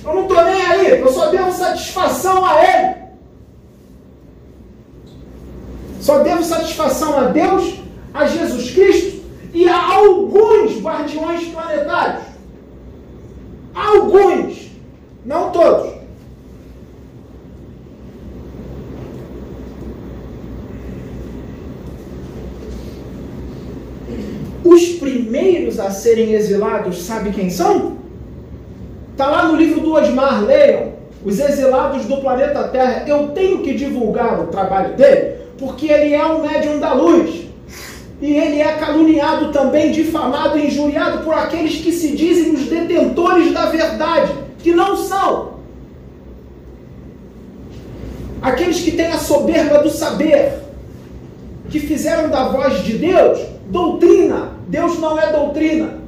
eu 0.05 0.13
não 0.13 0.23
estou 0.23 0.43
nem 0.43 0.61
aí, 0.65 0.99
eu 0.99 1.11
só 1.11 1.29
devo 1.29 1.51
satisfação 1.51 2.45
a 2.45 2.61
Ele. 2.61 3.03
Só 6.01 6.19
devo 6.19 6.43
satisfação 6.43 7.17
a 7.17 7.23
Deus, 7.27 7.75
a 8.13 8.25
Jesus 8.27 8.71
Cristo 8.71 9.23
e 9.53 9.67
a 9.69 9.93
alguns 9.95 10.81
guardiões 10.81 11.47
planetários. 11.47 12.25
Alguns, 13.73 14.69
não 15.25 15.51
todos. 15.51 15.93
Os 24.65 24.85
primeiros 24.99 25.79
a 25.79 25.91
serem 25.91 26.33
exilados, 26.33 27.03
sabe 27.03 27.31
quem 27.31 27.49
são? 27.49 28.02
Está 29.13 29.27
lá 29.27 29.47
no 29.47 29.55
livro 29.55 29.79
do 29.79 29.93
Osmar, 29.93 30.43
leiam. 30.43 30.93
Os 31.23 31.39
exilados 31.39 32.05
do 32.05 32.17
planeta 32.17 32.67
Terra. 32.67 33.05
Eu 33.07 33.29
tenho 33.29 33.59
que 33.59 33.73
divulgar 33.73 34.41
o 34.41 34.47
trabalho 34.47 34.95
dele, 34.95 35.35
porque 35.57 35.87
ele 35.87 36.13
é 36.13 36.25
um 36.25 36.41
médium 36.41 36.79
da 36.79 36.93
luz. 36.93 37.45
E 38.19 38.35
ele 38.35 38.59
é 38.59 38.73
caluniado 38.73 39.51
também, 39.51 39.91
difamado 39.91 40.57
injuriado 40.57 41.19
por 41.19 41.33
aqueles 41.33 41.75
que 41.75 41.91
se 41.91 42.15
dizem 42.15 42.53
os 42.53 42.65
detentores 42.65 43.53
da 43.53 43.67
verdade, 43.67 44.33
que 44.59 44.73
não 44.73 44.97
são. 44.97 45.53
Aqueles 48.41 48.81
que 48.81 48.91
têm 48.91 49.07
a 49.07 49.17
soberba 49.17 49.79
do 49.79 49.89
saber, 49.89 50.59
que 51.69 51.79
fizeram 51.79 52.29
da 52.29 52.49
voz 52.49 52.83
de 52.83 52.97
Deus 52.97 53.39
doutrina. 53.69 54.51
Deus 54.67 54.99
não 54.99 55.19
é 55.19 55.31
doutrina. 55.31 55.99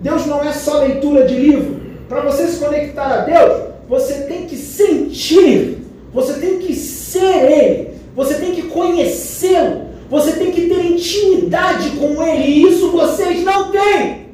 Deus 0.00 0.26
não 0.26 0.42
é 0.42 0.52
só 0.52 0.80
leitura 0.80 1.26
de 1.26 1.34
livro. 1.34 1.83
Para 2.08 2.20
você 2.20 2.46
se 2.48 2.58
conectar 2.58 3.06
a 3.06 3.18
Deus, 3.18 3.62
você 3.88 4.22
tem 4.24 4.46
que 4.46 4.56
sentir, 4.56 5.78
você 6.12 6.34
tem 6.34 6.58
que 6.58 6.74
ser 6.74 7.50
Ele, 7.50 7.90
você 8.14 8.34
tem 8.34 8.52
que 8.52 8.62
conhecê-lo, 8.62 9.86
você 10.10 10.32
tem 10.32 10.50
que 10.52 10.68
ter 10.68 10.86
intimidade 10.86 11.90
com 11.90 12.22
Ele, 12.22 12.44
e 12.44 12.68
isso 12.68 12.90
vocês 12.90 13.42
não 13.42 13.70
têm. 13.70 14.24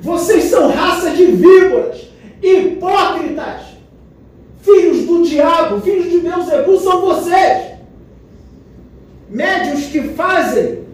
Vocês 0.00 0.44
são 0.44 0.70
raça 0.70 1.10
de 1.10 1.26
víboras, 1.26 2.08
hipócritas, 2.42 3.62
filhos 4.62 5.04
do 5.04 5.22
diabo, 5.22 5.80
filhos 5.80 6.10
de 6.10 6.18
Beuzebu 6.18 6.78
são 6.78 7.00
vocês. 7.00 7.76
Médios 9.28 9.86
que 9.86 10.02
fazem 10.08 10.84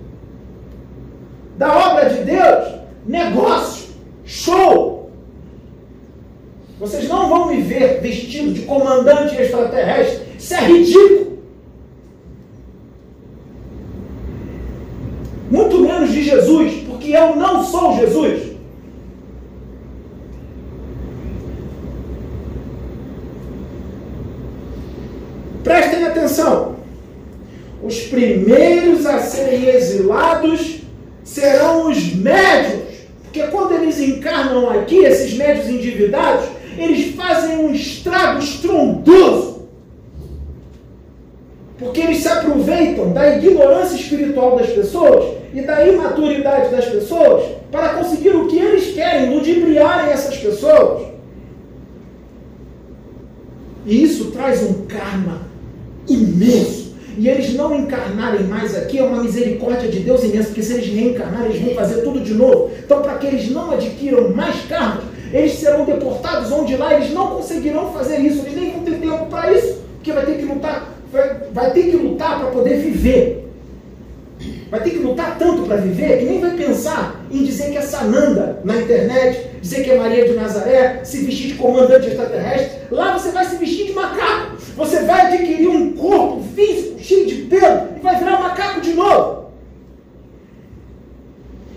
da 1.56 1.90
obra 1.90 2.08
de 2.08 2.22
Deus 2.22 2.82
negócio, 3.06 3.91
show. 4.24 5.10
Vocês 6.78 7.08
não 7.08 7.28
vão 7.28 7.48
me 7.48 7.60
ver 7.60 8.00
vestido 8.00 8.52
de 8.52 8.62
comandante 8.62 9.40
extraterrestre. 9.40 10.26
Isso 10.36 10.54
é 10.54 10.60
ridículo. 10.66 11.38
Muito 15.50 15.78
menos 15.80 16.10
de 16.10 16.22
Jesus, 16.22 16.82
porque 16.88 17.10
eu 17.10 17.36
não 17.36 17.62
sou 17.62 17.94
Jesus. 17.96 18.52
Prestem 25.62 26.04
atenção. 26.04 26.76
Os 27.82 28.00
primeiros 28.02 29.06
a 29.06 29.18
serem 29.20 29.68
exilados 29.68 30.78
serão 31.24 31.90
os 31.90 32.14
médios. 32.14 32.81
Porque 33.32 33.46
quando 33.50 33.72
eles 33.72 33.98
encarnam 33.98 34.68
aqui, 34.68 34.98
esses 34.98 35.32
médios 35.32 35.66
endividados, 35.66 36.44
eles 36.76 37.14
fazem 37.14 37.56
um 37.56 37.72
estrago 37.72 38.38
estrondoso. 38.40 39.68
Porque 41.78 42.02
eles 42.02 42.18
se 42.18 42.28
aproveitam 42.28 43.10
da 43.14 43.38
ignorância 43.38 43.96
espiritual 43.96 44.56
das 44.58 44.68
pessoas 44.68 45.34
e 45.54 45.62
da 45.62 45.86
imaturidade 45.86 46.70
das 46.70 46.84
pessoas 46.84 47.44
para 47.70 47.94
conseguir 47.94 48.36
o 48.36 48.48
que 48.48 48.58
eles 48.58 48.92
querem, 48.92 49.34
ludibriarem 49.34 50.12
essas 50.12 50.36
pessoas. 50.36 51.06
E 53.86 54.02
isso 54.02 54.30
traz 54.30 54.62
um 54.62 54.84
karma 54.84 55.40
imenso. 56.06 56.81
E 57.18 57.28
eles 57.28 57.54
não 57.54 57.74
encarnarem 57.74 58.44
mais 58.44 58.76
aqui 58.76 58.98
é 58.98 59.02
uma 59.02 59.22
misericórdia 59.22 59.88
de 59.88 60.00
Deus 60.00 60.22
imensa, 60.24 60.48
porque 60.48 60.62
se 60.62 60.74
eles 60.74 60.86
reencarnarem, 60.86 61.50
eles 61.50 61.62
vão 61.62 61.74
fazer 61.74 62.02
tudo 62.02 62.20
de 62.20 62.34
novo. 62.34 62.70
Então, 62.84 63.02
para 63.02 63.14
que 63.18 63.26
eles 63.26 63.50
não 63.50 63.70
adquiram 63.70 64.30
mais 64.34 64.62
karma, 64.66 65.02
eles 65.32 65.52
serão 65.52 65.84
deportados 65.84 66.50
onde 66.52 66.76
lá 66.76 66.94
eles 66.94 67.10
não 67.12 67.36
conseguirão 67.36 67.92
fazer 67.92 68.18
isso, 68.18 68.42
eles 68.46 68.54
nem 68.54 68.70
vão 68.72 68.84
ter 68.84 68.98
tempo 68.98 69.26
para 69.26 69.52
isso, 69.52 69.78
porque 69.96 70.12
vai 70.12 70.26
ter 70.26 70.36
que 70.36 70.44
lutar, 70.44 70.94
vai, 71.10 71.36
vai 71.52 71.70
ter 71.72 71.82
que 71.84 71.96
lutar 71.96 72.38
para 72.38 72.50
poder 72.50 72.78
viver. 72.78 73.42
Vai 74.70 74.82
ter 74.82 74.90
que 74.90 74.98
lutar 74.98 75.36
tanto 75.38 75.62
para 75.64 75.76
viver 75.76 76.18
que 76.18 76.24
nem 76.24 76.40
vai 76.40 76.52
pensar 76.52 77.22
em 77.30 77.44
dizer 77.44 77.70
que 77.70 77.76
é 77.76 77.82
Sananda 77.82 78.58
na 78.64 78.76
internet, 78.76 79.46
dizer 79.60 79.84
que 79.84 79.90
é 79.90 79.98
Maria 79.98 80.26
de 80.26 80.32
Nazaré, 80.32 81.00
se 81.04 81.18
vestir 81.18 81.48
de 81.48 81.54
comandante 81.54 82.06
extraterrestre. 82.06 82.78
Lá 82.90 83.16
você 83.16 83.30
vai 83.30 83.44
se 83.44 83.56
vestir 83.56 83.88
de 83.88 83.92
macaco. 83.92 84.56
Você 84.76 85.00
vai 85.00 85.26
adquirir 85.26 85.68
um 85.68 85.92
corpo 85.92 86.42
físico 86.54 86.98
cheio 86.98 87.26
de 87.26 87.34
pelo 87.42 87.96
e 87.96 88.00
vai 88.00 88.16
virar 88.16 88.40
macaco 88.40 88.80
de 88.80 88.94
novo. 88.94 89.42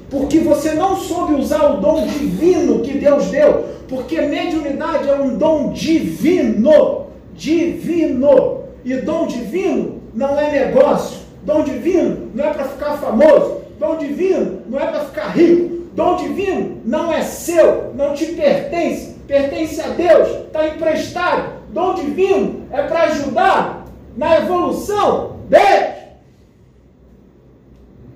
Porque 0.09 0.39
você 0.39 0.73
não 0.73 0.95
soube 0.95 1.33
usar 1.33 1.65
o 1.71 1.77
dom 1.77 2.05
divino 2.05 2.81
que 2.81 2.97
Deus 2.97 3.25
deu, 3.25 3.65
porque 3.87 4.21
mediunidade 4.21 5.09
é 5.09 5.15
um 5.15 5.37
dom 5.37 5.71
divino, 5.71 7.07
divino. 7.33 8.63
E 8.85 8.95
dom 8.97 9.25
divino 9.25 10.01
não 10.13 10.39
é 10.39 10.51
negócio. 10.51 11.17
Dom 11.43 11.63
divino 11.63 12.29
não 12.33 12.45
é 12.45 12.53
para 12.53 12.65
ficar 12.65 12.97
famoso. 12.97 13.61
Dom 13.79 13.97
divino 13.97 14.61
não 14.69 14.79
é 14.79 14.87
para 14.87 15.05
ficar 15.05 15.29
rico. 15.29 15.75
Dom 15.95 16.17
divino 16.17 16.81
não 16.83 17.11
é 17.11 17.21
seu, 17.21 17.93
não 17.95 18.13
te 18.13 18.25
pertence, 18.27 19.15
pertence 19.25 19.79
a 19.79 19.87
Deus, 19.87 20.27
está 20.45 20.67
emprestado. 20.67 21.64
Dom 21.75 21.93
divino 21.93 22.69
é 22.71 22.83
para 22.83 23.01
ajudar 23.01 23.85
na 24.15 24.37
evolução 24.37 25.41
deles. 25.49 26.05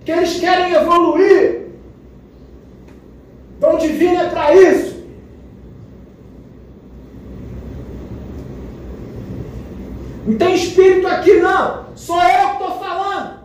Que 0.05 0.11
eles 0.13 0.39
querem 0.39 0.73
evoluir. 0.75 1.67
Dom 3.59 3.77
divino 3.77 4.21
é 4.21 4.29
para 4.29 4.55
isso. 4.55 5.03
Não 10.25 10.37
tem 10.37 10.55
espírito 10.55 11.07
aqui 11.07 11.33
não. 11.41 11.93
Sou 11.97 12.15
eu 12.15 12.47
que 12.47 12.63
estou 12.63 12.79
falando. 12.79 13.39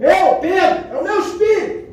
Eu, 0.00 0.36
Pedro, 0.36 0.96
é 0.96 0.98
o 0.98 1.04
meu 1.04 1.20
espírito. 1.20 1.92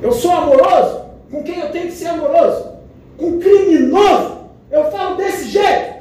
Eu 0.00 0.12
sou 0.12 0.30
amoroso 0.30 1.02
com 1.30 1.42
quem 1.42 1.58
eu 1.58 1.70
tenho 1.70 1.88
que 1.88 1.92
ser 1.92 2.06
amoroso. 2.06 2.77
Com 3.18 3.40
criminoso, 3.40 4.38
eu 4.70 4.84
falo 4.92 5.16
desse 5.16 5.48
jeito. 5.48 5.98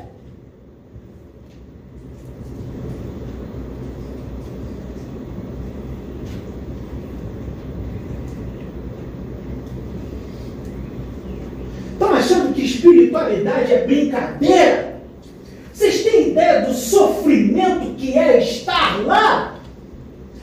Estão 11.93 12.13
achando 12.13 12.53
que 12.53 12.63
espiritualidade 12.63 13.73
é 13.73 13.83
brincadeira? 13.83 15.01
Vocês 15.73 16.03
têm 16.03 16.29
ideia 16.29 16.61
do 16.61 16.73
sofrimento 16.75 17.95
que 17.95 18.15
é 18.15 18.37
estar 18.37 19.03
lá? 19.03 19.55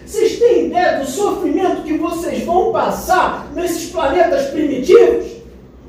Vocês 0.05 0.41
têm 0.41 0.67
ideia 0.67 0.99
do 0.99 1.07
sofrimento 1.07 1.83
que 1.83 1.97
vocês 1.97 2.43
vão 2.43 2.73
passar 2.73 3.49
nesses 3.55 3.91
planetas 3.91 4.47
primitivos? 4.47 5.34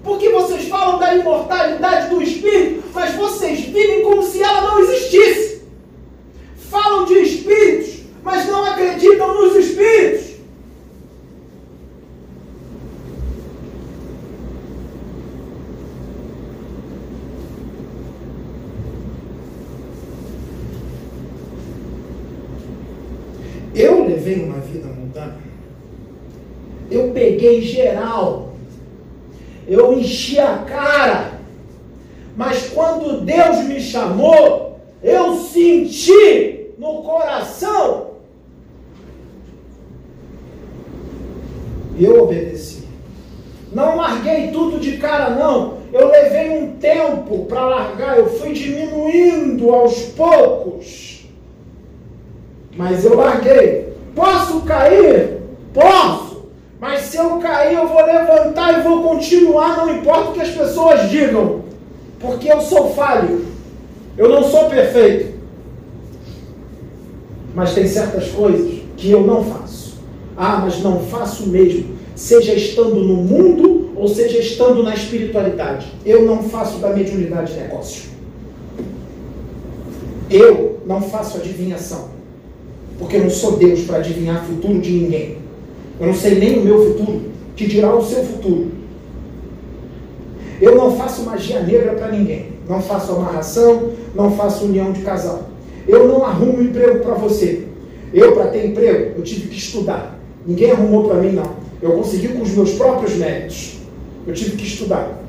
Porque 0.05 0.29
vocês 0.29 0.67
falam 0.67 0.99
da 0.99 1.15
imortalidade 1.15 2.09
do 2.09 2.21
espírito, 2.21 2.83
mas 2.93 3.15
vocês 3.15 3.61
vivem 3.61 4.03
como 4.03 4.21
se 4.21 4.41
ela 4.41 4.61
não 4.61 4.79
existisse. 4.79 5.63
Falam 6.69 7.05
de 7.05 7.15
espíritos, 7.15 8.01
mas 8.23 8.45
não 8.45 8.63
acreditam 8.65 9.33
nos 9.33 9.55
espíritos. 9.55 10.35
Eu 23.73 24.07
levei 24.07 24.43
uma 24.43 24.59
vida 24.59 24.87
mundana. 24.87 25.39
Eu 26.91 27.11
peguei 27.11 27.63
geral. 27.63 28.54
Eu 29.67 29.93
enchi 29.97 30.39
a 30.39 30.59
cara. 30.59 31.39
Mas 32.35 32.69
quando 32.69 33.21
Deus 33.21 33.63
me 33.65 33.79
chamou, 33.79 34.79
eu 35.01 35.35
senti 35.35 36.71
no 36.77 37.01
coração. 37.03 38.11
E 41.97 42.03
eu 42.03 42.23
obedeci. 42.23 42.83
Não 43.71 43.97
larguei 43.97 44.51
tudo 44.51 44.79
de 44.79 44.97
cara, 44.97 45.29
não. 45.29 45.75
Eu 45.91 46.09
levei 46.09 46.49
um 46.49 46.77
tempo 46.77 47.45
para 47.45 47.65
largar. 47.65 48.17
Eu 48.17 48.29
fui 48.37 48.53
diminuindo 48.53 49.69
aos 49.69 50.01
poucos. 50.07 51.25
Mas 52.75 53.05
eu 53.05 53.15
larguei. 53.15 53.93
Posso 54.13 54.61
cair? 54.61 55.41
Posso. 55.73 56.34
Mas 56.85 57.01
se 57.05 57.17
eu 57.17 57.39
cair, 57.39 57.73
eu 57.73 57.87
vou 57.87 58.05
levantar 58.05 58.77
e 58.77 58.83
vou 58.83 59.01
continuar, 59.01 59.75
não 59.75 59.97
importa 59.97 60.29
o 60.29 60.33
que 60.33 60.41
as 60.41 60.49
pessoas 60.49 61.09
digam. 61.09 61.63
Porque 62.19 62.47
eu 62.47 62.61
sou 62.61 62.93
falho. 62.93 63.43
Eu 64.15 64.29
não 64.29 64.43
sou 64.43 64.69
perfeito. 64.69 65.33
Mas 67.55 67.73
tem 67.73 67.87
certas 67.87 68.27
coisas 68.27 68.83
que 68.95 69.09
eu 69.09 69.25
não 69.25 69.43
faço. 69.43 69.97
Ah, 70.37 70.59
mas 70.63 70.83
não 70.83 70.99
faço 70.99 71.47
mesmo. 71.47 71.95
Seja 72.15 72.53
estando 72.53 72.97
no 72.97 73.15
mundo 73.15 73.89
ou 73.95 74.07
seja 74.07 74.37
estando 74.37 74.83
na 74.83 74.93
espiritualidade. 74.93 75.87
Eu 76.05 76.21
não 76.21 76.43
faço 76.43 76.77
da 76.77 76.91
mediunidade 76.91 77.53
negócio. 77.53 78.11
Eu 80.29 80.81
não 80.85 81.01
faço 81.01 81.37
adivinhação. 81.37 82.09
Porque 82.99 83.15
eu 83.15 83.23
não 83.23 83.31
sou 83.31 83.57
Deus 83.57 83.81
para 83.85 83.97
adivinhar 83.97 84.43
o 84.43 84.45
futuro 84.45 84.79
de 84.79 84.91
ninguém. 84.91 85.44
Eu 85.99 86.07
não 86.07 86.13
sei 86.13 86.35
nem 86.35 86.59
o 86.59 86.63
meu 86.63 86.85
futuro, 86.91 87.21
que 87.55 87.65
dirá 87.67 87.95
o 87.95 88.03
seu 88.03 88.23
futuro. 88.23 88.71
Eu 90.61 90.75
não 90.75 90.95
faço 90.95 91.23
magia 91.23 91.61
negra 91.61 91.93
para 91.93 92.11
ninguém. 92.11 92.53
Não 92.67 92.81
faço 92.81 93.11
amarração, 93.11 93.91
não 94.15 94.31
faço 94.35 94.65
união 94.65 94.91
de 94.91 95.01
casal. 95.01 95.49
Eu 95.87 96.07
não 96.07 96.25
arrumo 96.25 96.61
emprego 96.61 96.99
para 96.99 97.13
você. 97.13 97.67
Eu, 98.13 98.33
para 98.33 98.47
ter 98.47 98.65
emprego, 98.65 99.13
eu 99.17 99.23
tive 99.23 99.47
que 99.47 99.57
estudar. 99.57 100.17
Ninguém 100.45 100.71
arrumou 100.71 101.07
para 101.07 101.21
mim, 101.21 101.31
não. 101.31 101.55
Eu 101.81 101.91
consegui 101.91 102.29
com 102.29 102.41
os 102.41 102.51
meus 102.51 102.73
próprios 102.73 103.15
méritos. 103.15 103.79
Eu 104.25 104.33
tive 104.33 104.55
que 104.57 104.65
estudar. 104.65 105.21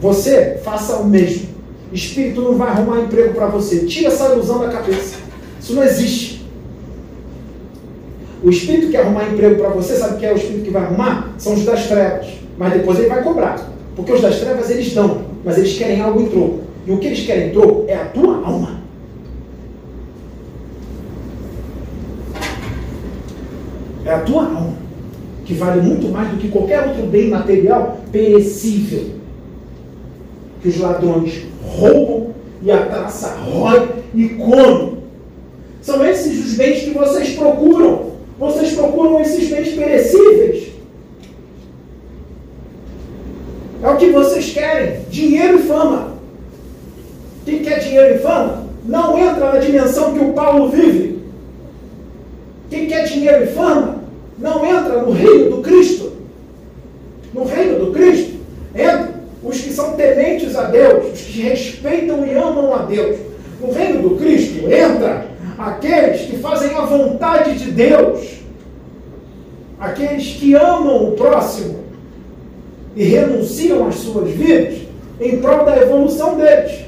Você, 0.00 0.58
faça 0.64 0.96
o 0.96 1.08
mesmo. 1.08 1.46
Espírito 1.92 2.40
não 2.40 2.56
vai 2.56 2.68
arrumar 2.68 3.00
emprego 3.00 3.34
para 3.34 3.46
você. 3.46 3.80
Tira 3.86 4.08
essa 4.08 4.32
ilusão 4.32 4.58
da 4.58 4.68
cabeça. 4.68 5.16
Isso 5.60 5.74
não 5.74 5.84
existe. 5.84 6.31
O 8.42 8.50
espírito 8.50 8.90
que 8.90 8.96
arrumar 8.96 9.28
emprego 9.28 9.56
para 9.56 9.68
você, 9.68 9.94
sabe 9.94 10.18
que 10.18 10.26
é 10.26 10.32
o 10.32 10.36
espírito 10.36 10.64
que 10.64 10.70
vai 10.70 10.82
arrumar? 10.82 11.32
São 11.38 11.54
os 11.54 11.64
das 11.64 11.86
trevas. 11.86 12.26
Mas 12.58 12.72
depois 12.72 12.98
ele 12.98 13.08
vai 13.08 13.22
cobrar. 13.22 13.72
Porque 13.94 14.12
os 14.12 14.20
das 14.20 14.40
trevas 14.40 14.68
eles 14.70 14.92
dão, 14.92 15.22
mas 15.44 15.58
eles 15.58 15.76
querem 15.76 16.00
algo 16.00 16.20
em 16.20 16.28
troco. 16.28 16.60
E 16.86 16.90
o 16.90 16.98
que 16.98 17.06
eles 17.06 17.24
querem 17.24 17.48
em 17.48 17.52
troco 17.52 17.84
é 17.86 17.94
a 17.94 18.06
tua 18.06 18.44
alma. 18.44 18.82
É 24.04 24.12
a 24.12 24.18
tua 24.20 24.44
alma, 24.44 24.74
que 25.44 25.54
vale 25.54 25.80
muito 25.80 26.08
mais 26.08 26.28
do 26.30 26.36
que 26.38 26.48
qualquer 26.48 26.88
outro 26.88 27.06
bem 27.06 27.30
material 27.30 28.00
perecível. 28.10 29.10
Que 30.60 30.68
os 30.68 30.78
ladrões 30.78 31.44
roubam 31.64 32.34
e 32.62 32.70
a 32.70 32.86
traça 32.86 33.36
rói 33.36 33.88
e 34.14 34.28
come. 34.30 34.98
São 35.80 36.04
esses 36.04 36.44
os 36.44 36.54
bens 36.54 36.82
que 36.82 36.90
vocês 36.90 37.34
procuram. 37.34 38.11
Vocês 38.42 38.72
procuram 38.72 39.20
esses 39.20 39.48
bens 39.48 39.68
perecíveis. 39.68 40.72
É 43.80 43.88
o 43.88 43.96
que 43.96 44.10
vocês 44.10 44.50
querem: 44.52 45.02
dinheiro 45.08 45.60
e 45.60 45.62
fama. 45.62 46.14
Quem 47.44 47.60
quer 47.60 47.78
dinheiro 47.78 48.16
e 48.16 48.18
fama 48.18 48.66
não 48.84 49.16
entra 49.16 49.52
na 49.52 49.60
dimensão 49.60 50.12
que 50.12 50.24
o 50.24 50.32
Paulo 50.32 50.70
vive. 50.70 51.20
Quem 52.68 52.88
quer 52.88 53.04
dinheiro 53.04 53.44
e 53.44 53.46
fama 53.46 54.02
não 54.36 54.66
entra 54.66 55.02
no 55.02 55.12
reino 55.12 55.58
do 55.58 55.62
Cristo. 55.62 56.12
No 57.32 57.44
reino 57.44 57.78
do 57.78 57.92
Cristo 57.92 58.40
entra 58.74 59.22
os 59.44 59.60
que 59.60 59.72
são 59.72 59.92
tementes 59.92 60.56
a 60.56 60.64
Deus, 60.64 61.12
os 61.12 61.20
que 61.20 61.42
respeitam 61.42 62.26
e 62.26 62.32
amam 62.32 62.74
a 62.74 62.78
Deus. 62.86 63.20
No 63.60 63.70
reino 63.70 64.02
do 64.02 64.16
Cristo 64.16 64.66
entra 64.66 65.31
aqueles 65.66 66.22
que 66.22 66.38
fazem 66.38 66.74
a 66.74 66.84
vontade 66.84 67.56
de 67.56 67.70
Deus, 67.70 68.42
aqueles 69.78 70.34
que 70.34 70.54
amam 70.54 71.08
o 71.08 71.12
próximo 71.12 71.84
e 72.96 73.04
renunciam 73.04 73.86
às 73.86 73.96
suas 73.96 74.30
vidas 74.30 74.80
em 75.20 75.38
prol 75.38 75.64
da 75.64 75.76
evolução 75.76 76.36
deles. 76.36 76.82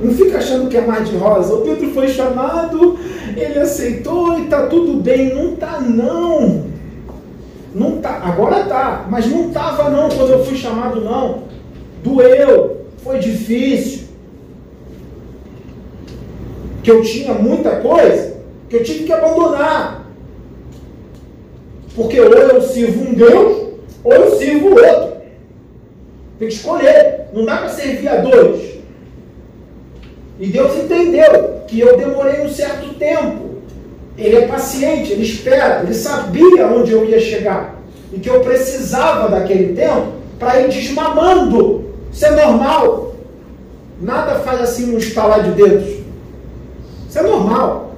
Não 0.00 0.12
fica 0.14 0.38
achando 0.38 0.68
que 0.68 0.76
é 0.76 0.80
mais 0.80 1.08
de 1.08 1.16
rosa. 1.16 1.54
O 1.54 1.60
Pedro 1.60 1.90
foi 1.92 2.08
chamado, 2.08 2.98
ele 3.36 3.58
aceitou 3.58 4.36
e 4.38 4.44
está 4.44 4.66
tudo 4.66 5.00
bem. 5.00 5.32
Não 5.32 5.54
está 5.54 5.80
não. 5.80 6.71
Não 7.74 8.00
tá. 8.00 8.20
Agora 8.22 8.64
tá, 8.64 9.06
mas 9.08 9.26
não 9.26 9.48
estava 9.48 9.88
não 9.90 10.08
quando 10.08 10.32
eu 10.32 10.44
fui 10.44 10.56
chamado 10.56 11.00
não. 11.00 11.44
Doeu, 12.02 12.86
foi 12.98 13.18
difícil. 13.18 14.08
Que 16.82 16.90
eu 16.90 17.02
tinha 17.02 17.34
muita 17.34 17.76
coisa 17.76 18.36
que 18.68 18.76
eu 18.76 18.82
tive 18.82 19.04
que 19.04 19.12
abandonar. 19.12 20.06
Porque 21.94 22.20
ou 22.20 22.32
eu 22.32 22.62
sirvo 22.62 23.08
um 23.08 23.14
Deus, 23.14 23.68
ou 24.02 24.12
eu 24.12 24.36
sirvo 24.36 24.68
outro. 24.68 25.18
Tem 26.38 26.48
que 26.48 26.54
escolher. 26.54 27.26
Não 27.32 27.44
dá 27.44 27.58
para 27.58 27.68
servir 27.68 28.08
a 28.08 28.16
dois. 28.16 28.72
E 30.40 30.46
Deus 30.46 30.74
entendeu 30.76 31.62
que 31.68 31.80
eu 31.80 31.96
demorei 31.96 32.40
um 32.44 32.48
certo 32.48 32.94
tempo. 32.94 33.51
Ele 34.16 34.36
é 34.36 34.46
paciente, 34.46 35.12
ele 35.12 35.22
espera, 35.22 35.82
ele 35.82 35.94
sabia 35.94 36.66
onde 36.66 36.92
eu 36.92 37.04
ia 37.04 37.18
chegar. 37.18 37.80
E 38.12 38.18
que 38.18 38.28
eu 38.28 38.40
precisava 38.40 39.28
daquele 39.28 39.74
tempo 39.74 40.12
para 40.38 40.60
ir 40.60 40.68
desmamando. 40.68 41.86
Isso 42.12 42.26
é 42.26 42.30
normal. 42.30 43.14
Nada 44.00 44.40
faz 44.40 44.60
assim 44.60 44.92
no 44.92 44.98
estalar 44.98 45.42
de 45.42 45.52
dedos. 45.52 45.88
Isso 47.08 47.18
é 47.18 47.22
normal. 47.22 47.94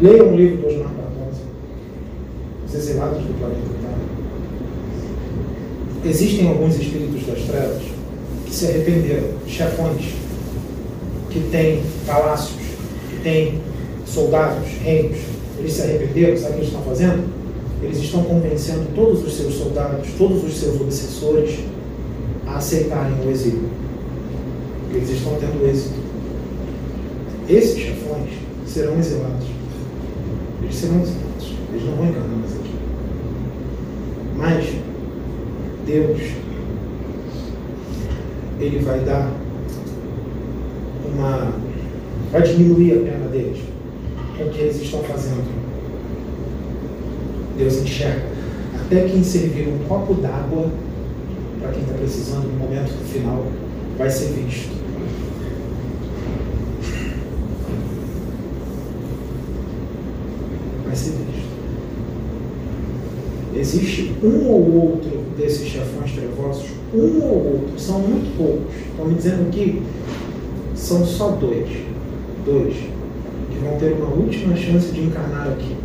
Leia 0.00 0.24
um 0.24 0.36
livro 0.36 0.56
do 0.58 0.66
Osmar 0.66 0.88
Barbosa. 0.88 1.42
Os 2.66 2.74
Exilados 2.74 3.22
do 3.22 3.38
Planeta 3.38 3.60
Terra. 3.80 3.98
Existem 6.04 6.48
alguns 6.48 6.76
espíritos 6.76 7.26
das 7.26 7.40
trevas 7.42 7.91
que 8.52 8.58
se 8.58 8.66
arrependeram, 8.66 9.28
chefões, 9.46 10.12
que 11.30 11.40
têm 11.50 11.82
palácios, 12.06 12.60
que 13.08 13.16
têm 13.22 13.58
soldados, 14.04 14.68
reinos. 14.82 15.16
Eles 15.58 15.72
se 15.72 15.80
arrependeram, 15.80 16.36
sabe 16.36 16.50
o 16.50 16.52
que 16.52 16.60
eles 16.60 16.68
estão 16.68 16.82
fazendo? 16.82 17.24
Eles 17.82 17.98
estão 17.98 18.22
convencendo 18.24 18.94
todos 18.94 19.26
os 19.26 19.34
seus 19.34 19.54
soldados, 19.54 20.06
todos 20.18 20.44
os 20.44 20.54
seus 20.54 20.78
obsessores 20.78 21.60
a 22.46 22.56
aceitarem 22.56 23.26
o 23.26 23.30
exílio. 23.30 23.70
Eles 24.92 25.08
estão 25.08 25.34
tendo 25.40 25.66
êxito. 25.66 25.94
Esses 27.48 27.78
chefões 27.78 28.28
serão 28.66 28.98
exilados. 28.98 29.46
Eles 30.62 30.74
serão 30.74 31.00
exilados. 31.00 31.54
Eles 31.72 31.84
não 31.86 31.96
vão 31.96 32.06
encarnar 32.06 32.36
mais 32.36 32.52
aqui. 32.52 32.74
Mas 34.36 34.66
Deus, 35.86 36.20
Ele 38.62 38.78
vai 38.78 39.00
dar 39.00 39.28
uma. 41.04 41.52
vai 42.30 42.42
diminuir 42.42 42.92
a 42.92 43.10
pena 43.10 43.26
deles 43.26 43.58
com 44.38 44.44
o 44.44 44.50
que 44.50 44.60
eles 44.60 44.80
estão 44.80 45.02
fazendo. 45.02 45.50
Deus 47.58 47.82
enxerga. 47.82 48.22
Até 48.80 49.08
quem 49.08 49.24
servir 49.24 49.66
um 49.66 49.78
copo 49.88 50.14
d'água 50.14 50.70
para 51.60 51.72
quem 51.72 51.82
está 51.82 51.94
precisando 51.94 52.46
no 52.46 52.58
momento 52.58 52.92
final 53.12 53.44
vai 53.98 54.08
ser 54.08 54.28
visto. 54.28 54.70
Vai 60.86 60.94
ser 60.94 61.10
visto. 61.10 61.52
Existe 63.56 64.14
um 64.22 64.46
ou 64.48 64.74
outro 64.74 65.22
desses 65.36 65.68
chefões 65.68 66.12
trevosos, 66.12 66.81
um 66.94 67.22
ou 67.22 67.52
outro, 67.52 67.78
são 67.78 68.00
muito 68.00 68.36
poucos. 68.36 68.74
Estão 68.90 69.06
me 69.06 69.14
dizendo 69.14 69.50
que 69.50 69.82
são 70.74 71.04
só 71.04 71.30
dois. 71.30 71.68
Dois. 72.44 72.74
Que 72.74 73.58
vão 73.62 73.78
ter 73.78 73.92
uma 73.92 74.10
última 74.14 74.56
chance 74.56 74.90
de 74.92 75.02
encarnar 75.02 75.48
aqui. 75.48 75.76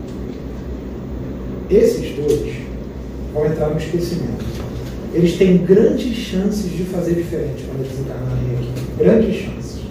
Esses 1.70 2.16
dois 2.16 2.56
vão 3.34 3.46
entrar 3.46 3.70
no 3.70 3.78
esquecimento. 3.78 4.46
Eles 5.14 5.38
têm 5.38 5.58
grandes 5.58 6.16
chances 6.16 6.72
de 6.72 6.84
fazer 6.84 7.16
diferente 7.16 7.64
quando 7.66 7.86
eles 7.86 8.00
encarnarem 8.00 8.56
aqui. 8.56 8.70
Grandes 8.98 9.36
chances 9.36 9.82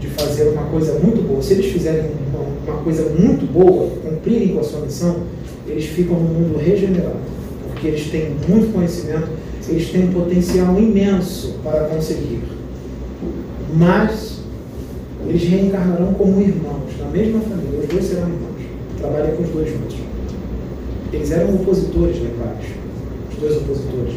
de 0.00 0.08
fazer 0.08 0.48
uma 0.50 0.64
coisa 0.64 0.98
muito 0.98 1.26
boa. 1.26 1.42
Se 1.42 1.54
eles 1.54 1.66
fizerem 1.72 2.10
uma, 2.28 2.72
uma 2.72 2.82
coisa 2.82 3.08
muito 3.08 3.50
boa, 3.52 3.90
cumprirem 4.02 4.54
com 4.54 4.60
a 4.60 4.64
sua 4.64 4.80
missão, 4.80 5.22
eles 5.66 5.86
ficam 5.86 6.18
no 6.18 6.28
mundo 6.28 6.58
regenerado. 6.58 7.16
Porque 7.68 7.88
eles 7.88 8.10
têm 8.10 8.34
muito 8.48 8.72
conhecimento, 8.72 9.28
eles 9.68 9.90
têm 9.90 10.08
um 10.08 10.12
potencial 10.12 10.78
imenso 10.78 11.56
para 11.62 11.84
conseguir. 11.84 12.42
Mas 13.76 14.38
eles 15.26 15.42
reencarnarão 15.42 16.14
como 16.14 16.40
irmãos, 16.40 16.90
na 16.98 17.06
mesma 17.10 17.40
família. 17.40 17.80
Os 17.80 17.88
dois 17.88 18.04
serão 18.04 18.28
irmãos. 18.28 18.62
Trabalhem 18.98 19.36
com 19.36 19.42
os 19.42 19.50
dois 19.50 19.70
juntos. 19.70 19.96
Eles 21.12 21.30
eram 21.30 21.54
opositores 21.54 22.16
legais, 22.16 22.64
os 23.30 23.38
dois 23.38 23.56
opositores. 23.58 24.14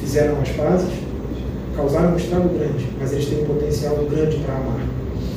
Fizeram 0.00 0.40
as 0.40 0.48
pazes, 0.50 0.92
causaram 1.74 2.12
um 2.12 2.16
estrago 2.16 2.48
grande, 2.48 2.86
mas 2.98 3.12
eles 3.12 3.26
têm 3.26 3.42
um 3.42 3.46
potencial 3.46 3.96
grande 4.10 4.36
para 4.38 4.54
amar. 4.54 4.80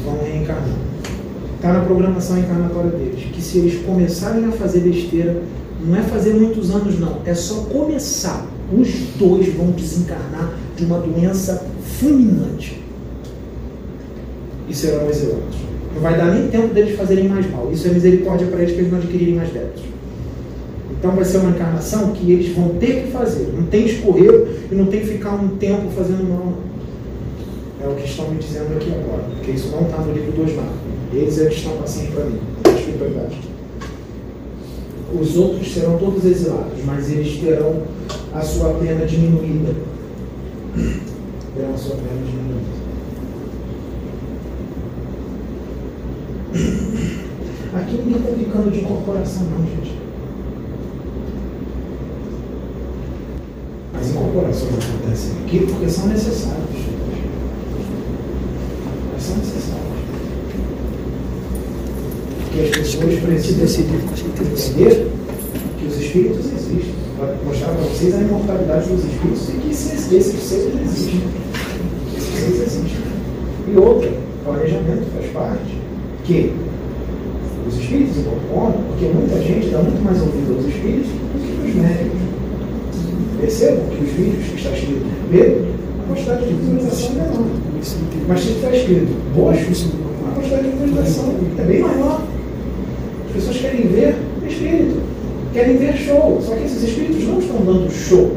Vão 0.06 0.18
reencarnar. 0.24 0.78
Está 1.56 1.74
na 1.74 1.82
programação 1.82 2.40
encarnatória 2.40 2.92
deles, 2.92 3.26
que 3.34 3.42
se 3.42 3.58
eles 3.58 3.86
começarem 3.86 4.46
a 4.46 4.52
fazer 4.52 4.80
besteira, 4.80 5.42
não 5.86 5.98
é 5.98 6.02
fazer 6.04 6.34
muitos 6.34 6.72
anos 6.72 6.98
não, 7.00 7.18
é 7.26 7.34
só 7.34 7.64
começar. 7.64 8.46
Os 8.72 8.90
dois 9.18 9.54
vão 9.54 9.72
desencarnar 9.72 10.54
de 10.76 10.86
uma 10.86 11.00
doença 11.00 11.66
fulminante. 12.00 12.82
E 14.68 14.76
serão 14.76 15.10
exilados. 15.10 15.58
Não 15.94 16.02
vai 16.02 16.16
dar 16.16 16.34
nem 16.34 16.50
tempo 16.50 16.74
deles 16.74 16.96
fazerem 16.96 17.28
mais 17.28 17.50
mal. 17.50 17.72
Isso 17.72 17.88
é 17.88 17.92
misericórdia 17.92 18.48
para 18.48 18.60
eles, 18.60 18.72
para 18.72 18.82
eles 18.82 18.92
não 18.92 19.00
adquirirem 19.00 19.36
mais 19.36 19.50
débitos. 19.50 19.84
Então 20.92 21.12
vai 21.12 21.26
ser 21.26 21.38
uma 21.38 21.52
encarnação 21.52 22.12
que 22.12 22.32
eles 22.32 22.54
vão 22.56 22.70
ter 22.76 23.04
que 23.04 23.12
fazer. 23.12 23.54
Não 23.56 23.64
tem 23.64 23.86
escorrer 23.86 24.48
e 24.72 24.76
não 24.76 24.86
tem 24.86 25.00
que 25.00 25.08
ficar 25.08 25.34
um 25.34 25.50
tempo 25.58 25.90
fazendo 25.92 26.30
mal. 26.30 26.54
É 27.82 27.88
o 27.88 27.96
que 27.96 28.06
estão 28.06 28.30
me 28.30 28.38
dizendo 28.38 28.76
aqui 28.76 28.92
agora. 28.92 29.24
Porque 29.36 29.52
isso 29.52 29.70
não 29.70 29.84
está 29.84 29.98
no 30.00 30.14
livro 30.14 30.32
do 30.34 30.44
Osmar. 30.44 30.72
Eles 31.14 31.40
é 31.40 31.46
que 31.48 31.56
estão 31.56 31.78
passando 31.78 32.14
para 32.14 32.26
mim, 32.26 32.40
espiritualidade. 32.78 33.40
Os 35.14 35.36
outros 35.38 35.74
serão 35.74 35.98
todos 35.98 36.24
exilados, 36.24 36.84
mas 36.86 37.10
eles 37.12 37.40
terão 37.40 37.84
a 38.34 38.42
sua 38.42 38.74
pena 38.76 39.06
diminuída. 39.06 39.74
Terão 41.56 41.74
a 41.74 41.78
sua 41.78 41.96
pena 41.96 42.26
diminuída. 42.26 42.80
Aqui 47.74 47.98
ninguém 47.98 48.18
está 48.18 48.32
ficando 48.32 48.72
de 48.72 48.80
incorporação, 48.80 49.44
não, 49.44 49.66
gente. 49.66 49.98
As 53.94 54.10
incorporações 54.10 54.74
acontecem 54.74 55.32
aqui 55.44 55.66
porque 55.66 55.90
são 55.90 56.08
necessárias. 56.08 56.66
Elas 59.12 59.24
são 59.24 59.38
necessárias. 59.38 59.80
Porque 62.60 62.82
as 62.82 62.94
pessoas 62.94 63.20
precisam 63.20 63.64
entender 63.64 65.08
que 65.80 65.86
os 65.86 65.98
espíritos 65.98 66.46
existem. 66.46 66.94
Para 67.18 67.36
mostrar 67.46 67.68
para 67.68 67.84
vocês 67.84 68.14
a 68.14 68.20
imortalidade 68.20 68.90
dos 68.90 69.06
espíritos 69.06 69.48
e 69.48 69.52
que 69.62 69.72
esses, 69.72 70.12
esses 70.12 70.42
seres 70.42 70.74
existem. 70.76 71.22
Esses 72.18 72.34
seres 72.36 72.62
existem. 72.62 73.02
E 73.66 73.78
outra, 73.78 74.12
planejamento 74.44 75.06
faz 75.16 75.32
parte. 75.32 75.80
Que 76.26 76.52
os 77.66 77.80
espíritos 77.80 78.18
incorporam, 78.18 78.84
porque 78.90 79.06
muita 79.06 79.42
gente 79.42 79.70
dá 79.70 79.80
muito 79.82 80.04
mais 80.04 80.20
ouvido 80.20 80.58
aos 80.58 80.66
espíritos 80.66 81.08
do 81.08 81.40
que 81.40 81.66
aos 81.66 81.76
médicos. 81.76 82.20
Percebam 83.40 83.86
que 83.86 84.04
os 84.04 84.12
vídeos 84.12 84.48
que 84.50 84.56
está 84.56 84.72
escrito 84.72 85.06
Pedro, 85.32 85.66
a 86.04 86.08
quantidade 86.14 86.46
de 86.46 86.54
visualização 86.56 87.12
é 87.12 87.14
menor. 87.14 87.48
Mas 88.28 88.40
se 88.42 88.50
está 88.50 88.76
escrito 88.76 89.16
roxo, 89.34 89.94
a 90.28 90.36
quantidade 90.36 90.64
de 90.64 90.76
visualização 90.76 91.36
é 91.58 91.64
bem 91.64 91.80
maior. 91.80 92.22
As 93.40 93.46
pessoas 93.46 93.62
querem 93.62 93.88
ver 93.88 94.16
espírito, 94.46 95.02
querem 95.54 95.78
ver 95.78 95.96
show. 95.96 96.42
Só 96.46 96.56
que 96.56 96.66
esses 96.66 96.84
espíritos 96.84 97.24
não 97.24 97.40
estão 97.40 97.56
dando 97.64 97.90
show. 97.90 98.36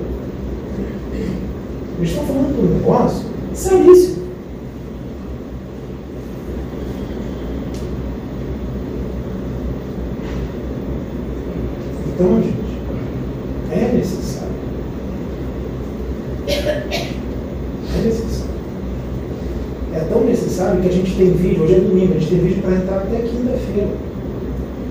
Eles 1.99 2.11
estão 2.11 2.25
falando 2.25 2.55
de 2.55 2.61
um 2.61 2.79
negócio 2.79 3.27
seríssimo. 3.53 4.23
Então, 12.15 12.43
gente, 12.43 12.57
é 13.73 13.93
necessário. 13.97 14.53
É 16.47 18.05
necessário. 18.05 18.53
É 19.95 20.01
tão 20.09 20.25
necessário 20.25 20.81
que 20.81 20.89
a 20.89 20.93
gente 20.93 21.17
tem 21.17 21.33
vídeo, 21.33 21.65
hoje 21.65 21.75
é 21.75 21.81
domingo, 21.81 22.15
a 22.15 22.19
gente 22.21 22.31
tem 22.31 22.39
vídeo 22.39 22.63
para 22.63 22.77
entrar 22.77 22.99
até 22.99 23.17
quinta-feira. 23.17 24.13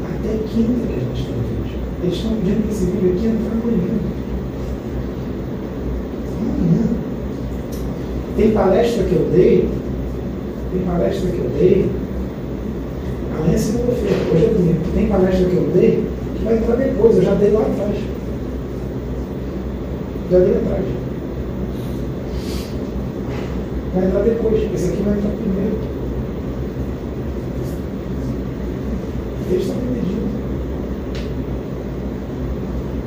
Até 0.04 0.38
quinta 0.54 0.88
que 0.88 0.94
a 0.94 1.00
gente 1.00 1.26
tem 1.26 1.34
vídeo. 1.34 1.80
Eles 2.04 2.16
estão 2.16 2.36
pedindo 2.36 2.68
que 2.68 2.74
esse 2.74 2.86
vídeo 2.86 3.12
aqui 3.12 3.28
entre 3.28 3.48
amanhã. 3.48 3.94
Amanhã. 6.40 6.84
Tem 8.36 8.52
palestra 8.52 9.04
que 9.04 9.14
eu 9.14 9.30
dei, 9.32 9.70
tem 10.72 10.82
palestra 10.82 11.30
que 11.30 11.38
eu 11.38 11.50
dei, 11.50 11.90
amanhã 13.36 13.54
é 13.54 13.58
segunda-feira, 13.58 14.16
hoje 14.34 14.46
é 14.46 14.50
domingo. 14.50 14.80
Tem 14.96 15.08
palestra 15.08 15.46
que 15.46 15.56
eu 15.56 15.72
dei 15.74 16.12
que 16.42 16.46
vai 16.46 16.58
entrar 16.58 16.76
depois, 16.76 17.16
eu 17.18 17.24
já 17.24 17.36
dei 17.36 17.52
lá 17.52 17.62
atrás. 17.62 17.98
Já 20.32 20.40
dei 20.40 20.56
atrás. 20.56 20.86
Vai 23.94 24.06
entrar 24.06 24.22
depois, 24.22 24.74
esse 24.74 24.90
aqui 24.90 25.04
vai 25.04 25.18
entrar 25.18 25.32
primeiro. 25.32 25.78
Eles 29.52 29.62
estão 29.62 29.76
me 29.76 29.96
pedindo. 29.96 30.32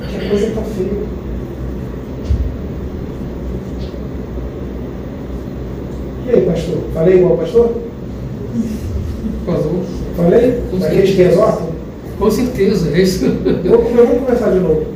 Que 0.09 0.17
a 0.17 0.29
coisa 0.29 0.47
está 0.47 0.63
feia. 0.63 1.25
E 6.27 6.31
aí, 6.31 6.47
pastor? 6.47 6.79
Falei 6.93 7.17
igual 7.17 7.34
o 7.34 7.34
pastor? 7.45 7.73
Falou. 9.45 9.83
Falei? 10.17 10.61
Com 10.71 10.79
que 10.79 10.85
certeza. 10.85 11.23
exortam? 11.23 11.69
Com 12.19 12.31
certeza, 12.31 12.91
é 12.97 13.03
isso. 13.03 13.27
Vamos 13.65 14.19
conversar 14.21 14.53
de 14.53 14.61
novo. 14.61 14.87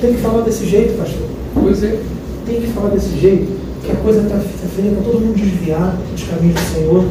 Tem 0.00 0.12
que 0.12 0.20
falar 0.20 0.42
desse 0.42 0.66
jeito, 0.66 0.98
pastor. 0.98 1.28
Pois 1.54 1.82
é. 1.82 1.98
Tem 2.44 2.60
que 2.60 2.66
falar 2.68 2.90
desse 2.90 3.18
jeito, 3.18 3.52
que 3.84 3.90
a 3.90 3.96
coisa 3.96 4.20
está 4.20 4.36
tá 4.36 4.68
feia, 4.76 4.90
está 4.90 5.02
todo 5.02 5.20
mundo 5.20 5.34
desviado 5.34 5.98
dos 6.12 6.22
caminhos 6.24 6.54
do 6.54 6.74
Senhor. 6.74 7.04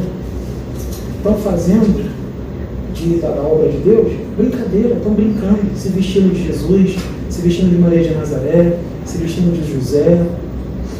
Estão 1.16 1.34
fazendo 1.38 2.10
de, 2.94 3.16
da, 3.16 3.30
da 3.30 3.42
obra 3.42 3.68
de 3.68 3.78
Deus 3.78 4.12
brincadeira, 4.36 4.94
estão 4.94 5.12
brincando, 5.12 5.60
se 5.74 5.88
vestindo 5.88 6.32
de 6.32 6.46
Jesus, 6.46 6.96
se 7.28 7.42
vestindo 7.42 7.70
de 7.70 7.78
Maria 7.78 8.02
de 8.02 8.14
Nazaré, 8.14 8.78
se 9.04 9.18
vestindo 9.18 9.52
de 9.52 9.74
José. 9.74 10.24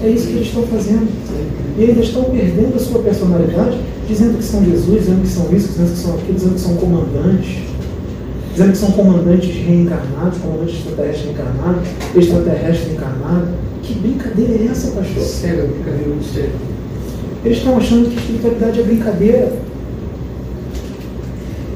É 0.06 0.10
isso 0.10 0.26
que 0.28 0.34
eles 0.34 0.46
estão 0.46 0.62
fazendo. 0.62 1.08
E 1.78 1.82
eles 1.82 2.06
estão 2.06 2.24
perdendo 2.24 2.76
a 2.76 2.78
sua 2.78 3.00
personalidade, 3.00 3.78
dizendo 4.08 4.38
que 4.38 4.44
são 4.44 4.64
Jesus, 4.64 5.00
dizendo 5.00 5.22
que 5.22 5.28
são 5.28 5.44
isso, 5.56 5.68
dizendo 5.68 5.90
que 5.90 5.98
são 5.98 6.14
aquilo, 6.14 6.34
dizendo 6.34 6.54
que 6.54 6.60
são 6.60 6.76
comandantes 6.76 7.66
dizendo 8.56 8.72
que 8.72 8.78
são 8.78 8.90
comandantes 8.92 9.54
reencarnados, 9.54 10.38
comandantes 10.38 10.76
extraterrestres 10.76 11.30
encarnados, 11.30 11.88
extraterrestres 12.16 12.92
encarnados. 12.92 13.48
Que 13.82 13.94
brincadeira 13.98 14.52
é 14.54 14.68
essa, 14.70 14.92
pastor? 14.92 15.22
Sério, 15.22 15.68
brincadeira 15.68 16.08
muito 16.08 16.24
séria. 16.24 16.50
Eles 17.44 17.58
estão 17.58 17.76
achando 17.76 18.08
que 18.08 18.16
espiritualidade 18.16 18.80
é 18.80 18.82
brincadeira. 18.82 19.52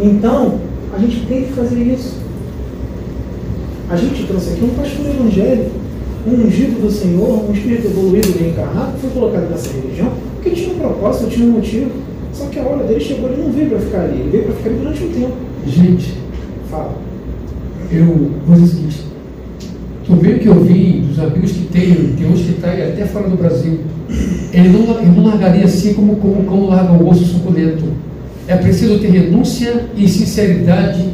Então, 0.01 0.59
a 0.97 0.99
gente 0.99 1.27
tem 1.27 1.45
que 1.45 1.53
fazer 1.53 1.83
isso. 1.83 2.15
A 3.91 3.97
gente 3.97 4.27
trouxe 4.27 4.51
aqui 4.51 4.65
um 4.65 4.71
pastor 4.71 5.07
evangélico, 5.07 5.80
um 6.27 6.47
ungido 6.47 6.81
do 6.83 6.91
Senhor, 6.91 7.49
um 7.49 7.53
espírito 7.53 7.87
evoluído 7.87 8.39
reencarnado, 8.39 8.93
que 8.93 9.01
foi 9.01 9.11
colocado 9.11 9.51
nessa 9.51 9.73
religião, 9.73 10.13
porque 10.35 10.51
tinha 10.51 10.75
um 10.75 10.79
propósito, 10.79 11.31
tinha 11.31 11.47
um 11.47 11.53
motivo. 11.53 11.91
Só 12.33 12.47
que 12.47 12.59
a 12.59 12.63
hora 12.63 12.85
dele 12.85 13.01
chegou, 13.01 13.31
ele 13.31 13.43
não 13.43 13.53
veio 13.53 13.71
para 13.71 13.79
ficar 13.79 14.01
ali, 14.03 14.21
ele 14.21 14.31
veio 14.31 14.45
para 14.45 14.55
ficar 14.55 14.71
ali 14.71 14.79
durante 14.79 15.05
um 15.05 15.13
tempo. 15.13 15.33
Gente, 15.67 16.15
Fala. 16.71 16.95
eu 17.93 18.31
vou 18.47 18.57
dizer 18.57 18.65
o 18.65 18.69
seguinte. 18.69 19.11
Do 20.07 20.17
meio 20.17 20.39
que 20.39 20.47
eu 20.47 20.65
vi, 20.65 21.01
dos 21.01 21.19
amigos 21.19 21.53
que 21.53 21.67
tenho, 21.67 22.17
tem 22.17 22.27
uns 22.27 22.41
que 22.41 22.51
está 22.53 22.73
até 22.73 23.07
fora 23.07 23.29
do 23.29 23.37
Brasil, 23.37 23.81
ele 24.53 24.69
não, 24.71 24.99
ele 24.99 25.11
não 25.11 25.27
largaria 25.27 25.65
assim 25.65 25.95
como, 25.95 26.17
como, 26.17 26.45
como 26.45 26.69
larga 26.69 26.93
o 26.93 27.09
osso 27.09 27.25
suculento. 27.25 27.85
É 28.49 28.57
preciso 28.57 28.99
ter 28.99 29.09
renúncia 29.09 29.87
e 29.97 30.09
sinceridade, 30.09 31.11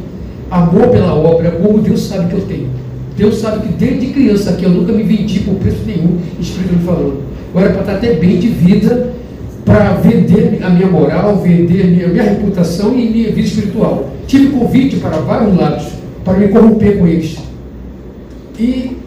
amor 0.49 0.87
pela 0.87 1.13
obra, 1.13 1.51
como 1.51 1.79
Deus 1.79 2.07
sabe 2.07 2.29
que 2.29 2.33
eu 2.33 2.41
tenho. 2.47 2.69
Deus 3.17 3.39
sabe 3.39 3.67
que 3.67 3.73
desde 3.73 4.07
criança 4.07 4.51
aqui 4.51 4.63
eu 4.63 4.69
nunca 4.69 4.93
me 4.93 5.01
vendi 5.01 5.39
por 5.39 5.55
preço 5.55 5.79
nenhum, 5.87 6.17
espiritualmente 6.39 6.85
falando. 6.85 7.23
Agora, 7.49 7.69
para 7.71 7.81
estar 7.81 7.93
até 7.93 8.13
bem 8.13 8.37
de 8.37 8.47
vida, 8.49 9.11
para 9.65 9.95
vender 9.95 10.59
a 10.63 10.69
minha 10.69 10.87
moral, 10.87 11.37
vender 11.37 11.81
a 11.81 11.87
minha, 11.87 12.05
a 12.05 12.09
minha 12.09 12.23
reputação 12.23 12.97
e 12.97 13.09
minha 13.09 13.31
vida 13.31 13.47
espiritual. 13.47 14.11
Tive 14.27 14.51
convite 14.51 14.97
para 14.97 15.17
vários 15.17 15.57
lados, 15.57 15.87
para 16.23 16.37
me 16.37 16.47
corromper 16.49 16.99
com 16.99 17.07
eles. 17.07 17.37
E 18.59 18.97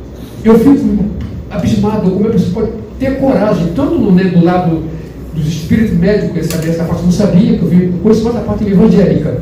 eu 0.45 0.59
fico 0.59 1.05
abismado 1.49 2.11
como 2.11 2.27
é 2.27 2.31
que 2.31 2.39
você 2.41 2.51
pode 2.51 2.71
ter 2.99 3.21
coragem, 3.21 3.69
tanto 3.77 4.11
né, 4.11 4.25
do 4.25 4.45
lado 4.45 4.83
dos 5.35 5.47
espíritos 5.47 5.97
médicos, 5.97 6.37
essa, 6.37 6.59
dessa 6.59 6.83
parte, 6.83 7.05
não 7.05 7.13
sabia 7.13 7.57
que 7.57 7.63
eu 7.63 7.69
vi, 7.69 7.93
conheço 8.03 8.25
mais 8.25 8.37
a 8.37 8.41
parte 8.41 8.65
evangélica. 8.65 9.41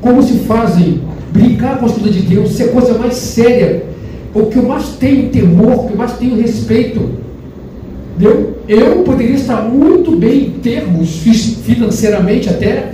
Como 0.00 0.22
se 0.22 0.38
fazem 0.38 1.00
brincar 1.36 1.78
com 1.78 1.86
as 1.86 1.92
coisas 1.92 2.14
de 2.14 2.22
Deus, 2.22 2.52
ser 2.52 2.72
coisa 2.72 2.96
mais 2.98 3.14
séria. 3.14 3.84
O 4.34 4.46
que 4.46 4.56
eu 4.56 4.62
mais 4.64 4.88
tenho 5.00 5.28
temor, 5.30 5.84
o 5.84 5.86
que 5.86 5.92
eu 5.92 5.96
mais 5.96 6.12
tenho 6.12 6.36
respeito. 6.40 7.00
Entendeu? 8.18 8.56
Eu 8.68 9.02
poderia 9.02 9.34
estar 9.36 9.62
muito 9.62 10.16
bem 10.16 10.46
em 10.46 10.50
termos 10.60 11.16
fi- 11.18 11.32
financeiramente 11.34 12.48
até, 12.48 12.92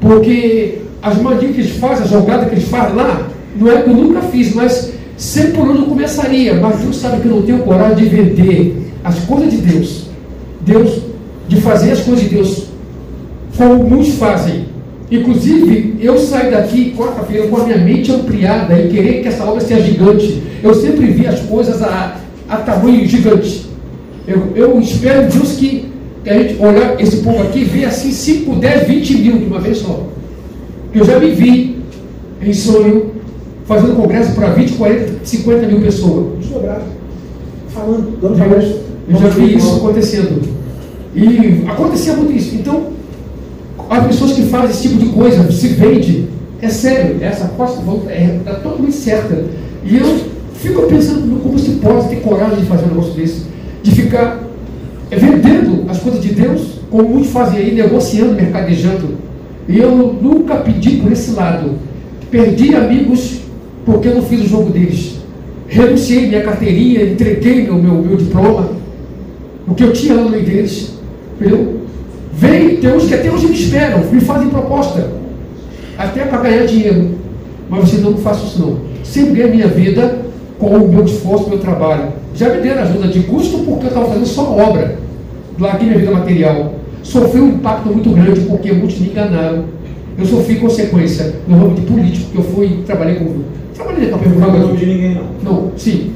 porque 0.00 0.78
as 1.02 1.20
magias 1.20 1.54
que 1.54 1.60
eles 1.60 1.76
fazem, 1.76 2.04
a 2.04 2.08
jogada 2.08 2.46
que 2.46 2.54
eles 2.54 2.68
fazem 2.68 2.96
lá, 2.96 3.28
não 3.58 3.70
é 3.70 3.82
que 3.82 3.90
eu 3.90 3.94
nunca 3.94 4.20
fiz, 4.22 4.54
mas 4.54 4.92
sempre 5.16 5.52
por 5.52 5.68
onde 5.68 5.78
eu 5.80 5.86
começaria. 5.86 6.54
Mas 6.54 6.80
Deus 6.80 6.96
sabe 6.96 7.20
que 7.20 7.28
eu 7.28 7.36
não 7.36 7.42
tenho 7.42 7.58
coragem 7.60 7.96
de 8.04 8.04
vender 8.16 8.92
as 9.04 9.18
coisas 9.20 9.50
de 9.50 9.58
Deus. 9.58 10.06
Deus, 10.62 11.02
de 11.48 11.60
fazer 11.60 11.92
as 11.92 12.00
coisas 12.00 12.24
de 12.24 12.30
Deus 12.30 12.66
como 13.56 13.82
muitos 13.84 14.14
fazem. 14.14 14.69
Inclusive, 15.10 15.96
eu 16.00 16.18
saio 16.18 16.52
daqui 16.52 16.94
quarta-feira 16.96 17.48
com 17.48 17.56
a 17.56 17.64
minha 17.64 17.78
mente 17.78 18.12
ampliada 18.12 18.80
e 18.80 18.88
querer 18.88 19.22
que 19.22 19.28
essa 19.28 19.44
obra 19.44 19.60
seja 19.60 19.82
gigante. 19.82 20.40
Eu 20.62 20.72
sempre 20.74 21.06
vi 21.06 21.26
as 21.26 21.40
coisas 21.40 21.82
a, 21.82 22.16
a 22.48 22.56
tamanho 22.58 23.04
gigante. 23.06 23.66
Eu, 24.26 24.52
eu 24.54 24.78
espero, 24.80 25.28
Deus, 25.28 25.52
que, 25.54 25.90
a 26.26 26.34
gente 26.34 26.62
olhar 26.62 27.00
esse 27.00 27.16
povo 27.18 27.42
aqui 27.42 27.60
e 27.60 27.64
ver 27.64 27.86
assim 27.86 28.12
5, 28.12 28.56
10, 28.56 28.86
20 28.86 29.16
mil 29.16 29.38
de 29.38 29.44
uma 29.46 29.58
vez 29.58 29.78
só. 29.78 30.06
Eu 30.94 31.04
já 31.04 31.18
me 31.18 31.30
vi 31.30 31.78
em 32.42 32.52
sonho 32.52 33.12
fazendo 33.64 33.96
congresso 33.96 34.34
para 34.34 34.50
20, 34.50 34.72
40, 34.74 35.24
50 35.24 35.66
mil 35.66 35.80
pessoas. 35.80 36.38
Desdobrado. 36.38 36.84
Falando, 37.68 38.20
dando 38.20 38.38
palestra. 38.38 38.76
eu 39.08 39.16
já 39.16 39.28
vi 39.28 39.56
isso 39.56 39.76
acontecendo. 39.76 40.42
E 41.14 41.64
acontecia 41.68 42.14
muito 42.14 42.32
isso. 42.32 42.54
Então, 42.54 42.99
as 43.90 44.06
pessoas 44.06 44.32
que 44.34 44.42
fazem 44.42 44.70
esse 44.70 44.88
tipo 44.88 45.00
de 45.00 45.06
coisa, 45.06 45.50
se 45.50 45.66
vende, 45.68 46.28
é 46.62 46.68
sério, 46.68 47.16
essa 47.20 47.46
aposta 47.46 47.82
é, 48.08 48.38
tá 48.44 48.54
totalmente 48.54 48.94
certa. 48.94 49.44
E 49.84 49.96
eu 49.96 50.20
fico 50.54 50.82
pensando 50.82 51.42
como 51.42 51.58
se 51.58 51.72
pode 51.72 52.08
ter 52.08 52.20
coragem 52.20 52.60
de 52.60 52.66
fazer 52.66 52.84
um 52.84 52.88
negócio 52.90 53.14
desse, 53.14 53.46
de 53.82 53.90
ficar 53.90 54.44
é, 55.10 55.16
vendendo 55.16 55.90
as 55.90 55.98
coisas 55.98 56.22
de 56.22 56.32
Deus, 56.32 56.78
como 56.88 57.08
muitos 57.08 57.32
fazem 57.32 57.58
aí, 57.58 57.74
negociando, 57.74 58.34
mercadejando. 58.34 59.08
E 59.68 59.76
eu 59.76 59.90
nunca 60.22 60.54
pedi 60.56 60.98
por 60.98 61.10
esse 61.10 61.32
lado. 61.32 61.72
Perdi 62.30 62.76
amigos 62.76 63.40
porque 63.84 64.06
eu 64.06 64.14
não 64.14 64.22
fiz 64.22 64.40
o 64.42 64.46
jogo 64.46 64.70
deles. 64.70 65.16
Renunciei 65.66 66.28
minha 66.28 66.42
carteirinha, 66.42 67.02
entreguei 67.06 67.64
meu, 67.64 67.74
meu, 67.74 67.94
meu 67.94 68.16
diploma, 68.16 68.70
o 69.66 69.74
que 69.74 69.82
eu 69.82 69.92
tinha 69.92 70.14
lá 70.14 70.22
no 70.22 70.30
meio 70.30 70.44
deles. 70.44 70.94
Entendeu? 71.40 71.79
Vem, 72.40 72.76
tem 72.76 72.90
uns 72.90 73.04
que 73.04 73.14
até 73.14 73.30
hoje 73.30 73.48
me 73.48 73.52
esperam, 73.54 74.02
me 74.10 74.18
fazem 74.18 74.48
proposta, 74.48 75.10
até 75.98 76.24
para 76.24 76.38
ganhar 76.38 76.64
dinheiro. 76.64 77.10
Mas 77.68 77.80
você 77.82 77.98
não 77.98 78.16
faça 78.16 78.46
isso 78.46 78.58
não. 78.58 78.78
Sempre 79.04 79.34
ganho 79.34 79.54
minha 79.54 79.68
vida 79.68 80.22
com 80.58 80.68
o 80.68 80.88
meu 80.88 81.04
esforço, 81.04 81.44
o 81.44 81.48
meu 81.50 81.58
trabalho. 81.58 82.14
Já 82.34 82.48
me 82.48 82.62
deram 82.62 82.82
ajuda 82.82 83.08
de 83.08 83.20
custo 83.24 83.58
porque 83.58 83.84
eu 83.84 83.88
estava 83.88 84.06
fazendo 84.06 84.24
só 84.24 84.56
obra. 84.56 84.96
Larguei 85.58 85.88
minha 85.88 85.98
vida 85.98 86.12
material. 86.12 86.76
Sofri 87.02 87.42
um 87.42 87.48
impacto 87.48 87.90
muito 87.90 88.08
grande 88.08 88.40
porque 88.40 88.72
muitos 88.72 88.98
me 88.98 89.08
enganaram. 89.08 89.64
Eu 90.16 90.24
sofri 90.24 90.56
consequência 90.56 91.34
no 91.46 91.58
ramo 91.58 91.74
de 91.74 91.82
político, 91.82 92.30
que 92.30 92.38
eu 92.38 92.44
fui, 92.44 92.82
trabalhei 92.86 93.16
com. 93.16 93.42
Trabalhei 93.74 94.10
na 94.10 94.16
Campanha 94.16 94.46
Não 94.46 94.58
nome 94.60 94.78
de 94.78 94.86
ninguém, 94.86 95.14
não. 95.14 95.52
Não, 95.52 95.72
sim. 95.76 96.12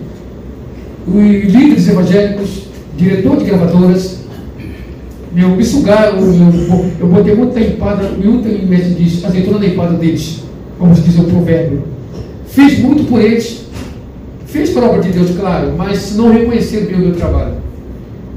Os 1.07 1.53
líderes 1.53 1.87
evangélicos, 1.87 2.63
diretor 2.97 3.37
de 3.37 3.45
gravadoras, 3.45 4.24
meu, 5.35 5.49
me 5.51 5.65
sugaram, 5.65 6.19
eu, 6.19 6.91
eu 7.01 7.07
botei 7.09 7.35
muita 7.35 7.61
empada, 7.61 8.09
muita 8.23 8.49
diz, 8.49 9.25
azeitona 9.25 9.59
na 9.59 9.67
empada 9.67 9.95
deles, 9.95 10.45
como 10.79 10.95
diz 10.95 11.19
o 11.19 11.25
provérbio. 11.25 11.83
Fiz 12.47 12.79
muito 12.79 13.05
por 13.09 13.21
eles, 13.21 13.65
fiz 14.47 14.77
a 14.77 14.81
obra 14.85 15.03
de 15.03 15.11
Deus, 15.11 15.33
claro, 15.37 15.73
mas 15.77 16.17
não 16.17 16.31
reconheceram 16.31 16.87
bem 16.87 16.95
o 16.95 16.99
meu 17.01 17.17
trabalho. 17.17 17.55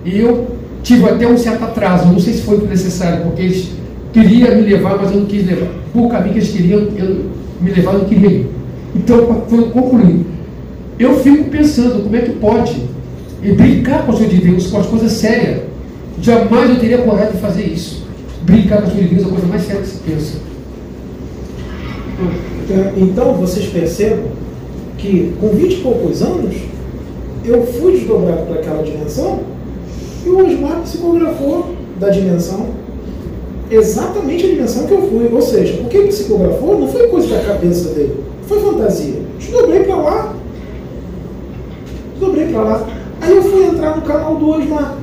E 0.03 0.19
eu 0.19 0.47
tive 0.81 1.05
até 1.05 1.27
um 1.27 1.37
certo 1.37 1.65
atraso, 1.65 2.07
não 2.07 2.19
sei 2.19 2.33
se 2.33 2.41
foi 2.41 2.57
necessário, 2.65 3.25
porque 3.25 3.43
eles 3.43 3.69
queriam 4.11 4.55
me 4.55 4.61
levar, 4.61 4.97
mas 4.97 5.11
eu 5.11 5.19
não 5.19 5.25
quis 5.27 5.45
levar. 5.45 5.69
Por 5.93 6.09
caminho 6.09 6.33
que 6.33 6.39
eles 6.39 6.51
queriam, 6.51 6.79
eu 6.97 7.25
me 7.61 7.71
levar, 7.71 7.93
eu 7.93 7.99
não 7.99 8.05
queria 8.05 8.29
ir. 8.29 8.47
Então, 8.95 9.43
foi 9.47 9.69
concluir. 9.69 10.25
Eu 10.97 11.19
fico 11.19 11.43
pensando 11.51 12.01
como 12.01 12.15
é 12.15 12.21
que 12.21 12.31
pode 12.31 12.75
e 13.43 13.51
brincar 13.51 14.05
com 14.05 14.13
coisas 14.13 14.29
de 14.29 14.37
Deus, 14.37 14.67
com 14.67 14.79
as 14.79 14.87
coisas 14.87 15.11
sérias. 15.11 15.61
Jamais 16.21 16.69
eu 16.69 16.79
teria 16.79 16.97
coragem 16.99 17.33
de 17.33 17.39
fazer 17.39 17.63
isso. 17.63 18.05
Brincar 18.43 18.81
com 18.81 18.87
as 18.87 18.93
Deus 18.93 19.23
é 19.23 19.25
a 19.25 19.29
coisa 19.29 19.47
mais 19.47 19.63
séria 19.63 19.81
que 19.81 19.87
se 19.87 19.97
pensa. 19.99 20.37
Então 22.97 23.33
vocês 23.35 23.67
percebam 23.67 24.25
que 24.97 25.33
com 25.39 25.49
20 25.49 25.73
e 25.73 25.81
poucos 25.81 26.21
anos 26.21 26.55
eu 27.45 27.65
fui 27.65 27.93
desdobrado 27.93 28.45
para 28.45 28.55
aquela 28.55 28.83
dimensão 28.83 29.39
e 30.25 30.29
o 30.29 30.45
Osmar 30.45 30.81
psicografou 30.81 31.75
da 31.99 32.09
dimensão 32.09 32.67
exatamente 33.69 34.45
a 34.45 34.49
dimensão 34.49 34.85
que 34.85 34.93
eu 34.93 35.01
fui. 35.03 35.29
Ou 35.31 35.41
seja, 35.41 35.81
o 35.81 35.85
que 35.85 35.97
ele 35.97 36.07
psicografou 36.07 36.79
não 36.79 36.87
foi 36.87 37.07
coisa 37.07 37.35
da 37.35 37.43
cabeça 37.43 37.89
dele, 37.93 38.23
foi 38.47 38.59
fantasia. 38.59 39.21
Desdobrei 39.39 39.83
para 39.83 39.95
lá. 39.95 40.33
Desdobrei 42.13 42.47
para 42.47 42.61
lá. 42.61 42.87
Aí 43.21 43.35
eu 43.35 43.43
fui 43.43 43.65
entrar 43.65 43.95
no 43.95 44.01
canal 44.01 44.35
do 44.35 44.49
Osmar, 44.49 44.97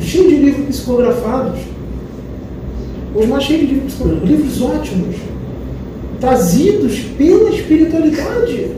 cheio 0.00 0.28
de 0.28 0.36
livros 0.36 0.66
psicografados. 0.66 1.60
Osmar 3.14 3.40
cheio 3.40 3.66
de 3.66 3.74
livros 3.74 3.94
livros 4.24 4.62
ótimos 4.62 5.16
trazidos 6.20 7.00
pela 7.16 7.50
espiritualidade. 7.50 8.70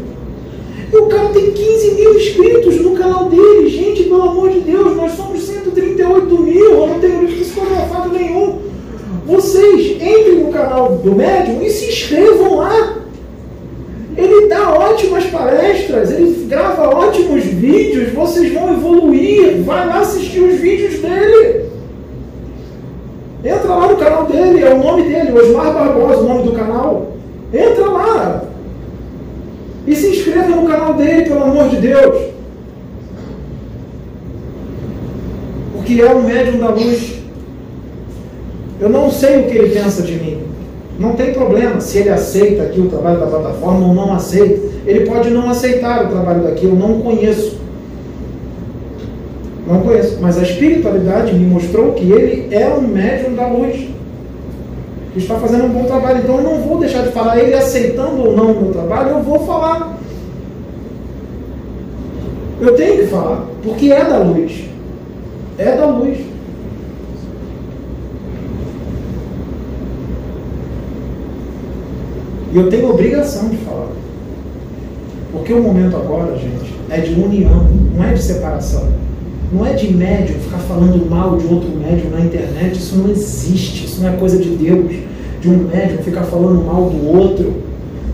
E 0.92 0.96
o 0.96 1.06
cara 1.06 1.28
tem 1.28 1.52
15 1.52 1.94
mil 1.94 2.14
inscritos 2.14 2.80
no 2.80 2.92
canal 2.92 3.28
dele. 3.28 3.68
Gente, 3.68 4.04
pelo 4.04 4.22
amor 4.22 4.50
de 4.50 4.60
Deus, 4.60 4.96
nós 4.96 5.12
somos 5.12 5.42
138 5.42 6.38
mil. 6.38 6.64
Eu 6.64 6.86
não 6.86 7.00
tenho 7.00 7.24
livro 7.24 7.44
psicografado 7.44 8.10
nenhum. 8.10 8.58
Vocês 9.26 9.92
entrem 9.92 10.44
no 10.44 10.52
canal 10.52 10.96
do 10.96 11.14
médium 11.14 11.62
e 11.62 11.70
se 11.70 11.86
inscrevam 11.86 12.56
lá. 12.56 13.01
Ele 14.16 14.46
dá 14.48 14.70
ótimas 14.70 15.24
palestras, 15.24 16.12
ele 16.12 16.46
grava 16.46 16.88
ótimos 16.88 17.44
vídeos, 17.44 18.12
vocês 18.12 18.52
vão 18.52 18.72
evoluir. 18.72 19.62
Vai 19.62 19.86
lá 19.86 20.00
assistir 20.00 20.40
os 20.40 20.60
vídeos 20.60 21.00
dele. 21.00 21.70
Entra 23.44 23.74
lá 23.74 23.88
no 23.88 23.96
canal 23.96 24.26
dele, 24.26 24.62
é 24.62 24.72
o 24.72 24.78
nome 24.78 25.02
dele, 25.02 25.32
Osmar 25.32 25.72
Barbosa, 25.72 26.20
o 26.20 26.28
nome 26.28 26.42
do 26.44 26.52
canal. 26.52 27.12
Entra 27.52 27.86
lá. 27.86 28.44
E 29.86 29.96
se 29.96 30.08
inscreva 30.08 30.48
no 30.48 30.68
canal 30.68 30.94
dele, 30.94 31.22
pelo 31.22 31.42
amor 31.42 31.68
de 31.70 31.76
Deus. 31.76 32.32
Porque 35.74 36.00
é 36.00 36.12
o 36.12 36.22
médium 36.22 36.58
da 36.58 36.68
luz. 36.68 37.14
Eu 38.80 38.88
não 38.88 39.10
sei 39.10 39.40
o 39.40 39.48
que 39.48 39.58
ele 39.58 39.74
pensa 39.74 40.02
de 40.02 40.12
mim. 40.12 40.51
Não 40.98 41.14
tem 41.14 41.32
problema 41.32 41.80
se 41.80 41.98
ele 41.98 42.10
aceita 42.10 42.64
aqui 42.64 42.80
o 42.80 42.88
trabalho 42.88 43.18
da 43.18 43.26
plataforma 43.26 43.86
ou 43.86 43.94
não 43.94 44.12
aceita. 44.12 44.60
Ele 44.86 45.06
pode 45.06 45.30
não 45.30 45.50
aceitar 45.50 46.04
o 46.04 46.08
trabalho 46.08 46.42
daqui, 46.42 46.64
eu 46.64 46.74
não 46.74 47.00
conheço. 47.00 47.58
Não 49.66 49.80
conheço. 49.80 50.18
Mas 50.20 50.38
a 50.38 50.42
espiritualidade 50.42 51.34
me 51.34 51.46
mostrou 51.46 51.92
que 51.92 52.10
ele 52.10 52.54
é 52.54 52.68
um 52.68 52.82
médium 52.82 53.34
da 53.34 53.46
luz. 53.46 53.88
Que 55.12 55.18
está 55.18 55.36
fazendo 55.36 55.64
um 55.64 55.70
bom 55.70 55.84
trabalho. 55.84 56.18
Então 56.18 56.36
eu 56.36 56.42
não 56.42 56.60
vou 56.60 56.78
deixar 56.78 57.02
de 57.02 57.12
falar. 57.12 57.38
Ele 57.38 57.54
aceitando 57.54 58.22
ou 58.22 58.36
não 58.36 58.52
o 58.52 58.62
meu 58.62 58.72
trabalho, 58.72 59.10
eu 59.10 59.22
vou 59.22 59.40
falar. 59.46 59.96
Eu 62.60 62.74
tenho 62.74 62.98
que 62.98 63.06
falar. 63.06 63.46
Porque 63.62 63.90
é 63.90 64.04
da 64.04 64.18
luz. 64.18 64.64
É 65.58 65.76
da 65.76 65.86
luz. 65.86 66.31
E 72.52 72.56
eu 72.56 72.68
tenho 72.68 72.90
obrigação 72.90 73.48
de 73.48 73.56
falar. 73.58 73.88
Porque 75.32 75.52
o 75.52 75.62
momento 75.62 75.96
agora, 75.96 76.36
gente, 76.36 76.74
é 76.90 77.00
de 77.00 77.18
união, 77.18 77.66
não 77.96 78.04
é 78.04 78.12
de 78.12 78.22
separação. 78.22 78.88
Não 79.50 79.66
é 79.66 79.72
de 79.72 79.92
médium 79.92 80.38
ficar 80.38 80.58
falando 80.58 81.08
mal 81.08 81.36
de 81.36 81.46
outro 81.46 81.70
médium 81.70 82.10
na 82.10 82.20
internet. 82.20 82.78
Isso 82.78 82.96
não 82.96 83.10
existe. 83.10 83.86
Isso 83.86 84.00
não 84.00 84.10
é 84.10 84.16
coisa 84.16 84.38
de 84.38 84.50
Deus. 84.50 84.92
De 85.40 85.48
um 85.48 85.68
médium 85.68 85.98
ficar 86.02 86.24
falando 86.24 86.64
mal 86.64 86.90
do 86.90 87.06
outro. 87.06 87.54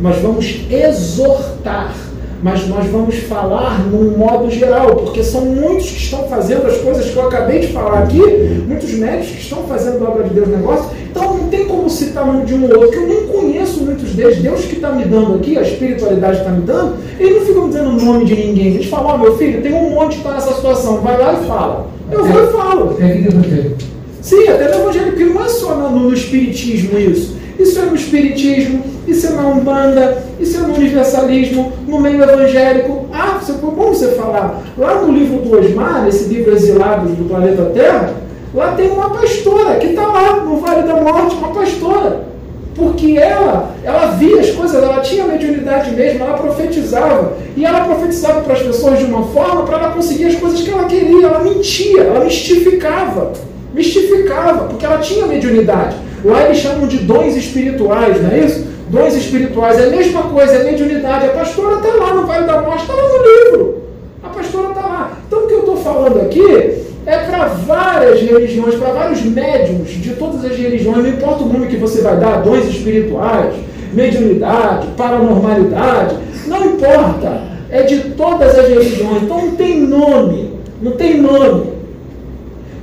Nós 0.01 0.19
vamos 0.20 0.66
exortar 0.70 1.94
mas 2.43 2.66
nós 2.69 2.86
vamos 2.86 3.16
falar 3.16 3.86
num 3.89 4.16
modo 4.16 4.51
geral, 4.51 4.97
porque 4.97 5.23
são 5.23 5.43
muitos 5.43 5.90
que 5.90 5.98
estão 5.98 6.28
fazendo 6.28 6.66
as 6.66 6.77
coisas 6.78 7.10
que 7.10 7.16
eu 7.16 7.27
acabei 7.27 7.60
de 7.60 7.69
falar 7.69 8.05
aqui, 8.05 8.20
muitos 8.66 8.93
médicos 8.93 9.36
que 9.36 9.43
estão 9.43 9.65
fazendo 9.65 10.05
a 10.06 10.10
obra 10.10 10.24
de 10.24 10.35
Deus 10.35 10.48
negócio, 10.48 10.90
então 11.10 11.36
não 11.36 11.48
tem 11.48 11.66
como 11.66 11.90
citar 11.90 12.28
um 12.28 12.44
de 12.44 12.55
um 12.55 12.65
ou 12.65 12.77
outro, 12.77 12.90
que 12.90 12.97
eu 12.97 13.06
nem 13.06 13.27
conheço 13.27 13.82
muitos 13.82 14.10
deles, 14.12 14.39
Deus 14.39 14.65
que 14.65 14.77
está 14.77 14.93
me 14.93 15.05
dando 15.05 15.35
aqui, 15.36 15.59
a 15.59 15.62
espiritualidade 15.62 16.39
está 16.39 16.51
me 16.51 16.62
dando, 16.62 16.97
eles 17.19 17.39
não 17.39 17.47
ficam 17.47 17.69
dizendo 17.69 17.90
o 17.90 18.05
nome 18.05 18.24
de 18.24 18.35
ninguém, 18.35 18.74
eles 18.74 18.86
falam, 18.86 19.06
ó 19.09 19.15
oh, 19.15 19.19
meu 19.19 19.36
filho, 19.36 19.62
tem 19.62 19.73
um 19.73 19.90
monte 19.90 20.12
que 20.12 20.19
está 20.19 20.32
nessa 20.32 20.55
situação, 20.55 20.98
vai 20.98 21.19
lá 21.19 21.40
e 21.43 21.47
fala. 21.47 21.89
Eu 22.10 22.24
vou 22.24 22.44
e 22.44 22.47
falo. 22.52 22.97
É 23.01 23.06
vida 23.12 23.28
evangélica. 23.28 23.77
Sim, 24.20 24.48
até 24.48 24.69
no 24.69 24.82
evangelho, 24.82 25.06
porque 25.12 25.24
não 25.24 25.44
é 25.44 25.48
só 25.48 25.74
no, 25.74 26.01
no 26.01 26.15
espiritismo 26.15 26.98
isso. 26.98 27.38
Isso 27.59 27.80
é 27.80 27.82
no 27.82 27.94
Espiritismo, 27.97 28.85
isso 29.06 29.26
é 29.26 29.30
na 29.30 29.48
Umbanda, 29.48 30.22
isso 30.39 30.59
é 30.59 30.60
no 30.60 30.74
Universalismo, 30.74 31.72
no 31.89 32.01
meio 32.01 32.22
evangélico. 32.22 33.06
Ah, 33.12 33.40
foi 33.40 33.56
bom 33.56 33.89
você 33.89 34.09
falar. 34.12 34.62
Lá 34.76 35.02
no 35.02 35.12
livro 35.12 35.39
do 35.39 35.59
Osmar, 35.59 36.05
nesse 36.05 36.32
livro 36.32 36.52
Exilados 36.52 37.10
do 37.12 37.28
Planeta 37.28 37.64
Terra, 37.74 38.14
lá 38.55 38.72
tem 38.72 38.90
uma 38.90 39.10
pastora 39.10 39.76
que 39.76 39.89
está 39.89 40.06
lá 40.06 40.36
no 40.36 40.59
Vale 40.59 40.82
da 40.82 40.94
Morte, 40.94 41.35
uma 41.35 41.48
pastora. 41.48 42.28
Porque 42.76 43.18
ela, 43.18 43.74
ela 43.82 44.12
via 44.12 44.39
as 44.39 44.51
coisas, 44.51 44.80
ela 44.80 45.01
tinha 45.01 45.26
mediunidade 45.26 45.90
mesmo, 45.90 46.24
ela 46.24 46.39
profetizava. 46.39 47.32
E 47.56 47.64
ela 47.64 47.80
profetizava 47.80 48.43
para 48.43 48.52
as 48.52 48.62
pessoas 48.62 49.01
de 49.01 49.05
uma 49.06 49.24
forma 49.24 49.64
para 49.64 49.78
ela 49.78 49.90
conseguir 49.90 50.26
as 50.26 50.36
coisas 50.36 50.60
que 50.60 50.70
ela 50.70 50.85
queria. 50.85 51.26
Ela 51.26 51.43
mentia, 51.43 52.02
ela 52.02 52.24
mistificava. 52.24 53.32
Mistificava, 53.74 54.68
porque 54.68 54.86
ela 54.86 54.98
tinha 54.98 55.26
mediunidade. 55.26 55.97
Lá 56.24 56.44
eles 56.44 56.58
chamam 56.58 56.86
de 56.86 56.98
dons 56.98 57.36
espirituais, 57.36 58.22
não 58.22 58.30
é 58.30 58.40
isso? 58.40 58.66
Dons 58.88 59.14
espirituais 59.14 59.78
é 59.78 59.86
a 59.86 59.90
mesma 59.90 60.22
coisa, 60.22 60.52
é 60.54 60.64
mediunidade. 60.64 61.26
A 61.26 61.30
pastora 61.30 61.76
está 61.76 61.94
lá 61.94 62.14
no 62.14 62.26
Vale 62.26 62.46
da 62.46 62.60
Morte, 62.60 62.82
está 62.82 62.94
lá 62.94 63.02
no 63.02 63.18
livro. 63.24 63.82
A 64.22 64.28
pastora 64.28 64.68
está 64.68 64.80
lá. 64.80 65.12
Então 65.26 65.44
o 65.44 65.46
que 65.46 65.54
eu 65.54 65.60
estou 65.60 65.76
falando 65.76 66.20
aqui 66.20 66.78
é 67.06 67.18
para 67.18 67.44
várias 67.46 68.20
religiões, 68.20 68.74
para 68.74 68.92
vários 68.92 69.22
médiums 69.22 69.90
de 69.90 70.10
todas 70.14 70.44
as 70.44 70.56
religiões, 70.56 70.98
não 70.98 71.08
importa 71.08 71.44
o 71.44 71.48
nome 71.48 71.66
que 71.66 71.76
você 71.76 72.02
vai 72.02 72.16
dar, 72.16 72.42
dons 72.42 72.66
espirituais, 72.66 73.54
mediunidade, 73.92 74.88
paranormalidade, 74.96 76.16
não 76.46 76.64
importa. 76.66 77.48
É 77.70 77.82
de 77.82 78.00
todas 78.10 78.58
as 78.58 78.68
religiões. 78.68 79.22
Então 79.22 79.42
não 79.42 79.54
tem 79.54 79.80
nome. 79.80 80.54
Não 80.80 80.92
tem 80.92 81.20
nome. 81.20 81.77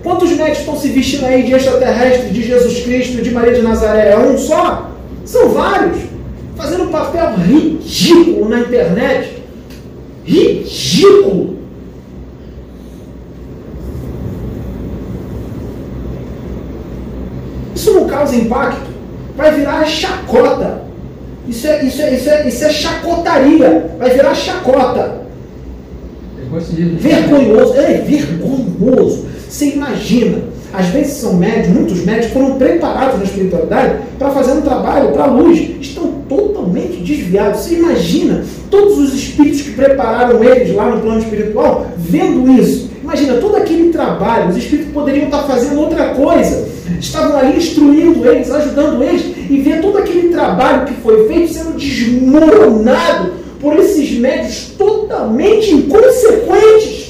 Quantos 0.05 0.29
médicos 0.33 0.59
estão 0.59 0.75
se 0.75 0.89
vestindo 0.89 1.25
aí 1.25 1.41
de 1.41 1.53
extraterrestre, 1.53 2.29
de 2.29 2.43
Jesus 2.43 2.81
Cristo, 2.81 3.23
de 3.23 3.31
Maria 3.31 3.55
de 3.55 3.63
Nazaré? 3.63 4.11
É 4.11 4.17
um 4.19 4.37
só? 4.37 4.91
São 5.25 5.49
vários. 5.49 5.97
Fazendo 6.55 6.83
um 6.83 6.89
papel 6.89 7.33
ridículo 7.37 8.47
na 8.47 8.59
internet. 8.59 9.41
Ridículo. 10.23 11.57
Isso 17.73 17.91
não 17.95 18.05
causa 18.05 18.35
impacto. 18.35 18.85
Vai 19.35 19.55
virar 19.55 19.85
chacota. 19.85 20.83
Isso 21.47 21.65
é, 21.65 21.83
isso 21.83 22.01
é, 22.03 22.13
isso 22.13 22.29
é, 22.29 22.47
isso 22.47 22.63
é 22.63 22.69
chacotaria. 22.69 23.95
Vai 23.97 24.11
virar 24.11 24.35
chacota. 24.35 25.21
Vergonhoso. 26.99 27.73
É 27.79 27.93
vergonhoso. 28.01 29.34
Você 29.55 29.67
imagina, 29.67 30.39
às 30.73 30.87
vezes 30.87 31.13
são 31.13 31.35
médicos, 31.35 31.69
muitos 31.69 32.03
médicos 32.03 32.33
foram 32.33 32.55
preparados 32.55 33.19
na 33.19 33.23
espiritualidade 33.23 33.99
para 34.19 34.29
fazer 34.31 34.51
um 34.51 34.59
trabalho 34.59 35.13
para 35.13 35.23
a 35.23 35.27
luz, 35.27 35.57
estão 35.79 36.11
totalmente 36.27 36.97
desviados. 36.97 37.61
Você 37.61 37.75
imagina 37.75 38.43
todos 38.69 38.97
os 38.97 39.13
espíritos 39.13 39.61
que 39.61 39.71
prepararam 39.71 40.43
eles 40.43 40.75
lá 40.75 40.89
no 40.89 40.99
plano 40.99 41.21
espiritual 41.21 41.87
vendo 41.97 42.51
isso. 42.51 42.89
Imagina 43.01 43.35
todo 43.35 43.55
aquele 43.55 43.93
trabalho, 43.93 44.49
os 44.49 44.57
espíritos 44.57 44.91
poderiam 44.91 45.27
estar 45.27 45.43
fazendo 45.43 45.79
outra 45.79 46.09
coisa, 46.09 46.67
estavam 46.99 47.37
ali 47.37 47.55
instruindo 47.55 48.27
eles, 48.29 48.51
ajudando 48.51 49.01
eles, 49.01 49.23
e 49.49 49.57
ver 49.61 49.79
todo 49.79 49.99
aquele 49.99 50.33
trabalho 50.33 50.85
que 50.85 50.95
foi 50.95 51.29
feito 51.29 51.53
sendo 51.53 51.77
desmoronado 51.77 53.31
por 53.61 53.77
esses 53.77 54.19
médios 54.19 54.73
totalmente 54.77 55.73
inconsequentes. 55.73 57.05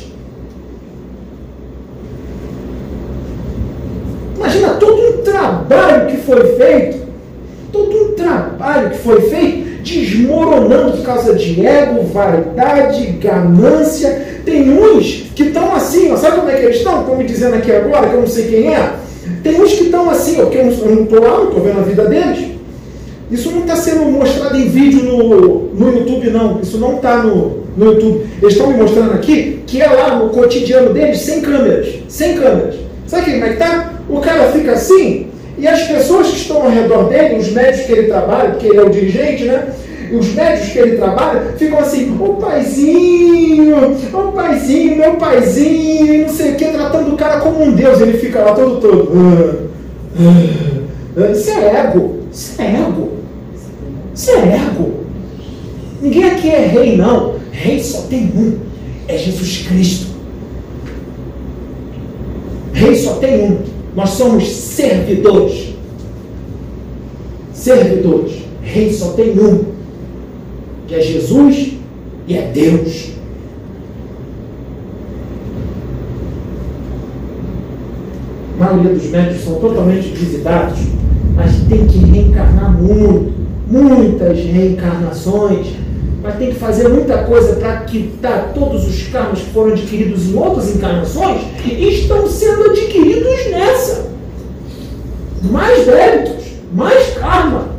Imagina 4.45 4.73
todo 4.75 5.01
um 5.01 5.23
trabalho 5.45 6.07
que 6.07 6.17
foi 6.17 6.55
feito, 6.55 7.05
todo 7.71 7.95
um 7.95 8.13
trabalho 8.13 8.89
que 8.91 8.97
foi 8.97 9.21
feito, 9.21 9.83
desmoronando 9.83 10.97
por 10.97 11.05
causa 11.05 11.35
de 11.35 11.65
ego, 11.65 12.03
vaidade, 12.03 13.05
ganância. 13.21 14.39
Tem 14.43 14.69
uns 14.69 15.31
que 15.35 15.43
estão 15.43 15.75
assim, 15.75 16.11
ó, 16.11 16.17
sabe 16.17 16.37
como 16.37 16.49
é 16.49 16.55
que 16.55 16.65
eles 16.65 16.77
estão? 16.77 17.01
Estão 17.01 17.17
me 17.17 17.23
dizendo 17.23 17.55
aqui 17.55 17.71
agora, 17.71 18.07
que 18.07 18.15
eu 18.15 18.21
não 18.21 18.27
sei 18.27 18.47
quem 18.47 18.73
é. 18.73 18.93
Tem 19.43 19.61
uns 19.61 19.73
que 19.73 19.85
estão 19.85 20.09
assim, 20.09 20.41
ó, 20.41 20.45
que 20.45 20.57
eu 20.57 20.65
não 20.65 21.03
estou 21.03 21.21
lá, 21.21 21.37
não 21.37 21.43
estou 21.45 21.61
vendo 21.61 21.79
a 21.79 21.83
vida 21.83 22.05
deles. 22.05 22.55
Isso 23.31 23.51
não 23.51 23.61
está 23.61 23.75
sendo 23.75 24.05
mostrado 24.05 24.55
em 24.55 24.67
vídeo 24.67 25.03
no, 25.03 25.73
no 25.73 25.97
YouTube, 25.97 26.29
não. 26.29 26.61
Isso 26.61 26.77
não 26.77 26.97
está 26.97 27.17
no, 27.23 27.63
no 27.75 27.85
YouTube. 27.85 28.23
Eles 28.39 28.53
estão 28.53 28.67
me 28.67 28.77
mostrando 28.77 29.13
aqui 29.13 29.63
que 29.65 29.81
é 29.81 29.87
lá 29.87 30.15
no 30.15 30.29
cotidiano 30.29 30.93
deles, 30.93 31.21
sem 31.21 31.41
câmeras. 31.41 31.87
Sem 32.07 32.35
câmeras. 32.35 32.75
Sabe 33.07 33.31
como 33.31 33.45
é 33.45 33.47
que 33.47 33.53
está? 33.53 33.93
O 34.07 34.19
cara 34.19 34.51
fica 34.51 34.73
assim, 34.73 35.27
e 35.57 35.67
as 35.67 35.83
pessoas 35.83 36.27
que 36.27 36.37
estão 36.37 36.63
ao 36.63 36.69
redor 36.69 37.07
dele, 37.07 37.39
os 37.39 37.51
médicos 37.51 37.85
que 37.85 37.91
ele 37.93 38.07
trabalha, 38.07 38.51
porque 38.51 38.67
ele 38.67 38.77
é 38.77 38.83
o 38.83 38.89
dirigente, 38.89 39.45
né? 39.45 39.73
Os 40.11 40.33
médicos 40.33 40.69
que 40.69 40.79
ele 40.79 40.97
trabalha 40.97 41.53
ficam 41.57 41.79
assim, 41.79 42.15
ô 42.19 42.33
paizinho, 42.33 43.95
ô 44.13 44.31
paizinho, 44.31 44.97
meu 44.97 45.15
paizinho, 45.15 46.23
não 46.23 46.29
sei 46.29 46.51
o 46.51 46.55
que, 46.55 46.65
tratando 46.65 47.13
o 47.13 47.17
cara 47.17 47.39
como 47.39 47.63
um 47.63 47.71
deus. 47.71 48.01
Ele 48.01 48.17
fica 48.17 48.41
lá 48.41 48.53
todo 48.53 48.81
todo. 48.81 49.11
Ah, 49.15 49.55
ah, 50.19 51.23
ah. 51.23 51.31
Isso 51.31 51.49
é 51.51 51.87
ego. 51.87 52.19
Isso 52.31 52.61
é 52.61 52.65
ego. 52.65 53.09
Isso 54.13 54.31
é 54.31 54.55
ego. 54.55 54.93
Ninguém 56.01 56.25
aqui 56.25 56.49
é 56.49 56.65
rei, 56.65 56.97
não. 56.97 57.35
Rei 57.51 57.81
só 57.81 58.01
tem 58.01 58.31
um. 58.35 58.59
É 59.07 59.17
Jesus 59.17 59.65
Cristo. 59.67 60.07
Rei 62.73 62.95
só 62.95 63.13
tem 63.15 63.43
um. 63.45 63.74
Nós 63.95 64.09
somos 64.09 64.47
servidores. 64.49 65.73
Servidores. 67.53 68.33
Rei 68.61 68.91
só 68.91 69.11
tem 69.11 69.39
um, 69.39 69.63
que 70.87 70.95
é 70.95 71.01
Jesus 71.01 71.73
E 72.27 72.37
é 72.37 72.51
Deus. 72.51 73.11
A 78.59 78.63
maioria 78.63 78.93
dos 78.93 79.09
médicos 79.09 79.43
são 79.43 79.55
totalmente 79.59 80.09
desidados, 80.09 80.79
mas 81.35 81.51
tem 81.67 81.85
que 81.85 81.99
reencarnar 81.99 82.71
muito, 82.81 83.33
muitas 83.67 84.39
reencarnações, 84.39 85.67
mas 86.25 86.37
tem 86.37 86.49
que 86.49 86.55
fazer 86.55 86.87
muita 86.89 87.19
coisa 87.19 87.53
para 87.57 87.81
quitar 87.81 88.51
todos 88.55 88.87
os 88.87 89.03
karmas 89.09 89.41
que 89.41 89.51
foram 89.51 89.73
adquiridos 89.73 90.25
em 90.25 90.35
outras 90.35 90.75
encarnações 90.75 91.41
estão 91.63 92.27
sendo 92.27 92.71
adquiridos 92.71 93.45
nessa. 93.51 94.07
Mais 95.43 95.85
débitos, 95.85 96.45
mais 96.73 97.13
karma. 97.13 97.69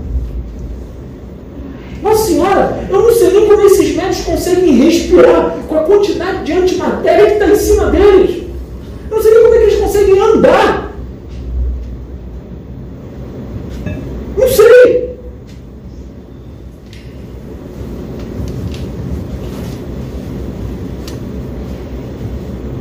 Nossa 2.01 2.27
Senhora, 2.27 2.87
eu 2.89 3.03
não 3.03 3.13
sei 3.13 3.33
nem 3.33 3.49
como 3.49 3.63
esses 3.63 3.97
médicos 3.97 4.25
conseguem 4.25 4.77
respirar 4.77 5.57
com 5.67 5.79
a 5.79 5.83
quantidade 5.83 6.45
de 6.45 6.53
antimatéria 6.53 7.27
que 7.27 7.33
está 7.33 7.47
em 7.49 7.57
cima 7.57 7.91
deles. 7.91 8.45
Eu 9.11 9.17
não 9.17 9.23
sei 9.23 9.33
nem 9.33 9.43
como 9.43 9.55
é 9.55 9.59
que 9.59 9.65
eles 9.65 9.81
conseguem 9.81 10.21
andar. 10.21 10.93
Não 14.39 14.49
sei. 14.49 15.07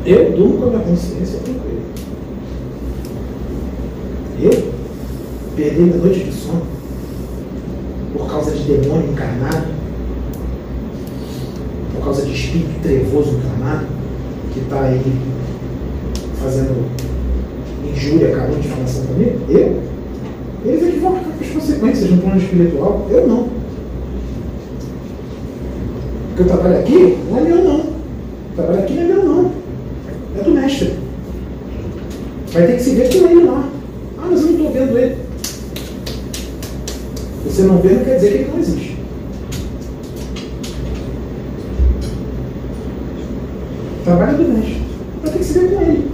Eu 0.05 0.31
durmo 0.33 0.57
com 0.57 0.63
a 0.65 0.69
minha 0.69 0.81
consciência 0.81 1.39
tranquila. 1.39 1.81
Eu 4.41 4.73
perdi 5.55 5.79
minha 5.81 5.97
noite 5.97 6.23
de 6.25 6.31
sono 6.31 6.61
por 8.13 8.27
causa 8.29 8.51
de 8.51 8.63
demônio 8.63 9.11
encarnado, 9.11 9.65
por 11.95 12.03
causa 12.03 12.21
de 12.25 12.33
espírito 12.33 12.81
trevoso 12.83 13.31
encarnado, 13.37 13.87
que 14.53 14.59
está 14.59 14.81
aí 14.81 15.01
fazendo 16.41 16.85
injúria, 17.91 18.35
calúnia, 18.35 18.59
difamação 18.61 19.05
comigo? 19.05 19.39
Eu? 19.49 19.81
Eles 20.65 20.83
é 20.83 20.91
que 20.91 20.99
vão 20.99 21.15
arcar 21.15 21.31
com 21.31 21.43
as 21.43 21.51
consequências 21.51 22.11
no 22.11 22.17
plano 22.21 22.37
espiritual. 22.41 23.07
Eu 23.09 23.27
não. 23.27 23.47
Porque 26.29 26.41
eu 26.43 26.47
trabalho 26.47 26.79
aqui 26.79 27.17
não 27.29 27.37
é 27.37 27.41
meu 27.41 27.63
não. 27.63 27.79
O 27.79 28.55
trabalho 28.55 28.79
aqui 28.79 28.93
não 28.93 29.01
é 29.01 29.05
meu 29.05 29.25
não. 29.25 29.51
É 30.37 30.43
do 30.43 30.51
mestre. 30.51 30.93
Vai 32.51 32.67
ter 32.67 32.75
que 32.77 32.83
se 32.83 32.95
ver 32.95 33.09
com 33.09 33.27
ele 33.29 33.43
lá. 33.45 33.69
Ah, 34.17 34.27
mas 34.29 34.41
eu 34.41 34.47
não 34.47 34.51
estou 34.53 34.71
vendo 34.73 34.97
ele. 34.97 35.15
Você 37.45 37.61
não 37.61 37.77
vê 37.77 37.89
não 37.93 38.03
quer 38.03 38.15
dizer 38.15 38.29
que 38.31 38.37
ele 38.39 38.49
não 38.51 38.59
existe. 38.59 38.97
Trabalho 44.03 44.37
do 44.37 44.43
mestre. 44.53 44.81
Vai 45.23 45.31
ter 45.31 45.37
que 45.39 45.45
se 45.45 45.59
ver 45.59 45.69
com 45.73 45.81
ele. 45.81 46.07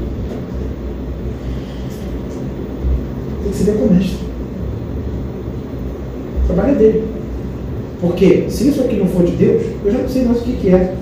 Tem 3.44 3.52
que 3.52 3.58
se 3.58 3.64
ver 3.64 3.78
com 3.78 3.86
o 3.86 3.94
mestre. 3.94 4.18
Trabalho 6.48 6.72
é 6.72 6.76
dele. 6.76 7.04
Porque 8.02 8.46
se 8.50 8.68
isso 8.70 8.82
aqui 8.82 8.96
não 8.98 9.08
for 9.08 9.24
de 9.24 9.32
Deus, 9.34 9.64
eu 9.86 9.92
já 9.92 9.98
não 10.00 10.10
sei 10.10 10.26
mais 10.26 10.40
o 10.40 10.44
que, 10.44 10.54
que 10.54 10.70
é. 10.70 10.96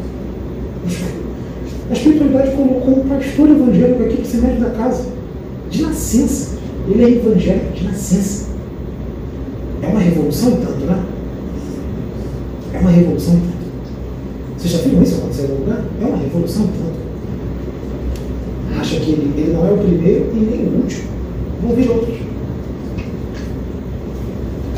A 1.89 1.93
espiritualidade 1.93 2.51
colocou 2.55 2.99
um 2.99 3.07
pastor 3.09 3.49
evangélico 3.49 4.03
aqui 4.03 4.15
para 4.17 4.25
ser 4.25 4.37
médico 4.37 4.61
da 4.61 4.69
casa. 4.71 5.05
De 5.71 5.81
nascença. 5.81 6.57
Ele 6.87 7.03
é 7.03 7.09
evangélico 7.11 7.73
de 7.73 7.83
nascença. 7.85 8.49
É 9.81 9.87
uma 9.87 9.99
revolução 9.99 10.51
tanto, 10.57 10.85
né? 10.85 11.03
É 12.73 12.79
uma 12.79 12.91
revolução 12.91 13.33
tanto. 13.35 13.59
Vocês 14.57 14.73
já 14.73 14.79
viram 14.79 15.01
isso 15.01 15.15
acontecer 15.15 15.43
em 15.43 15.51
algum 15.51 15.63
lugar? 15.63 15.85
É 16.01 16.05
uma 16.05 16.17
revolução 16.17 16.63
tanto. 16.67 16.99
Acha 18.79 18.99
que 18.99 19.11
ele, 19.11 19.33
ele 19.37 19.53
não 19.53 19.65
é 19.67 19.71
o 19.71 19.77
primeiro 19.77 20.29
e 20.33 20.35
nem 20.39 20.65
o 20.67 20.81
último. 20.81 21.03
Vão 21.63 21.75
vir 21.75 21.89
outros. 21.89 22.17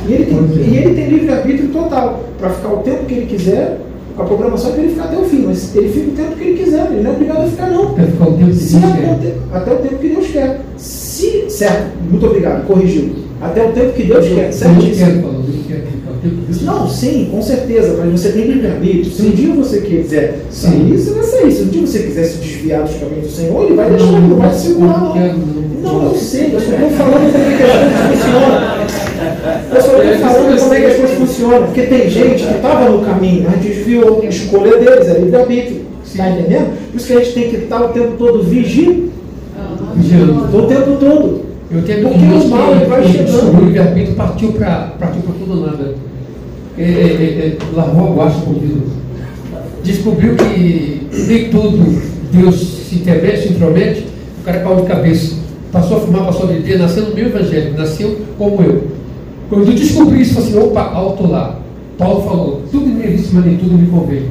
E 0.08 0.14
ele 0.14 0.26
tem, 0.26 0.38
e 0.74 0.78
ele 0.78 0.96
tem 0.96 1.10
livre-arbítrio 1.10 1.70
total 1.70 2.24
para 2.40 2.50
ficar 2.50 2.74
o 2.74 2.78
tempo 2.78 3.06
que 3.06 3.14
ele 3.14 3.26
quiser, 3.28 3.80
com 4.16 4.24
a 4.24 4.26
programação 4.26 4.72
é 4.72 4.74
para 4.74 4.82
ele 4.84 4.92
ficar 4.94 5.04
até 5.06 5.18
o 5.18 5.26
fim, 5.26 5.44
mas 5.46 5.76
ele 5.76 5.90
fica 5.90 6.10
o 6.10 6.16
tempo 6.16 6.36
que 6.36 6.44
ele 6.44 6.64
quiser, 6.64 6.92
ele 6.92 7.02
não 7.04 7.12
é 7.12 7.14
obrigado 7.14 7.42
a 7.44 7.48
ficar 7.48 7.70
não. 7.70 7.94
Quer 7.94 8.08
ficar 8.08 8.28
o 8.28 8.34
tempo 8.34 8.50
que 8.50 8.56
Se 8.56 8.76
Deus 8.78 8.84
até, 8.92 9.00
o 9.00 9.04
quer. 9.04 9.20
te- 9.20 9.38
até 9.54 9.74
o 9.74 9.78
tempo 9.78 9.96
que 9.98 10.10
Deus 10.10 10.28
quer. 10.28 10.62
Se, 10.78 11.50
certo, 11.50 11.92
muito 12.10 12.26
obrigado, 12.26 12.60
corrigiu. 12.74 13.10
Até 13.42 13.66
o 13.66 13.72
tempo 13.72 13.94
que 13.94 14.04
Deus 14.04 14.28
quer, 14.28 14.36
Deus 14.36 14.56
certíssimo. 14.56 15.06
quer, 15.06 15.22
Paulo, 15.22 15.44
Deus 15.44 15.66
quer 15.68 15.88
Deus 16.24 16.62
Não, 16.62 16.88
sim, 16.88 17.30
com 17.32 17.42
certeza, 17.42 17.96
mas 17.98 18.12
você 18.20 18.30
tem 18.30 18.46
livre-arbítrio. 18.46 19.12
Se 19.12 19.22
um 19.24 19.32
dia 19.32 19.54
você 19.54 19.82
quiser 19.82 20.42
sair, 20.52 20.96
você 20.96 21.12
vai 21.12 21.24
sair. 21.24 21.52
Se 21.52 21.62
um 21.64 21.68
dia 21.70 21.82
você 21.82 22.00
quiser 22.00 22.24
se 22.26 22.38
desviar 22.38 22.84
dos 22.84 22.96
caminhos 22.96 23.28
do 23.28 23.32
Senhor, 23.32 23.66
ele 23.66 23.76
vai 23.76 23.90
deixar, 23.90 24.06
ele 24.06 24.28
não 24.28 24.38
vai 24.38 24.50
te 24.52 24.60
segurar, 24.60 25.00
não 25.02 25.62
não. 25.82 26.04
eu 26.04 26.16
sei, 26.16 26.54
eu 26.54 26.60
só 26.60 26.72
estou 26.74 26.90
falando 26.92 27.32
como 27.32 27.44
é 27.44 27.58
que 27.58 27.64
as 27.64 27.72
coisas 27.72 28.22
funcionam. 28.22 28.82
Eu 29.74 29.82
só 29.82 30.04
estou 30.04 30.30
falando 30.30 30.60
como 30.60 30.74
é 30.74 30.80
que 30.80 30.86
as 30.86 30.96
coisas 30.96 31.18
funcionam. 31.18 31.64
Porque 31.64 31.82
tem 31.82 32.10
gente 32.10 32.44
que 32.44 32.54
estava 32.54 32.90
no 32.90 33.04
caminho, 33.04 33.48
mas 33.50 33.62
desviou. 33.62 34.22
A 34.22 34.26
escolha 34.26 34.78
deles, 34.78 35.08
é 35.08 35.20
livre-arbítrio. 35.20 35.82
Está 36.06 36.30
entendendo? 36.30 36.78
Por 36.92 36.98
isso 36.98 37.08
que 37.08 37.14
a 37.14 37.20
gente 37.20 37.34
tem 37.34 37.50
que 37.50 37.56
estar 37.56 37.82
o 37.84 37.90
tempo 37.90 38.12
todo 38.18 38.44
vigiando. 38.44 39.12
Vigiando. 39.96 40.58
O 40.58 40.68
tempo 40.68 40.98
todo. 41.00 41.51
Eu 41.74 41.82
tenho 41.84 42.10
Porque 42.10 42.26
o 42.26 42.50
mal, 42.50 42.76
ele 42.76 42.86
vai 42.86 43.08
chegando. 43.08 43.58
o 43.58 43.66
livre-arbítrio 43.66 44.16
partiu 44.16 44.52
para 44.52 44.94
partiu 45.00 45.22
para 45.22 45.34
tudo 45.36 45.52
ou 45.52 45.66
nada. 45.66 45.96
É, 46.78 46.84
é, 46.84 46.86
é, 46.86 47.48
é, 47.48 47.58
largou 47.74 48.08
a 48.08 48.16
guacha 48.16 48.42
com 48.42 48.54
Deus. 48.54 48.92
Descobriu 49.84 50.36
que 50.36 51.08
nem 51.28 51.50
tudo 51.50 52.02
Deus 52.32 52.56
se 52.90 52.96
intermete, 52.96 53.44
se 53.44 53.54
intromete, 53.54 54.06
o 54.42 54.44
cara 54.44 54.60
caiu 54.60 54.82
de 54.82 54.88
cabeça. 54.88 55.36
Passou 55.72 55.98
a 55.98 56.00
fumar, 56.02 56.26
passou 56.26 56.44
a 56.44 56.48
beber, 56.48 56.78
nasceu 56.78 57.04
no 57.06 57.16
meio 57.16 57.28
evangélico, 57.28 57.78
nasceu 57.78 58.20
como 58.38 58.62
eu. 58.62 58.88
Quando 59.50 59.68
eu 59.68 59.74
descobri 59.74 60.22
isso, 60.22 60.38
eu 60.38 60.44
falei 60.44 60.60
assim, 60.60 60.70
opa, 60.70 60.82
alto 60.82 61.28
lá. 61.28 61.60
Paulo 61.98 62.24
falou, 62.24 62.62
tudo 62.70 62.86
me 62.88 63.04
é 63.04 63.08
lícito, 63.08 63.36
mas 63.36 63.46
nem 63.46 63.58
tudo 63.58 63.78
me 63.78 63.88
convém. 63.88 64.24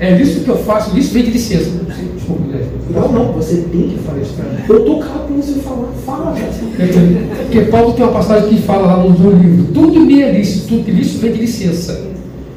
É 0.00 0.20
isso 0.20 0.40
que 0.40 0.48
eu 0.48 0.56
faço, 0.56 0.96
isso 0.98 1.12
vem 1.14 1.24
de 1.24 1.30
licença. 1.30 1.70
Mulher. 1.70 2.13
Não, 2.90 3.12
não, 3.12 3.32
você 3.32 3.56
tem 3.70 3.88
que 3.88 3.98
falar 3.98 4.20
isso 4.20 4.34
para 4.34 4.44
mim. 4.44 4.58
Eu 4.68 4.78
estou 4.78 4.98
calado 5.00 5.24
para 5.26 5.36
você 5.36 5.60
falar. 5.60 5.88
Fala. 6.06 6.34
Porque 7.42 7.60
Paulo 7.70 7.92
tem 7.94 8.04
uma 8.04 8.12
passagem 8.12 8.48
que 8.50 8.62
fala 8.62 8.86
lá 8.86 8.96
no 9.02 9.30
livro: 9.30 9.72
tudo 9.72 10.00
me 10.00 10.22
é 10.22 10.32
lícito, 10.32 10.68
tudo 10.68 10.90
lícito 10.90 11.20
vem 11.20 11.32
de 11.32 11.40
licença. 11.40 12.00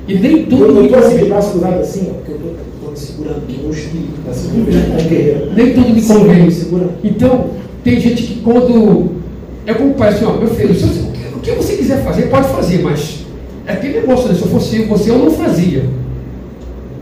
E 0.08 0.16
nem 0.18 0.46
tudo 0.46 0.66
Eu 0.66 0.74
me 0.74 0.86
estou 0.86 1.00
assim, 1.00 1.18
de 1.18 1.26
braço 1.26 1.66
assim, 1.82 2.08
ó, 2.10 2.14
porque 2.14 2.32
eu 2.32 2.38
estou 2.38 2.92
me 2.92 2.98
segurando 2.98 3.38
aqui, 3.38 3.60
o 3.66 3.70
espírito 3.72 4.12
o 4.56 5.10
guerreiro. 5.10 5.52
Nem 5.56 5.74
tudo 5.74 5.90
me 5.94 6.02
convém. 6.02 6.50
Então, 7.04 7.46
tem 7.84 8.00
gente 8.00 8.24
que 8.24 8.40
quando. 8.42 9.18
É 9.66 9.74
como 9.74 9.92
o 9.92 9.94
pai 9.96 10.10
assim, 10.10 10.24
ó, 10.26 10.34
meu 10.38 10.48
filho, 10.48 10.74
se 10.74 10.86
você- 10.86 11.02
o 11.02 11.12
que- 11.12 11.36
o 11.36 11.40
que 11.40 11.52
você 11.52 11.76
quiser 11.76 12.02
fazer, 12.04 12.30
pode 12.30 12.48
fazer, 12.48 12.82
mas 12.82 13.26
é 13.66 13.74
aquele 13.74 14.00
negócio, 14.00 14.30
né? 14.30 14.36
Se 14.36 14.42
eu 14.44 14.48
fosse 14.48 14.84
você, 14.84 15.12
eu 15.12 15.18
não 15.20 15.32
fazia. 15.32 15.84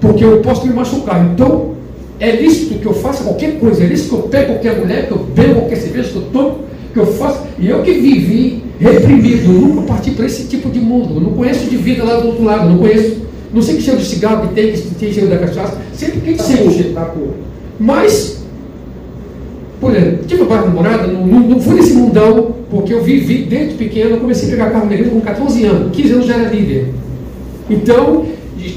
Porque 0.02 0.24
eu 0.26 0.40
posso 0.42 0.66
me 0.66 0.74
machucar. 0.74 1.24
Então, 1.32 1.75
é 2.20 2.32
lícito 2.36 2.80
que 2.80 2.86
eu 2.86 2.94
faça 2.94 3.24
qualquer 3.24 3.60
coisa, 3.60 3.84
é 3.84 3.88
lícito 3.88 4.10
que 4.10 4.16
eu 4.16 4.30
pegue 4.30 4.46
qualquer 4.54 4.80
mulher, 4.80 5.08
que 5.08 5.12
eu 5.12 5.18
bebo 5.18 5.56
qualquer 5.62 5.76
cerveja, 5.78 6.10
que 6.10 6.16
eu 6.16 6.22
tomo, 6.34 6.60
que 6.94 7.00
eu 7.00 7.06
faço. 7.08 7.42
E 7.60 7.68
eu 7.70 7.82
que 7.84 7.92
vivi 7.94 8.64
reprimido, 8.80 9.48
nunca 9.52 9.82
parti 9.84 10.12
para 10.12 10.26
esse 10.26 10.44
tipo 10.46 10.70
de 10.70 10.80
mundo. 10.80 11.16
Eu 11.16 11.22
não 11.22 11.32
conheço 11.32 11.70
de 11.70 11.78
vida 11.78 12.04
lá 12.04 12.20
do 12.20 12.28
outro 12.28 12.44
lado, 12.44 12.70
não 12.70 12.78
conheço. 12.78 13.26
Não 13.54 13.62
sei 13.62 13.76
que 13.76 13.82
cheiro 13.84 14.00
de 14.00 14.06
cigarro 14.06 14.48
que 14.48 14.54
tem, 14.54 14.72
que 14.74 14.96
tem 14.96 15.14
cheiro 15.14 15.30
da 15.30 15.38
cachaça. 15.38 15.78
Sempre 15.94 16.20
que 16.22 16.34
Tá 16.36 16.44
sente 16.44 16.68
o 16.68 16.72
cheiro. 16.72 16.94
tá. 16.94 17.14
Mas, 17.80 18.44
por 19.80 19.96
exemplo, 19.96 20.26
tive 20.28 20.42
uma 20.42 20.62
namorada, 20.62 21.08
não, 21.08 21.26
não, 21.26 21.40
não 21.42 21.60
fui 21.60 21.76
nesse 21.76 21.94
mundão, 21.94 22.56
porque 22.70 22.94
eu 22.94 23.04
vivi 23.04 23.44
desde 23.44 23.76
pequeno, 23.76 24.12
eu 24.12 24.18
comecei 24.18 24.48
a 24.48 24.52
pegar 24.52 24.72
carro 24.72 24.86
na 24.88 24.94
igreja 24.94 25.12
com 25.12 25.22
14 25.22 25.64
anos, 25.66 25.96
15 25.96 26.14
anos 26.14 26.26
já 26.26 26.36
era 26.36 26.50
líder. 26.50 26.88
Então, 27.70 28.26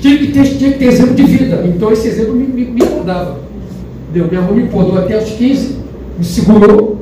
tinha 0.01 0.19
que 0.19 0.27
ter, 0.28 0.44
tinha 0.56 0.73
que 0.73 0.78
ter 0.78 0.85
exemplo 0.86 1.15
de 1.15 1.23
vida. 1.24 1.65
Então, 1.66 1.93
esse 1.93 2.09
exemplo 2.09 2.35
me, 2.35 2.47
podava. 3.09 3.39
Entendeu? 4.10 4.28
Minha 4.28 4.43
mãe 4.43 4.62
me 4.64 4.68
podou 4.68 4.98
até 4.98 5.16
os 5.18 5.30
15, 5.30 5.76
me 6.18 6.24
segurou. 6.24 6.98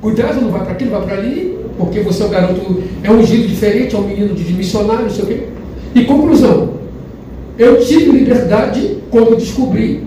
Cuidado, 0.00 0.40
não 0.40 0.50
vai 0.50 0.62
para 0.62 0.72
aqui, 0.72 0.84
não 0.84 0.92
vai 0.92 1.02
para 1.02 1.18
ali, 1.18 1.58
porque 1.76 2.00
você 2.00 2.22
é 2.22 2.26
um 2.26 2.30
garoto, 2.30 2.82
é 3.02 3.10
um 3.10 3.22
giro 3.22 3.46
diferente, 3.46 3.94
é 3.94 3.98
um 3.98 4.06
menino 4.06 4.34
de, 4.34 4.52
missionário, 4.54 5.02
não 5.02 5.10
sei 5.10 5.24
o 5.24 5.26
quê. 5.26 5.40
E 5.94 6.04
conclusão, 6.04 6.70
eu 7.58 7.80
tive 7.80 8.10
liberdade 8.12 8.98
quando 9.10 9.36
descobri. 9.36 10.04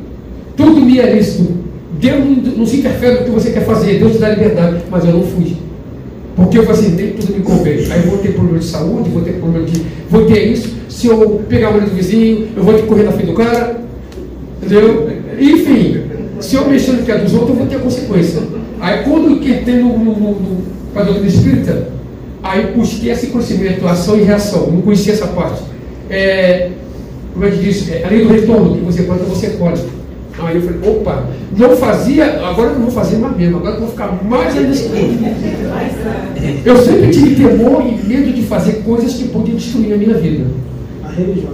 Tudo 0.56 0.82
me 0.82 0.99
é 0.99 1.14
lícito. 1.14 1.64
Deus 1.99 2.20
não, 2.20 2.53
não 2.57 2.65
se 2.65 2.78
interfere 2.78 3.20
no 3.20 3.26
que 3.26 3.30
você 3.30 3.52
quer 3.52 3.65
fazer, 3.65 3.99
Deus 3.99 4.14
te 4.14 4.18
dá 4.18 4.30
liberdade, 4.30 4.84
mas 4.90 5.06
eu 5.06 5.14
não 5.14 5.24
fui. 5.24 5.56
Porque 6.36 6.57
eu 6.57 6.64
falei 6.64 6.82
assim, 6.82 6.95
nem 6.95 7.11
tudo 7.11 7.34
me 7.34 7.41
convém. 7.41 7.91
Aí 7.91 8.03
eu 8.03 8.10
vou 8.10 8.18
ter 8.18 8.34
problema 8.34 8.57
de 8.57 8.65
saúde, 8.65 9.10
vou 9.11 9.22
ter 9.22 9.34
problema 9.34 9.68
de. 9.68 9.84
Vou 10.10 10.26
ter 10.26 10.48
isso. 10.48 10.74
Se 10.90 11.06
eu 11.06 11.44
pegar 11.48 11.68
a 11.68 11.72
mulher 11.72 11.88
do 11.88 11.95
vizinho, 11.95 12.48
eu 12.57 12.64
vou 12.64 12.74
ter 12.74 12.82
que 12.82 12.88
correr 12.88 13.03
na 13.03 13.11
frente 13.11 13.28
do 13.28 13.34
cara. 13.34 13.80
Entendeu? 14.64 15.12
Enfim, 15.39 16.01
se 16.39 16.55
eu 16.55 16.68
mexer 16.68 16.93
no 16.93 17.03
que 17.03 17.11
é 17.11 17.18
dos 17.18 17.34
outros, 17.34 17.51
eu 17.51 17.55
vou 17.55 17.68
ter 17.68 17.80
consequência. 17.80 18.41
Aí 18.80 19.03
quando 19.03 19.39
que 19.39 19.64
tem 19.64 19.80
no, 19.80 19.97
no, 19.97 20.14
no, 20.14 20.31
no 20.31 20.64
com 20.93 20.99
a 20.99 21.03
doutrina 21.03 21.27
espírita, 21.27 21.88
aí 22.43 22.73
busquei 22.76 23.11
esse 23.11 23.27
conhecimento, 23.27 23.88
ação 23.88 24.18
e 24.18 24.23
reação. 24.23 24.69
Não 24.72 24.81
conhecia 24.81 25.14
essa 25.14 25.27
parte. 25.27 25.61
É, 26.10 26.69
como 27.34 27.45
é 27.45 27.49
que 27.49 27.57
diz? 27.57 27.89
É, 27.89 28.03
a 28.05 28.10
do 28.10 28.30
retorno, 28.30 28.76
que 28.76 28.81
você 28.81 29.03
planta, 29.03 29.23
você 29.23 29.51
colhe. 29.51 29.80
Então, 30.31 30.47
aí 30.47 30.55
eu 30.55 30.61
falei, 30.61 30.89
opa, 30.89 31.26
não 31.55 31.77
fazia, 31.77 32.45
agora 32.45 32.72
eu 32.72 32.76
não 32.76 32.81
vou 32.84 32.91
fazer 32.91 33.18
mais 33.18 33.38
mesmo, 33.38 33.57
agora 33.57 33.76
eu 33.76 33.80
vou 33.81 33.89
ficar 33.89 34.23
mais 34.23 34.57
ainda. 34.57 34.73
Eu 36.65 36.77
sempre 36.77 37.10
tive 37.11 37.35
temor 37.35 37.84
e 37.84 38.03
medo 38.07 38.34
de 38.34 38.41
fazer 38.43 38.84
coisas 38.84 39.14
que 39.14 39.27
podiam 39.27 39.57
destruir 39.57 39.93
a 39.93 39.97
minha 39.97 40.15
vida. 40.15 40.45
A 41.03 41.10
religião 41.11 41.51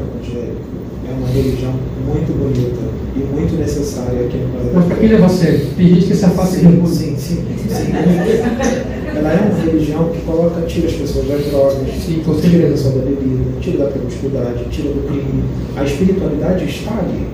é 1.07 1.11
uma 1.11 1.27
religião 1.27 1.73
muito 2.09 2.33
bonita 2.37 2.81
e 3.15 3.19
muito 3.33 3.59
necessária 3.59 4.25
aqui 4.25 4.37
no 4.37 4.47
Brasil. 4.49 4.71
Mas 4.73 4.85
para 4.85 4.95
quem 4.97 5.13
a 5.13 5.29
sério? 5.29 5.65
Tem 5.77 5.87
gente 5.87 6.07
que 6.07 6.15
se 6.15 6.25
afasta 6.25 6.57
de 6.57 6.63
Sim, 6.65 6.85
sim, 6.87 7.15
sim, 7.17 7.45
sim. 7.67 7.91
Ela 9.15 9.33
é 9.33 9.51
uma 9.51 9.63
religião 9.63 10.09
que 10.09 10.21
coloca, 10.21 10.61
tira 10.61 10.87
as 10.87 10.93
pessoas 10.93 11.27
das 11.27 11.45
drogas, 11.45 11.77
Sim, 12.05 12.21
tira 12.41 12.67
a 12.67 12.71
questão 12.71 12.91
da 12.91 13.05
bebida, 13.05 13.43
tira 13.59 13.77
da 13.85 13.91
promiscuidade, 13.91 14.65
tira 14.69 14.89
do 14.89 15.07
crime. 15.07 15.43
A 15.75 15.83
espiritualidade 15.83 16.65
está 16.65 16.99
ali. 16.99 17.27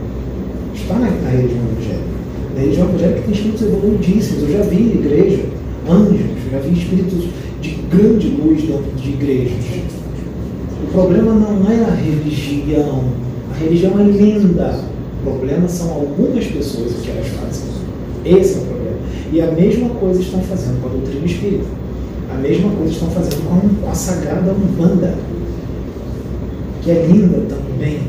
Está 0.73 0.95
na, 0.95 1.11
na 1.11 1.30
religião 1.30 1.61
evangélica. 1.72 2.15
Na 2.56 2.61
religião 2.61 2.89
evangélica 2.89 3.22
tem 3.22 3.34
espíritos 3.34 3.61
evoluidíssimos. 3.61 4.43
Eu 4.43 4.57
já 4.57 4.64
vi 4.64 4.76
igreja 4.76 5.43
anjos, 5.89 6.52
já 6.52 6.60
vi 6.60 6.80
espíritos 6.80 7.26
de 7.61 7.69
grande 7.89 8.27
luz 8.30 8.61
dentro 8.64 8.91
de 8.95 9.10
igrejas. 9.10 9.53
O 10.84 10.88
problema 10.91 11.34
não 11.34 11.72
é 11.72 11.84
a 11.84 11.95
religião. 11.95 13.03
A 13.56 13.64
religião 13.64 13.99
é 13.99 14.03
linda. 14.03 14.80
O 15.22 15.30
problema 15.30 15.68
são 15.68 15.90
algumas 15.91 16.45
pessoas 16.45 16.94
que 17.02 17.10
elas 17.10 17.27
fazem. 17.27 17.69
Esse 18.26 18.56
é 18.56 18.61
o 18.61 18.65
problema. 18.65 18.98
E 19.32 19.41
a 19.41 19.52
mesma 19.52 19.90
coisa 19.90 20.22
estão 20.22 20.41
fazendo 20.41 20.82
com 20.82 20.90
a 20.90 20.91
doutrina 20.91 21.26
espírita. 21.26 21.65
A 22.32 22.38
mesma 22.38 22.69
coisa 22.72 22.91
estão 22.91 23.10
fazendo 23.10 23.48
com 23.48 23.90
a 23.90 23.94
sagrada 23.94 24.52
Umbanda, 24.52 25.15
que 26.82 26.91
é 26.91 27.06
linda 27.06 27.44
também. 27.48 27.99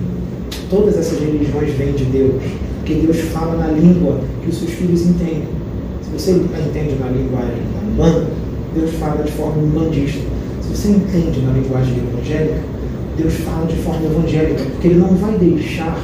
Todas 0.68 0.98
essas 0.98 1.20
religiões 1.20 1.70
vêm 1.74 1.93
de 1.93 2.05
Deus, 2.06 2.43
porque 2.78 2.94
Deus 2.94 3.18
fala 3.32 3.56
na 3.56 3.68
língua 3.68 4.20
que 4.43 4.51
os 4.51 4.59
seus 4.59 4.70
filhos 4.73 5.02
entendem. 5.02 5.44
Se 6.02 6.10
você 6.10 6.32
entende 6.32 6.97
na 6.98 7.09
linguagem 7.09 7.62
da 7.73 8.05
Umbanda, 8.05 8.27
Deus 8.74 8.90
fala 8.94 9.23
de 9.23 9.31
forma 9.32 9.62
umbandista. 9.62 10.20
Se 10.60 10.77
você 10.77 10.89
entende 10.89 11.40
na 11.40 11.52
linguagem 11.52 11.94
evangélica, 11.98 12.60
Deus 13.16 13.34
fala 13.34 13.66
de 13.66 13.76
forma 13.76 14.06
evangélica, 14.06 14.62
porque 14.64 14.88
Ele 14.88 14.98
não 14.98 15.14
vai 15.16 15.36
deixar 15.38 15.98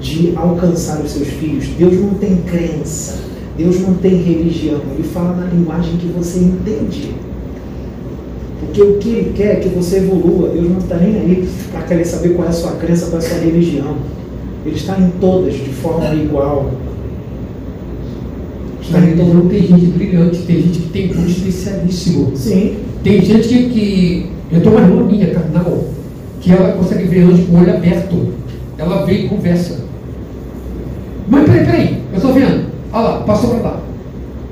de 0.00 0.32
alcançar 0.36 1.00
os 1.00 1.10
seus 1.10 1.28
filhos. 1.28 1.66
Deus 1.78 1.94
não 1.94 2.14
tem 2.14 2.36
crença, 2.38 3.18
Deus 3.56 3.80
não 3.80 3.94
tem 3.94 4.16
religião. 4.22 4.80
Ele 4.94 5.06
fala 5.06 5.36
na 5.36 5.46
linguagem 5.46 5.96
que 5.96 6.06
você 6.06 6.40
entende. 6.40 7.14
Porque 8.60 8.82
o 8.82 8.98
que 8.98 9.08
Ele 9.08 9.32
quer 9.34 9.52
é 9.52 9.56
que 9.56 9.68
você 9.68 9.98
evolua. 9.98 10.48
Deus 10.48 10.68
não 10.68 10.78
está 10.78 10.96
nem 10.96 11.14
aí 11.14 11.48
para 11.70 11.82
querer 11.82 12.04
saber 12.04 12.30
qual 12.30 12.46
é 12.46 12.50
a 12.50 12.52
sua 12.52 12.72
crença, 12.72 13.06
qual 13.06 13.22
é 13.22 13.24
a 13.24 13.28
sua 13.28 13.38
religião. 13.38 13.96
Ele 14.66 14.74
está 14.74 14.98
em 14.98 15.10
todas 15.20 15.54
de 15.54 15.70
forma 15.70 16.12
igual. 16.14 16.72
Na 18.90 18.98
religião 19.00 19.46
tem 19.48 19.62
gente 19.62 19.86
brilhante, 19.86 20.42
tem 20.42 20.62
gente 20.62 20.78
que 20.80 20.88
tem 20.88 21.08
dom 21.08 21.24
especialíssimo. 21.24 22.32
Sim, 22.34 22.76
Tem 23.04 23.22
gente 23.22 23.48
que, 23.48 23.68
que 23.68 24.30
eu 24.50 24.60
tenho 24.60 24.76
uma 24.76 24.80
irmã 24.80 25.04
minha, 25.04 25.30
carnal, 25.30 25.84
que 26.48 26.54
ela 26.54 26.72
consegue 26.72 27.04
ver 27.04 27.24
anjo 27.24 27.44
com 27.44 27.56
o 27.56 27.60
olho 27.60 27.74
aberto. 27.74 28.32
Ela 28.78 29.04
vê 29.04 29.12
e 29.12 29.28
conversa. 29.28 29.80
Mãe, 31.28 31.44
peraí, 31.44 31.64
peraí, 31.66 32.02
eu 32.10 32.16
estou 32.16 32.32
vendo. 32.32 32.64
Olha 32.90 33.02
lá, 33.02 33.20
passou 33.20 33.50
para 33.50 33.62
lá. 33.62 33.80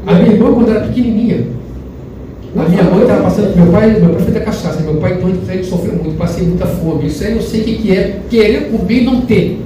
A 0.07 0.15
minha 0.15 0.35
irmã, 0.35 0.53
quando 0.53 0.71
era 0.71 0.87
pequenininha, 0.87 1.47
a 2.55 2.69
minha 2.69 2.83
mãe 2.83 3.03
estava 3.03 3.23
passando, 3.23 3.57
meu 3.57 3.73
pai, 3.73 3.99
meu 3.99 4.11
pai 4.11 4.23
foi 4.23 4.33
da 4.33 4.41
cachaça, 4.41 4.83
meu 4.83 4.97
pai 4.97 5.15
então 5.15 5.31
ele 5.31 5.65
sofreu 5.65 5.95
muito, 5.95 6.19
passei 6.19 6.47
muita 6.47 6.67
fome. 6.67 7.07
Isso 7.07 7.25
aí 7.25 7.33
eu 7.33 7.41
sei 7.41 7.63
o 7.63 7.65
que, 7.65 7.77
que 7.77 7.97
é 7.97 8.21
querer 8.29 8.71
comer 8.71 9.03
e 9.03 9.05
não 9.05 9.23
ter. 9.23 9.63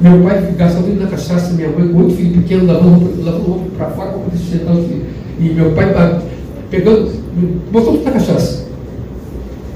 Meu 0.00 0.22
pai 0.22 0.54
gastava 0.56 0.84
tudo 0.84 1.00
na 1.00 1.08
cachaça, 1.08 1.52
minha 1.52 1.68
mãe 1.68 1.88
com 1.88 1.98
oito 1.98 2.14
filhos 2.14 2.36
pequenos, 2.36 2.68
lavando 2.68 3.24
lavando 3.24 3.70
para 3.76 3.86
fora 3.86 4.10
para 4.10 4.18
poder 4.20 4.36
sustentar 4.36 4.72
os 4.72 4.86
filhos. 4.86 5.02
E 5.40 5.42
meu 5.48 5.72
pai 5.72 5.92
pegando, 6.70 7.10
botou 7.72 7.94
tudo 7.94 8.04
na 8.04 8.12
cachaça. 8.12 8.71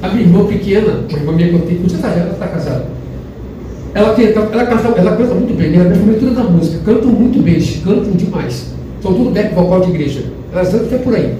A 0.07 0.09
minha 0.11 0.23
irmã 0.23 0.47
pequena, 0.47 1.05
uma 1.11 1.19
irmã 1.19 1.33
minha 1.33 1.49
que 1.49 1.55
eu 1.55 1.61
tenho, 1.63 1.87
está 1.87 2.09
ela 2.09 2.33
está 2.33 2.47
casada. 2.47 2.87
Ela, 3.93 4.09
ela, 4.09 4.67
canta, 4.67 5.01
ela 5.01 5.17
canta 5.17 5.35
muito 5.35 5.57
bem, 5.57 5.75
ela 5.75 5.91
é 5.91 5.95
formatura 5.95 6.31
da 6.31 6.45
música, 6.45 6.79
cantam 6.85 7.11
muito 7.11 7.43
bem, 7.43 7.61
cantam 7.85 8.13
demais. 8.13 8.73
São 9.03 9.15
tudo 9.15 9.31
back 9.31 9.53
vocal 9.53 9.81
de 9.81 9.91
igreja. 9.91 10.23
Elas 10.53 10.73
andam 10.73 10.87
até 10.87 10.99
por 10.99 11.13
aí. 11.13 11.35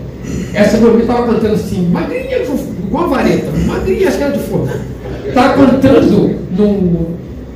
Essa 0.53 0.79
mulher 0.79 1.01
estava 1.01 1.27
cantando 1.27 1.55
assim, 1.55 1.89
magrinha, 1.91 2.39
igual 2.85 3.05
a 3.05 3.07
vareta, 3.07 3.53
magrinha, 3.67 4.09
acho 4.09 4.17
que 4.17 4.23
era 4.25 4.33
de 4.33 4.39
forno. 4.41 4.73
Estava 5.29 5.55
cantando 5.55 6.35
num, 6.57 7.07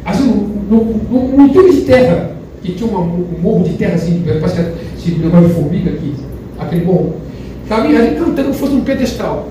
assim, 0.05 0.49
num, 0.71 1.01
num, 1.11 1.49
túnel 1.49 1.73
de 1.73 1.81
terra, 1.81 2.37
que 2.63 2.73
tinha 2.73 2.89
uma, 2.89 3.01
um 3.01 3.27
morro 3.43 3.65
de 3.65 3.75
terra 3.75 3.95
assim, 3.95 4.23
parece 4.25 4.63
que 4.63 5.09
esse 5.11 5.19
negócio 5.19 5.49
de 5.49 5.55
formiga 5.55 5.91
aqui, 5.91 6.15
aquele 6.57 6.85
morro. 6.85 7.17
Estava 7.65 7.87
ali 7.87 8.17
cantando 8.17 8.43
como 8.43 8.55
se 8.55 8.61
fosse 8.61 8.75
um 8.75 8.85
pedestal. 8.85 9.49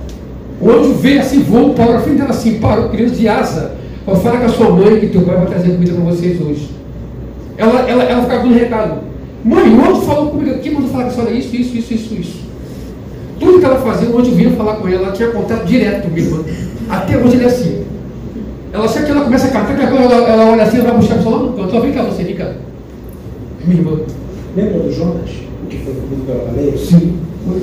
O 0.61 0.69
anjo 0.69 0.93
veio 0.95 1.21
assim, 1.21 1.41
voou, 1.41 1.73
parou 1.73 1.93
na 1.93 2.01
frente 2.01 2.17
dela 2.17 2.31
assim, 2.31 2.59
parou, 2.59 2.89
criança 2.89 3.15
de 3.15 3.27
asa. 3.27 3.75
Falou, 4.05 4.21
fala 4.21 4.37
com 4.39 4.45
a 4.45 4.49
sua 4.49 4.69
mãe 4.71 4.99
que 4.99 5.07
teu 5.07 5.21
pai 5.21 5.37
vai 5.37 5.45
trazer 5.47 5.71
comida 5.71 5.93
para 5.93 6.03
vocês 6.03 6.41
hoje. 6.41 6.69
Ela, 7.57 7.81
ela, 7.89 8.03
ela 8.03 8.21
ficava 8.23 8.43
dando 8.43 8.55
recado. 8.55 9.01
Mãe, 9.43 9.69
o 9.69 9.81
anjo 9.81 10.01
falou 10.01 10.31
comigo 10.31 10.51
aqui, 10.51 10.69
mandou 10.69 10.89
falar 10.89 11.05
com 11.05 11.09
a 11.09 11.13
senhora 11.13 11.31
isso, 11.31 11.55
isso, 11.55 11.77
isso, 11.77 11.93
isso, 11.93 12.13
isso. 12.13 12.39
Tudo 13.39 13.59
que 13.59 13.65
ela 13.65 13.79
fazia, 13.79 14.09
o 14.09 14.19
anjo 14.19 14.31
vinha 14.31 14.51
falar 14.51 14.75
com 14.75 14.87
ela, 14.87 15.07
ela 15.07 15.11
tinha 15.13 15.29
contato 15.29 15.65
direto 15.65 16.03
com 16.03 16.09
minha 16.09 16.25
irmã. 16.27 16.43
Até 16.89 17.17
hoje 17.17 17.35
ele 17.35 17.43
é 17.45 17.47
assim. 17.47 17.85
Ela 18.73 18.87
sabe 18.87 19.05
que 19.05 19.11
ela 19.11 19.23
começa 19.23 19.47
a 19.47 19.51
cantar, 19.51 19.75
daqui 19.75 19.83
a 19.83 19.87
pouco 19.87 20.03
ela, 20.03 20.27
ela 20.27 20.51
olha 20.51 20.63
assim, 20.63 20.77
ela 20.77 20.89
vai 20.89 20.97
buscar 20.97 21.15
a 21.15 21.17
pessoa 21.17 21.37
lá 21.37 21.43
no 21.43 21.53
canto. 21.53 21.75
Ela, 21.75 21.81
vem 21.81 21.93
cá, 21.93 22.03
você, 22.03 22.23
vem 22.23 22.35
cá. 22.35 22.51
Minha 23.65 23.79
irmã. 23.79 23.99
lembra 24.55 24.79
do 24.79 24.91
Jonas, 24.91 25.29
o 25.63 25.67
que 25.67 25.77
foi 25.77 25.93
comido 25.93 26.25
pela 26.25 26.45
baleia? 26.45 26.77
Sim. 26.77 27.17
No 27.47 27.55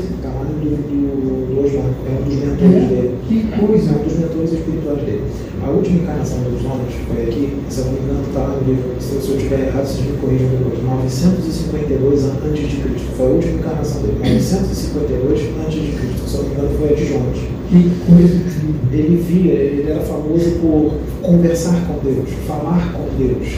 do, 0.67 0.77
do, 0.77 1.55
do 1.55 1.65
Osmar, 1.65 1.91
é 2.07 2.21
um 2.21 2.25
dos 2.25 2.35
mentores 2.35 2.89
dele. 2.89 3.15
Que 3.27 3.37
É 3.53 3.57
coisa. 3.67 3.91
um 3.93 4.03
dos 4.05 4.19
mentores 4.19 4.53
espirituais 4.53 5.01
dele. 5.03 5.23
A 5.63 5.71
última 5.71 5.99
encarnação 6.03 6.39
do 6.41 6.63
Jonas 6.63 6.93
foi 7.09 7.23
aqui, 7.25 7.53
se 7.69 7.79
eu 7.81 7.85
não 7.87 7.93
me 7.93 7.99
engano, 8.01 8.23
está 8.29 8.41
lá 8.41 8.61
no 8.61 8.69
livro, 8.69 8.91
se 9.01 9.15
eu 9.15 9.19
estiver 9.37 9.61
errado, 9.67 9.87
vocês 9.87 10.07
me 10.07 10.17
corrijam 10.19 10.49
depois, 10.51 10.83
952 10.85 12.25
antes 12.25 12.69
de 12.71 12.77
Cristo. 12.77 13.09
Foi 13.17 13.27
a 13.27 13.31
última 13.31 13.59
encarnação 13.59 14.03
dele, 14.03 14.19
952 14.21 15.41
antes 15.67 15.81
de 15.83 15.93
Cristo. 15.97 16.29
Se 16.29 16.35
eu 16.37 16.43
não 16.43 16.49
me 16.49 16.55
engano, 16.55 16.79
foi 16.79 16.89
a 16.89 16.95
de 16.95 17.07
Jonas. 17.07 17.39
Que 17.69 17.91
coisa. 18.07 18.57
Ele 18.93 19.17
via, 19.17 19.53
ele 19.55 19.91
era 19.91 20.01
famoso 20.01 20.51
por 20.61 20.93
conversar 21.23 21.85
com 21.87 21.99
Deus, 22.05 22.29
falar 22.47 22.93
com 22.93 23.05
Deus. 23.19 23.49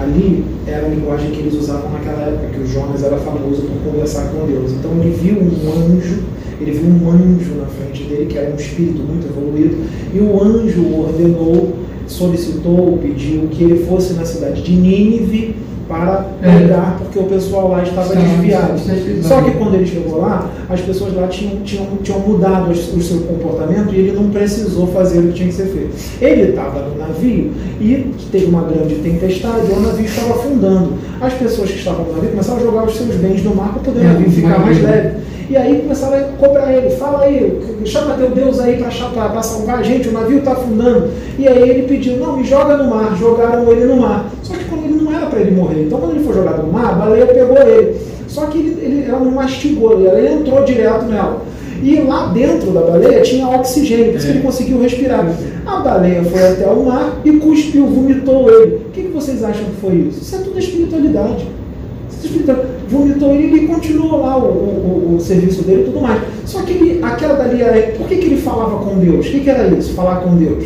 Ali 0.00 0.44
era 0.66 0.86
a 0.86 0.88
linguagem 0.88 1.30
que 1.30 1.40
eles 1.40 1.54
usavam 1.54 1.90
naquela 1.92 2.22
época, 2.22 2.48
que 2.54 2.60
o 2.60 2.66
Jonas 2.66 3.02
era 3.02 3.18
famoso 3.18 3.62
por 3.62 3.92
conversar 3.92 4.30
com 4.30 4.46
Deus. 4.46 4.72
Então 4.72 4.92
ele 4.92 5.10
viu 5.10 5.36
um 5.36 5.94
anjo, 5.94 6.22
ele 6.58 6.70
viu 6.70 6.88
um 6.88 7.10
anjo 7.10 7.54
na 7.56 7.66
frente 7.66 8.04
dele, 8.04 8.26
que 8.26 8.38
era 8.38 8.50
um 8.50 8.56
espírito 8.56 9.02
muito 9.02 9.26
evoluído, 9.26 9.76
e 10.14 10.18
o 10.18 10.42
anjo 10.42 10.82
ordenou, 10.98 11.74
solicitou, 12.06 12.98
pediu 13.02 13.42
que 13.50 13.62
ele 13.62 13.84
fosse 13.84 14.14
na 14.14 14.24
cidade 14.24 14.62
de 14.62 14.72
Nínive 14.72 15.54
para 15.90 16.24
É. 16.42 16.94
porque 16.98 17.18
o 17.18 17.24
pessoal 17.24 17.68
lá 17.72 17.82
estava 17.82 18.06
Estava- 18.14 18.26
desviado. 18.28 18.78
Só 19.22 19.42
que 19.42 19.50
quando 19.52 19.74
ele 19.74 19.86
chegou 19.86 20.20
lá, 20.20 20.48
as 20.68 20.80
pessoas 20.80 21.14
lá 21.14 21.26
tinham, 21.26 21.56
tinham, 21.62 21.86
tinham 22.02 22.20
mudado 22.20 22.70
o 22.70 23.02
seu 23.02 23.20
comportamento 23.22 23.92
e 23.92 23.98
ele 23.98 24.12
não 24.12 24.30
precisou 24.30 24.86
fazer 24.86 25.18
o 25.18 25.22
que 25.28 25.32
tinha 25.32 25.48
que 25.48 25.54
ser 25.54 25.66
feito. 25.66 25.90
Ele 26.22 26.50
estava 26.50 26.80
no 26.88 26.96
navio 26.96 27.52
e 27.80 28.14
teve 28.30 28.46
uma 28.46 28.62
grande 28.62 28.94
tempestade, 28.96 29.72
o 29.76 29.80
navio 29.80 30.04
estava 30.06 30.34
afundando. 30.34 30.92
As 31.20 31.32
pessoas 31.34 31.70
que 31.70 31.78
estavam 31.78 32.04
no 32.04 32.12
navio 32.14 32.30
começaram 32.30 32.60
a 32.60 32.62
jogar 32.62 32.84
os 32.84 32.96
seus 32.96 33.14
bens 33.16 33.42
no 33.42 33.54
mar 33.54 33.72
para 33.72 33.82
poder 33.82 34.00
o 34.00 34.02
É, 34.04 34.06
navio 34.12 34.30
ficar 34.30 34.58
mais 34.60 34.80
leve. 34.82 35.16
E 35.50 35.56
aí 35.56 35.80
começaram 35.82 36.16
a 36.16 36.20
cobrar 36.38 36.72
ele, 36.72 36.90
fala 36.90 37.22
aí, 37.24 37.60
chama 37.84 38.14
teu 38.14 38.30
Deus 38.30 38.60
aí 38.60 38.76
para 38.76 39.42
salvar 39.42 39.80
a 39.80 39.82
gente, 39.82 40.08
o 40.08 40.12
navio 40.12 40.38
está 40.38 40.52
afundando. 40.52 41.08
E 41.36 41.48
aí 41.48 41.68
ele 41.68 41.82
pediu, 41.88 42.18
não, 42.18 42.36
me 42.36 42.44
joga 42.44 42.76
no 42.76 42.88
mar, 42.88 43.16
jogaram 43.18 43.68
ele 43.72 43.84
no 43.86 43.96
mar. 44.00 44.30
Só 44.44 44.54
que 44.54 44.64
quando 44.66 44.84
ele 44.84 45.02
não 45.02 45.12
era 45.12 45.26
para 45.26 45.40
ele 45.40 45.50
morrer, 45.50 45.82
então 45.86 45.98
quando 45.98 46.14
ele 46.14 46.24
foi 46.24 46.34
jogado 46.34 46.62
no 46.64 46.72
mar, 46.72 46.90
a 46.90 46.94
baleia 46.94 47.26
pegou 47.26 47.56
ele. 47.58 47.96
Só 48.28 48.46
que 48.46 48.58
ele, 48.58 48.80
ele- 48.80 49.04
ela 49.08 49.18
não 49.18 49.32
mastigou 49.32 49.94
ele, 49.94 50.06
ela 50.06 50.20
entrou 50.34 50.62
direto 50.64 51.04
nela. 51.06 51.42
E 51.82 51.96
lá 52.02 52.26
dentro 52.26 52.70
da 52.70 52.82
baleia 52.82 53.20
tinha 53.22 53.48
oxigênio, 53.48 54.12
por 54.12 54.18
isso 54.18 54.26
que 54.26 54.32
ele 54.34 54.42
conseguiu 54.42 54.80
respirar. 54.80 55.26
A 55.66 55.76
baleia 55.80 56.22
foi 56.22 56.46
até 56.46 56.66
o 56.68 56.84
mar 56.84 57.20
e 57.24 57.32
cuspiu, 57.32 57.86
vomitou 57.86 58.48
ele. 58.48 58.76
O 58.86 58.90
que, 58.90 59.02
que 59.02 59.08
vocês 59.08 59.42
acham 59.42 59.64
que 59.64 59.80
foi 59.80 59.94
isso? 59.94 60.20
Isso 60.20 60.36
é 60.36 60.38
tudo 60.38 60.58
espiritualidade. 60.58 61.44
Espírita 62.26 62.64
vomitou 62.88 63.34
ele 63.34 63.64
e 63.64 63.66
continuou 63.66 64.20
lá 64.22 64.36
o, 64.36 64.42
o, 64.42 65.10
o- 65.12 65.16
o 65.16 65.20
serviço 65.20 65.62
dele 65.62 65.82
e 65.82 65.84
tudo 65.84 66.00
mais. 66.00 66.20
Só 66.46 66.62
que 66.62 66.72
ele, 66.72 67.00
aquela 67.02 67.34
dali 67.34 67.62
era. 67.62 67.92
Por 67.96 68.06
que, 68.08 68.16
que 68.16 68.26
ele 68.26 68.36
falava 68.40 68.84
com 68.84 68.98
Deus? 68.98 69.26
O 69.26 69.30
que, 69.30 69.40
que 69.40 69.50
era 69.50 69.66
isso? 69.68 69.94
Falar 69.94 70.16
com 70.16 70.34
Deus? 70.36 70.64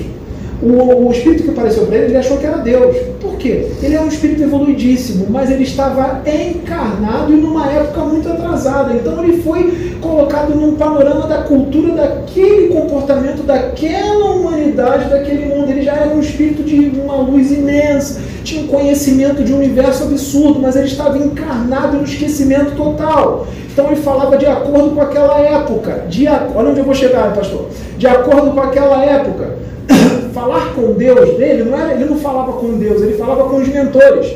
O, 0.62 1.06
o 1.08 1.12
espírito 1.12 1.42
que 1.42 1.50
apareceu 1.50 1.84
para 1.86 1.96
ele, 1.96 2.06
ele 2.06 2.16
achou 2.16 2.38
que 2.38 2.46
era 2.46 2.56
Deus. 2.58 2.96
Por 3.20 3.36
quê? 3.36 3.66
Ele 3.82 3.94
é 3.94 4.00
um 4.00 4.08
espírito 4.08 4.42
evoluidíssimo, 4.42 5.26
mas 5.28 5.50
ele 5.50 5.64
estava 5.64 6.22
encarnado 6.26 7.32
e 7.32 7.36
numa 7.36 7.70
época 7.70 8.00
muito 8.02 8.28
atrasada. 8.28 8.94
Então 8.94 9.22
ele 9.22 9.42
foi 9.42 9.94
colocado 10.00 10.54
num 10.54 10.74
panorama 10.76 11.26
da 11.26 11.38
cultura 11.42 11.92
daquele 11.94 12.68
comportamento, 12.68 13.42
daquela 13.42 14.30
humanidade, 14.36 15.10
daquele 15.10 15.46
mundo. 15.54 15.70
Ele 15.70 15.82
já 15.82 15.92
era 15.94 16.14
um 16.14 16.20
espírito 16.20 16.62
de 16.62 16.92
uma 16.98 17.16
luz 17.16 17.50
imensa, 17.50 18.20
tinha 18.44 18.62
um 18.62 18.66
conhecimento 18.66 19.42
de 19.42 19.52
um 19.52 19.56
universo 19.56 20.04
absurdo, 20.04 20.60
mas 20.60 20.76
ele 20.76 20.86
estava 20.86 21.18
encarnado 21.18 21.96
no 21.96 22.04
esquecimento 22.04 22.76
total. 22.76 23.46
Então 23.72 23.86
ele 23.86 23.96
falava 23.96 24.36
de 24.36 24.46
acordo 24.46 24.90
com 24.90 25.00
aquela 25.00 25.40
época. 25.40 26.04
De, 26.08 26.28
olha 26.28 26.68
onde 26.68 26.78
eu 26.78 26.84
vou 26.84 26.94
chegar, 26.94 27.34
pastor. 27.34 27.70
De 27.98 28.06
acordo 28.06 28.52
com 28.52 28.60
aquela 28.60 29.04
época 29.04 29.56
falar 30.32 30.74
com 30.74 30.92
Deus 30.92 31.36
dele, 31.36 31.64
não 31.64 31.78
era, 31.78 31.94
ele 31.94 32.04
não 32.04 32.18
falava 32.18 32.52
com 32.52 32.78
Deus, 32.78 33.02
ele 33.02 33.14
falava 33.14 33.48
com 33.48 33.56
os 33.56 33.68
mentores, 33.68 34.32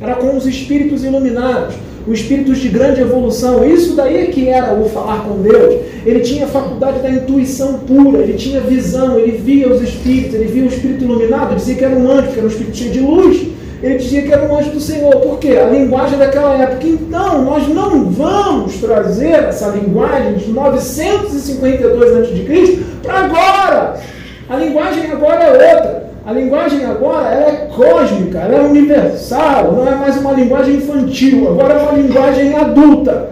era 0.00 0.14
com 0.14 0.36
os 0.36 0.46
espíritos 0.46 1.04
iluminados, 1.04 1.74
os 2.08 2.20
espíritos 2.20 2.58
de 2.58 2.68
grande 2.68 3.00
evolução. 3.00 3.68
Isso 3.68 3.94
daí 3.94 4.16
é 4.16 4.26
que 4.26 4.48
era 4.48 4.74
o 4.74 4.88
falar 4.88 5.24
com 5.24 5.42
Deus. 5.42 5.82
Ele 6.06 6.20
tinha 6.20 6.46
a 6.46 6.48
faculdade 6.48 7.00
da 7.00 7.10
intuição 7.10 7.80
pura, 7.80 8.18
ele 8.18 8.32
tinha 8.32 8.60
visão, 8.60 9.18
ele 9.18 9.32
via 9.32 9.68
os 9.68 9.82
espíritos, 9.82 10.34
ele 10.34 10.46
via 10.46 10.62
o 10.64 10.68
espírito 10.68 11.04
iluminado, 11.04 11.54
dizia 11.54 11.74
que 11.74 11.84
era 11.84 11.94
um 11.94 12.10
anjo, 12.10 12.28
que 12.28 12.38
era 12.38 12.46
um 12.46 12.50
espírito 12.50 12.76
cheio 12.76 12.92
de 12.92 13.00
luz. 13.00 13.46
Ele 13.80 13.96
dizia 13.96 14.22
que 14.22 14.32
era 14.32 14.42
um 14.50 14.58
anjo 14.58 14.70
do 14.70 14.80
Senhor. 14.80 15.14
Por 15.16 15.38
quê? 15.38 15.50
A 15.50 15.68
linguagem 15.68 16.18
daquela 16.18 16.56
época. 16.56 16.84
Então, 16.84 17.44
nós 17.44 17.68
não 17.68 18.10
vamos 18.10 18.76
trazer 18.78 19.34
essa 19.34 19.68
linguagem 19.68 20.34
de 20.34 20.50
952 20.50 22.16
a.C. 22.16 22.78
para 23.02 23.18
agora. 23.20 24.00
A 24.48 24.56
linguagem 24.56 25.10
agora 25.12 25.44
é 25.44 25.74
outra. 25.76 26.07
A 26.28 26.32
linguagem 26.34 26.84
agora 26.84 27.26
é 27.30 27.70
cósmica, 27.74 28.40
ela 28.40 28.56
é 28.56 28.60
universal, 28.60 29.72
não 29.72 29.88
é 29.88 29.94
mais 29.94 30.18
uma 30.18 30.32
linguagem 30.32 30.74
infantil, 30.74 31.48
agora 31.48 31.72
é 31.72 31.78
uma 31.78 31.92
linguagem 31.92 32.54
adulta. 32.54 33.30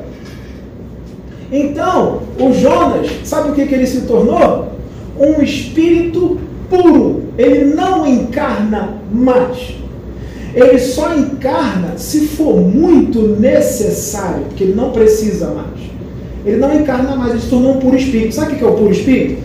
Então, 1.53 2.23
o 2.41 2.55
Jonas, 2.55 3.11
sabe 3.23 3.51
o 3.51 3.53
que, 3.53 3.67
que 3.67 3.75
ele 3.75 3.87
se 3.87 4.07
tornou? 4.07 4.69
Um 5.21 5.43
espírito 5.43 6.41
puro. 6.71 7.25
Ele 7.37 7.75
não 7.75 8.07
encarna 8.07 8.95
mais. 9.13 9.75
Ele 10.55 10.79
só 10.79 11.15
encarna 11.15 11.99
se 11.99 12.27
for 12.29 12.59
muito 12.59 13.21
necessário, 13.39 14.45
porque 14.45 14.65
ele 14.65 14.75
não 14.75 14.91
precisa 14.93 15.51
mais. 15.51 15.91
Ele 16.47 16.57
não 16.57 16.75
encarna 16.75 17.15
mais, 17.15 17.33
ele 17.33 17.43
se 17.43 17.51
tornou 17.51 17.75
um 17.75 17.79
puro 17.79 17.95
espírito. 17.99 18.35
Sabe 18.35 18.55
o 18.55 18.57
que 18.57 18.65
é 18.65 18.67
o 18.67 18.73
puro 18.73 18.91
espírito? 18.91 19.43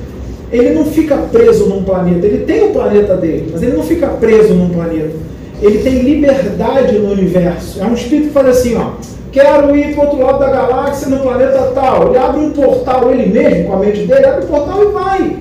Ele 0.52 0.72
não 0.72 0.86
fica 0.86 1.16
preso 1.18 1.68
num 1.68 1.84
planeta. 1.84 2.26
Ele 2.28 2.46
tem 2.46 2.64
o 2.64 2.72
planeta 2.72 3.16
dele, 3.16 3.50
mas 3.52 3.64
ele 3.64 3.74
não 3.74 3.84
fica 3.84 4.08
preso 4.08 4.54
num 4.54 4.70
planeta. 4.70 5.16
Ele 5.62 5.78
tem 5.80 6.00
liberdade 6.00 6.98
no 6.98 7.12
universo. 7.12 7.80
É 7.82 7.86
um 7.86 7.94
espírito 7.94 8.28
que 8.28 8.34
faz 8.34 8.48
assim, 8.48 8.76
ó. 8.76 8.94
Quero 9.32 9.74
ir 9.76 9.96
para 9.96 10.04
o 10.04 10.08
outro 10.08 10.26
lado 10.26 10.40
da 10.40 10.50
galáxia, 10.50 11.08
no 11.08 11.20
planeta 11.20 11.72
tal. 11.74 12.10
Ele 12.10 12.18
abre 12.18 12.42
um 12.42 12.52
portal, 12.52 13.12
ele 13.12 13.32
mesmo, 13.32 13.66
com 13.66 13.74
a 13.74 13.78
mente 13.78 14.06
dele, 14.06 14.26
abre 14.26 14.44
o 14.44 14.48
portal 14.48 14.84
e 14.84 14.92
vai. 14.92 15.38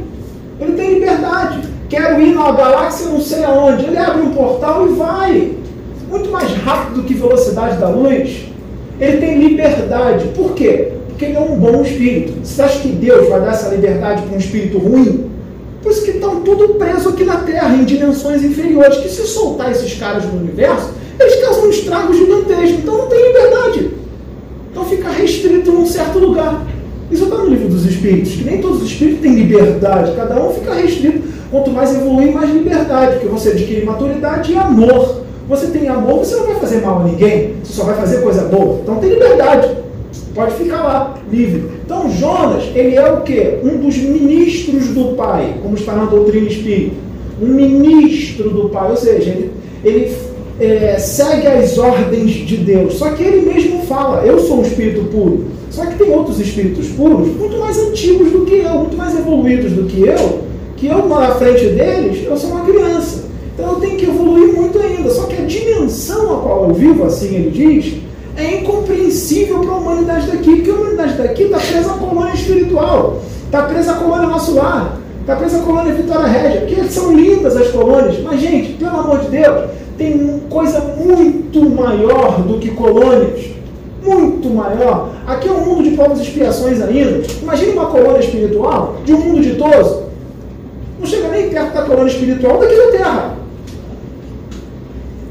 Ele 0.61 0.73
tem 0.73 0.95
liberdade. 0.95 1.59
Quero 1.89 2.21
ir 2.21 2.35
na 2.35 2.53
galáxia 2.53 3.11
não 3.11 3.21
sei 3.21 3.43
aonde. 3.43 3.87
Ele 3.87 3.97
abre 3.97 4.23
um 4.23 4.31
portal 4.31 4.87
e 4.87 4.93
vai. 4.93 5.53
Muito 6.09 6.31
mais 6.31 6.53
rápido 6.53 6.97
do 6.97 7.03
que 7.03 7.15
velocidade 7.15 7.79
da 7.79 7.89
luz. 7.89 8.47
Ele 9.01 9.17
tem 9.17 9.39
liberdade. 9.39 10.29
Por 10.37 10.53
quê? 10.53 10.93
Porque 11.21 11.33
ele 11.33 11.37
é 11.37 11.41
um 11.53 11.55
bom 11.55 11.83
espírito. 11.83 12.33
Você 12.43 12.63
acha 12.63 12.79
que 12.79 12.89
Deus 12.89 13.29
vai 13.29 13.43
dar 13.43 13.51
essa 13.51 13.69
liberdade 13.69 14.23
para 14.23 14.35
um 14.35 14.39
espírito 14.39 14.79
ruim? 14.79 15.31
Por 15.83 15.93
isso 15.93 16.03
que 16.03 16.13
estão 16.13 16.41
tudo 16.41 16.77
preso 16.77 17.11
aqui 17.11 17.25
na 17.25 17.37
Terra, 17.43 17.77
em 17.77 17.85
dimensões 17.85 18.43
inferiores, 18.43 18.97
que 18.97 19.09
se 19.11 19.27
soltar 19.27 19.71
esses 19.71 19.93
caras 19.99 20.25
no 20.25 20.41
universo, 20.41 20.89
eles 21.21 21.37
causam 21.45 21.67
um 21.67 21.69
estrago 21.69 22.15
gigantesco. 22.15 22.79
Então 22.79 22.97
não 22.97 23.07
tem 23.09 23.27
liberdade. 23.27 23.91
Então 24.71 24.87
fica 24.87 25.11
restrito 25.11 25.71
num 25.71 25.85
certo 25.85 26.19
lugar. 26.19 26.67
Isso 27.11 27.25
está 27.25 27.37
no 27.37 27.51
livro 27.51 27.69
dos 27.69 27.85
Espíritos, 27.85 28.37
que 28.37 28.45
nem 28.45 28.63
todos 28.63 28.81
os 28.81 28.91
espíritos 28.91 29.21
têm 29.21 29.35
liberdade, 29.35 30.17
cada 30.17 30.43
um 30.43 30.55
fica 30.55 30.73
restrito. 30.73 31.29
Quanto 31.51 31.71
mais 31.71 31.95
evoluir, 31.95 32.33
mais 32.33 32.49
liberdade, 32.49 33.17
porque 33.17 33.29
você 33.29 33.51
adquire 33.51 33.85
maturidade 33.85 34.53
e 34.53 34.57
amor. 34.57 35.21
Você 35.51 35.67
tem 35.67 35.87
amor, 35.87 36.21
você 36.21 36.37
não 36.37 36.47
vai 36.47 36.55
fazer 36.55 36.81
mal 36.81 37.03
a 37.03 37.05
ninguém, 37.05 37.57
você 37.63 37.75
só 37.75 37.85
vai 37.85 37.97
fazer 37.97 38.23
coisa 38.23 38.45
boa. 38.45 38.81
Então 38.81 38.97
tem 38.97 39.11
liberdade. 39.11 39.90
Pode 40.35 40.55
ficar 40.55 40.83
lá, 40.83 41.19
livre. 41.31 41.71
Então 41.85 42.11
Jonas, 42.11 42.65
ele 42.75 42.95
é 42.95 43.13
o 43.13 43.23
quê? 43.23 43.59
Um 43.65 43.79
dos 43.79 43.97
ministros 43.97 44.89
do 44.89 45.17
Pai, 45.17 45.57
como 45.63 45.75
está 45.75 45.93
na 45.93 46.05
doutrina 46.05 46.47
espírita. 46.47 46.97
Um 47.43 47.49
ministro 47.49 48.51
do 48.51 48.69
Pai, 48.69 48.91
ou 48.91 48.97
seja, 48.97 49.31
ele, 49.31 49.51
ele 49.85 50.15
é, 50.61 50.99
segue 50.99 51.47
as 51.47 51.77
ordens 51.79 52.33
de 52.47 52.59
Deus. 52.59 52.95
Só 52.95 53.11
que 53.11 53.23
ele 53.23 53.51
mesmo 53.53 53.83
fala, 53.87 54.25
eu 54.25 54.39
sou 54.39 54.59
um 54.59 54.63
espírito 54.63 55.05
puro. 55.11 55.47
Só 55.71 55.87
que 55.87 55.97
tem 55.97 56.13
outros 56.13 56.39
espíritos 56.39 56.89
puros 56.89 57.29
muito 57.37 57.57
mais 57.59 57.79
antigos 57.79 58.31
do 58.31 58.45
que 58.45 58.57
eu, 58.57 58.75
muito 58.75 58.97
mais 58.97 59.19
evoluídos 59.19 59.73
do 59.73 59.85
que 59.85 60.01
eu, 60.03 60.41
que 60.77 60.87
eu 60.87 61.09
na 61.09 61.35
frente 61.35 61.67
deles, 61.67 62.25
eu 62.27 62.37
sou 62.37 62.51
uma 62.51 62.65
criança. 62.65 63.25
Então 63.55 63.75
eu 63.75 63.81
tenho 63.81 63.97
que 63.97 64.07
evoluir 64.07 64.55
muito 64.55 64.79
ainda. 64.79 65.11
Só 65.11 65.25
que 65.25 65.41
a 65.41 65.45
dimensão 65.45 66.35
a 66.35 66.41
qual 66.41 66.69
eu 66.69 66.75
vivo, 66.75 67.05
assim 67.05 67.35
ele 67.35 67.51
diz, 67.51 67.95
é 68.41 68.61
incompreensível 68.61 69.61
para 69.61 69.73
a 69.73 69.77
humanidade 69.77 70.27
daqui, 70.31 70.57
porque 70.57 70.71
a 70.71 70.75
humanidade 70.75 71.15
daqui 71.15 71.43
está 71.45 71.59
presa 71.59 71.91
à 71.91 71.95
colônia 71.95 72.35
espiritual, 72.35 73.21
está 73.45 73.63
presa 73.63 73.93
à 73.93 73.95
colônia 73.97 74.27
nosso 74.27 74.55
lar, 74.55 74.99
está 75.21 75.37
presa 75.37 75.59
à 75.59 75.63
colônia 75.63 75.95
Vitória 75.95 76.27
Régia, 76.27 76.63
que 76.63 76.93
são 76.93 77.15
lindas 77.15 77.57
as 77.57 77.69
colônias, 77.69 78.19
mas 78.23 78.41
gente, 78.41 78.73
pelo 78.75 78.99
amor 78.99 79.21
de 79.21 79.29
Deus, 79.29 79.71
tem 79.99 80.43
coisa 80.49 80.81
muito 80.81 81.69
maior 81.69 82.41
do 82.43 82.59
que 82.59 82.71
colônias, 82.71 83.51
muito 84.03 84.49
maior. 84.49 85.11
Aqui 85.27 85.47
é 85.49 85.53
um 85.53 85.67
mundo 85.67 85.83
de 85.83 85.91
povos 85.91 86.19
e 86.21 86.23
expiações 86.23 86.81
ainda. 86.81 87.23
Imagine 87.43 87.73
uma 87.73 87.87
colônia 87.87 88.21
espiritual 88.21 88.97
de 89.05 89.13
um 89.13 89.19
mundo 89.19 89.43
ditoso. 89.43 90.05
Não 90.99 91.07
chega 91.07 91.29
nem 91.29 91.51
perto 91.51 91.75
da 91.75 91.83
colônia 91.83 92.11
espiritual 92.11 92.59
daqui 92.59 92.77
da 92.77 92.91
Terra. 92.93 93.37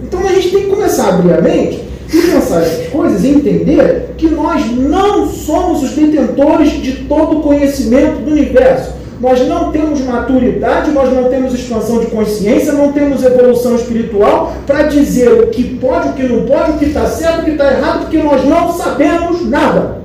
Então 0.03 0.19
a 0.21 0.33
gente 0.33 0.51
tem 0.51 0.63
que 0.65 0.69
começar 0.69 1.05
a 1.05 1.09
abrir 1.15 1.33
a 1.33 1.41
mente 1.41 1.88
e 2.11 2.21
pensar 2.21 2.61
essas 2.61 2.87
coisas 2.87 3.23
e 3.23 3.29
entender 3.29 4.13
que 4.17 4.27
nós 4.27 4.65
não 4.71 5.29
somos 5.29 5.83
os 5.83 5.91
detentores 5.91 6.71
de 6.81 7.03
todo 7.03 7.39
o 7.39 7.41
conhecimento 7.41 8.21
do 8.21 8.31
universo. 8.31 8.93
Nós 9.19 9.45
não 9.47 9.71
temos 9.71 9.99
maturidade, 10.01 10.91
nós 10.91 11.13
não 11.13 11.25
temos 11.25 11.53
expansão 11.53 11.99
de 11.99 12.07
consciência, 12.07 12.71
não 12.71 12.93
temos 12.93 13.23
evolução 13.23 13.75
espiritual 13.75 14.53
para 14.65 14.83
dizer 14.83 15.29
o 15.29 15.47
que 15.47 15.75
pode, 15.75 16.09
o 16.09 16.13
que 16.13 16.23
não 16.23 16.45
pode, 16.45 16.71
o 16.71 16.77
que 16.77 16.85
está 16.85 17.05
certo, 17.05 17.41
o 17.41 17.43
que 17.43 17.51
está 17.51 17.69
errado, 17.69 17.99
porque 18.01 18.17
nós 18.17 18.45
não 18.45 18.71
sabemos 18.71 19.45
nada. 19.45 19.99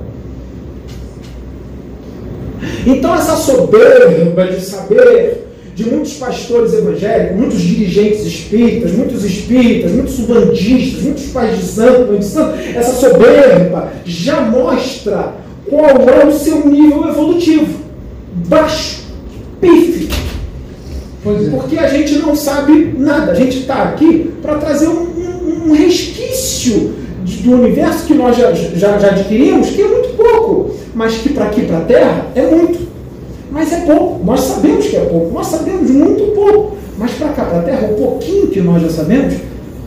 Então, 2.85 3.15
essa 3.15 3.35
soberba 3.37 4.47
de 4.47 4.61
saber 4.61 5.44
de 5.75 5.89
muitos 5.89 6.13
pastores 6.13 6.73
evangélicos, 6.73 7.37
muitos 7.37 7.61
dirigentes 7.61 8.25
espíritas, 8.25 8.93
muitos 8.93 9.25
espíritas, 9.25 9.91
muitos 9.91 10.13
subandistas, 10.13 11.03
muitos 11.03 11.25
pais 11.25 11.57
de 11.57 11.65
santo, 11.65 12.17
de 12.17 12.25
santo, 12.25 12.57
essa 12.75 12.93
soberba 12.93 13.91
já 14.05 14.39
mostra 14.39 15.33
qual 15.69 15.89
é 15.89 16.25
o 16.25 16.31
seu 16.31 16.65
nível 16.65 17.09
evolutivo. 17.09 17.83
Baixo, 18.47 19.03
pífio. 19.59 20.07
É. 21.25 21.49
Porque 21.49 21.77
a 21.77 21.87
gente 21.87 22.19
não 22.19 22.35
sabe 22.35 22.93
nada. 22.97 23.31
A 23.31 23.35
gente 23.35 23.59
está 23.59 23.83
aqui 23.83 24.31
para 24.41 24.55
trazer 24.55 24.87
um, 24.87 25.01
um, 25.01 25.69
um 25.69 25.71
resquício 25.73 26.93
do 27.43 27.51
universo 27.51 28.05
que 28.05 28.13
nós 28.13 28.37
já, 28.37 28.53
já, 28.53 28.97
já 28.97 29.07
adquirimos, 29.07 29.71
que 29.71 29.81
é 29.81 29.87
muito 29.87 30.15
pouco, 30.15 30.75
mas 30.93 31.15
que 31.15 31.29
para 31.29 31.45
aqui, 31.45 31.61
para 31.65 31.79
a 31.79 31.81
Terra, 31.81 32.27
é 32.35 32.43
muito. 32.43 32.85
Mas 33.55 33.71
é 33.71 33.85
pouco, 33.85 34.21
nós 34.25 34.41
sabemos 34.41 34.85
que 34.85 34.97
é 34.97 35.05
pouco, 35.05 35.33
nós 35.33 35.47
sabemos 35.47 35.89
muito 35.89 36.35
pouco. 36.35 36.75
Mas 36.97 37.13
para 37.13 37.29
cá, 37.29 37.45
para 37.45 37.59
a 37.59 37.61
Terra, 37.61 37.87
o 37.89 37.95
pouquinho 37.95 38.47
que 38.47 38.59
nós 38.59 38.81
já 38.81 38.89
sabemos 38.89 39.35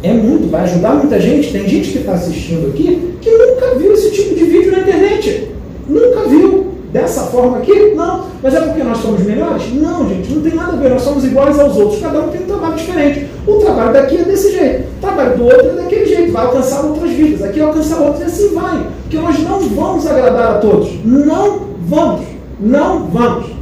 é 0.03 0.11
muito, 0.11 0.51
vai 0.51 0.63
ajudar 0.63 0.95
muita 0.95 1.21
gente. 1.21 1.53
Tem 1.53 1.69
gente 1.69 1.91
que 1.91 1.99
está 1.99 2.13
assistindo 2.13 2.69
aqui 2.69 3.15
que 3.21 3.31
nunca 3.31 3.75
viu 3.75 3.93
esse 3.93 4.11
tipo 4.11 4.35
de 4.35 4.45
vídeo 4.45 4.73
na 4.73 4.79
internet. 4.79 5.51
Nunca 5.87 6.27
viu. 6.27 6.67
Dessa 6.91 7.25
forma 7.25 7.59
aqui? 7.59 7.93
Não. 7.95 8.25
Mas 8.43 8.55
é 8.55 8.61
porque 8.63 8.83
nós 8.83 8.97
somos 8.97 9.21
melhores? 9.21 9.63
Não, 9.75 10.09
gente, 10.09 10.33
não 10.33 10.41
tem 10.41 10.55
nada 10.55 10.73
a 10.73 10.77
ver. 10.77 10.89
Nós 10.89 11.03
somos 11.03 11.23
iguais 11.23 11.61
aos 11.61 11.77
outros. 11.77 12.01
Cada 12.01 12.21
um 12.21 12.29
tem 12.29 12.41
um 12.41 12.47
trabalho 12.47 12.75
diferente. 12.75 13.27
O 13.47 13.57
trabalho 13.57 13.93
daqui 13.93 14.17
é 14.17 14.23
desse 14.23 14.51
jeito. 14.51 14.85
O 14.97 15.01
trabalho 15.03 15.37
do 15.37 15.45
outro 15.45 15.69
é 15.69 15.83
daquele 15.83 16.07
jeito. 16.07 16.33
Vai 16.33 16.47
alcançar 16.47 16.87
outras 16.87 17.11
vidas. 17.11 17.43
Aqui 17.43 17.61
alcançar 17.61 18.01
outras 18.01 18.23
e 18.23 18.25
assim 18.25 18.55
vai. 18.55 18.87
Porque 19.03 19.19
nós 19.19 19.39
não 19.41 19.61
vamos 19.61 20.07
agradar 20.07 20.53
a 20.53 20.59
todos. 20.59 20.89
Não 21.05 21.61
vamos. 21.87 22.23
Não 22.59 23.07
vamos. 23.09 23.58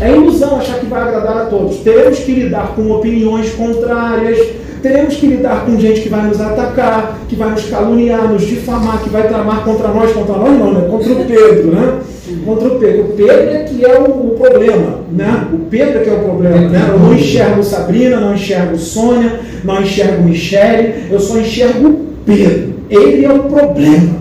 É 0.00 0.10
ilusão 0.14 0.56
achar 0.56 0.78
que 0.78 0.86
vai 0.86 1.02
agradar 1.02 1.38
a 1.38 1.44
todos. 1.46 1.78
Teremos 1.78 2.18
que 2.20 2.32
lidar 2.32 2.74
com 2.74 2.90
opiniões 2.92 3.50
contrárias, 3.50 4.38
teremos 4.80 5.16
que 5.16 5.26
lidar 5.26 5.64
com 5.66 5.78
gente 5.78 6.02
que 6.02 6.08
vai 6.08 6.26
nos 6.26 6.40
atacar, 6.40 7.18
que 7.28 7.34
vai 7.34 7.50
nos 7.50 7.64
caluniar, 7.64 8.28
nos 8.28 8.46
difamar, 8.46 9.02
que 9.02 9.10
vai 9.10 9.26
tramar 9.26 9.64
contra 9.64 9.88
nós, 9.88 10.12
contra 10.12 10.36
nós 10.36 10.58
não, 10.58 10.72
né? 10.72 10.88
Contra 10.88 11.12
o 11.12 11.24
Pedro, 11.24 11.72
né? 11.72 11.98
Contra 12.44 12.68
o 12.68 12.78
Pedro. 12.78 13.02
O 13.02 13.08
Pedro 13.14 13.50
é 13.50 13.64
que 13.64 13.84
é 13.84 13.98
o, 13.98 14.04
o 14.04 14.36
problema, 14.38 15.00
né? 15.10 15.48
O 15.52 15.58
Pedro 15.70 16.02
que 16.02 16.10
é 16.10 16.12
o 16.12 16.20
problema, 16.20 16.68
né? 16.68 16.86
Eu 16.90 16.98
não 16.98 17.14
enxergo 17.14 17.64
Sabrina, 17.64 18.20
não 18.20 18.34
enxergo 18.34 18.78
Sônia, 18.78 19.40
não 19.64 19.82
enxergo 19.82 20.22
Michele, 20.22 21.06
eu 21.10 21.18
só 21.18 21.38
enxergo 21.38 22.06
Pedro. 22.24 22.74
Ele 22.88 23.24
é 23.24 23.32
o 23.32 23.40
problema. 23.40 24.18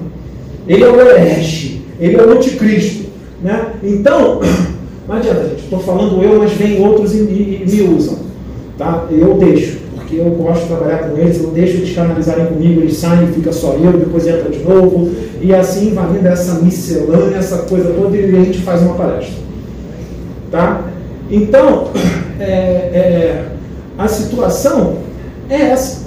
Ele 0.67 0.83
é 0.83 0.87
o 0.89 0.99
herege, 0.99 1.81
ele 1.99 2.17
é 2.17 2.21
o 2.21 2.31
anticristo, 2.31 3.05
né? 3.41 3.67
Então, 3.81 4.41
não 5.07 5.15
adianta, 5.15 5.47
gente, 5.49 5.63
estou 5.63 5.79
falando 5.79 6.21
eu, 6.21 6.39
mas 6.39 6.51
vem 6.51 6.85
outros 6.85 7.15
e 7.15 7.19
me, 7.19 7.63
e 7.63 7.65
me 7.65 7.95
usam, 7.95 8.17
tá? 8.77 9.05
Eu 9.09 9.35
deixo, 9.35 9.79
porque 9.95 10.17
eu 10.17 10.25
gosto 10.31 10.63
de 10.63 10.67
trabalhar 10.67 11.09
com 11.09 11.17
eles, 11.17 11.41
eu 11.41 11.51
deixo 11.51 11.77
eles 11.77 11.95
canalizarem 11.95 12.47
comigo, 12.47 12.81
eles 12.81 12.97
saem, 12.97 13.27
fica 13.27 13.53
só 13.53 13.73
eu, 13.73 13.93
depois 13.93 14.27
entra 14.27 14.49
de 14.49 14.59
novo, 14.59 15.09
e 15.41 15.55
assim 15.55 15.93
vai 15.93 16.11
vindo 16.11 16.25
essa 16.25 16.55
miscelânea, 16.55 17.37
essa 17.37 17.59
coisa 17.59 17.93
toda, 17.93 18.17
e 18.17 18.35
a 18.35 18.43
gente 18.43 18.59
faz 18.59 18.81
uma 18.81 18.95
palestra. 18.95 19.35
Tá? 20.51 20.81
Então, 21.31 21.91
é, 22.39 22.43
é, 22.43 23.45
a 23.97 24.07
situação 24.09 24.97
é 25.49 25.55
essa. 25.55 26.05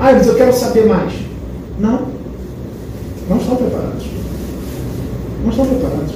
Ah, 0.00 0.12
mas 0.12 0.26
eu 0.26 0.34
quero 0.34 0.52
saber 0.52 0.86
mais. 0.86 1.12
Não. 1.78 2.08
Não 3.28 3.36
estão 3.36 3.56
preparados. 3.56 4.21
Não 5.42 5.50
estão 5.50 5.66
preparados. 5.66 6.14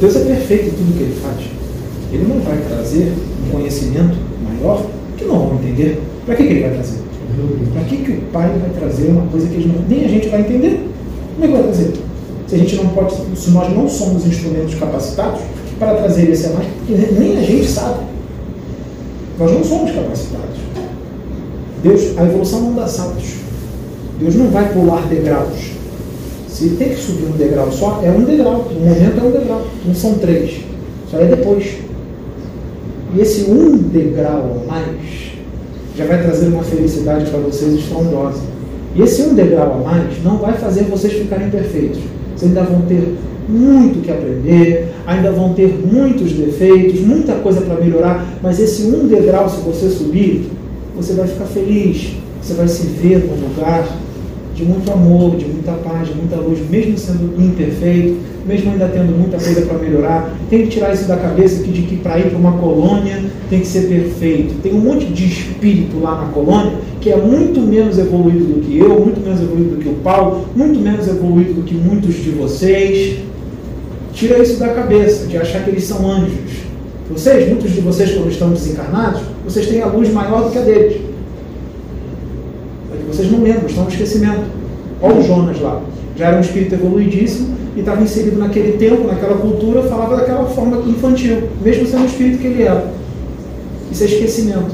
Deus 0.00 0.16
é 0.16 0.20
perfeito 0.20 0.66
em 0.66 0.70
tudo 0.70 0.96
que 0.96 1.02
ele 1.04 1.20
faz. 1.20 1.36
Ele 2.12 2.26
não 2.28 2.40
vai 2.40 2.58
trazer 2.68 3.12
um 3.46 3.50
conhecimento 3.50 4.16
maior 4.42 4.84
que 5.16 5.24
não 5.24 5.48
vão 5.48 5.54
entender. 5.56 6.00
Para 6.24 6.34
que, 6.34 6.44
que 6.44 6.52
ele 6.52 6.60
vai 6.60 6.70
trazer? 6.74 6.98
Para 7.72 7.84
que, 7.84 7.96
que 7.98 8.12
o 8.12 8.20
Pai 8.32 8.48
vai 8.48 8.70
trazer 8.78 9.08
uma 9.08 9.26
coisa 9.26 9.48
que 9.48 9.66
não, 9.66 9.82
nem 9.88 10.04
a 10.04 10.08
gente 10.08 10.28
vai 10.28 10.40
entender? 10.40 10.88
Como 11.34 11.44
é 11.44 11.48
que 11.48 11.52
vai 11.52 11.62
trazer? 11.64 11.92
Se 12.46 12.54
a 12.54 12.58
gente 12.58 12.76
não 12.76 12.88
pode, 12.88 13.14
se 13.34 13.50
nós 13.50 13.74
não 13.74 13.88
somos 13.88 14.26
instrumentos 14.26 14.74
capacitados 14.76 15.40
para 15.78 15.94
trazer 15.94 16.30
esse 16.30 16.48
mais, 16.50 16.66
nem 16.88 17.38
a 17.38 17.42
gente 17.42 17.66
sabe. 17.66 18.04
Nós 19.38 19.52
não 19.52 19.64
somos 19.64 19.90
capacitados. 19.90 20.56
Deus, 21.82 22.18
a 22.18 22.24
evolução 22.24 22.60
não 22.60 22.74
dá 22.74 22.86
saltos. 22.86 23.34
Deus 24.18 24.34
não 24.34 24.48
vai 24.48 24.72
pular 24.72 25.06
degraus. 25.08 25.75
Se 26.56 26.70
tem 26.70 26.88
que 26.88 26.96
subir 26.96 27.26
um 27.26 27.36
degrau 27.36 27.70
só, 27.70 28.00
é 28.02 28.10
um 28.10 28.24
degrau. 28.24 28.66
No 28.72 28.80
momento 28.80 29.20
é 29.20 29.22
um 29.22 29.30
degrau. 29.30 29.66
Não 29.84 29.94
são 29.94 30.14
três. 30.14 30.62
Só 31.10 31.18
é 31.18 31.26
depois. 31.26 31.76
E 33.14 33.20
esse 33.20 33.50
um 33.50 33.76
degrau 33.76 34.62
a 34.62 34.72
mais 34.72 35.32
já 35.94 36.06
vai 36.06 36.22
trazer 36.22 36.46
uma 36.46 36.62
felicidade 36.62 37.30
para 37.30 37.40
vocês 37.40 37.74
estrondosa. 37.74 38.40
E 38.94 39.02
esse 39.02 39.20
um 39.20 39.34
degrau 39.34 39.74
a 39.74 39.76
mais 39.86 40.24
não 40.24 40.38
vai 40.38 40.54
fazer 40.54 40.84
vocês 40.84 41.12
ficarem 41.12 41.50
perfeitos. 41.50 41.98
Vocês 42.34 42.50
ainda 42.50 42.62
vão 42.62 42.80
ter 42.86 43.18
muito 43.46 44.02
que 44.02 44.10
aprender, 44.10 44.94
ainda 45.06 45.32
vão 45.32 45.52
ter 45.52 45.78
muitos 45.84 46.32
defeitos, 46.32 47.02
muita 47.02 47.34
coisa 47.34 47.60
para 47.60 47.78
melhorar, 47.84 48.26
mas 48.42 48.58
esse 48.58 48.84
um 48.84 49.06
degrau, 49.06 49.46
se 49.50 49.60
você 49.60 49.90
subir, 49.90 50.50
você 50.96 51.12
vai 51.12 51.26
ficar 51.26 51.44
feliz, 51.44 52.14
você 52.42 52.54
vai 52.54 52.66
se 52.66 52.86
ver 52.86 53.18
num 53.18 53.46
lugar 53.46 53.86
de 54.56 54.64
muito 54.64 54.90
amor, 54.90 55.36
de 55.36 55.44
muita 55.44 55.72
paz, 55.72 56.08
de 56.08 56.14
muita 56.14 56.36
luz, 56.36 56.58
mesmo 56.70 56.96
sendo 56.96 57.34
imperfeito, 57.38 58.16
mesmo 58.46 58.72
ainda 58.72 58.88
tendo 58.88 59.12
muita 59.16 59.38
coisa 59.38 59.62
para 59.62 59.78
melhorar. 59.78 60.34
Tem 60.48 60.62
que 60.62 60.68
tirar 60.68 60.94
isso 60.94 61.04
da 61.04 61.16
cabeça 61.16 61.62
que 61.62 61.70
de 61.70 61.82
que 61.82 61.96
para 61.96 62.18
ir 62.18 62.30
para 62.30 62.38
uma 62.38 62.52
colônia 62.52 63.22
tem 63.50 63.60
que 63.60 63.66
ser 63.66 63.82
perfeito. 63.82 64.54
Tem 64.62 64.72
um 64.72 64.80
monte 64.80 65.04
de 65.06 65.26
espírito 65.26 66.00
lá 66.00 66.22
na 66.22 66.32
colônia 66.32 66.72
que 67.02 67.10
é 67.10 67.16
muito 67.16 67.60
menos 67.60 67.98
evoluído 67.98 68.44
do 68.46 68.60
que 68.62 68.78
eu, 68.78 68.98
muito 68.98 69.20
menos 69.20 69.40
evoluído 69.40 69.76
do 69.76 69.82
que 69.82 69.88
o 69.88 69.94
Paulo, 69.94 70.46
muito 70.56 70.80
menos 70.80 71.06
evoluído 71.06 71.52
do 71.52 71.62
que 71.62 71.74
muitos 71.74 72.14
de 72.14 72.30
vocês. 72.30 73.18
Tira 74.14 74.38
isso 74.38 74.58
da 74.58 74.70
cabeça, 74.70 75.26
de 75.26 75.36
achar 75.36 75.62
que 75.62 75.70
eles 75.70 75.84
são 75.84 76.10
anjos. 76.10 76.66
Vocês, 77.10 77.48
muitos 77.48 77.72
de 77.72 77.80
vocês, 77.80 78.12
quando 78.12 78.30
estão 78.30 78.50
desencarnados, 78.50 79.20
vocês 79.44 79.66
têm 79.68 79.82
a 79.82 79.86
luz 79.86 80.12
maior 80.12 80.44
do 80.44 80.50
que 80.50 80.58
a 80.58 80.62
deles. 80.62 81.05
Vocês 83.16 83.32
não 83.32 83.42
lembram, 83.42 83.66
estão 83.66 83.84
no 83.84 83.88
esquecimento. 83.90 84.42
Olha 85.00 85.16
o 85.16 85.22
Jonas 85.22 85.58
lá. 85.58 85.80
Já 86.16 86.26
era 86.26 86.36
um 86.36 86.40
espírito 86.40 86.74
evoluidíssimo 86.74 87.56
e 87.74 87.80
estava 87.80 88.02
inserido 88.02 88.38
naquele 88.38 88.76
tempo, 88.76 89.06
naquela 89.06 89.38
cultura, 89.38 89.84
falava 89.84 90.16
daquela 90.16 90.44
forma 90.44 90.82
infantil, 90.86 91.44
mesmo 91.62 91.86
sendo 91.86 92.02
o 92.02 92.06
espírito 92.06 92.38
que 92.38 92.46
ele 92.46 92.62
era. 92.64 92.92
Isso 93.90 94.02
é 94.02 94.06
esquecimento. 94.06 94.70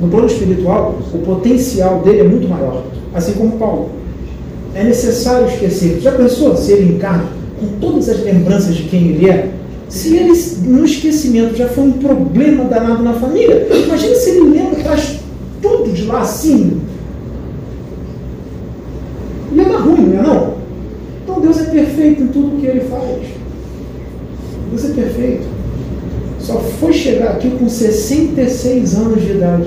No 0.00 0.08
plano 0.08 0.26
espiritual, 0.26 0.98
o 1.14 1.18
potencial 1.18 2.00
dele 2.00 2.20
é 2.20 2.24
muito 2.24 2.48
maior, 2.48 2.82
assim 3.14 3.34
como 3.34 3.52
Paulo. 3.52 3.90
É 4.74 4.82
necessário 4.82 5.46
esquecer. 5.46 6.00
Já 6.00 6.10
pensou 6.10 6.56
se 6.56 6.72
ele 6.72 6.94
encarna 6.96 7.26
com 7.60 7.78
todas 7.78 8.08
as 8.08 8.24
lembranças 8.24 8.74
de 8.74 8.82
quem 8.84 9.10
ele 9.10 9.30
é? 9.30 9.50
Se 9.88 10.16
ele, 10.16 10.32
no 10.64 10.84
esquecimento, 10.84 11.54
já 11.54 11.68
foi 11.68 11.84
um 11.84 11.92
problema 11.92 12.64
danado 12.64 13.04
na 13.04 13.12
família, 13.12 13.68
imagina 13.70 14.16
se 14.16 14.30
ele 14.30 14.50
lembra, 14.50 14.82
traz 14.82 15.20
tudo 15.60 15.92
de 15.92 16.04
lá 16.06 16.22
assim. 16.22 16.81
Não 20.02 20.18
é 20.18 20.22
não? 20.22 20.54
Então 21.22 21.40
Deus 21.40 21.60
é 21.60 21.64
perfeito 21.64 22.22
em 22.22 22.26
tudo 22.28 22.60
que 22.60 22.66
ele 22.66 22.80
faz. 22.80 23.22
Deus 24.70 24.84
é 24.84 24.94
perfeito. 24.94 25.44
Só 26.40 26.58
foi 26.58 26.92
chegar 26.92 27.32
aqui 27.32 27.50
com 27.50 27.68
66 27.68 28.94
anos 28.96 29.22
de 29.22 29.30
idade. 29.32 29.66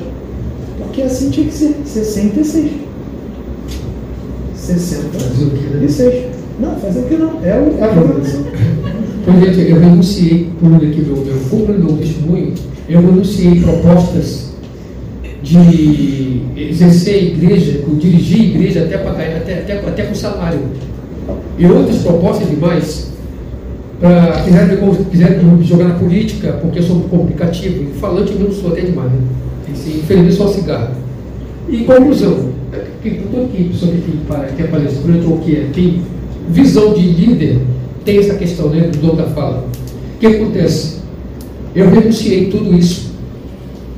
Porque 0.77 1.01
assim 1.01 1.29
tinha 1.29 1.47
que 1.47 1.53
ser. 1.53 1.75
66. 1.85 2.71
66. 4.55 6.25
Não, 6.59 6.75
fazer 6.77 6.99
o 6.99 7.03
que 7.03 7.15
não. 7.15 7.43
É, 7.43 7.57
o, 7.57 7.77
é 7.79 7.83
a 7.83 7.87
programação. 7.87 8.43
Por 9.25 9.35
exemplo, 9.35 9.61
eu 9.61 9.79
renunciei, 9.79 10.49
por 10.59 10.75
aqui 10.75 11.01
meu, 11.01 11.17
meu 11.17 11.37
cumpro 11.49 11.73
do 11.73 11.97
testemunho, 11.97 12.53
eu 12.87 13.01
renunciei 13.01 13.59
propostas 13.61 14.51
de 15.41 16.34
exercer 16.55 17.13
a 17.15 17.17
igreja, 17.17 17.83
dirigir 17.99 18.41
a 18.41 18.43
igreja 18.45 18.83
até, 18.83 18.97
pagar, 18.97 19.27
até, 19.37 19.59
até, 19.59 19.73
até 19.79 20.03
com 20.03 20.15
salário. 20.15 20.59
E 21.57 21.65
outras 21.65 21.97
propostas 22.03 22.49
demais, 22.49 23.11
para 23.99 24.43
quiseram, 24.43 25.43
me- 25.43 25.57
me 25.57 25.63
jogar 25.65 25.85
na 25.85 25.95
política, 25.95 26.53
porque 26.61 26.79
eu 26.79 26.83
sou 26.83 26.95
muito 26.97 27.09
comunicativo, 27.09 27.83
e 27.83 27.99
falante 27.99 28.33
eu 28.33 28.39
não 28.39 28.51
sou 28.51 28.71
até 28.71 28.81
demais, 28.81 29.11
né? 29.11 29.17
Infelizmente 29.69 30.35
só 30.35 30.47
cigarro. 30.47 30.95
E 31.69 31.77
conclusão, 31.79 32.49
estou 33.03 33.45
aqui, 33.45 33.63
pessoa 33.65 33.91
que, 33.91 34.01
tem 34.01 34.15
pa- 34.27 34.45
que 34.55 34.61
é 34.63 34.67
palestrante 34.67 35.25
ou 35.25 35.37
que 35.39 35.55
é, 35.55 35.67
tem 35.73 36.01
visão 36.49 36.93
de 36.93 37.01
líder, 37.01 37.57
tem 38.03 38.19
essa 38.19 38.35
questão 38.35 38.69
né, 38.69 38.81
do 38.87 38.97
dom 38.99 39.15
da 39.15 39.23
fala. 39.23 39.67
O 40.15 40.19
que 40.19 40.27
acontece? 40.27 40.97
Eu 41.75 41.89
renunciei 41.89 42.45
tudo 42.49 42.73
isso. 42.77 43.04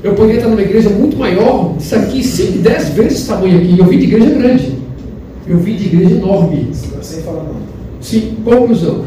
Eu 0.03 0.13
poderia 0.13 0.37
estar 0.37 0.49
numa 0.49 0.61
igreja 0.61 0.89
muito 0.89 1.17
maior, 1.17 1.75
isso 1.79 1.95
aqui, 1.95 2.23
5, 2.23 2.59
10 2.59 2.89
vezes 2.89 3.13
esse 3.13 3.27
tamanho 3.27 3.57
aqui. 3.57 3.79
Eu 3.79 3.85
vim 3.85 3.97
de 3.97 4.03
igreja 4.03 4.29
grande. 4.29 4.71
Eu 5.47 5.57
vim 5.57 5.75
de 5.75 5.85
igreja 5.85 6.15
enorme. 6.15 6.69
Sem 7.01 7.21
falar 7.21 7.43
não. 7.43 7.55
Sim, 8.01 8.37
conclusão. 8.43 9.05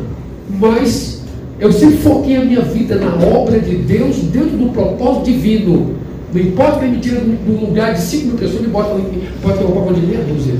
Mas 0.58 1.22
eu 1.60 1.70
sempre 1.70 1.98
foquei 1.98 2.36
a 2.36 2.44
minha 2.44 2.62
vida 2.62 2.96
na 2.96 3.14
obra 3.24 3.60
de 3.60 3.76
Deus 3.76 4.16
dentro 4.16 4.56
do 4.56 4.72
propósito 4.72 5.26
divino. 5.26 5.94
Não 6.32 6.40
importa 6.40 6.78
que 6.78 6.84
ele 6.84 6.92
me 6.96 7.00
tire 7.00 7.20
um 7.48 7.66
lugar 7.66 7.94
de 7.94 8.00
5 8.00 8.26
mil 8.26 8.36
pessoas 8.36 8.64
e 8.64 8.68
bota 8.68 9.00
pode 9.42 9.58
ter 9.58 9.64
um 9.64 9.70
propósito 9.70 10.00
de 10.00 10.06
meia 10.06 10.24
dúzia. 10.24 10.54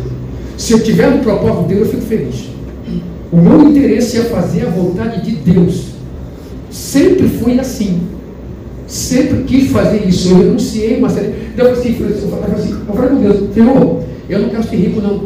Se 0.57 0.73
eu 0.73 0.81
tiver 0.81 1.11
no 1.11 1.23
propósito 1.23 1.69
de 1.69 1.75
Deus, 1.75 1.89
eu 1.89 1.95
fico 1.95 2.03
feliz. 2.03 2.51
O 3.33 3.37
meu 3.37 3.69
interesse 3.69 4.19
é 4.19 4.25
fazer 4.25 4.67
a 4.67 4.71
vontade 4.71 5.25
de 5.25 5.37
Deus. 5.37 5.85
Sempre 6.71 7.29
foi 7.29 7.59
assim. 7.59 8.01
Sempre 8.91 9.45
quis 9.45 9.71
fazer 9.71 10.05
isso. 10.05 10.31
Eu 10.31 10.39
renunciei 10.39 10.99
uma 10.99 11.09
série. 11.09 11.33
Então, 11.55 11.69
eu 11.69 11.77
falei 11.77 11.93
assim, 11.93 12.25
eu 12.25 12.29
falei 12.29 12.55
assim, 12.57 12.77
eu 12.89 12.95
falei 12.95 13.11
com 13.11 13.21
Deus, 13.21 13.55
Senhor, 13.55 14.03
eu 14.29 14.39
não 14.41 14.49
quero 14.49 14.65
ser 14.65 14.77
rico, 14.77 15.01
não. 15.01 15.23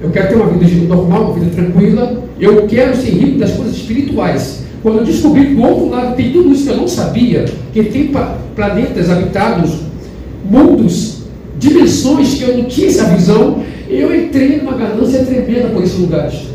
Eu 0.00 0.10
quero 0.10 0.28
ter 0.28 0.34
uma 0.34 0.46
vida 0.46 0.86
normal, 0.88 1.24
uma 1.24 1.34
vida 1.34 1.50
tranquila. 1.54 2.24
Eu 2.40 2.66
quero 2.66 2.96
ser 2.96 3.10
rico 3.10 3.38
das 3.38 3.50
coisas 3.52 3.76
espirituais. 3.76 4.64
Quando 4.82 4.98
eu 5.00 5.04
descobri 5.04 5.44
que 5.44 5.54
do 5.56 5.62
outro 5.62 5.90
lado 5.90 6.16
tem 6.16 6.32
tudo 6.32 6.52
isso 6.52 6.64
que 6.64 6.70
eu 6.70 6.76
não 6.78 6.88
sabia, 6.88 7.44
que 7.74 7.82
tem 7.82 8.10
planetas 8.54 9.10
habitados, 9.10 9.80
mundos, 10.50 11.24
dimensões 11.58 12.34
que 12.34 12.44
eu 12.44 12.56
não 12.56 12.64
tinha 12.64 12.86
essa 12.86 13.04
visão, 13.04 13.62
eu 13.90 14.14
entrei 14.14 14.56
numa 14.56 14.72
ganância 14.72 15.22
tremenda 15.22 15.68
por 15.68 15.82
esses 15.82 15.98
lugares. 15.98 16.46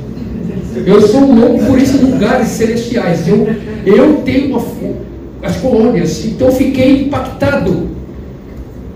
Eu 0.88 1.01
sou 1.07 1.31
louco 1.31 1.65
por 1.65 1.77
esses 1.77 2.01
lugares 2.01 2.47
celestiais. 2.47 3.27
Eu, 3.27 3.47
eu 3.85 4.22
tenho 4.23 4.47
uma, 4.47 4.63
as 5.41 5.57
colônias, 5.57 6.26
então 6.26 6.51
fiquei 6.51 7.03
impactado. 7.03 7.89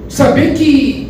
Saber 0.08 0.54
que 0.54 1.06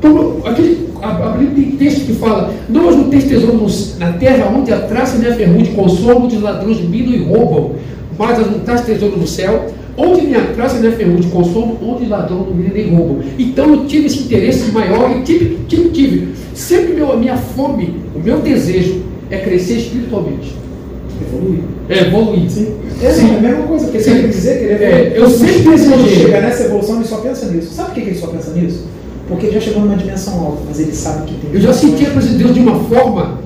como 0.00 0.46
aquele, 0.46 0.88
a, 1.02 1.10
a 1.10 1.30
Bíblia 1.30 1.66
tem 1.66 1.76
texto 1.76 2.06
que 2.06 2.12
fala, 2.14 2.54
nós 2.68 2.96
não 2.96 3.08
temos 3.08 3.24
tesouro 3.24 3.66
na 3.98 4.12
terra, 4.12 4.52
onde 4.56 4.72
a 4.72 4.80
traça 4.80 5.18
nem 5.18 5.30
a 5.30 5.34
ferrugem 5.34 5.74
consomem, 5.74 6.22
onde 6.22 6.36
os 6.36 6.42
ladrões 6.42 6.80
minam 6.80 7.12
e 7.12 7.24
roubam, 7.24 7.72
mas 8.18 8.38
traz 8.64 8.82
tesouro 8.82 9.16
no 9.16 9.26
céu, 9.26 9.66
onde 9.96 10.22
nem 10.22 10.36
a 10.36 10.46
traça 10.52 10.78
nem 10.78 10.90
a 10.90 10.96
ferrugem 10.96 11.30
consomem, 11.30 11.76
onde 11.82 12.06
ladrões 12.06 12.46
não 12.46 12.54
minam 12.54 12.72
nem 12.74 12.94
roubam. 12.94 13.18
Então 13.38 13.74
eu 13.74 13.86
tive 13.86 14.06
esse 14.06 14.20
interesse 14.20 14.70
maior 14.70 15.16
e 15.16 15.22
tive, 15.22 15.58
tive, 15.66 15.88
tive. 15.90 16.28
Sempre 16.54 16.94
meu, 16.94 17.12
a 17.12 17.16
minha 17.16 17.36
fome, 17.36 17.96
o 18.14 18.18
meu 18.18 18.38
desejo 18.38 19.02
é 19.30 19.38
crescer 19.38 19.78
espiritualmente. 19.78 20.54
Evoluir. 21.20 21.60
É, 21.88 21.98
evoluir. 22.06 22.50
Sim. 22.50 22.74
É 23.02 23.10
Sim. 23.10 23.36
a 23.36 23.40
mesma 23.40 23.62
coisa, 23.64 23.84
porque 23.86 24.00
você 24.00 24.22
dizer 24.28 24.58
que 24.58 24.64
ele 24.64 24.84
É, 24.84 25.00
evolui. 25.16 25.18
eu 25.18 25.30
sempre 25.30 25.70
desejei. 25.70 26.16
chega 26.26 26.40
nessa 26.40 26.64
evolução, 26.64 26.96
ele 26.96 27.04
só 27.04 27.16
pensa 27.18 27.46
nisso. 27.46 27.72
Sabe 27.74 27.88
por 27.90 27.94
que 27.94 28.00
ele 28.10 28.18
só 28.18 28.26
pensa 28.28 28.50
nisso? 28.52 28.84
Porque 29.28 29.46
ele 29.46 29.54
já 29.54 29.60
chegou 29.60 29.82
numa 29.82 29.96
dimensão 29.96 30.34
alta, 30.40 30.62
mas 30.66 30.78
ele 30.80 30.92
sabe 30.92 31.26
que 31.26 31.34
tem. 31.40 31.50
Eu 31.54 31.60
já 31.60 31.72
senti 31.72 32.06
a 32.06 32.10
presença 32.10 32.34
de 32.34 32.38
Deus 32.44 32.54
de 32.54 32.60
uma 32.60 32.78
forma 32.84 33.40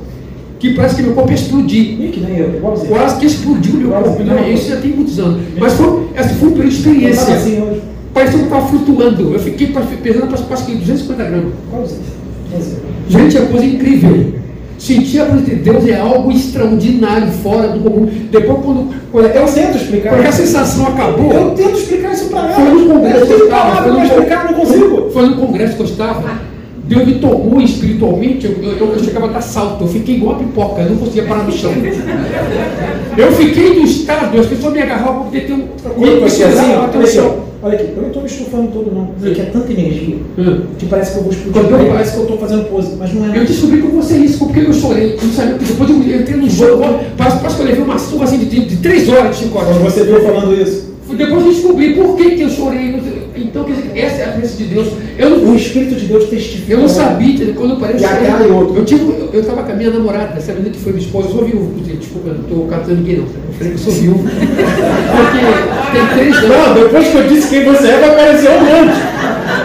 que 0.59 0.75
parece 0.75 0.97
que 0.97 1.03
meu 1.03 1.13
corpo 1.15 1.31
ia 1.31 1.35
explodir. 1.37 2.01
Ih, 2.01 2.09
que 2.13 2.21
nem 2.21 2.37
eu, 2.37 2.57
igualzinho. 2.57 2.89
Quase 2.91 3.19
que 3.19 3.27
explodiu 3.27 3.75
meu 3.75 3.91
corpo. 3.91 4.23
Né? 4.23 4.53
Isso 4.53 4.69
já 4.69 4.77
tem 4.77 4.91
muitos 4.91 5.19
anos. 5.19 5.41
Mas 5.59 5.73
foi, 5.75 6.07
essa 6.15 6.35
foi 6.35 6.49
uma 6.51 6.65
experiência. 6.65 7.35
assim 7.35 7.63
hoje. 7.63 7.81
Parecia 8.13 8.39
que 8.39 8.45
eu 8.45 8.49
estava 8.49 8.67
flutuando. 8.69 9.33
Eu 9.33 9.39
fiquei 9.41 9.69
pesando 10.03 10.27
quase- 10.29 10.43
quase 10.45 10.65
que 10.65 10.75
250 10.75 11.25
gramas. 11.25 11.53
Igualzinho. 11.69 12.01
Gente, 13.09 13.37
é 13.39 13.41
coisa 13.43 13.65
incrível. 13.65 14.33
Sentir 14.81 15.21
a 15.21 15.27
presença 15.27 15.51
de 15.51 15.57
Deus 15.57 15.87
é 15.87 15.95
algo 16.01 16.33
extraordinário, 16.33 17.29
fora 17.43 17.69
do 17.69 17.81
comum. 17.81 18.07
Depois, 18.31 18.65
quando, 18.65 18.95
quando 19.13 19.27
Eu 19.27 19.45
tento 19.47 19.77
explicar. 19.77 20.15
quando 20.15 20.27
a 20.27 20.33
sensação 20.33 20.87
acabou, 20.87 21.31
Eu 21.33 21.51
tento 21.51 21.77
explicar 21.79 22.13
isso 22.15 22.29
pra 22.31 22.41
ela. 22.41 22.55
Foi 22.55 22.65
no 22.85 22.95
congresso 22.95 23.19
Eu 23.21 23.27
que 23.27 23.33
eu 23.33 23.45
estava, 23.45 23.63
palavra 23.63 23.83
foi 23.83 23.93
pra 23.93 24.01
no- 24.01 24.07
explicar, 24.07 24.45
não 24.47 24.55
consigo. 24.55 25.11
foi 25.13 25.27
no 25.29 25.37
congresso 25.37 25.77
que 25.77 25.83
eu 25.83 25.87
estava. 25.87 26.23
Deus 26.91 27.07
me 27.07 27.15
tomou 27.21 27.61
espiritualmente, 27.61 28.47
eu, 28.47 28.57
eu, 28.65 28.93
eu 28.95 28.99
chegava 29.05 29.27
a 29.27 29.29
dar 29.29 29.41
salto, 29.41 29.85
eu 29.85 29.89
fiquei 29.89 30.17
igual 30.17 30.35
a 30.35 30.39
pipoca, 30.41 30.83
eu 30.83 30.91
não 30.91 30.97
conseguia 30.97 31.23
parar 31.23 31.45
no 31.45 31.53
chão. 31.53 31.71
Eu 33.17 33.31
fiquei 33.33 33.75
no 33.79 33.85
estado, 33.85 34.37
as 34.41 34.47
pessoas 34.47 34.73
me 34.73 34.83
agarravam 34.83 35.25
poder 35.25 35.47
ter 35.47 35.53
um. 35.53 35.69
Assim, 36.25 36.43
ó, 36.43 36.49
até 36.49 36.99
olha 36.99 36.99
o 36.99 36.99
aqui, 36.99 36.99
ó. 36.99 37.07
chão. 37.07 37.37
olha 37.63 37.75
aqui, 37.75 37.93
eu 37.95 38.01
não 38.03 38.09
estou 38.09 38.23
me 38.23 38.29
estufando 38.29 38.69
todo 38.73 38.93
não, 38.93 39.07
porque 39.07 39.41
é 39.41 39.45
tanta 39.45 39.73
energia 39.73 40.17
Hum. 40.37 40.61
que 40.79 40.87
parece 40.87 41.13
que 41.13 41.19
eu 41.19 41.23
vou 41.23 41.33
explodir, 41.33 41.63
eu- 41.63 41.87
parece 41.93 42.13
que 42.13 42.17
eu 42.19 42.23
estou 42.23 42.39
fazendo 42.39 42.65
pose, 42.71 42.97
mas 42.99 43.15
não 43.15 43.33
é. 43.33 43.39
Eu 43.39 43.45
descobri 43.45 43.83
com 43.83 43.89
você 43.91 44.17
isso, 44.17 44.39
porque 44.41 44.59
eu 44.59 44.73
chorei. 44.73 45.17
Não 45.23 45.33
sabia, 45.33 45.55
porque 45.55 45.73
depois 45.73 45.91
eu 45.91 45.97
entrei 46.21 46.37
no 46.37 46.51
jogo, 46.51 46.83
parece, 47.17 47.37
parece 47.39 47.55
que 47.57 47.63
eu 47.63 47.67
levei 47.67 47.83
uma 47.85 47.99
surra 48.01 48.25
assim 48.25 48.39
de, 48.39 48.47
de 48.67 48.77
três 48.79 49.09
horas 49.09 49.37
de 49.37 49.45
chicote. 49.45 49.67
Quando 49.67 49.83
você 49.85 50.03
viu 50.03 50.21
falando 50.23 50.61
isso, 50.61 50.91
Depois 51.11 51.45
eu 51.45 51.53
descobri 51.53 51.95
por 51.95 52.17
que, 52.17 52.31
que 52.37 52.43
eu 52.43 52.51
chorei. 52.51 53.01
Então, 53.43 53.65
quer 53.65 53.73
dizer, 53.73 53.99
essa 53.99 54.23
é 54.23 54.25
a 54.25 54.33
presença 54.33 54.57
de 54.57 54.65
Deus. 54.65 54.89
Eu 55.19 55.31
não, 55.31 55.53
o 55.53 55.57
Espírito 55.57 55.95
de 55.95 56.07
Deus 56.07 56.29
testifica. 56.29 56.73
eu 56.73 56.79
não 56.81 56.89
sabia, 56.89 57.53
quando 57.55 57.71
eu 57.71 57.77
parei, 57.77 57.97
eu 57.97 58.01
E 58.01 58.05
aquela 58.05 58.47
e 58.47 58.51
outra. 58.51 58.79
Eu 58.79 58.85
tive, 58.85 59.03
eu, 59.33 59.43
com 59.43 59.59
a 59.59 59.75
minha 59.75 59.91
namorada, 59.91 60.37
essa 60.37 60.53
menina 60.53 60.71
que 60.71 60.79
foi 60.79 60.93
minha 60.93 61.05
esposa, 61.05 61.29
eu 61.29 61.33
sou 61.33 61.45
viúvo, 61.45 61.81
desculpa, 61.81 62.29
eu 62.29 62.35
não 62.35 62.43
estou 62.43 62.67
casando 62.67 62.97
ninguém 62.97 63.17
não. 63.17 63.25
Eu 63.25 63.53
falei 63.57 63.73
que 63.73 63.79
eu 63.79 63.85
sou 63.85 63.93
viúvo. 63.93 64.23
Porque 64.23 65.41
tem 65.93 66.07
três 66.19 66.37
anos. 66.37 66.49
Não, 66.49 66.75
depois 66.75 67.09
que 67.09 67.17
eu 67.17 67.29
disse 67.29 67.49
quem 67.49 67.65
você 67.65 67.89
é, 67.89 68.01
vai 68.01 68.11
aparecer 68.11 68.51
um 68.51 68.61
monte. 68.61 68.99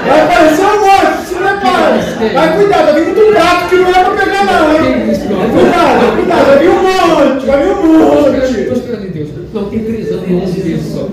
Vai 0.07 0.21
aparecer 0.21 0.65
um 0.65 0.79
monte, 0.79 1.27
se 1.27 1.35
prepara. 1.35 2.33
Vai 2.33 2.55
cuidado, 2.57 2.85
vai 2.85 2.93
vir 2.93 3.05
muito 3.05 3.33
prato 3.33 3.69
que 3.69 3.75
não 3.75 3.89
é 3.89 4.03
pra 4.03 4.11
pegar 4.11 4.45
não, 4.45 4.71
hein? 4.71 5.05
Cuidado, 5.05 6.15
cuidado, 6.15 6.45
vai 6.45 6.59
vir 6.59 6.69
um 6.69 6.83
monte, 6.83 7.45
vai 7.45 7.63
vir 7.63 7.71
um 7.71 7.99
monte. 7.99 8.61
Estou 8.61 8.77
esperando 8.77 9.05
em 9.05 9.11
Deus. 9.11 9.29
Não, 9.53 9.65
tem 9.65 9.79
três 9.79 10.11
anos 10.11 10.29
e 10.29 10.33
11 10.33 10.59
meses 10.63 10.93
só. 10.93 11.07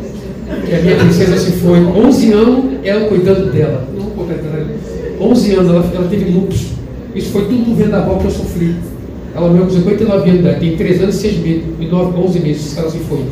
Que 0.66 0.74
a 0.74 0.80
minha 0.80 0.96
princesa 0.96 1.36
se 1.38 1.52
foi. 1.52 1.78
11 1.78 2.32
anos, 2.32 2.64
ela 2.84 3.08
cuidando 3.08 3.52
dela. 3.52 3.86
Não 3.96 4.06
vou 4.06 4.26
ela. 4.30 4.66
11 5.20 5.54
anos, 5.54 5.70
ela, 5.70 5.90
ela 5.94 6.08
teve 6.08 6.30
lupus. 6.30 6.66
Isso 7.14 7.30
foi 7.30 7.42
tudo 7.42 7.70
no 7.70 7.74
vendaval 7.74 8.18
que 8.18 8.24
eu 8.26 8.30
sofri. 8.30 8.74
Ela 9.34 9.48
morreu 9.48 9.64
com 9.64 9.70
59 9.70 10.30
anos, 10.30 10.42
de 10.42 10.48
idade. 10.48 10.60
tem 10.60 10.76
3 10.76 11.02
anos 11.02 11.14
e 11.16 11.18
6 11.18 11.38
meses, 11.38 11.62
e 11.80 11.86
9, 11.86 12.18
11 12.18 12.40
meses 12.40 12.74
que 12.74 12.80
ela 12.80 12.90
se 12.90 12.98
foi. 12.98 13.24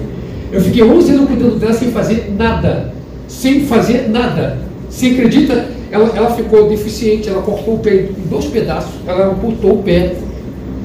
Eu 0.52 0.60
fiquei 0.60 0.82
11 0.82 1.12
anos 1.12 1.28
cuidando 1.28 1.59
dela 1.59 1.72
sem 1.72 1.90
fazer 1.90 2.32
nada. 2.36 2.92
Sem 3.28 3.66
fazer 3.66 4.09
nada. 4.09 4.59
Você 4.88 5.06
acredita? 5.06 5.68
Ela, 5.90 6.10
ela 6.14 6.30
ficou 6.34 6.68
deficiente, 6.68 7.28
ela 7.28 7.42
cortou 7.42 7.74
o 7.74 7.78
pé 7.78 8.09
em 8.16 8.28
dois 8.28 8.47
pedaços, 8.47 8.92
ela 9.06 9.32
amputou 9.32 9.74
o 9.74 9.82
pé. 9.82 10.14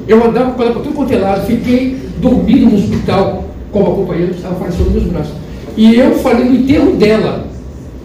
Eu 0.08 0.24
andava 0.24 0.52
com 0.52 0.62
ela 0.62 0.72
para 0.72 0.82
tudo 0.82 0.94
quanto 0.94 1.12
é 1.12 1.18
lado, 1.18 1.46
fiquei 1.46 1.96
dormindo 2.20 2.70
no 2.70 2.76
hospital 2.76 3.44
como 3.72 3.92
acompanhante, 3.92 4.38
ela 4.44 4.54
faleceu 4.54 4.84
nos 4.84 4.94
meus 4.94 5.04
braços. 5.06 5.45
E 5.76 5.94
eu 5.94 6.14
falei 6.14 6.46
no 6.46 6.56
enterro 6.56 6.92
dela, 6.92 7.44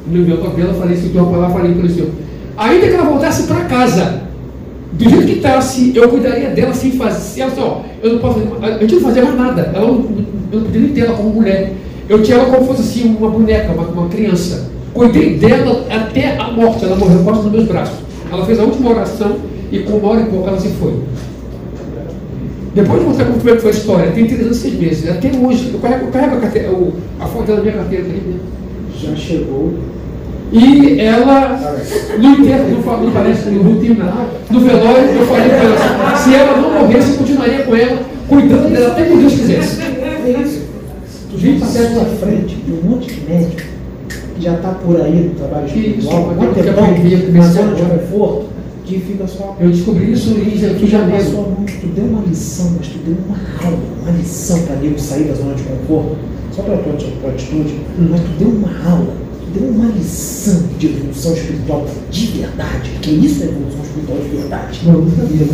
no 0.06 0.20
meu 0.20 0.36
eu 0.36 0.74
falei 0.74 0.98
assim, 0.98 1.12
uma 1.18 1.32
palavra, 1.32 1.60
falei 1.60 1.74
para 1.74 1.86
o 1.86 1.90
senhor, 1.90 2.10
ainda 2.58 2.88
que 2.88 2.94
ela 2.94 3.06
voltasse 3.06 3.44
para 3.44 3.62
casa, 3.62 4.24
do 4.92 5.10
jeito 5.10 5.26
que 5.26 5.34
estava, 5.34 5.64
eu 5.96 6.10
cuidaria 6.10 6.50
dela 6.50 6.74
sem 6.74 6.92
fazer, 6.92 7.42
ela 7.42 7.50
disse, 7.50 7.62
ó, 7.62 7.82
eu 8.04 8.14
não 8.14 8.20
posso 8.20 8.40
fazer, 8.40 8.74
eu 8.74 8.88
tinha 8.88 9.00
que 9.00 9.06
fazer 9.06 9.22
mais 9.22 9.38
nada, 9.38 9.72
ela 9.74 9.86
eu 9.86 9.94
não 10.52 10.64
podia 10.64 10.82
nem 10.82 10.90
ter 10.90 11.02
ela 11.02 11.16
como 11.16 11.30
mulher, 11.30 11.72
eu 12.10 12.22
tinha 12.22 12.38
ela 12.38 12.50
como 12.50 12.66
fosse 12.66 12.82
assim, 12.82 13.16
uma 13.18 13.30
boneca, 13.30 13.72
uma, 13.72 13.84
uma 13.84 14.10
criança, 14.10 14.70
cuidei 14.94 15.38
dela 15.38 15.86
até 15.90 16.38
a 16.38 16.52
morte, 16.52 16.84
ela 16.84 16.98
morreu 16.98 17.24
quase 17.24 17.44
nos 17.44 17.52
meus 17.54 17.68
braços, 17.68 18.00
ela 18.30 18.46
fez 18.46 18.60
a 18.60 18.64
última 18.64 18.90
oração 18.90 19.38
e 19.72 19.80
com 19.80 19.94
uma 19.94 20.10
hora 20.10 20.22
e 20.22 20.26
pouco 20.26 20.50
ela 20.50 20.60
se 20.60 20.68
foi. 20.72 20.94
Depois 22.74 23.00
de 23.02 23.06
mostrar 23.08 23.26
como 23.26 23.38
é 23.38 23.54
que 23.56 23.62
foi 23.62 23.72
a 23.72 23.74
história, 23.74 24.12
tem 24.12 24.26
3 24.28 24.42
anos 24.44 24.58
e 24.58 24.62
6 24.62 24.74
meses. 24.80 25.10
Até 25.10 25.30
hoje, 25.38 25.72
eu 25.74 25.80
carrego, 25.80 26.06
eu 26.06 26.12
carrego 26.12 26.36
a, 26.38 26.40
carteira, 26.40 26.70
o, 26.72 26.94
a 27.20 27.26
foto 27.26 27.52
na 27.54 27.62
minha 27.62 27.74
carteira. 27.74 28.06
Tá 28.06 28.12
aí 28.12 28.22
dentro. 28.22 29.10
Já 29.10 29.16
chegou. 29.16 29.74
e 30.54 31.00
ela, 31.00 31.60
no 32.20 32.30
enterro, 32.30 32.70
não, 32.72 32.84
fa- 32.84 32.98
não 32.98 33.12
parece, 33.12 33.50
no 33.50 33.70
último, 33.72 34.04
no 34.50 34.60
velório, 34.60 35.10
eu 35.18 35.26
falei 35.26 35.50
para 35.50 35.58
ela, 35.58 36.16
se 36.18 36.34
ela 36.36 36.62
não 36.62 36.82
morresse, 36.82 37.12
eu 37.12 37.18
continuaria 37.18 37.64
com 37.64 37.76
ela, 37.76 38.00
cuidando 38.28 38.70
dela 38.74 38.88
até 38.92 39.04
que 39.06 39.18
Deus 39.18 39.34
quisesse. 39.34 39.82
É 39.82 40.38
isso. 40.42 40.62
Tu 41.32 41.38
já 41.40 41.60
passou 41.60 42.02
à 42.02 42.06
frente 42.06 42.56
de 42.56 42.72
um 42.74 42.90
monte 42.90 43.14
de 43.14 43.22
médico 43.30 43.62
que 44.36 44.42
já 44.44 44.54
está 44.56 44.70
por 44.70 45.00
aí 45.02 45.30
no 45.34 45.36
trabalho 45.36 45.66
Que 45.68 45.80
espiritual, 45.80 46.32
há 46.32 46.54
quero 46.54 46.68
tempão, 46.68 46.84
aprender, 46.86 47.32
na 47.34 47.42
zona 47.48 47.74
de 47.76 47.82
agora. 47.82 48.42
Que. 49.00 49.64
Eu 49.64 49.70
descobri 49.70 50.12
isso 50.12 50.32
em 50.32 50.58
já 50.58 51.00
janeiro. 51.00 51.24
passou 51.24 51.46
a 51.46 51.50
mão, 51.50 51.66
tu 51.66 51.88
deu 51.88 52.06
uma 52.06 52.22
lição, 52.24 52.72
mas 52.78 52.88
tu 52.88 52.98
deu 53.06 53.16
uma 53.26 53.38
aula, 53.64 53.80
uma 54.02 54.12
lição 54.12 54.62
para 54.64 54.76
nego 54.78 55.00
sair 55.00 55.24
da 55.26 55.34
zona 55.34 55.54
de 55.56 55.64
conforto, 55.64 56.18
só 56.56 56.64
pela 56.64 56.78
tua, 56.78 56.94
tua 56.94 57.30
atitude, 57.30 57.80
mas 57.98 58.22
tu 58.22 58.30
deu 58.40 58.50
uma 58.50 58.90
aula, 58.90 59.14
tu 59.40 59.60
deu 59.60 59.70
uma 59.70 59.86
lição 59.92 60.64
de 60.78 60.88
evolução 60.88 61.34
espiritual 61.34 61.88
de 62.10 62.28
verdade, 62.28 62.90
porque 62.92 63.12
isso 63.12 63.44
é 63.44 63.46
evolução 63.48 63.82
espiritual 63.84 64.18
de 64.20 64.38
verdade. 64.38 64.80
Não, 64.86 64.94
não 65.02 65.12
sabia. 65.12 65.48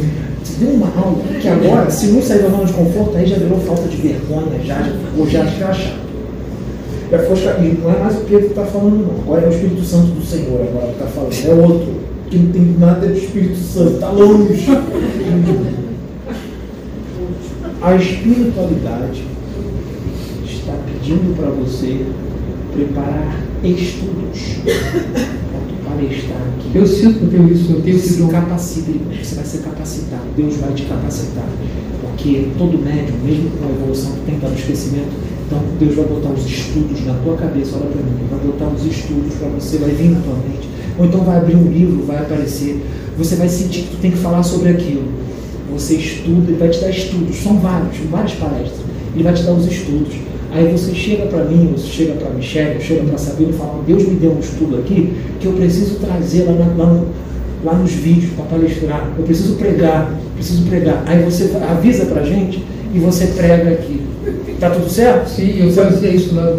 Você 0.43 0.65
deu 0.65 0.73
uma 0.75 0.87
aula 0.95 1.23
que 1.41 1.47
agora, 1.47 1.91
se 1.91 2.07
não 2.07 2.21
sair 2.21 2.41
da 2.41 2.49
zona 2.49 2.65
de 2.65 2.73
conforto, 2.73 3.17
aí 3.17 3.27
já 3.27 3.37
virou 3.37 3.59
falta 3.59 3.87
de 3.87 3.97
vergonha, 3.97 4.59
já, 4.63 4.81
já 4.81 4.91
ou 5.17 5.29
já 5.29 5.45
fica. 5.45 6.07
É 7.09 7.17
fosca, 7.19 7.57
e 7.61 7.79
não 7.81 7.89
é 7.89 7.99
mais 7.99 8.17
o 8.17 8.21
Pedro 8.21 8.45
que 8.47 8.47
está 8.47 8.65
falando, 8.65 9.07
não. 9.07 9.21
Agora 9.21 9.45
é 9.45 9.47
o 9.47 9.51
Espírito 9.51 9.83
Santo 9.83 10.07
do 10.07 10.25
Senhor 10.25 10.59
agora 10.61 10.87
que 10.87 10.93
está 10.93 11.05
falando. 11.05 11.33
É 11.33 11.53
outro, 11.53 12.06
que 12.29 12.37
não 12.37 12.51
tem 12.51 12.75
nada 12.77 13.07
do 13.07 13.17
Espírito 13.17 13.57
Santo, 13.57 13.93
está 13.93 14.09
longe. 14.09 14.65
A 17.81 17.95
espiritualidade 17.95 19.23
está 20.45 20.73
pedindo 20.85 21.35
para 21.37 21.49
você 21.51 22.05
preparar 22.73 23.47
estudos 23.63 24.57
para 24.63 25.91
palestrar 25.91 26.41
aqui. 26.41 26.75
Eu 26.75 26.85
sinto 26.85 27.19
que 27.19 27.25
eu 27.25 27.29
tenho 27.29 27.51
isso, 27.51 27.71
eu 27.71 27.81
tenho 27.81 27.99
Se 27.99 28.09
sido 28.09 28.27
capacite, 28.29 28.99
você 29.23 29.35
vai 29.35 29.45
ser 29.45 29.59
capacitado, 29.59 30.23
Deus 30.35 30.57
vai 30.57 30.73
te 30.73 30.83
capacitar. 30.83 31.47
Porque 32.01 32.49
todo 32.57 32.77
médium, 32.77 33.15
mesmo 33.23 33.51
com 33.51 33.65
a 33.65 33.69
evolução 33.69 34.11
que 34.13 34.31
tem 34.31 34.39
para 34.39 34.49
o 34.49 34.53
esquecimento, 34.53 35.09
então 35.45 35.61
Deus 35.79 35.95
vai 35.95 36.05
botar 36.05 36.29
os 36.29 36.45
estudos 36.45 37.05
na 37.05 37.13
tua 37.13 37.37
cabeça, 37.37 37.77
olha 37.77 37.87
para 37.87 38.01
mim, 38.01 38.27
vai 38.29 38.39
botar 38.39 38.67
os 38.67 38.85
estudos 38.85 39.33
para 39.35 39.47
você, 39.49 39.77
vai 39.77 39.91
vir 39.91 40.11
na 40.11 40.19
tua 40.19 40.35
mente. 40.35 40.76
Ou 40.97 41.05
então 41.05 41.21
vai 41.21 41.37
abrir 41.37 41.55
um 41.55 41.69
livro, 41.71 42.05
vai 42.05 42.17
aparecer, 42.17 42.83
você 43.17 43.35
vai 43.35 43.47
sentir 43.49 43.81
que 43.83 43.95
tu 43.95 44.01
tem 44.01 44.11
que 44.11 44.17
falar 44.17 44.43
sobre 44.43 44.69
aquilo. 44.69 45.03
Você 45.73 45.95
estuda, 45.95 46.49
ele 46.49 46.57
vai 46.57 46.69
te 46.69 46.79
dar 46.79 46.89
estudos, 46.89 47.35
são 47.37 47.59
vários, 47.59 47.97
várias 48.09 48.33
palestras. 48.33 48.79
Ele 49.13 49.23
vai 49.23 49.33
te 49.33 49.43
dar 49.43 49.53
os 49.53 49.65
estudos. 49.67 50.13
Aí 50.51 50.71
você 50.71 50.93
chega 50.95 51.25
para 51.27 51.43
mim, 51.43 51.73
você 51.75 51.87
chega 51.87 52.13
para 52.13 52.29
Michelle, 52.31 52.81
chega 52.81 53.03
para 53.03 53.17
Sabina 53.17 53.49
e 53.49 53.53
fala, 53.53 53.83
Deus 53.85 54.03
me 54.07 54.15
deu 54.15 54.31
um 54.31 54.39
estudo 54.39 54.77
aqui 54.77 55.13
que 55.39 55.45
eu 55.45 55.53
preciso 55.53 55.95
trazer 55.95 56.43
lá, 56.45 56.53
na- 56.53 56.83
lá, 56.83 56.93
no- 56.93 57.07
lá 57.65 57.73
nos 57.73 57.91
vídeos 57.91 58.31
para 58.33 58.45
palestrar. 58.45 59.11
Eu 59.17 59.23
preciso 59.23 59.55
pregar, 59.55 60.13
preciso 60.35 60.63
pregar. 60.63 61.03
Aí 61.05 61.21
você 61.23 61.51
avisa 61.69 62.05
para 62.05 62.23
gente 62.23 62.63
e 62.93 62.99
você 62.99 63.27
prega 63.27 63.71
aqui. 63.71 64.01
Tá 64.59 64.69
tudo 64.71 64.89
certo? 64.89 65.27
Sim, 65.29 65.59
eu 65.65 65.71
fazia 65.71 66.09
isso 66.09 66.33
lá. 66.33 66.43
Né? 66.45 66.57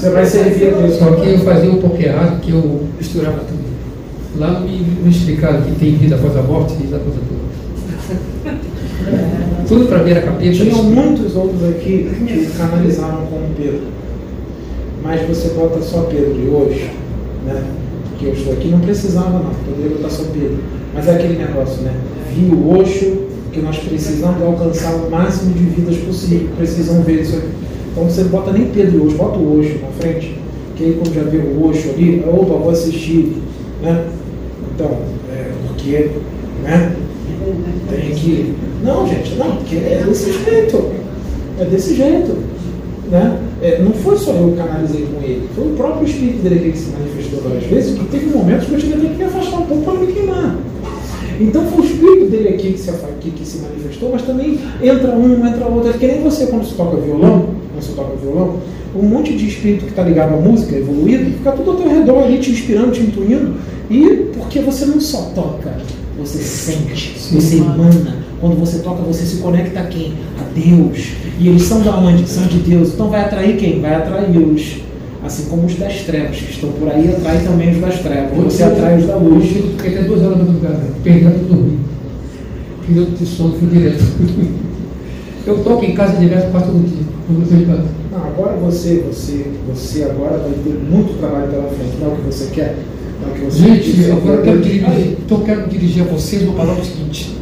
Você 0.00 0.08
vai 0.08 0.24
servir 0.24 0.68
a 0.68 0.78
Deus. 0.78 0.94
Só 0.94 1.10
que 1.12 1.28
eu 1.28 1.38
fazia 1.40 1.70
um 1.70 1.76
pouco 1.76 2.00
errado, 2.00 2.40
que 2.40 2.52
eu 2.52 2.86
misturava 2.96 3.40
tudo. 3.40 3.60
Lá 4.38 4.60
me, 4.60 4.78
me 4.78 5.10
explicaram 5.10 5.60
que 5.60 5.72
tem 5.72 5.96
vida 5.96 6.14
após 6.14 6.34
a 6.38 6.42
morte, 6.42 6.74
vida 6.74 6.96
após 6.96 7.16
a 7.16 7.20
morte. 7.20 8.60
Tudo 9.68 9.86
para 9.86 10.02
mim 10.02 10.10
era 10.10 10.22
capeta. 10.22 10.52
Tinham 10.52 10.82
muitos 10.84 11.36
outros 11.36 11.62
aqui 11.68 12.10
que 12.26 12.50
canalizaram 12.56 13.26
como 13.26 13.54
Pedro. 13.56 13.82
Mas 15.02 15.28
você 15.28 15.48
bota 15.50 15.82
só 15.82 16.02
Pedro 16.02 16.34
e 16.34 16.48
hoje, 16.48 16.90
né? 17.44 17.62
Que 18.18 18.26
eu 18.26 18.32
estou 18.32 18.54
aqui, 18.54 18.68
não 18.68 18.80
precisava 18.80 19.38
não, 19.38 19.50
poderia 19.50 19.96
botar 19.96 20.10
só 20.10 20.24
Pedro. 20.32 20.58
Mas 20.94 21.08
é 21.08 21.14
aquele 21.14 21.36
negócio, 21.36 21.82
né? 21.82 21.94
Vi 22.34 22.46
o 22.46 22.78
Oxo, 22.78 23.26
que 23.52 23.60
nós 23.60 23.78
precisamos 23.78 24.42
alcançar 24.42 24.94
o 24.94 25.10
máximo 25.10 25.52
de 25.52 25.64
vidas 25.64 25.96
possível, 25.98 26.48
precisam 26.56 27.02
ver 27.02 27.22
isso 27.22 27.36
aqui. 27.36 27.69
Então 27.90 28.04
você 28.04 28.24
bota 28.24 28.52
nem 28.52 28.66
Pedro 28.66 28.98
e 28.98 29.06
Oxo, 29.06 29.16
bota 29.16 29.38
o 29.38 29.58
Oxo 29.58 29.78
na 29.80 29.88
frente, 29.98 30.36
que 30.76 30.84
aí 30.84 30.92
quando 31.02 31.14
já 31.14 31.22
vê 31.22 31.38
o 31.38 31.66
Oxo 31.68 31.90
ali, 31.90 32.24
opa, 32.26 32.54
vou 32.54 32.70
assistir, 32.70 33.36
né? 33.82 34.06
Então, 34.74 34.90
é, 35.32 35.50
porque, 35.66 36.10
né? 36.62 36.96
Tem 37.88 38.10
que. 38.10 38.54
Não, 38.84 39.06
gente, 39.06 39.34
não, 39.34 39.56
porque 39.56 39.76
é 39.76 40.02
desse 40.06 40.32
jeito. 40.32 40.90
É 41.58 41.64
desse 41.64 41.94
jeito. 41.96 42.36
Né? 43.10 43.38
É, 43.60 43.82
não 43.82 43.92
foi 43.92 44.16
só 44.16 44.30
eu 44.32 44.52
que 44.52 44.56
canalizei 44.56 45.04
com 45.06 45.20
ele, 45.20 45.48
foi 45.54 45.66
o 45.66 45.74
próprio 45.74 46.06
espírito 46.06 46.42
dele 46.42 46.70
que 46.70 46.78
se 46.78 46.90
manifestou 46.92 47.40
várias 47.40 47.64
vezes, 47.64 47.98
que 47.98 48.04
teve 48.04 48.26
momentos 48.26 48.66
que 48.66 48.74
eu 48.74 48.78
tive 48.78 49.08
que 49.08 49.16
me 49.16 49.24
afastar 49.24 49.58
um 49.58 49.66
pouco 49.66 49.82
para 49.82 49.94
me 49.94 50.12
queimar. 50.12 50.56
Então 51.40 51.64
foi 51.66 51.80
o 51.80 51.84
espírito 51.84 52.30
dele 52.30 52.48
aqui 52.50 52.72
que 52.72 52.78
se, 52.78 52.92
que, 52.92 53.44
se 53.44 53.58
manifestou, 53.58 54.10
mas 54.12 54.22
também 54.22 54.60
entra 54.80 55.10
um, 55.10 55.46
entra 55.46 55.66
outro. 55.66 55.90
É 55.90 55.92
que 55.94 56.06
nem 56.06 56.22
você 56.22 56.46
quando 56.46 56.64
você 56.64 56.76
toca 56.76 56.98
violão, 56.98 57.48
você 57.74 57.92
toca 57.92 58.16
violão, 58.16 58.56
um 58.94 59.02
monte 59.02 59.36
de 59.36 59.46
espírito 59.48 59.84
que 59.84 59.90
está 59.90 60.02
ligado 60.02 60.34
à 60.34 60.36
música, 60.36 60.76
evoluído, 60.76 61.30
fica 61.32 61.52
tudo 61.52 61.70
ao 61.70 61.76
teu 61.76 61.88
redor 61.88 62.24
ali, 62.24 62.38
te 62.38 62.50
inspirando, 62.50 62.92
te 62.92 63.00
intuindo. 63.00 63.54
E 63.90 64.30
porque 64.36 64.60
você 64.60 64.86
não 64.86 65.00
só 65.00 65.30
toca, 65.34 65.76
você 66.18 66.38
sente, 66.38 67.16
você 67.18 67.56
emana. 67.56 68.18
Quando 68.40 68.58
você 68.58 68.78
toca, 68.78 69.02
você 69.02 69.24
se 69.24 69.36
conecta 69.36 69.80
a 69.80 69.84
quem? 69.84 70.14
A 70.38 70.58
Deus. 70.58 71.12
E 71.38 71.48
eles 71.48 71.62
são 71.62 71.82
da 71.82 71.96
onde? 71.98 72.26
São 72.28 72.46
de 72.46 72.58
Deus. 72.58 72.94
Então 72.94 73.10
vai 73.10 73.20
atrair 73.20 73.56
quem? 73.56 73.80
Vai 73.80 73.94
atrair 73.94 74.36
os. 74.36 74.78
Assim 75.22 75.44
como 75.50 75.66
os 75.66 75.74
das 75.74 76.00
trevas, 76.00 76.36
que 76.38 76.50
estão 76.50 76.72
por 76.72 76.90
aí, 76.90 77.08
atrai 77.08 77.44
também 77.44 77.72
os 77.72 77.80
das 77.80 77.98
trevas. 78.00 78.36
Você 78.44 78.62
atrai 78.62 78.98
os 78.98 79.06
da 79.06 79.16
luz. 79.16 79.44
Hoje 79.44 79.56
eu 79.58 79.70
fiquei 79.72 79.98
até 79.98 80.02
duas 80.04 80.22
horas 80.22 80.38
da 80.38 80.44
madrugada, 80.44 80.80
perdendo 81.04 81.46
dormir. 81.46 81.78
Perdendo 82.86 83.18
de 83.18 83.26
sono, 83.26 83.54
fui 83.58 83.68
direto. 83.68 84.02
Eu 85.46 85.58
toco 85.64 85.84
em 85.84 85.94
casa 85.94 86.16
direto 86.18 86.50
quase 86.50 86.66
todo 86.66 86.86
dia. 86.86 87.10
Não, 88.10 88.18
agora 88.18 88.56
você, 88.56 89.04
você, 89.10 89.46
você 89.68 90.02
agora 90.04 90.38
vai 90.38 90.52
ter 90.64 90.78
muito 90.90 91.18
trabalho 91.18 91.48
pela 91.50 91.68
frente. 91.68 91.96
Não 92.00 92.10
é 92.10 92.12
o 92.12 92.16
que 92.16 92.26
você 92.26 92.46
quer? 92.52 92.76
Não 93.22 93.28
é 93.28 93.32
o 93.32 93.34
que 93.34 93.44
você 93.46 93.58
Gente, 93.58 93.92
quer. 93.92 94.12
agora 94.12 94.34
eu 94.36 94.42
quero 94.42 94.60
dirigir, 94.60 95.16
então 95.24 95.38
eu 95.38 95.44
quero 95.44 95.68
dirigir 95.68 96.02
a 96.02 96.06
vocês 96.06 96.42
uma 96.42 96.54
palavra 96.54 96.84
seguinte. 96.84 97.36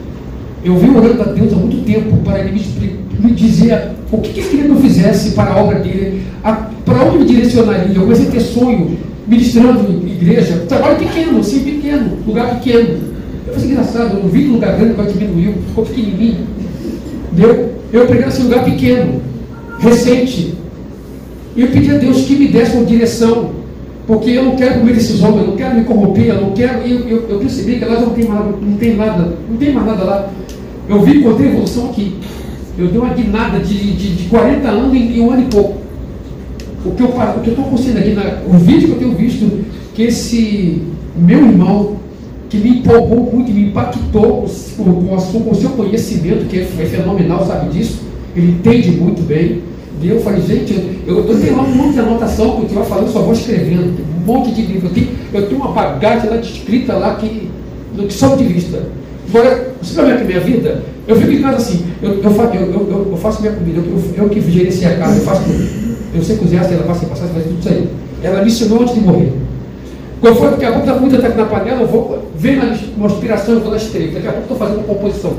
Eu 0.65 0.77
vim 0.77 0.91
orando 0.95 1.23
a 1.23 1.27
Deus 1.27 1.53
há 1.53 1.57
muito 1.57 1.85
tempo 1.85 2.17
para 2.19 2.41
ele 2.41 2.53
me, 2.53 2.97
me 3.29 3.33
dizer 3.33 3.91
o 4.13 4.19
que, 4.19 4.33
que 4.33 4.41
ele 4.41 4.49
queria 4.49 4.65
que 4.67 4.71
eu 4.71 4.77
fizesse 4.77 5.31
para 5.31 5.53
a 5.53 5.63
obra 5.63 5.79
dele, 5.81 6.23
a- 6.45 6.69
para 6.85 7.05
onde 7.05 7.19
me 7.19 7.25
direcionaria. 7.25 7.95
Eu 7.95 8.03
comecei 8.03 8.27
a 8.29 8.31
ter 8.31 8.41
sonho, 8.41 8.99
ministrando 9.27 9.91
em 9.91 10.11
igreja, 10.13 10.65
trabalho 10.69 10.97
pequeno, 10.99 11.39
assim, 11.41 11.61
pequeno, 11.61 12.19
lugar 12.27 12.59
pequeno. 12.59 12.99
Eu 13.47 13.55
falei, 13.55 13.71
engraçado, 13.71 14.17
eu 14.17 14.23
não 14.25 14.29
de 14.31 14.45
lugar 14.45 14.77
grande, 14.77 14.95
mas 14.97 15.13
diminuiu, 15.13 15.55
ficou 15.69 15.85
pequenininho. 15.85 16.39
Deu? 17.33 17.68
Eu 17.93 18.07
preguei 18.07 18.27
nesse 18.27 18.43
lugar 18.43 18.65
pequeno, 18.65 19.21
recente. 19.79 20.55
E 21.57 21.61
eu 21.63 21.69
pedi 21.69 21.91
a 21.91 21.99
Deus 21.99 22.23
que 22.23 22.37
me 22.37 22.49
desse 22.49 22.77
uma 22.77 22.85
direção, 22.85 23.51
porque 24.07 24.31
eu 24.31 24.45
não 24.45 24.57
quero 24.57 24.81
comer 24.81 24.97
esses 24.97 25.23
homens, 25.23 25.41
eu 25.43 25.47
não 25.49 25.57
quero 25.57 25.75
me 25.77 25.85
corromper, 25.85 26.27
eu 26.27 26.41
não 26.43 26.51
quero. 26.53 26.81
Eu, 26.87 27.01
eu, 27.09 27.27
eu 27.31 27.39
percebi 27.39 27.79
que 27.79 27.85
lá 27.85 28.01
não 28.01 28.11
tem, 28.11 28.25
mais, 28.27 28.45
não 28.61 28.77
tem 28.79 28.97
nada, 28.97 29.35
não 29.49 29.57
tem 29.57 29.73
mais 29.73 29.87
nada 29.87 30.05
lá. 30.05 30.31
Eu 30.89 31.03
vi 31.03 31.19
encontrei 31.19 31.49
evolução 31.51 31.91
aqui. 31.91 32.15
Eu 32.79 32.87
dei 32.89 32.99
uma 33.01 33.13
guinada 33.13 33.59
de, 33.59 33.75
de, 33.75 34.15
de 34.15 34.25
40 34.29 34.69
anos 34.69 34.95
em, 34.95 35.17
em 35.17 35.21
um 35.21 35.31
ano 35.33 35.43
e 35.43 35.47
pouco. 35.47 35.79
O 36.85 36.93
que 36.93 37.03
eu 37.03 37.09
pa- 37.09 37.35
o 37.37 37.41
que 37.41 37.49
eu 37.49 37.55
estou 37.55 37.67
conseguindo 37.67 37.99
aqui, 37.99 38.11
na, 38.11 38.39
o 38.47 38.53
vídeo 38.59 38.89
que 38.89 38.93
eu 38.95 38.99
tenho 38.99 39.15
visto, 39.17 39.65
que 39.95 40.03
esse 40.05 40.83
meu 41.17 41.39
irmão, 41.41 41.97
que 42.49 42.57
me 42.57 42.79
empolgou 42.81 43.31
muito, 43.33 43.51
me 43.53 43.67
impactou 43.69 44.47
com, 44.77 44.85
com, 44.85 45.17
com 45.41 45.51
o 45.51 45.55
seu 45.55 45.71
conhecimento, 45.71 46.47
que 46.49 46.61
é 46.61 46.65
fenomenal, 46.65 47.47
sabe 47.47 47.71
disso, 47.71 48.01
ele 48.35 48.53
entende 48.53 48.91
muito 48.93 49.23
bem. 49.27 49.63
E 50.01 50.09
eu 50.09 50.21
falei, 50.21 50.41
gente, 50.43 50.73
eu, 51.07 51.19
eu 51.27 51.41
tenho 51.41 51.57
lá 51.57 51.63
um 51.65 51.75
monte 51.75 51.95
de 51.95 52.01
anotação 52.01 52.53
que 52.57 52.61
eu 52.63 52.67
estava 52.67 52.85
falando, 52.87 53.13
só 53.13 53.21
vou 53.21 53.33
escrevendo, 53.33 53.95
um 54.21 54.25
monte 54.25 54.53
de 54.53 54.63
livro. 54.63 54.87
Eu 54.89 54.93
tenho, 54.95 55.09
eu 55.35 55.47
tenho 55.49 55.61
uma 55.61 55.73
bagagem 55.73 56.31
lá 56.31 56.37
de 56.37 56.49
escrita 56.53 56.95
lá 56.95 57.17
que, 57.17 57.51
que 57.97 58.13
só 58.13 58.35
de 58.37 58.45
vista. 58.45 58.83
Agora, 59.29 59.73
você 59.83 59.95
vai 60.01 60.13
ver 60.13 60.19
que 60.21 60.25
minha 60.25 60.41
vida, 60.41 60.83
eu 61.07 61.17
fico 61.17 61.33
em 61.33 61.43
casa 61.43 61.57
assim, 61.57 61.85
eu, 62.01 62.13
eu, 62.15 62.23
eu, 62.23 62.31
eu, 62.31 62.89
eu- 62.91 63.09
eu 63.11 63.17
faço 63.19 63.41
minha 63.43 63.53
comida, 63.53 63.81
eu, 63.81 63.85
eu, 64.17 64.25
eu 64.25 64.29
que 64.31 64.41
gerencio 64.41 64.89
a 64.89 64.93
casa, 64.95 65.19
eu 65.19 65.25
faço 65.25 65.43
tudo. 65.43 65.89
Eu 66.15 66.23
sei 66.23 66.37
cozinhar, 66.37 66.65
sei 66.65 66.77
lavar, 66.79 66.97
sei 66.97 67.09
passar, 67.09 67.25
sei 67.27 67.35
fazer 67.35 67.49
tudo 67.49 67.59
isso 67.59 67.69
aí. 67.69 67.89
Ela 68.23 68.41
me 68.43 68.47
ensinou 68.49 68.83
antes 68.83 68.95
de 68.95 69.01
morrer. 69.01 69.33
Quando 70.21 70.37
for, 70.37 70.51
daqui 70.51 70.65
a 70.65 70.73
pouco 70.73 71.07
está 71.07 71.29
aqui 71.29 71.39
na 71.39 71.45
panela, 71.45 71.81
eu 71.83 71.87
vou, 71.87 72.25
vem 72.37 72.59
uma, 72.97 73.07
inspiração, 73.07 73.55
eu 73.55 73.61
vou 73.61 73.71
na 73.71 73.77
estreita. 73.77 74.15
Daqui 74.15 74.27
a 74.29 74.33
pouco 74.33 74.53
estou 74.53 74.57
fazendo 74.59 74.79
uma 74.79 74.85
composição. 74.95 75.33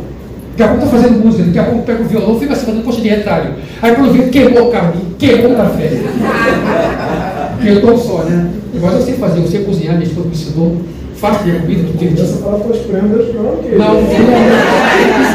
Daqui 0.56 0.64
a 0.64 0.68
pouco 0.76 0.86
estou 0.86 1.00
fazendo 1.02 1.26
música, 1.26 1.44
daqui 1.44 1.60
a 1.60 1.64
pouco 1.64 1.80
eu 1.80 1.84
pego 1.84 2.04
o 2.04 2.08
violão, 2.08 2.40
fico 2.40 2.54
assim 2.54 2.66
fazendo 2.66 2.84
coxa 2.86 3.02
de 3.02 3.10
retalho. 3.10 3.54
Aí 3.82 3.96
quando 3.96 4.14
vem, 4.14 4.30
queimou 4.30 4.68
o 4.68 4.72
carne, 4.72 5.02
queimou 5.18 5.52
o 5.52 5.56
café. 5.56 5.90
Porque 7.56 7.70
eu 7.70 7.76
estou 7.76 7.98
só, 7.98 8.24
né? 8.24 8.52
Mas 8.82 8.94
eu 8.94 9.02
sei 9.02 9.14
fazer, 9.16 9.40
eu 9.40 9.48
sei 9.48 9.64
cozinhar, 9.64 9.96
minha 9.96 10.08
esposa 10.08 10.28
me 10.28 10.34
ensinou. 10.34 10.78
Faço 11.16 11.44
minha 11.44 11.60
comida, 11.60 11.82
tudo 11.82 11.92
Não 11.92 11.98
direitinho. 11.98 12.26
precisa 12.26 12.44
falar 12.44 12.60
tuas 12.60 12.78
prendas, 12.78 13.36
não, 13.36 13.58
que 13.58 13.76
Não, 13.76 13.96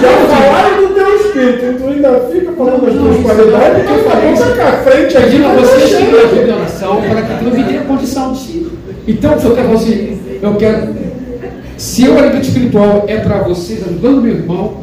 Já 0.01 0.12
falaram 0.35 0.89
do 0.89 0.95
teu 0.95 1.16
espírito, 1.16 1.65
e 1.65 1.75
tu 1.75 1.89
ainda 1.89 2.21
fica 2.33 2.53
falando 2.53 2.87
das 2.87 2.95
tuas 2.95 3.21
qualidades, 3.21 3.87
que 3.87 3.93
eu 3.93 4.05
falei, 4.11 4.37
saca 4.37 4.65
a 4.65 4.73
frente 4.79 5.16
aqui, 5.16 5.27
Pedindo 5.31 5.47
a 5.47 5.53
você 5.55 5.81
você 5.81 5.95
na 5.95 6.01
chega. 6.01 6.35
revelação 6.35 7.03
para 7.03 7.23
que 7.23 7.45
Deus 7.45 7.55
me 7.55 7.62
dê 7.65 7.77
a 7.77 7.83
condição 7.83 8.33
de. 8.33 8.53
Então, 9.06 9.39
se 9.39 9.44
eu 9.47 9.55
quero 9.55 9.68
você, 9.68 10.16
eu 10.43 10.55
quero. 10.56 10.94
Se 11.76 12.09
o 12.09 12.18
alimento 12.18 12.44
espiritual 12.48 13.05
é 13.09 13.16
para 13.18 13.43
vocês, 13.43 13.82
ajudando 13.86 14.22
meu 14.22 14.35
irmão, 14.35 14.78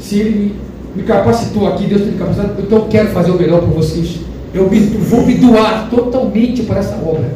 se 0.00 0.20
ele 0.20 0.54
me 0.94 1.02
capacitou 1.02 1.66
aqui, 1.68 1.84
Deus 1.86 2.02
tem 2.02 2.12
me 2.12 2.18
capacitado, 2.18 2.54
então 2.62 2.78
eu 2.78 2.84
quero 2.86 3.08
fazer 3.08 3.30
o 3.30 3.38
melhor 3.38 3.60
para 3.60 3.70
vocês. 3.70 4.20
Eu 4.54 4.70
me- 4.70 4.78
vou 4.80 5.26
me 5.26 5.34
doar 5.34 5.88
totalmente 5.90 6.62
para 6.62 6.78
essa 6.78 6.94
obra. 7.04 7.34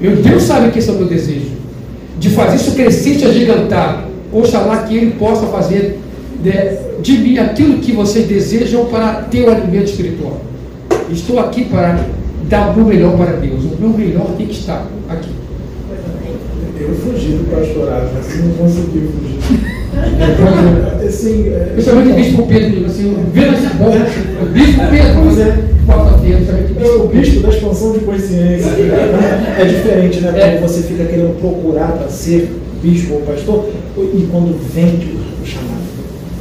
Eu, 0.00 0.16
Deus 0.16 0.42
sabe 0.42 0.70
que 0.70 0.78
esse 0.78 0.88
é 0.90 0.92
o 0.92 0.96
meu 0.96 1.06
desejo. 1.06 1.52
De 2.18 2.30
fazer 2.30 2.56
isso 2.56 2.72
crescer 2.74 3.18
e 3.18 3.24
agigantar. 3.24 4.08
Oxalá 4.32 4.78
que 4.78 4.96
Ele 4.96 5.12
possa 5.12 5.46
fazer 5.46 6.00
né, 6.42 6.76
de 7.00 7.18
mim 7.18 7.38
aquilo 7.38 7.78
que 7.78 7.92
vocês 7.92 8.26
desejam 8.26 8.86
para 8.86 9.22
ter 9.30 9.46
o 9.46 9.50
alimento 9.50 9.86
espiritual. 9.90 10.40
Estou 11.10 11.38
aqui 11.38 11.64
para 11.64 12.00
dar 12.48 12.70
o 12.70 12.76
meu 12.76 12.86
melhor 12.86 13.16
para 13.16 13.36
Deus. 13.36 13.64
O 13.64 13.76
meu 13.80 13.90
melhor 13.90 14.34
tem 14.36 14.46
que 14.46 14.54
estar 14.54 14.86
aqui. 15.08 15.30
Eu 16.80 16.94
fugi 16.94 17.28
do 17.32 17.50
pastorado, 17.50 18.10
mas 18.14 18.44
não 18.44 18.52
consegui 18.54 19.08
fugir. 19.08 19.74
Então, 19.94 21.06
Assim, 21.06 21.48
é, 21.48 21.74
eu 21.76 21.82
chamei 21.82 22.06
de 22.06 22.12
Bispo 22.14 22.46
Pedro, 22.46 22.86
assim, 22.86 23.14
vendo 23.32 23.54
esse 23.54 23.74
bom. 23.76 23.90
Bispo 24.52 24.80
Pedro, 24.90 25.08
eu 25.08 25.42
É 25.42 25.52
Bispo 26.16 27.04
o 27.04 27.08
bicho 27.08 27.40
da 27.40 27.48
expansão 27.50 27.92
de 27.92 28.00
consciência. 28.00 28.70
É 29.58 29.64
diferente, 29.64 30.20
né? 30.20 30.32
É. 30.34 30.56
Quando 30.58 30.68
você 30.68 30.82
fica 30.82 31.04
querendo 31.04 31.38
procurar 31.40 31.92
para 31.92 32.08
ser 32.08 32.50
bispo 32.82 33.14
ou 33.14 33.20
pastor, 33.20 33.68
e 33.96 34.28
quando 34.30 34.58
vem 34.74 35.16
o 35.42 35.46
chamado. 35.46 35.84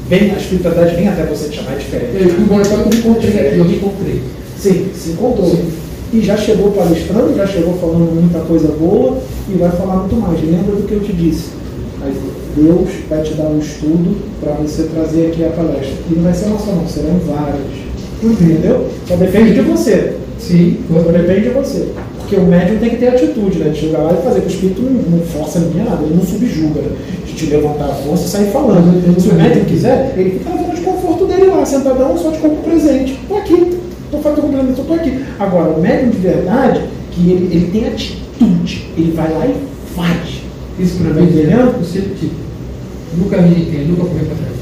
Vem, 0.09 0.31
a 0.31 0.37
espiritualidade 0.37 0.95
vem 0.95 1.07
até 1.07 1.23
você 1.23 1.49
te 1.49 1.57
chamar, 1.57 1.71
é 1.71 1.75
Eu 1.75 1.79
diferente. 1.79 2.33
fui 2.33 2.43
embora, 2.43 2.65
só 2.65 2.75
que 2.77 2.81
eu 2.81 2.89
me 2.89 2.97
encontrei 2.97 3.47
aqui, 3.47 3.57
eu 3.57 3.65
me 3.65 3.75
encontrei. 3.75 4.21
Sim, 4.57 4.87
se 4.95 5.09
encontrou. 5.11 5.57
E 6.13 6.21
já 6.21 6.37
chegou 6.37 6.71
palestrando, 6.71 7.35
já 7.35 7.47
chegou 7.47 7.73
falando 7.73 8.13
muita 8.13 8.39
coisa 8.41 8.67
boa 8.67 9.17
e 9.49 9.57
vai 9.57 9.71
falar 9.71 9.95
muito 9.95 10.15
mais. 10.15 10.39
Lembra 10.41 10.75
do 10.75 10.87
que 10.87 10.93
eu 10.93 10.99
te 10.99 11.11
disse. 11.11 11.49
Mas 11.99 12.15
Deus 12.55 12.89
vai 13.09 13.23
te 13.23 13.33
dar 13.33 13.45
um 13.45 13.57
estudo 13.57 14.17
para 14.39 14.53
você 14.53 14.83
trazer 14.83 15.27
aqui 15.27 15.43
a 15.43 15.49
palestra. 15.49 15.95
E 16.11 16.15
não 16.15 16.23
vai 16.23 16.33
ser 16.33 16.45
uma 16.45 16.59
só, 16.59 16.71
não, 16.71 16.87
serão 16.87 17.19
várias. 17.25 17.65
Entendeu? 18.21 18.87
Só 19.07 19.15
depende 19.15 19.55
de 19.55 19.61
você. 19.61 20.17
Sim, 20.37 20.77
Só 20.87 21.11
depende 21.11 21.41
de 21.41 21.49
você. 21.49 21.87
Porque 22.19 22.35
o 22.35 22.45
médium 22.45 22.77
tem 22.77 22.91
que 22.91 22.97
ter 22.97 23.07
atitude, 23.07 23.59
né? 23.59 23.69
De 23.69 23.79
chegar 23.79 23.99
lá 23.99 24.13
e 24.13 24.23
fazer. 24.23 24.41
que 24.41 24.47
O 24.47 24.49
espírito 24.49 24.81
não, 24.83 25.17
não 25.17 25.25
força 25.25 25.59
ninguém 25.59 25.83
nada, 25.83 26.03
ele 26.03 26.15
não 26.15 26.23
subjuga, 26.23 26.81
né? 26.81 26.95
De 27.25 27.33
te 27.33 27.45
levantar 27.47 27.85
a 27.85 27.95
força 27.95 28.25
e 28.25 28.29
sair 28.29 28.51
falando. 28.51 29.19
Se 29.19 29.29
o 29.29 29.33
médium 29.33 29.65
quiser, 29.65 30.13
ele 30.15 30.37
fica 30.37 30.51
na 30.51 30.61
zona 30.61 30.75
de 30.75 30.81
conforto 30.81 31.25
dele 31.25 31.47
lá, 31.47 31.65
sentadão, 31.65 32.15
só 32.17 32.29
de 32.29 32.37
corpo 32.37 32.57
presente. 32.63 33.19
Tô 33.27 33.35
aqui, 33.35 33.79
tô 34.13 34.19
fazendo 34.19 34.41
complemento, 34.41 34.81
eu 34.81 34.85
tô 34.85 34.93
aqui. 34.93 35.25
Agora, 35.39 35.71
o 35.71 35.81
médium 35.81 36.09
de 36.11 36.17
verdade, 36.17 36.81
que 37.11 37.31
ele, 37.31 37.55
ele 37.55 37.71
tem 37.71 37.87
atitude, 37.87 38.89
ele 38.95 39.11
vai 39.11 39.31
lá 39.31 39.45
e 39.47 39.55
faz. 39.95 40.43
Isso 40.79 40.97
para 40.97 41.13
mim 41.13 41.23
entendendo? 41.23 41.75
eu 41.77 41.83
sempre 41.83 42.15
tive. 42.19 42.43
Nunca 43.17 43.41
me 43.41 43.49
nunca 43.87 44.05
corri 44.05 44.25
para 44.25 44.35
trás. 44.35 44.55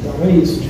Então 0.00 0.28
é 0.28 0.32
isso. 0.32 0.67